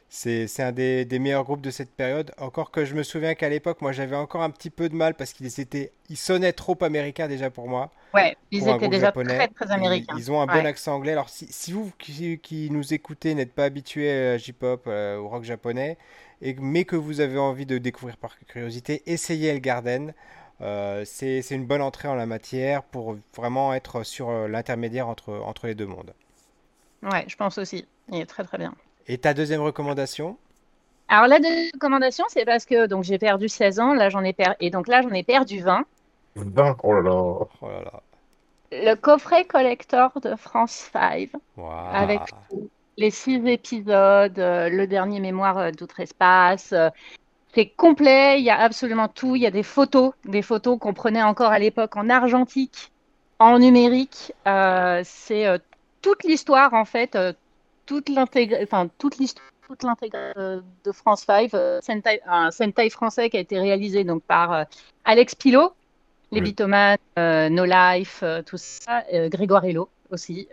c'est 0.08 0.62
un 0.62 0.72
des, 0.72 1.04
des 1.04 1.18
meilleurs 1.18 1.44
groupes 1.44 1.60
de 1.62 1.70
cette 1.70 1.90
période. 1.94 2.32
Encore 2.38 2.70
que 2.70 2.84
je 2.84 2.94
me 2.94 3.02
souviens 3.02 3.34
qu'à 3.34 3.48
l'époque, 3.48 3.80
moi 3.82 3.92
j'avais 3.92 4.16
encore 4.16 4.42
un 4.42 4.50
petit 4.50 4.70
peu 4.70 4.88
de 4.88 4.94
mal 4.94 5.14
parce 5.14 5.32
qu'ils 5.32 5.60
étaient, 5.60 5.92
ils 6.08 6.16
sonnaient 6.16 6.52
trop 6.52 6.76
américains 6.82 7.28
déjà 7.28 7.50
pour 7.50 7.68
moi. 7.68 7.92
Ouais, 8.14 8.36
ils 8.50 8.68
étaient 8.68 8.88
déjà 8.88 9.06
japonais. 9.06 9.48
très 9.54 9.70
américains. 9.72 10.14
ils 10.16 10.30
ont 10.30 10.40
un 10.40 10.46
bon 10.46 10.64
accent 10.64 10.94
anglais. 10.94 11.12
Alors 11.12 11.28
si, 11.28 11.46
si 11.50 11.72
vous 11.72 11.92
qui, 11.98 12.38
qui 12.38 12.70
nous 12.70 12.94
écoutez 12.94 13.34
n'êtes 13.34 13.52
pas 13.54 13.64
habitué 13.64 14.10
à 14.10 14.30
la 14.32 14.38
J-pop, 14.38 14.84
euh, 14.86 15.18
au 15.18 15.28
rock 15.28 15.44
japonais, 15.44 15.98
et, 16.40 16.54
mais 16.54 16.84
que 16.84 16.96
vous 16.96 17.20
avez 17.20 17.38
envie 17.38 17.66
de 17.66 17.78
découvrir 17.78 18.16
par 18.16 18.38
curiosité, 18.46 19.02
essayez 19.06 19.48
El 19.50 19.60
Garden. 19.60 20.14
Euh, 20.62 21.02
c'est 21.04 21.42
c'est 21.42 21.54
une 21.54 21.66
bonne 21.66 21.82
entrée 21.82 22.08
en 22.08 22.14
la 22.14 22.26
matière 22.26 22.82
pour 22.82 23.16
vraiment 23.36 23.74
être 23.74 24.04
sur 24.04 24.30
euh, 24.30 24.48
l'intermédiaire 24.48 25.08
entre, 25.08 25.34
entre 25.34 25.66
les 25.66 25.74
deux 25.74 25.86
mondes. 25.86 26.14
Ouais, 27.02 27.24
je 27.28 27.36
pense 27.36 27.58
aussi. 27.58 27.86
Il 28.10 28.20
est 28.20 28.26
très 28.26 28.44
très 28.44 28.58
bien. 28.58 28.74
Et 29.06 29.18
ta 29.18 29.34
deuxième 29.34 29.60
recommandation? 29.60 30.38
Alors 31.08 31.28
la 31.28 31.38
deuxième 31.38 31.70
recommandation, 31.74 32.24
c'est 32.28 32.44
parce 32.44 32.64
que 32.64 32.86
donc 32.86 33.04
j'ai 33.04 33.18
perdu 33.18 33.48
16 33.48 33.80
ans, 33.80 33.94
là 33.94 34.08
j'en 34.08 34.24
ai 34.24 34.32
per... 34.32 34.54
et 34.60 34.70
donc 34.70 34.88
là 34.88 35.02
j'en 35.02 35.10
ai 35.12 35.22
perdu 35.22 35.60
20. 35.60 35.84
20, 36.36 36.76
oh 36.82 36.92
là 36.94 37.02
là. 37.02 37.12
Oh 37.12 37.48
là 37.62 37.82
là. 37.82 38.02
Le 38.72 38.94
coffret 38.94 39.44
collector 39.44 40.20
de 40.20 40.34
France 40.36 40.90
5 40.92 41.30
Waouh. 41.56 41.70
avec 41.94 42.20
les 42.96 43.10
six 43.10 43.46
épisodes, 43.46 44.38
euh, 44.38 44.68
le 44.68 44.86
dernier 44.86 45.20
mémoire 45.20 45.70
d'outre-espace. 45.72 46.74
C'est 47.56 47.66
complet, 47.70 48.38
il 48.38 48.44
y 48.44 48.50
a 48.50 48.58
absolument 48.60 49.08
tout. 49.08 49.34
Il 49.34 49.40
y 49.40 49.46
a 49.46 49.50
des 49.50 49.62
photos, 49.62 50.12
des 50.26 50.42
photos 50.42 50.78
qu'on 50.78 50.92
prenait 50.92 51.22
encore 51.22 51.50
à 51.52 51.58
l'époque 51.58 51.96
en 51.96 52.10
argentique, 52.10 52.92
en 53.38 53.58
numérique. 53.58 54.34
Euh, 54.46 55.00
c'est 55.04 55.46
euh, 55.46 55.56
toute 56.02 56.22
l'histoire 56.24 56.74
en 56.74 56.84
fait, 56.84 57.16
euh, 57.16 57.32
toute 57.86 58.10
l'intégr- 58.10 58.62
enfin 58.62 58.88
toute 58.98 59.16
l'histoire, 59.16 59.48
toute 59.66 59.82
l'intégration 59.84 60.38
euh, 60.38 60.60
de 60.84 60.92
France 60.92 61.22
5, 61.22 61.54
euh, 61.54 61.80
Sentai- 61.80 62.20
un 62.26 62.50
Sentai 62.50 62.90
français 62.90 63.30
qui 63.30 63.38
a 63.38 63.40
été 63.40 63.58
réalisé 63.58 64.04
donc 64.04 64.22
par 64.24 64.66
Alex 65.06 65.34
Pilot, 65.34 65.72
les 66.32 66.40
Oui. 66.40 66.48
Bitoman, 66.48 66.98
No 67.16 67.64
Life, 67.64 68.22
tout 68.44 68.58
ça, 68.58 69.02
Grégoire 69.28 69.64
Hello 69.64 69.88
aussi, 70.10 70.46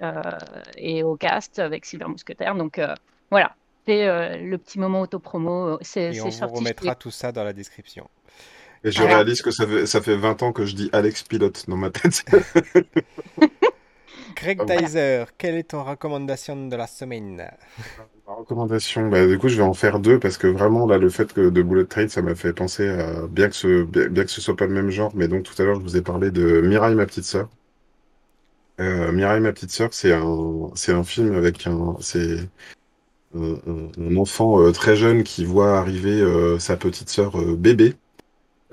et 0.78 1.04
au 1.04 1.16
cast 1.18 1.60
avec 1.60 1.86
Silver 1.86 2.06
Mousquetaire. 2.06 2.56
Donc 2.56 2.80
voilà, 3.30 3.56
euh, 3.90 4.38
le 4.38 4.58
petit 4.58 4.80
moment 4.80 5.02
autopromo. 5.02 5.78
C'est 5.82 6.14
Et 6.16 6.22
on 6.22 6.30
vous 6.30 6.48
remettra 6.48 6.92
chez- 6.92 6.96
tout 7.00 7.12
ça 7.12 7.32
dans 7.32 7.44
la 7.44 7.54
description. 7.54 8.08
Et 8.84 8.92
je 8.92 9.00
Alors. 9.02 9.16
réalise 9.16 9.42
que 9.42 9.52
ça 9.52 9.66
fait, 9.66 9.86
ça 9.86 10.02
fait 10.02 10.18
20 10.18 10.44
ans 10.44 10.52
que 10.52 10.66
je 10.66 10.76
dis 10.76 10.90
Alex 10.92 11.24
Pilote 11.24 11.66
dans 11.70 11.78
ma 11.78 11.90
tête. 11.90 12.26
Greg 14.36 14.60
Ah, 14.62 14.66
voilà. 14.66 15.26
Quelle 15.38 15.56
est 15.56 15.70
ton 15.70 15.84
recommandation 15.84 16.68
de 16.68 16.76
la 16.76 16.88
semaine? 16.88 17.50
Ma 18.28 18.34
recommandation, 18.34 19.10
bah, 19.10 19.26
du 19.28 19.38
coup, 19.38 19.48
je 19.50 19.58
vais 19.58 19.64
en 19.64 19.74
faire 19.74 20.00
deux 20.00 20.20
parce 20.20 20.38
que 20.38 20.48
vraiment, 20.48 20.86
là, 20.88 20.98
le 20.98 21.10
fait 21.10 21.32
que 21.34 21.50
de 21.50 21.62
Bullet 21.62 21.86
Train, 21.86 22.08
ça 22.08 22.22
m'a 22.22 22.36
fait 22.36 22.54
penser 22.54 22.88
à, 22.90 23.28
bien 23.28 23.50
que 23.50 23.56
ce, 23.56 23.84
bien 23.84 24.08
bien 24.08 24.24
que 24.24 24.32
ce 24.32 24.42
soit 24.42 24.56
pas 24.56 24.66
le 24.66 24.74
même 24.74 24.90
genre, 24.90 25.12
mais 25.16 25.28
donc 25.28 25.44
tout 25.44 25.62
à 25.62 25.66
l'heure, 25.66 25.76
je 25.76 25.82
vous 25.82 25.98
ai 25.98 26.02
parlé 26.02 26.32
de 26.32 26.62
Mirai, 26.62 26.96
ma 26.96 27.06
petite 27.06 27.26
sœur. 27.26 27.50
Euh, 28.80 29.12
Mirai, 29.12 29.40
ma 29.40 29.52
petite 29.54 29.72
sœur, 29.72 29.90
c'est 29.94 30.14
un, 30.14 30.72
c'est 30.76 30.94
un 30.94 31.04
film 31.04 31.36
avec 31.36 31.68
un, 31.68 31.96
c'est 32.00 32.38
un, 33.36 34.16
enfant 34.18 34.62
euh, 34.62 34.72
très 34.72 34.96
jeune 34.96 35.24
qui 35.24 35.46
voit 35.46 35.78
arriver 35.78 36.22
euh, 36.22 36.60
sa 36.60 36.78
petite 36.78 37.10
sœur 37.10 37.40
euh, 37.40 37.56
bébé. 37.56 37.96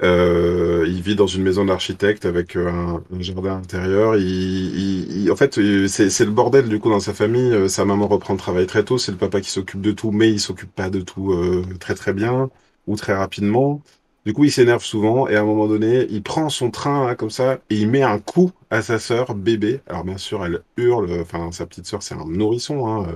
Euh, 0.02 0.86
il 0.88 1.02
vit 1.02 1.14
dans 1.14 1.26
une 1.26 1.42
maison 1.42 1.64
d'architecte 1.66 2.24
avec 2.24 2.56
un, 2.56 3.02
un 3.12 3.20
jardin 3.20 3.56
intérieur. 3.58 4.16
Il, 4.16 4.24
il- 4.24 5.22
il- 5.24 5.30
en 5.32 5.36
fait, 5.36 5.54
c'est 5.88 6.24
le 6.24 6.30
bordel 6.30 6.68
du 6.68 6.78
coup 6.80 6.90
dans 6.90 7.00
sa 7.00 7.12
famille. 7.14 7.52
Euh, 7.52 7.68
Sa 7.68 7.84
maman 7.84 8.08
reprend 8.08 8.34
le 8.34 8.38
travail 8.38 8.66
très 8.66 8.84
tôt. 8.84 8.96
C'est 8.98 9.12
le 9.12 9.18
papa 9.18 9.40
qui 9.42 9.50
s'occupe 9.50 9.80
de 9.82 9.92
tout, 9.92 10.10
mais 10.10 10.30
il 10.30 10.40
s'occupe 10.40 10.72
pas 10.74 10.88
de 10.90 11.00
tout 11.00 11.32
euh, 11.32 11.64
très 11.80 11.94
très 11.94 12.12
bien 12.14 12.50
ou 12.86 12.96
très 12.96 13.14
rapidement. 13.14 13.82
Du 14.26 14.32
coup, 14.34 14.44
il 14.44 14.52
s'énerve 14.52 14.82
souvent 14.84 15.28
et 15.28 15.36
à 15.36 15.40
un 15.42 15.44
moment 15.44 15.66
donné, 15.68 16.06
il 16.10 16.22
prend 16.22 16.48
son 16.50 16.70
train 16.70 17.06
là, 17.06 17.14
comme 17.14 17.30
ça 17.30 17.54
et 17.70 17.76
il 17.76 17.88
met 17.90 18.02
un 18.02 18.18
coup 18.18 18.52
à 18.70 18.82
sa 18.82 18.98
sœur 18.98 19.34
bébé. 19.34 19.80
Alors 19.86 20.04
bien 20.04 20.18
sûr, 20.18 20.44
elle 20.44 20.62
hurle. 20.78 21.10
Enfin, 21.20 21.52
sa 21.52 21.66
petite 21.66 21.86
sœur, 21.86 22.02
c'est 22.02 22.14
un 22.14 22.26
nourrisson. 22.26 22.86
Hein. 22.88 23.06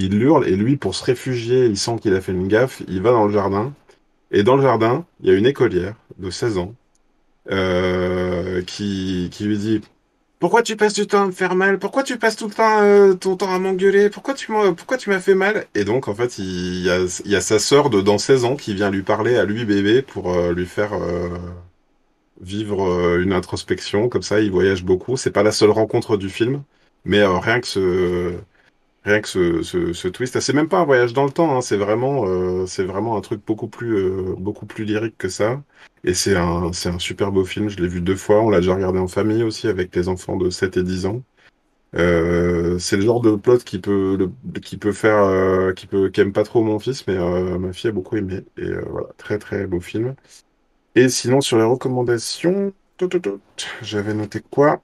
Il 0.00 0.22
hurle 0.22 0.46
et 0.46 0.54
lui, 0.54 0.76
pour 0.76 0.94
se 0.94 1.04
réfugier, 1.04 1.66
il 1.66 1.76
sent 1.76 1.96
qu'il 2.00 2.14
a 2.14 2.20
fait 2.20 2.30
une 2.30 2.46
gaffe. 2.46 2.82
Il 2.86 3.02
va 3.02 3.10
dans 3.10 3.26
le 3.26 3.32
jardin. 3.32 3.72
Et 4.30 4.44
dans 4.44 4.54
le 4.54 4.62
jardin, 4.62 5.04
il 5.20 5.28
y 5.28 5.32
a 5.32 5.36
une 5.36 5.44
écolière 5.44 5.96
de 6.18 6.30
16 6.30 6.58
ans 6.58 6.74
euh, 7.50 8.62
qui, 8.62 9.28
lui 9.40 9.58
dit 9.58 9.80
Pourquoi 10.38 10.62
tu 10.62 10.76
passes 10.76 10.94
du 10.94 11.08
temps 11.08 11.24
à 11.24 11.26
me 11.26 11.32
faire 11.32 11.56
mal? 11.56 11.80
Pourquoi 11.80 12.04
tu 12.04 12.16
passes 12.16 12.36
tout 12.36 12.46
le 12.46 12.54
temps 12.54 12.80
euh, 12.80 13.14
ton 13.14 13.34
temps 13.34 13.52
à 13.52 13.58
m'engueuler? 13.58 14.08
Pourquoi 14.08 14.34
tu 14.34 14.52
m'as, 14.52 15.18
fait 15.18 15.34
mal? 15.34 15.66
Et 15.74 15.82
donc, 15.82 16.06
en 16.06 16.14
fait, 16.14 16.38
il 16.38 16.80
y 16.84 17.34
a, 17.34 17.40
sa 17.40 17.58
sœur 17.58 17.90
de 17.90 18.00
dans 18.00 18.18
16 18.18 18.44
ans 18.44 18.54
qui 18.54 18.74
vient 18.74 18.92
lui 18.92 19.02
parler 19.02 19.36
à 19.36 19.44
lui 19.44 19.64
bébé 19.64 20.02
pour 20.02 20.32
euh, 20.32 20.52
lui 20.52 20.66
faire 20.66 20.92
vivre 22.40 23.18
une 23.18 23.32
introspection. 23.32 24.08
Comme 24.08 24.22
ça, 24.22 24.38
il 24.40 24.52
voyage 24.52 24.84
beaucoup. 24.84 25.16
C'est 25.16 25.32
pas 25.32 25.42
la 25.42 25.50
seule 25.50 25.70
rencontre 25.70 26.16
du 26.16 26.28
film, 26.28 26.62
mais 27.04 27.26
rien 27.26 27.60
que 27.60 27.66
ce, 27.66 28.38
Rien 29.08 29.22
que 29.22 29.28
ce, 29.28 29.62
ce, 29.62 30.08
twist, 30.08 30.38
c'est 30.38 30.52
même 30.52 30.68
pas 30.68 30.80
un 30.80 30.84
voyage 30.84 31.14
dans 31.14 31.24
le 31.24 31.30
temps, 31.30 31.56
hein, 31.56 31.62
c'est 31.62 31.78
vraiment, 31.78 32.26
euh, 32.26 32.66
vraiment 32.80 33.16
un 33.16 33.22
truc 33.22 33.40
beaucoup 33.46 33.66
plus, 33.66 33.96
euh, 33.96 34.34
beaucoup 34.36 34.66
plus 34.66 34.84
lyrique 34.84 35.16
que 35.16 35.30
ça. 35.30 35.62
Et 36.04 36.12
c'est 36.12 36.36
un, 36.36 36.64
un 36.66 36.98
super 36.98 37.32
beau 37.32 37.46
film. 37.46 37.70
Je 37.70 37.78
l'ai 37.78 37.88
vu 37.88 38.02
deux 38.02 38.16
fois. 38.16 38.42
On 38.42 38.50
l'a 38.50 38.58
déjà 38.60 38.74
regardé 38.74 38.98
en 38.98 39.08
famille 39.08 39.42
aussi 39.42 39.66
avec 39.66 39.96
les 39.96 40.10
enfants 40.10 40.36
de 40.36 40.50
7 40.50 40.76
et 40.76 40.82
10 40.82 41.06
ans. 41.06 41.22
Euh, 41.96 42.78
c'est 42.78 42.96
le 42.98 43.02
genre 43.02 43.22
de 43.22 43.34
plot 43.34 43.58
qui 43.58 43.78
peut, 43.78 44.14
le- 44.18 44.60
qui 44.60 44.76
peut 44.76 44.92
faire, 44.92 45.72
qui 45.74 45.86
peut, 45.86 46.10
qui 46.10 46.20
aime 46.20 46.34
pas 46.34 46.44
trop 46.44 46.62
mon 46.62 46.78
fils, 46.78 47.06
mais 47.06 47.16
ma 47.58 47.72
fille 47.72 47.88
a 47.88 47.92
beaucoup 47.94 48.16
aimé. 48.16 48.44
Et 48.58 48.70
voilà, 48.90 49.08
très 49.16 49.38
très 49.38 49.66
beau 49.66 49.80
film. 49.80 50.16
Et 50.94 51.08
sinon 51.08 51.40
sur 51.40 51.56
les 51.56 51.64
recommandations, 51.64 52.74
j'avais 53.80 54.12
noté 54.12 54.42
quoi? 54.50 54.82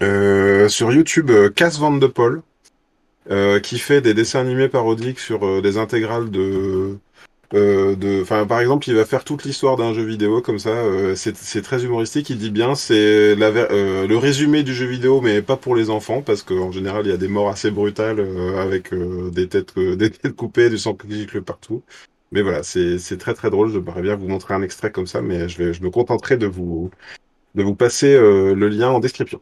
Sur 0.00 0.92
YouTube, 0.92 1.30
Cass 1.54 1.78
Van 1.78 1.92
de 1.92 2.06
Paul 2.06 2.42
qui 3.60 3.78
fait 3.78 4.00
des 4.00 4.14
dessins 4.14 4.40
animés 4.40 4.68
parodiques 4.68 5.20
sur 5.20 5.44
euh, 5.46 5.60
des 5.62 5.78
intégrales 5.78 6.30
de, 6.30 6.98
euh, 7.54 7.96
de, 7.96 8.22
enfin, 8.22 8.46
par 8.46 8.60
exemple, 8.60 8.88
il 8.88 8.94
va 8.94 9.04
faire 9.04 9.24
toute 9.24 9.44
l'histoire 9.44 9.76
d'un 9.76 9.92
jeu 9.94 10.04
vidéo 10.04 10.40
comme 10.42 10.58
ça. 10.58 10.70
euh, 10.70 11.14
c'est 11.16 11.62
très 11.62 11.84
humoristique. 11.84 12.30
Il 12.30 12.38
dit 12.38 12.50
bien, 12.50 12.74
c'est 12.76 12.94
euh, 12.96 14.06
le 14.06 14.16
résumé 14.16 14.62
du 14.62 14.74
jeu 14.74 14.86
vidéo, 14.86 15.20
mais 15.20 15.42
pas 15.42 15.56
pour 15.56 15.74
les 15.76 15.90
enfants, 15.90 16.22
parce 16.22 16.42
qu'en 16.42 16.70
général, 16.72 17.06
il 17.06 17.10
y 17.10 17.12
a 17.12 17.16
des 17.16 17.28
morts 17.28 17.48
assez 17.50 17.70
brutales 17.70 18.20
euh, 18.20 18.58
avec 18.62 18.92
euh, 18.92 19.30
des 19.30 19.48
têtes, 19.48 19.76
euh, 19.78 19.96
des 19.98 20.10
têtes 20.10 20.34
coupées, 20.36 20.70
du 20.70 20.78
sang 20.78 20.94
qui 20.94 21.10
gicle 21.12 21.42
partout. 21.42 21.82
Mais 22.32 22.42
voilà, 22.42 22.62
c'est 22.62 23.18
très 23.18 23.34
très 23.34 23.50
drôle. 23.50 23.72
Je 23.72 23.78
pourrais 23.80 24.02
bien 24.02 24.14
vous 24.16 24.28
montrer 24.28 24.54
un 24.54 24.62
extrait 24.62 24.92
comme 24.92 25.06
ça, 25.08 25.20
mais 25.22 25.48
je 25.48 25.58
vais, 25.58 25.72
je 25.74 25.82
me 25.82 25.90
contenterai 25.90 26.36
de 26.36 26.46
vous 26.46 26.90
de 27.54 27.62
vous 27.62 27.74
passer 27.76 28.14
euh, 28.14 28.54
le 28.54 28.68
lien 28.68 28.90
en 28.90 29.00
description. 29.00 29.40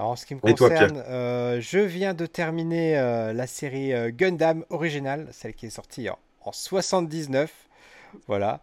Alors, 0.00 0.12
en 0.12 0.16
ce 0.16 0.24
qui 0.24 0.34
me 0.34 0.40
Et 0.46 0.54
toi, 0.54 0.70
Pierre? 0.70 0.88
concerne, 0.88 1.04
euh, 1.08 1.60
je 1.60 1.78
viens 1.78 2.14
de 2.14 2.24
terminer 2.24 2.98
euh, 2.98 3.34
la 3.34 3.46
série 3.46 3.92
euh, 3.92 4.10
Gundam 4.10 4.64
originale, 4.70 5.28
celle 5.30 5.52
qui 5.52 5.66
est 5.66 5.70
sortie 5.70 6.08
en, 6.08 6.18
en 6.40 6.52
79. 6.52 7.52
Voilà. 8.26 8.60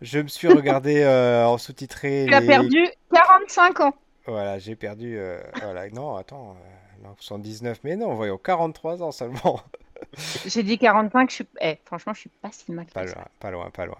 Je 0.00 0.18
me 0.18 0.26
suis 0.26 0.48
regardé 0.48 1.02
euh, 1.04 1.46
en 1.46 1.58
sous-titré 1.58 2.26
Tu 2.26 2.34
as 2.34 2.42
perdu 2.42 2.88
45 3.14 3.80
ans. 3.80 3.94
Voilà, 4.26 4.58
j'ai 4.58 4.74
perdu... 4.74 5.16
euh, 5.16 5.40
voilà. 5.62 5.88
Non, 5.90 6.16
attends. 6.16 6.56
euh, 6.56 7.04
non, 7.04 7.14
79, 7.20 7.78
mais 7.84 7.94
non, 7.94 8.14
voyons, 8.14 8.36
43 8.36 9.00
ans 9.04 9.12
seulement. 9.12 9.60
J'ai 10.44 10.62
dit 10.62 10.78
45, 10.78 11.30
je 11.30 11.34
suis... 11.36 11.48
eh, 11.60 11.78
franchement, 11.84 12.14
je 12.14 12.20
suis 12.20 12.30
pas 12.42 12.50
si 12.52 12.72
mal 12.72 12.86
Pas 12.86 13.04
loin, 13.04 13.24
pas 13.38 13.50
loin, 13.50 13.70
pas 13.70 13.86
loin. 13.86 13.98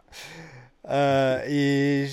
Euh, 0.88 1.42
et 1.46 2.08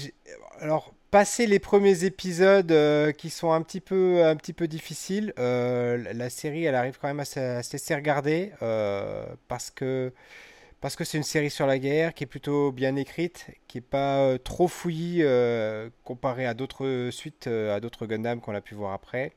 alors, 0.59 0.93
passer 1.11 1.47
les 1.47 1.59
premiers 1.59 2.03
épisodes 2.03 2.71
euh, 2.71 3.11
qui 3.11 3.29
sont 3.29 3.51
un 3.51 3.61
petit 3.61 3.81
peu, 3.81 4.25
un 4.25 4.35
petit 4.35 4.53
peu 4.53 4.67
difficiles, 4.67 5.33
euh, 5.39 6.03
la 6.13 6.29
série, 6.29 6.65
elle 6.65 6.75
arrive 6.75 6.97
quand 6.99 7.07
même 7.07 7.19
à 7.19 7.25
se, 7.25 7.71
laisser 7.71 7.95
regarder 7.95 8.51
euh, 8.61 9.25
parce 9.47 9.71
que 9.71 10.13
parce 10.79 10.95
que 10.95 11.03
c'est 11.03 11.17
une 11.17 11.23
série 11.23 11.49
sur 11.49 11.65
la 11.65 11.79
guerre 11.79 12.13
qui 12.13 12.23
est 12.23 12.27
plutôt 12.27 12.71
bien 12.71 12.95
écrite, 12.95 13.47
qui 13.67 13.79
est 13.79 13.81
pas 13.81 14.37
trop 14.37 14.67
fouillie 14.67 15.23
comparée 16.03 16.45
à 16.45 16.53
d'autres 16.53 17.09
suites, 17.11 17.47
à 17.47 17.79
d'autres 17.79 18.05
Gundam 18.05 18.41
qu'on 18.41 18.53
a 18.53 18.61
pu 18.61 18.75
voir 18.75 18.93
après. 18.93 19.31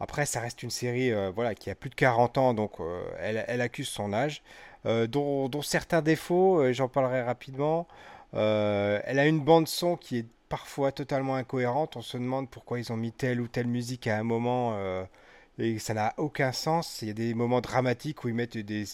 Après, 0.00 0.24
ça 0.24 0.40
reste 0.40 0.62
une 0.62 0.70
série 0.70 1.12
voilà, 1.34 1.54
qui 1.54 1.68
a 1.68 1.74
plus 1.74 1.90
de 1.90 1.94
40 1.96 2.38
ans, 2.38 2.54
donc 2.54 2.78
elle, 3.18 3.44
elle 3.46 3.60
accuse 3.60 3.88
son 3.88 4.14
âge, 4.14 4.42
dont, 4.86 5.50
dont 5.50 5.60
certains 5.60 6.00
défauts, 6.00 6.72
j'en 6.72 6.88
parlerai 6.88 7.20
rapidement. 7.22 7.86
Elle 8.32 9.18
a 9.18 9.26
une 9.26 9.40
bande 9.40 9.68
son 9.68 9.98
qui 9.98 10.20
est 10.20 10.26
parfois 10.50 10.92
totalement 10.92 11.36
incohérente. 11.36 11.96
On 11.96 12.02
se 12.02 12.18
demande 12.18 12.50
pourquoi 12.50 12.78
ils 12.78 12.92
ont 12.92 12.98
mis 12.98 13.12
telle 13.12 13.40
ou 13.40 13.48
telle 13.48 13.68
musique 13.68 14.06
à 14.06 14.18
un 14.18 14.24
moment, 14.24 14.74
euh, 14.74 15.04
et 15.58 15.78
ça 15.78 15.94
n'a 15.94 16.12
aucun 16.18 16.52
sens. 16.52 17.00
Il 17.02 17.08
y 17.08 17.10
a 17.10 17.14
des 17.14 17.32
moments 17.34 17.62
dramatiques 17.62 18.24
où 18.24 18.28
ils 18.28 18.34
mettent 18.34 18.58
des, 18.58 18.84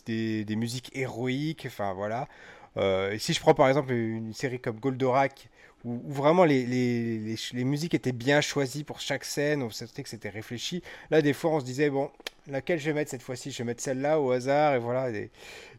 des- 0.45 0.57
musiques 0.57 0.91
héroïques, 0.95 1.65
enfin 1.67 1.95
voilà. 1.95 2.29
Euh, 2.77 3.19
si 3.19 3.33
je 3.33 3.41
prends 3.41 3.55
par 3.55 3.69
exemple 3.69 3.93
une 3.93 4.35
série 4.35 4.61
comme 4.61 4.79
Goldorak, 4.79 5.49
où, 5.85 6.01
vraiment 6.13 6.45
les, 6.45 6.67
les, 6.67 7.19
les 7.19 7.37
les 7.53 7.65
musiques 7.65 7.95
étaient 7.95 8.13
bien 8.13 8.41
choisies 8.41 8.85
pour 8.85 9.01
chaque 9.01 9.25
scène, 9.25 9.63
on 9.63 9.71
sentait 9.71 10.03
que 10.03 10.09
c'était 10.11 10.29
réfléchi. 10.29 10.83
Là, 11.11 11.23
des 11.23 11.33
fois, 11.33 11.53
on 11.53 11.61
se 11.61 11.65
disait, 11.65 11.91
bon, 11.91 12.11
laquelle 12.49 12.79
je 12.79 12.87
vais 12.87 12.93
mettre 12.95 13.11
cette 13.11 13.23
fois-ci? 13.23 13.51
Je 13.51 13.59
vais 13.59 13.65
mettre 13.65 13.83
celle-là 13.83 14.21
au 14.21 14.31
hasard, 14.33 14.75
et 14.75 14.79
voilà. 14.79 15.11
Des, 15.13 15.31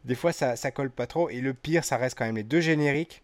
des 0.04 0.14
fois, 0.16 0.32
ça, 0.32 0.56
ça 0.56 0.70
colle 0.72 0.90
pas 0.90 1.06
trop. 1.06 1.28
Et 1.30 1.40
le 1.40 1.54
pire, 1.54 1.84
ça 1.84 1.96
reste 1.98 2.18
quand 2.18 2.24
même 2.26 2.36
les 2.36 2.42
deux 2.42 2.60
génériques 2.60 3.22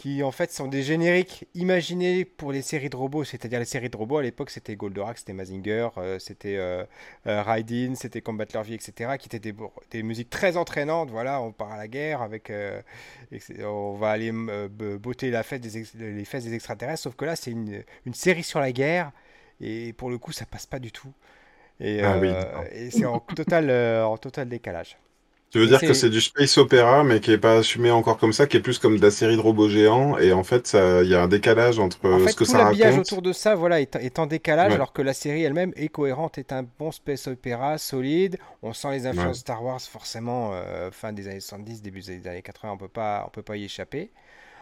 qui 0.00 0.22
en 0.22 0.30
fait 0.30 0.50
sont 0.50 0.66
des 0.66 0.82
génériques 0.82 1.46
imaginés 1.54 2.24
pour 2.24 2.52
les 2.52 2.62
séries 2.62 2.88
de 2.88 2.96
robots, 2.96 3.22
c'est-à-dire 3.22 3.58
les 3.58 3.66
séries 3.66 3.90
de 3.90 3.96
robots 3.98 4.16
à 4.16 4.22
l'époque 4.22 4.48
c'était 4.48 4.74
Goldorak, 4.74 5.18
c'était 5.18 5.34
Mazinger, 5.34 5.88
euh, 5.98 6.18
c'était 6.18 6.56
euh, 6.56 6.86
euh, 7.26 7.42
Raiden, 7.42 7.94
c'était 7.96 8.22
Combat 8.22 8.46
Leur 8.54 8.62
Vie, 8.62 8.72
etc. 8.72 9.18
qui 9.18 9.26
étaient 9.28 9.52
des, 9.52 9.54
des 9.90 10.02
musiques 10.02 10.30
très 10.30 10.56
entraînantes, 10.56 11.10
voilà, 11.10 11.42
on 11.42 11.52
part 11.52 11.72
à 11.72 11.76
la 11.76 11.86
guerre 11.86 12.22
avec, 12.22 12.48
euh, 12.48 12.80
on 13.62 13.92
va 13.92 14.08
aller 14.12 14.32
euh, 14.32 14.68
botter 14.70 15.30
la 15.30 15.42
fête 15.42 15.60
des 15.60 15.84
les 15.94 16.24
fesses 16.24 16.44
des 16.44 16.54
extraterrestres, 16.54 17.02
sauf 17.02 17.14
que 17.14 17.26
là 17.26 17.36
c'est 17.36 17.50
une, 17.50 17.84
une 18.06 18.14
série 18.14 18.42
sur 18.42 18.58
la 18.58 18.72
guerre 18.72 19.12
et 19.60 19.92
pour 19.92 20.08
le 20.08 20.16
coup 20.16 20.32
ça 20.32 20.46
passe 20.46 20.64
pas 20.64 20.78
du 20.78 20.92
tout 20.92 21.12
et, 21.78 22.00
Ah 22.02 22.16
oui, 22.18 22.30
et 22.72 22.90
c'est 22.90 23.04
en 23.04 23.20
total, 23.20 23.70
en 24.02 24.16
total 24.16 24.48
décalage. 24.48 24.96
Tu 25.50 25.58
veux 25.58 25.66
dire 25.66 25.80
que 25.80 25.94
c'est 25.94 26.10
du 26.10 26.20
space 26.20 26.58
opéra, 26.58 27.02
mais 27.02 27.18
qui 27.20 27.32
est 27.32 27.38
pas 27.38 27.58
assumé 27.58 27.90
encore 27.90 28.18
comme 28.18 28.32
ça, 28.32 28.46
qui 28.46 28.56
est 28.56 28.60
plus 28.60 28.78
comme 28.78 28.96
de 28.98 29.02
la 29.02 29.10
série 29.10 29.34
de 29.34 29.40
robots 29.40 29.68
géants, 29.68 30.16
et 30.16 30.32
en 30.32 30.44
fait, 30.44 30.76
il 31.02 31.08
y 31.08 31.14
a 31.14 31.22
un 31.22 31.28
décalage 31.28 31.80
entre 31.80 31.98
En 32.04 32.20
euh, 32.20 32.24
fait, 32.24 32.30
ce 32.30 32.36
que 32.36 32.44
tout 32.44 32.50
ça 32.52 32.58
l'habillage 32.58 32.92
raconte. 32.92 33.06
autour 33.06 33.22
de 33.22 33.32
ça, 33.32 33.56
voilà, 33.56 33.80
est, 33.80 33.96
est 33.96 34.18
en 34.20 34.26
décalage, 34.26 34.68
Ouais, 34.68 34.74
alors 34.74 34.92
que 34.92 35.02
la 35.02 35.12
série 35.12 35.42
elle-même 35.42 35.72
est 35.74 35.88
cohérente, 35.88 36.38
est 36.38 36.52
un 36.52 36.64
bon 36.78 36.92
space 36.92 37.26
opéra 37.26 37.78
solide. 37.78 38.38
On 38.62 38.72
sent 38.72 38.92
les 38.92 39.06
ouais. 39.06 39.08
influences 39.08 39.38
Star 39.40 39.64
Wars 39.64 39.80
forcément, 39.80 40.52
euh, 40.54 40.90
fin 40.92 41.12
des 41.12 41.26
années 41.26 41.40
70, 41.40 41.82
début 41.82 42.00
des 42.00 42.28
années 42.28 42.42
80, 42.42 42.72
on 42.74 42.78
peut 42.78 42.88
pas, 42.88 43.24
on 43.26 43.30
peut 43.30 43.42
pas 43.42 43.56
y 43.56 43.64
échapper. 43.64 44.12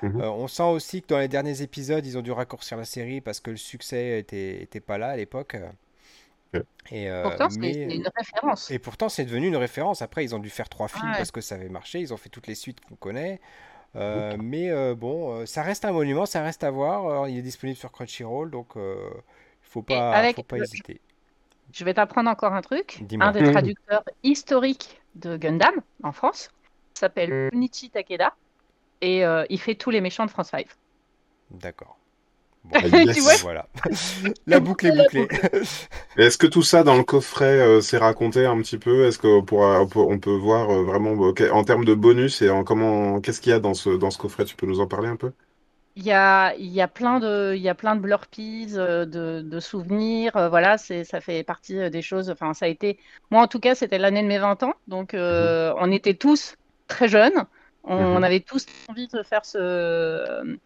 Mhm. 0.02 0.20
Euh, 0.22 0.30
on 0.30 0.48
sent 0.48 0.62
aussi 0.62 1.02
que 1.02 1.08
dans 1.08 1.18
les 1.18 1.28
derniers 1.28 1.60
épisodes, 1.60 2.06
ils 2.06 2.16
ont 2.16 2.22
dû 2.22 2.32
raccourcir 2.32 2.78
la 2.78 2.84
série 2.86 3.20
parce 3.20 3.40
que 3.40 3.50
le 3.50 3.56
succès 3.58 4.20
était, 4.20 4.62
était 4.62 4.80
pas 4.80 4.96
là 4.96 5.08
à 5.08 5.16
l'époque. 5.16 5.56
Et, 6.90 7.10
euh, 7.10 7.22
Pourtant, 7.24 7.50
c'est 7.50 7.54
c'est 7.56 7.86
mais, 7.86 7.94
une 7.96 8.08
référence. 8.16 8.70
et 8.70 8.78
pourtant, 8.78 9.08
c'est 9.10 9.24
devenu 9.26 9.48
une 9.48 9.56
référence. 9.56 10.00
Après, 10.00 10.24
ils 10.24 10.34
ont 10.34 10.38
dû 10.38 10.48
faire 10.48 10.68
trois 10.70 10.88
films 10.88 11.10
Ouais. 11.10 11.16
parce 11.18 11.30
que 11.30 11.40
ça 11.42 11.56
avait 11.56 11.68
marché. 11.68 12.00
Ils 12.00 12.14
ont 12.14 12.16
fait 12.16 12.30
toutes 12.30 12.46
les 12.46 12.54
suites 12.54 12.80
qu'on 12.80 12.94
connaît. 12.96 13.40
Euh, 13.96 14.36
mais 14.38 14.70
euh, 14.70 14.94
bon, 14.94 15.44
ça 15.46 15.62
reste 15.62 15.84
un 15.84 15.92
monument, 15.92 16.24
ça 16.26 16.42
reste 16.42 16.64
à 16.64 16.70
voir. 16.70 17.06
Alors, 17.06 17.28
il 17.28 17.36
est 17.38 17.42
disponible 17.42 17.76
sur 17.78 17.92
Crunchyroll, 17.92 18.50
donc 18.50 18.76
euh, 18.76 19.10
il 19.62 19.68
faut 19.68 19.82
pas, 19.82 20.12
avec, 20.12 20.36
faut 20.36 20.42
pas 20.42 20.56
le- 20.56 20.64
hésiter. 20.64 21.00
je 21.72 21.84
vais 21.84 21.94
t'apprendre 21.94 22.30
encore 22.30 22.54
un 22.54 22.62
truc. 22.62 23.02
Un 23.20 23.32
des 23.32 23.40
traducteurs 23.52 24.04
historiques 24.22 25.00
de 25.14 25.36
Gundam 25.36 25.74
en 26.02 26.12
France 26.12 26.50
s'appelle 26.94 27.50
Junichi 27.52 27.90
Takeda 27.90 28.34
et 29.00 29.24
euh, 29.24 29.44
il 29.50 29.60
fait 29.60 29.74
tous 29.74 29.90
les 29.90 30.00
méchants 30.00 30.24
de 30.26 30.30
France 30.30 30.48
5. 30.50 30.66
D'accord. 31.50 31.96
Yes. 32.72 33.08
Tu 33.10 33.20
vois 33.20 33.36
voilà. 33.36 33.68
La 34.46 34.60
boucle 34.60 34.86
est 34.86 34.92
bouclée. 34.92 35.28
Est-ce 36.16 36.38
que 36.38 36.46
tout 36.46 36.62
ça 36.62 36.82
dans 36.84 36.96
le 36.96 37.04
coffret 37.04 37.60
euh, 37.60 37.80
c'est 37.80 37.98
raconté 37.98 38.46
un 38.46 38.58
petit 38.60 38.78
peu? 38.78 39.06
Est-ce 39.06 39.18
qu'on 39.18 39.44
pourra, 39.44 39.80
on 39.82 39.88
peut, 39.88 40.00
on 40.00 40.18
peut 40.18 40.34
voir 40.36 40.70
euh, 40.70 40.84
vraiment 40.84 41.12
ok, 41.12 41.42
en 41.52 41.64
termes 41.64 41.84
de 41.84 41.94
bonus 41.94 42.42
et 42.42 42.50
en 42.50 42.64
comment, 42.64 43.20
qu'est-ce 43.20 43.40
qu'il 43.40 43.50
y 43.50 43.54
a 43.54 43.60
dans 43.60 43.74
ce, 43.74 43.90
dans 43.90 44.10
ce 44.10 44.18
coffret? 44.18 44.44
Tu 44.44 44.56
peux 44.56 44.66
nous 44.66 44.80
en 44.80 44.86
parler 44.88 45.08
un 45.08 45.16
peu? 45.16 45.32
Il 45.96 46.04
y 46.04 46.12
a, 46.12 46.54
il 46.56 46.66
y 46.68 46.80
a 46.80 46.86
plein 46.88 47.18
de, 47.18 47.54
il 47.56 47.62
y 47.62 47.68
a 47.68 47.74
plein 47.74 47.96
de 47.96 48.00
blurpies, 48.00 48.68
euh, 48.76 49.04
de, 49.04 49.42
de 49.42 49.60
souvenirs. 49.60 50.36
euh, 50.36 50.48
voilà, 50.48 50.78
c'est, 50.78 51.02
ça 51.04 51.20
fait 51.20 51.42
partie 51.42 51.76
euh, 51.78 51.90
des 51.90 52.02
choses. 52.02 52.30
Enfin, 52.30 52.54
ça 52.54 52.66
a 52.66 52.68
été, 52.68 53.00
moi 53.30 53.42
en 53.42 53.48
tout 53.48 53.58
cas, 53.58 53.74
c'était 53.74 53.98
l'année 53.98 54.22
de 54.22 54.28
mes 54.28 54.38
20 54.38 54.62
ans. 54.62 54.74
Donc, 54.86 55.12
euh, 55.14 55.74
on 55.78 55.90
était 55.90 56.14
tous 56.14 56.54
très 56.86 57.08
jeunes. 57.08 57.44
On 57.82 58.22
Mhm. 58.22 58.22
avait 58.22 58.40
tous 58.40 58.64
envie 58.88 59.08
de 59.08 59.22
faire 59.24 59.44
ce, 59.44 60.56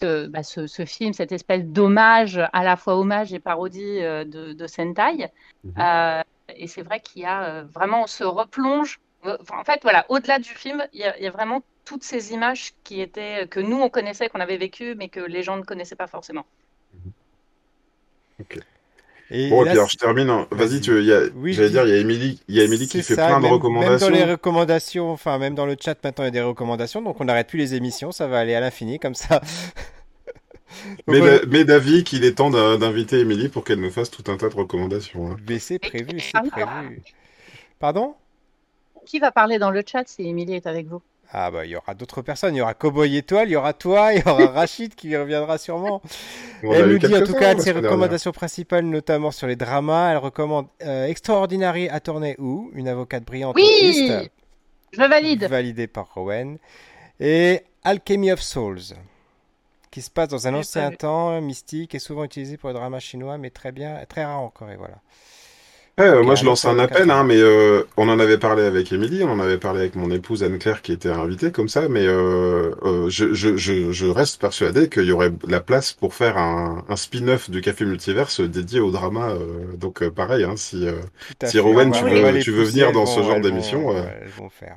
ce, 0.00 0.26
bah, 0.26 0.42
ce, 0.42 0.66
ce 0.66 0.84
film, 0.84 1.12
cette 1.12 1.32
espèce 1.32 1.64
d'hommage, 1.64 2.40
à 2.52 2.64
la 2.64 2.76
fois 2.76 2.96
hommage 2.96 3.32
et 3.32 3.38
parodie 3.38 4.00
euh, 4.00 4.24
de, 4.24 4.52
de 4.52 4.66
Sentai. 4.66 5.30
Mhm. 5.64 5.74
Euh, 5.78 6.22
et 6.56 6.66
c'est 6.66 6.82
vrai 6.82 7.00
qu'il 7.00 7.22
y 7.22 7.24
a 7.24 7.44
euh, 7.44 7.64
vraiment, 7.64 8.02
on 8.02 8.06
se 8.06 8.24
replonge. 8.24 9.00
Enfin, 9.24 9.58
En 9.58 9.64
fait, 9.64 9.80
voilà, 9.82 10.04
au-delà 10.08 10.38
du 10.38 10.50
film, 10.50 10.84
il 10.92 11.00
y 11.00 11.04
a, 11.04 11.16
il 11.18 11.22
y 11.22 11.26
a 11.26 11.30
vraiment 11.30 11.62
toutes 11.84 12.02
ces 12.02 12.32
images 12.32 12.72
qui 12.84 13.00
étaient, 13.00 13.46
que 13.48 13.60
nous, 13.60 13.80
on 13.80 13.88
connaissait, 13.88 14.28
qu'on 14.28 14.40
avait 14.40 14.56
vécues, 14.56 14.94
mais 14.96 15.08
que 15.08 15.20
les 15.20 15.42
gens 15.42 15.56
ne 15.56 15.62
connaissaient 15.62 15.96
pas 15.96 16.08
forcément. 16.08 16.44
Et 19.34 19.48
Bon, 19.50 19.62
et 19.62 19.64
là, 19.66 19.70
alors 19.72 19.88
je 19.88 19.96
termine. 19.96 20.28
hein. 20.30 20.46
Vas-y, 20.50 20.80
tu, 20.80 21.02
y 21.02 21.12
a, 21.12 21.20
Oui, 21.36 21.54
j'allais 21.54 21.68
dis- 21.68 21.72
dire, 21.74 21.84
il 21.86 21.90
y 21.90 21.92
a 21.92 21.96
Émilie, 21.98 22.40
il 22.48 22.54
y 22.54 22.60
a 22.60 22.64
Émilie 22.64 22.86
qui 22.86 23.02
fait 23.02 23.14
ça, 23.14 23.26
plein 23.26 23.40
de 23.40 23.46
recommandations. 23.46 24.10
Même 24.10 24.20
dans 24.20 24.26
les 24.26 24.32
recommandations, 24.32 25.10
enfin 25.10 25.38
même 25.38 25.54
dans 25.54 25.66
le 25.66 25.76
chat 25.80 25.96
maintenant 26.04 26.24
il 26.24 26.26
y 26.26 26.28
a 26.28 26.30
des 26.32 26.42
recommandations, 26.42 27.00
donc 27.02 27.20
on 27.20 27.24
n'arrête 27.24 27.48
plus 27.48 27.58
les 27.58 27.74
émissions, 27.74 28.12
ça 28.12 28.26
va 28.26 28.38
aller 28.40 28.54
à 28.54 28.60
l'infini 28.60 28.98
comme 28.98 29.14
ça. 29.14 29.40
Mais, 31.06 31.18
Donc, 31.20 31.28
da- 31.28 31.46
mais 31.48 31.64
David, 31.64 32.04
qu'il 32.04 32.24
est 32.24 32.34
temps 32.34 32.50
d'in- 32.50 32.78
d'inviter 32.78 33.20
Émilie 33.20 33.48
pour 33.48 33.62
qu'elle 33.64 33.80
nous 33.80 33.90
fasse 33.90 34.10
tout 34.10 34.24
un 34.30 34.36
tas 34.36 34.48
de 34.48 34.54
recommandations. 34.54 35.30
hein. 35.32 35.36
Mais 35.48 35.58
c'est 35.58 35.78
prévu, 35.78 36.18
c'est 36.20 36.50
prévu. 36.50 37.02
Pardon? 37.78 38.14
Qui 39.06 39.18
va 39.18 39.30
parler 39.32 39.58
dans 39.58 39.70
le 39.70 39.82
chat 39.86 40.04
si 40.08 40.22
Émilie 40.22 40.54
est 40.54 40.66
avec 40.66 40.86
vous? 40.86 41.02
Ah 41.34 41.50
bah 41.50 41.64
il 41.64 41.70
y 41.70 41.76
aura 41.76 41.94
d'autres 41.94 42.20
personnes, 42.20 42.54
il 42.54 42.58
y 42.58 42.60
aura 42.60 42.74
Cowboy 42.74 43.16
Étoile, 43.16 43.48
il 43.48 43.52
y 43.52 43.56
aura 43.56 43.72
toi, 43.72 44.12
il 44.12 44.22
y 44.22 44.28
aura 44.28 44.46
Rachid 44.52 44.94
qui 44.94 45.16
reviendra 45.16 45.56
sûrement. 45.56 46.02
Elle 46.62 46.90
nous 46.90 46.98
dit 46.98 47.16
en 47.16 47.24
tout 47.24 47.32
cas 47.32 47.54
de 47.54 47.60
ses 47.60 47.72
recommandations 47.72 48.32
principales, 48.32 48.84
notamment 48.84 49.30
sur 49.30 49.46
les 49.46 49.56
dramas. 49.56 50.10
Elle 50.12 50.18
recommande 50.18 50.66
euh, 50.82 51.06
Extraordinary 51.06 51.88
Attorney 51.88 52.36
Who, 52.38 52.70
une 52.74 52.86
avocate 52.86 53.24
brillante 53.24 53.54
Oui 53.56 53.62
autiste, 53.64 54.30
Je 54.92 55.02
valide. 55.02 55.44
validée 55.44 55.86
par 55.86 56.12
Rowan, 56.12 56.58
et 57.18 57.62
Alchemy 57.82 58.32
of 58.32 58.42
Souls, 58.42 58.94
qui 59.90 60.02
se 60.02 60.10
passe 60.10 60.28
dans 60.28 60.46
un 60.46 60.54
ancien 60.54 60.90
temps 60.92 61.40
mystique 61.40 61.94
et 61.94 61.98
souvent 61.98 62.24
utilisé 62.24 62.58
pour 62.58 62.68
le 62.68 62.74
drama 62.74 63.00
chinois, 63.00 63.38
mais 63.38 63.48
très 63.48 63.72
bien, 63.72 63.98
très 64.06 64.24
rare 64.24 64.40
en 64.40 64.50
Corée, 64.50 64.76
voilà. 64.76 64.96
Ouais, 65.98 66.06
euh, 66.06 66.22
moi, 66.22 66.34
je 66.36 66.46
lance 66.46 66.64
un 66.64 66.78
appel, 66.78 67.02
occasion. 67.02 67.14
hein, 67.14 67.24
mais 67.24 67.36
euh, 67.36 67.84
on 67.98 68.08
en 68.08 68.18
avait 68.18 68.38
parlé 68.38 68.62
avec 68.62 68.90
Émilie, 68.92 69.22
on 69.24 69.30
en 69.32 69.40
avait 69.40 69.58
parlé 69.58 69.80
avec 69.80 69.94
mon 69.94 70.10
épouse 70.10 70.42
Anne-Claire 70.42 70.80
qui 70.80 70.90
était 70.92 71.10
invitée 71.10 71.52
comme 71.52 71.68
ça, 71.68 71.86
mais 71.88 72.06
euh, 72.06 72.70
euh, 72.82 73.10
je, 73.10 73.34
je, 73.34 73.56
je, 73.58 73.92
je 73.92 74.06
reste 74.06 74.40
persuadé 74.40 74.88
qu'il 74.88 75.04
y 75.04 75.12
aurait 75.12 75.32
la 75.46 75.60
place 75.60 75.92
pour 75.92 76.14
faire 76.14 76.38
un, 76.38 76.82
un 76.88 76.96
spin-off 76.96 77.50
du 77.50 77.60
Café 77.60 77.84
Multiverse 77.84 78.40
dédié 78.40 78.80
au 78.80 78.90
drama. 78.90 79.30
euh, 79.32 79.76
donc 79.76 80.02
euh, 80.02 80.10
pareil, 80.10 80.44
hein, 80.44 80.54
si 80.56 80.86
euh, 80.88 80.92
Si. 81.50 81.58
Rowan, 81.58 81.90
va- 81.90 81.98
tu 81.98 82.04
veux- 82.04 82.38
tu 82.40 82.50
veux 82.52 82.64
venir 82.64 82.92
dans 82.92 83.04
ce 83.06 83.20
genre 83.20 83.34
vont- 83.34 83.40
d'émission, 83.40 83.88
vont 84.38 84.48
faire. 84.48 84.76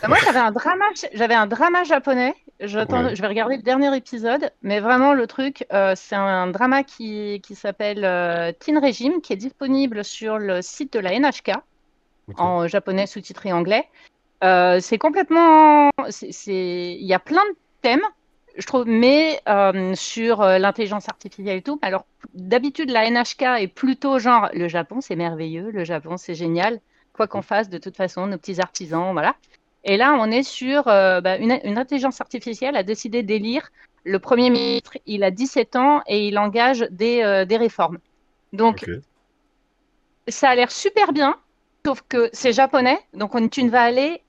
Bah, 0.00 0.08
Moi, 0.08 0.16
j'avais 0.24 0.38
un 0.38 0.50
drama, 0.52 0.84
j'avais 1.12 1.34
un 1.34 1.46
drama 1.46 1.84
japonais. 1.84 2.34
Ouais. 2.60 2.68
je 2.68 3.20
vais 3.20 3.26
regarder 3.26 3.56
le 3.56 3.62
dernier 3.62 3.94
épisode, 3.96 4.52
mais 4.62 4.78
vraiment 4.78 5.14
le 5.14 5.26
truc, 5.26 5.66
euh, 5.72 5.94
c'est 5.96 6.14
un 6.14 6.46
drama 6.46 6.84
qui, 6.84 7.40
qui 7.42 7.56
s'appelle 7.56 8.04
euh, 8.04 8.52
Teen 8.52 8.78
Regime, 8.78 9.20
qui 9.20 9.32
est 9.32 9.36
disponible 9.36 10.04
sur 10.04 10.38
le 10.38 10.62
site 10.62 10.92
de 10.92 11.00
la 11.00 11.18
NHK 11.18 11.52
en 12.36 12.68
japonais 12.68 13.06
sous-titré 13.06 13.52
anglais. 13.52 13.88
Euh, 14.44 14.78
c'est 14.80 14.98
complètement, 14.98 15.90
il 16.28 17.04
y 17.04 17.14
a 17.14 17.18
plein 17.18 17.44
de 17.50 17.56
thèmes, 17.80 18.04
je 18.56 18.66
trouve, 18.66 18.86
mais 18.86 19.40
euh, 19.48 19.94
sur 19.96 20.42
l'intelligence 20.42 21.08
artificielle 21.08 21.58
et 21.58 21.62
tout. 21.62 21.80
Alors 21.82 22.06
d'habitude, 22.34 22.90
la 22.90 23.10
NHK 23.10 23.42
est 23.58 23.68
plutôt 23.74 24.20
genre 24.20 24.50
le 24.54 24.68
Japon, 24.68 25.00
c'est 25.00 25.16
merveilleux, 25.16 25.70
le 25.72 25.82
Japon, 25.84 26.16
c'est 26.16 26.34
génial. 26.34 26.80
Quoi 27.12 27.26
qu'on 27.26 27.42
fasse, 27.42 27.68
de 27.68 27.78
toute 27.78 27.96
façon, 27.96 28.26
nos 28.26 28.38
petits 28.38 28.60
artisans, 28.60 29.12
voilà. 29.12 29.34
Et 29.84 29.96
là, 29.96 30.14
on 30.18 30.30
est 30.30 30.42
sur 30.44 30.88
euh, 30.88 31.20
bah, 31.20 31.36
une, 31.38 31.58
une 31.64 31.78
intelligence 31.78 32.20
artificielle 32.20 32.76
a 32.76 32.82
décidé 32.82 33.22
d'élire 33.22 33.70
le 34.04 34.18
Premier 34.18 34.50
ministre. 34.50 34.96
Il 35.06 35.24
a 35.24 35.30
17 35.30 35.76
ans 35.76 36.02
et 36.06 36.28
il 36.28 36.38
engage 36.38 36.80
des, 36.90 37.22
euh, 37.22 37.44
des 37.44 37.56
réformes. 37.56 37.98
Donc, 38.52 38.90
ça 40.28 40.50
a 40.50 40.54
l'air 40.54 40.70
super 40.70 41.12
bien, 41.12 41.36
sauf 41.86 42.02
que 42.08 42.30
c'est 42.32 42.52
japonais, 42.52 42.98
donc 43.12 43.34
on- 43.34 43.48
tu 43.48 43.62
ne 43.64 43.70
vas 43.70 43.82
aller, 43.82 44.22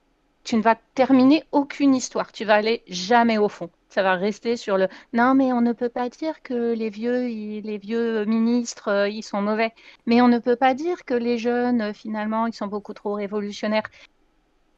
tu 0.44 0.56
ne 0.56 0.62
vas 0.62 0.76
terminer 0.96 1.44
aucune 1.52 1.96
histoire. 1.96 2.32
Tu 2.32 2.46
vas 2.46 2.56
aller 2.56 2.84
jamais 2.88 3.38
au 3.38 3.48
fond. 3.50 3.70
Ça 3.90 4.02
va 4.04 4.16
rester 4.16 4.58
sur 4.58 4.78
le 4.78 4.88
non, 5.14 5.36
mais 5.36 5.54
on 5.54 5.62
ne 5.62 5.72
peut 5.74 5.90
pas 5.90 6.10
dire 6.10 6.42
que 6.42 6.74
les 6.74 6.90
vieux, 6.90 7.30
ils- 7.30 7.62
les 7.62 7.78
vieux 7.78 8.26
ministres, 8.26 8.88
euh, 8.90 9.10
ils 9.10 9.24
sont 9.24 9.42
mauvais. 9.42 9.72
Mais 10.08 10.22
on 10.22 10.28
ne 10.28 10.40
peut 10.40 10.56
pas 10.56 10.74
dire 10.74 11.06
que 11.06 11.14
les 11.14 11.38
jeunes, 11.38 11.94
finalement, 11.94 12.48
ils 12.48 12.54
sont 12.54 12.68
beaucoup 12.68 12.94
trop 12.94 13.14
révolutionnaires. 13.14 13.84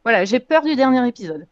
Voilà, 0.05 0.23
j'ai 0.23 0.39
peur 0.39 0.61
du 0.61 0.75
dernier 0.75 1.05
épisode. 1.07 1.45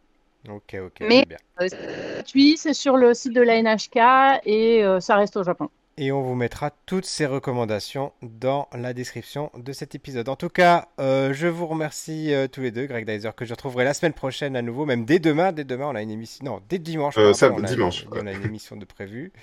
Ok, 0.50 0.76
ok, 0.86 0.98
Mais- 1.02 1.26
c'est. 1.60 1.74
Euh, 1.74 2.14
gratuit, 2.16 2.56
c'est 2.58 2.74
sur 2.74 2.96
le 2.98 3.14
site 3.14 3.34
de 3.34 3.42
la 3.42 3.58
NHK 3.62 4.42
et 4.46 4.84
euh, 4.84 5.00
ça 5.00 5.16
reste 5.18 5.36
au 5.38 5.44
Japon. 5.44 5.70
Et 5.98 6.12
on 6.12 6.22
vous 6.22 6.34
mettra 6.34 6.72
toutes 6.88 7.06
ces 7.06 7.26
recommandations 7.28 8.14
dans 8.24 8.68
la 8.74 8.94
description 8.94 9.52
de 9.56 9.72
cet 9.74 9.94
épisode. 9.96 10.28
En 10.28 10.36
tout 10.36 10.50
cas, 10.50 10.88
euh, 11.00 11.34
je 11.34 11.48
vous 11.48 11.68
remercie 11.68 12.34
euh, 12.34 12.48
tous 12.48 12.62
les 12.62 12.72
deux, 12.72 12.88
Greg 12.88 13.06
Dyser, 13.06 13.30
que 13.38 13.46
je 13.46 13.54
retrouverai 13.54 13.84
la 13.84 13.94
semaine 13.94 14.14
prochaine 14.14 14.56
à 14.56 14.62
nouveau, 14.64 14.86
même 14.86 15.06
dès 15.06 15.20
demain. 15.20 15.52
Dès 15.52 15.64
demain, 15.66 15.86
on 15.88 15.96
a 15.96 16.02
une 16.02 16.10
émission. 16.10 16.44
Non, 16.46 16.62
dès 16.68 16.80
dimanche. 16.80 17.16
Euh, 17.18 17.22
pardon, 17.22 17.34
ça, 17.36 17.52
on 17.54 17.64
a- 17.64 17.68
dimanche, 17.68 18.06
On 18.12 18.26
a 18.26 18.32
une 18.32 18.44
émission 18.44 18.76
de 18.76 18.86
prévue. 18.86 19.32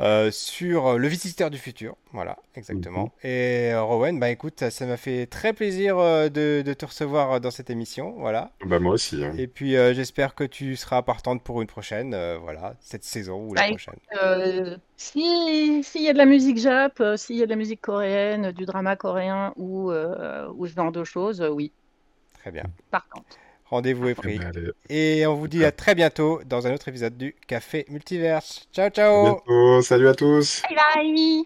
euh, 0.00 0.30
sur 0.30 0.98
le 0.98 1.08
visiteur 1.08 1.50
du 1.50 1.58
futur, 1.58 1.96
voilà, 2.12 2.38
exactement. 2.54 3.04
Mhm. 3.22 3.30
Et 3.30 3.72
euh, 3.72 3.82
Rowan, 3.82 4.18
bah 4.18 4.30
écoute, 4.30 4.68
ça 4.70 4.86
m'a 4.86 4.96
fait 4.96 5.26
très 5.26 5.52
plaisir 5.52 5.98
euh, 5.98 6.28
de, 6.28 6.62
de 6.64 6.72
te 6.74 6.86
recevoir 6.86 7.32
euh, 7.32 7.40
dans 7.40 7.50
cette 7.50 7.70
émission, 7.70 8.14
voilà. 8.18 8.50
Bah 8.64 8.78
moi 8.78 8.94
aussi. 8.94 9.22
hein. 9.24 9.32
Et 9.36 9.46
puis 9.46 9.76
euh, 9.76 9.92
j'espère 9.94 10.34
que 10.34 10.44
tu 10.44 10.76
seras 10.76 11.02
partante 11.02 11.42
pour 11.42 11.60
une 11.60 11.68
prochaine, 11.68 12.14
euh, 12.14 12.38
voilà, 12.38 12.76
cette 12.80 13.04
saison 13.04 13.46
ou 13.46 13.54
la 13.54 13.62
Bah, 13.62 13.68
prochaine. 13.68 13.94
Euh, 14.22 14.76
si 14.96 15.82
s'il 15.84 16.02
y 16.02 16.08
a 16.08 16.12
de 16.12 16.18
la 16.18 16.26
musique 16.26 16.58
jap, 16.58 16.98
euh, 17.00 17.16
s'il 17.16 17.36
y 17.36 17.42
a 17.42 17.46
de 17.46 17.50
la 17.50 17.56
musique 17.56 17.80
coréenne, 17.82 18.52
du 18.52 18.64
drama 18.64 18.96
coréen 18.96 19.52
ou, 19.56 19.90
euh, 19.90 20.48
ou 20.54 20.66
ce 20.66 20.74
genre 20.74 20.92
de 20.92 21.04
choses, 21.04 21.40
euh, 21.42 21.48
oui, 21.50 21.72
Très 22.40 22.50
bien. 22.50 22.64
par 22.90 23.06
contre. 23.08 23.36
Rendez-vous 23.70 24.08
est 24.08 24.16
ah, 24.18 24.22
pris. 24.22 24.38
Ben, 24.38 24.72
Et 24.88 25.26
on 25.26 25.34
vous 25.34 25.48
dit 25.48 25.64
à 25.64 25.70
très 25.70 25.94
bientôt 25.94 26.40
dans 26.44 26.66
un 26.66 26.74
autre 26.74 26.88
épisode 26.88 27.16
du 27.16 27.36
Café 27.46 27.86
Multiverse. 27.88 28.68
Ciao, 28.72 28.90
ciao. 28.90 29.82
Salut 29.82 30.08
à 30.08 30.14
tous. 30.14 30.62
Bye 30.68 30.76
bye. 31.04 31.44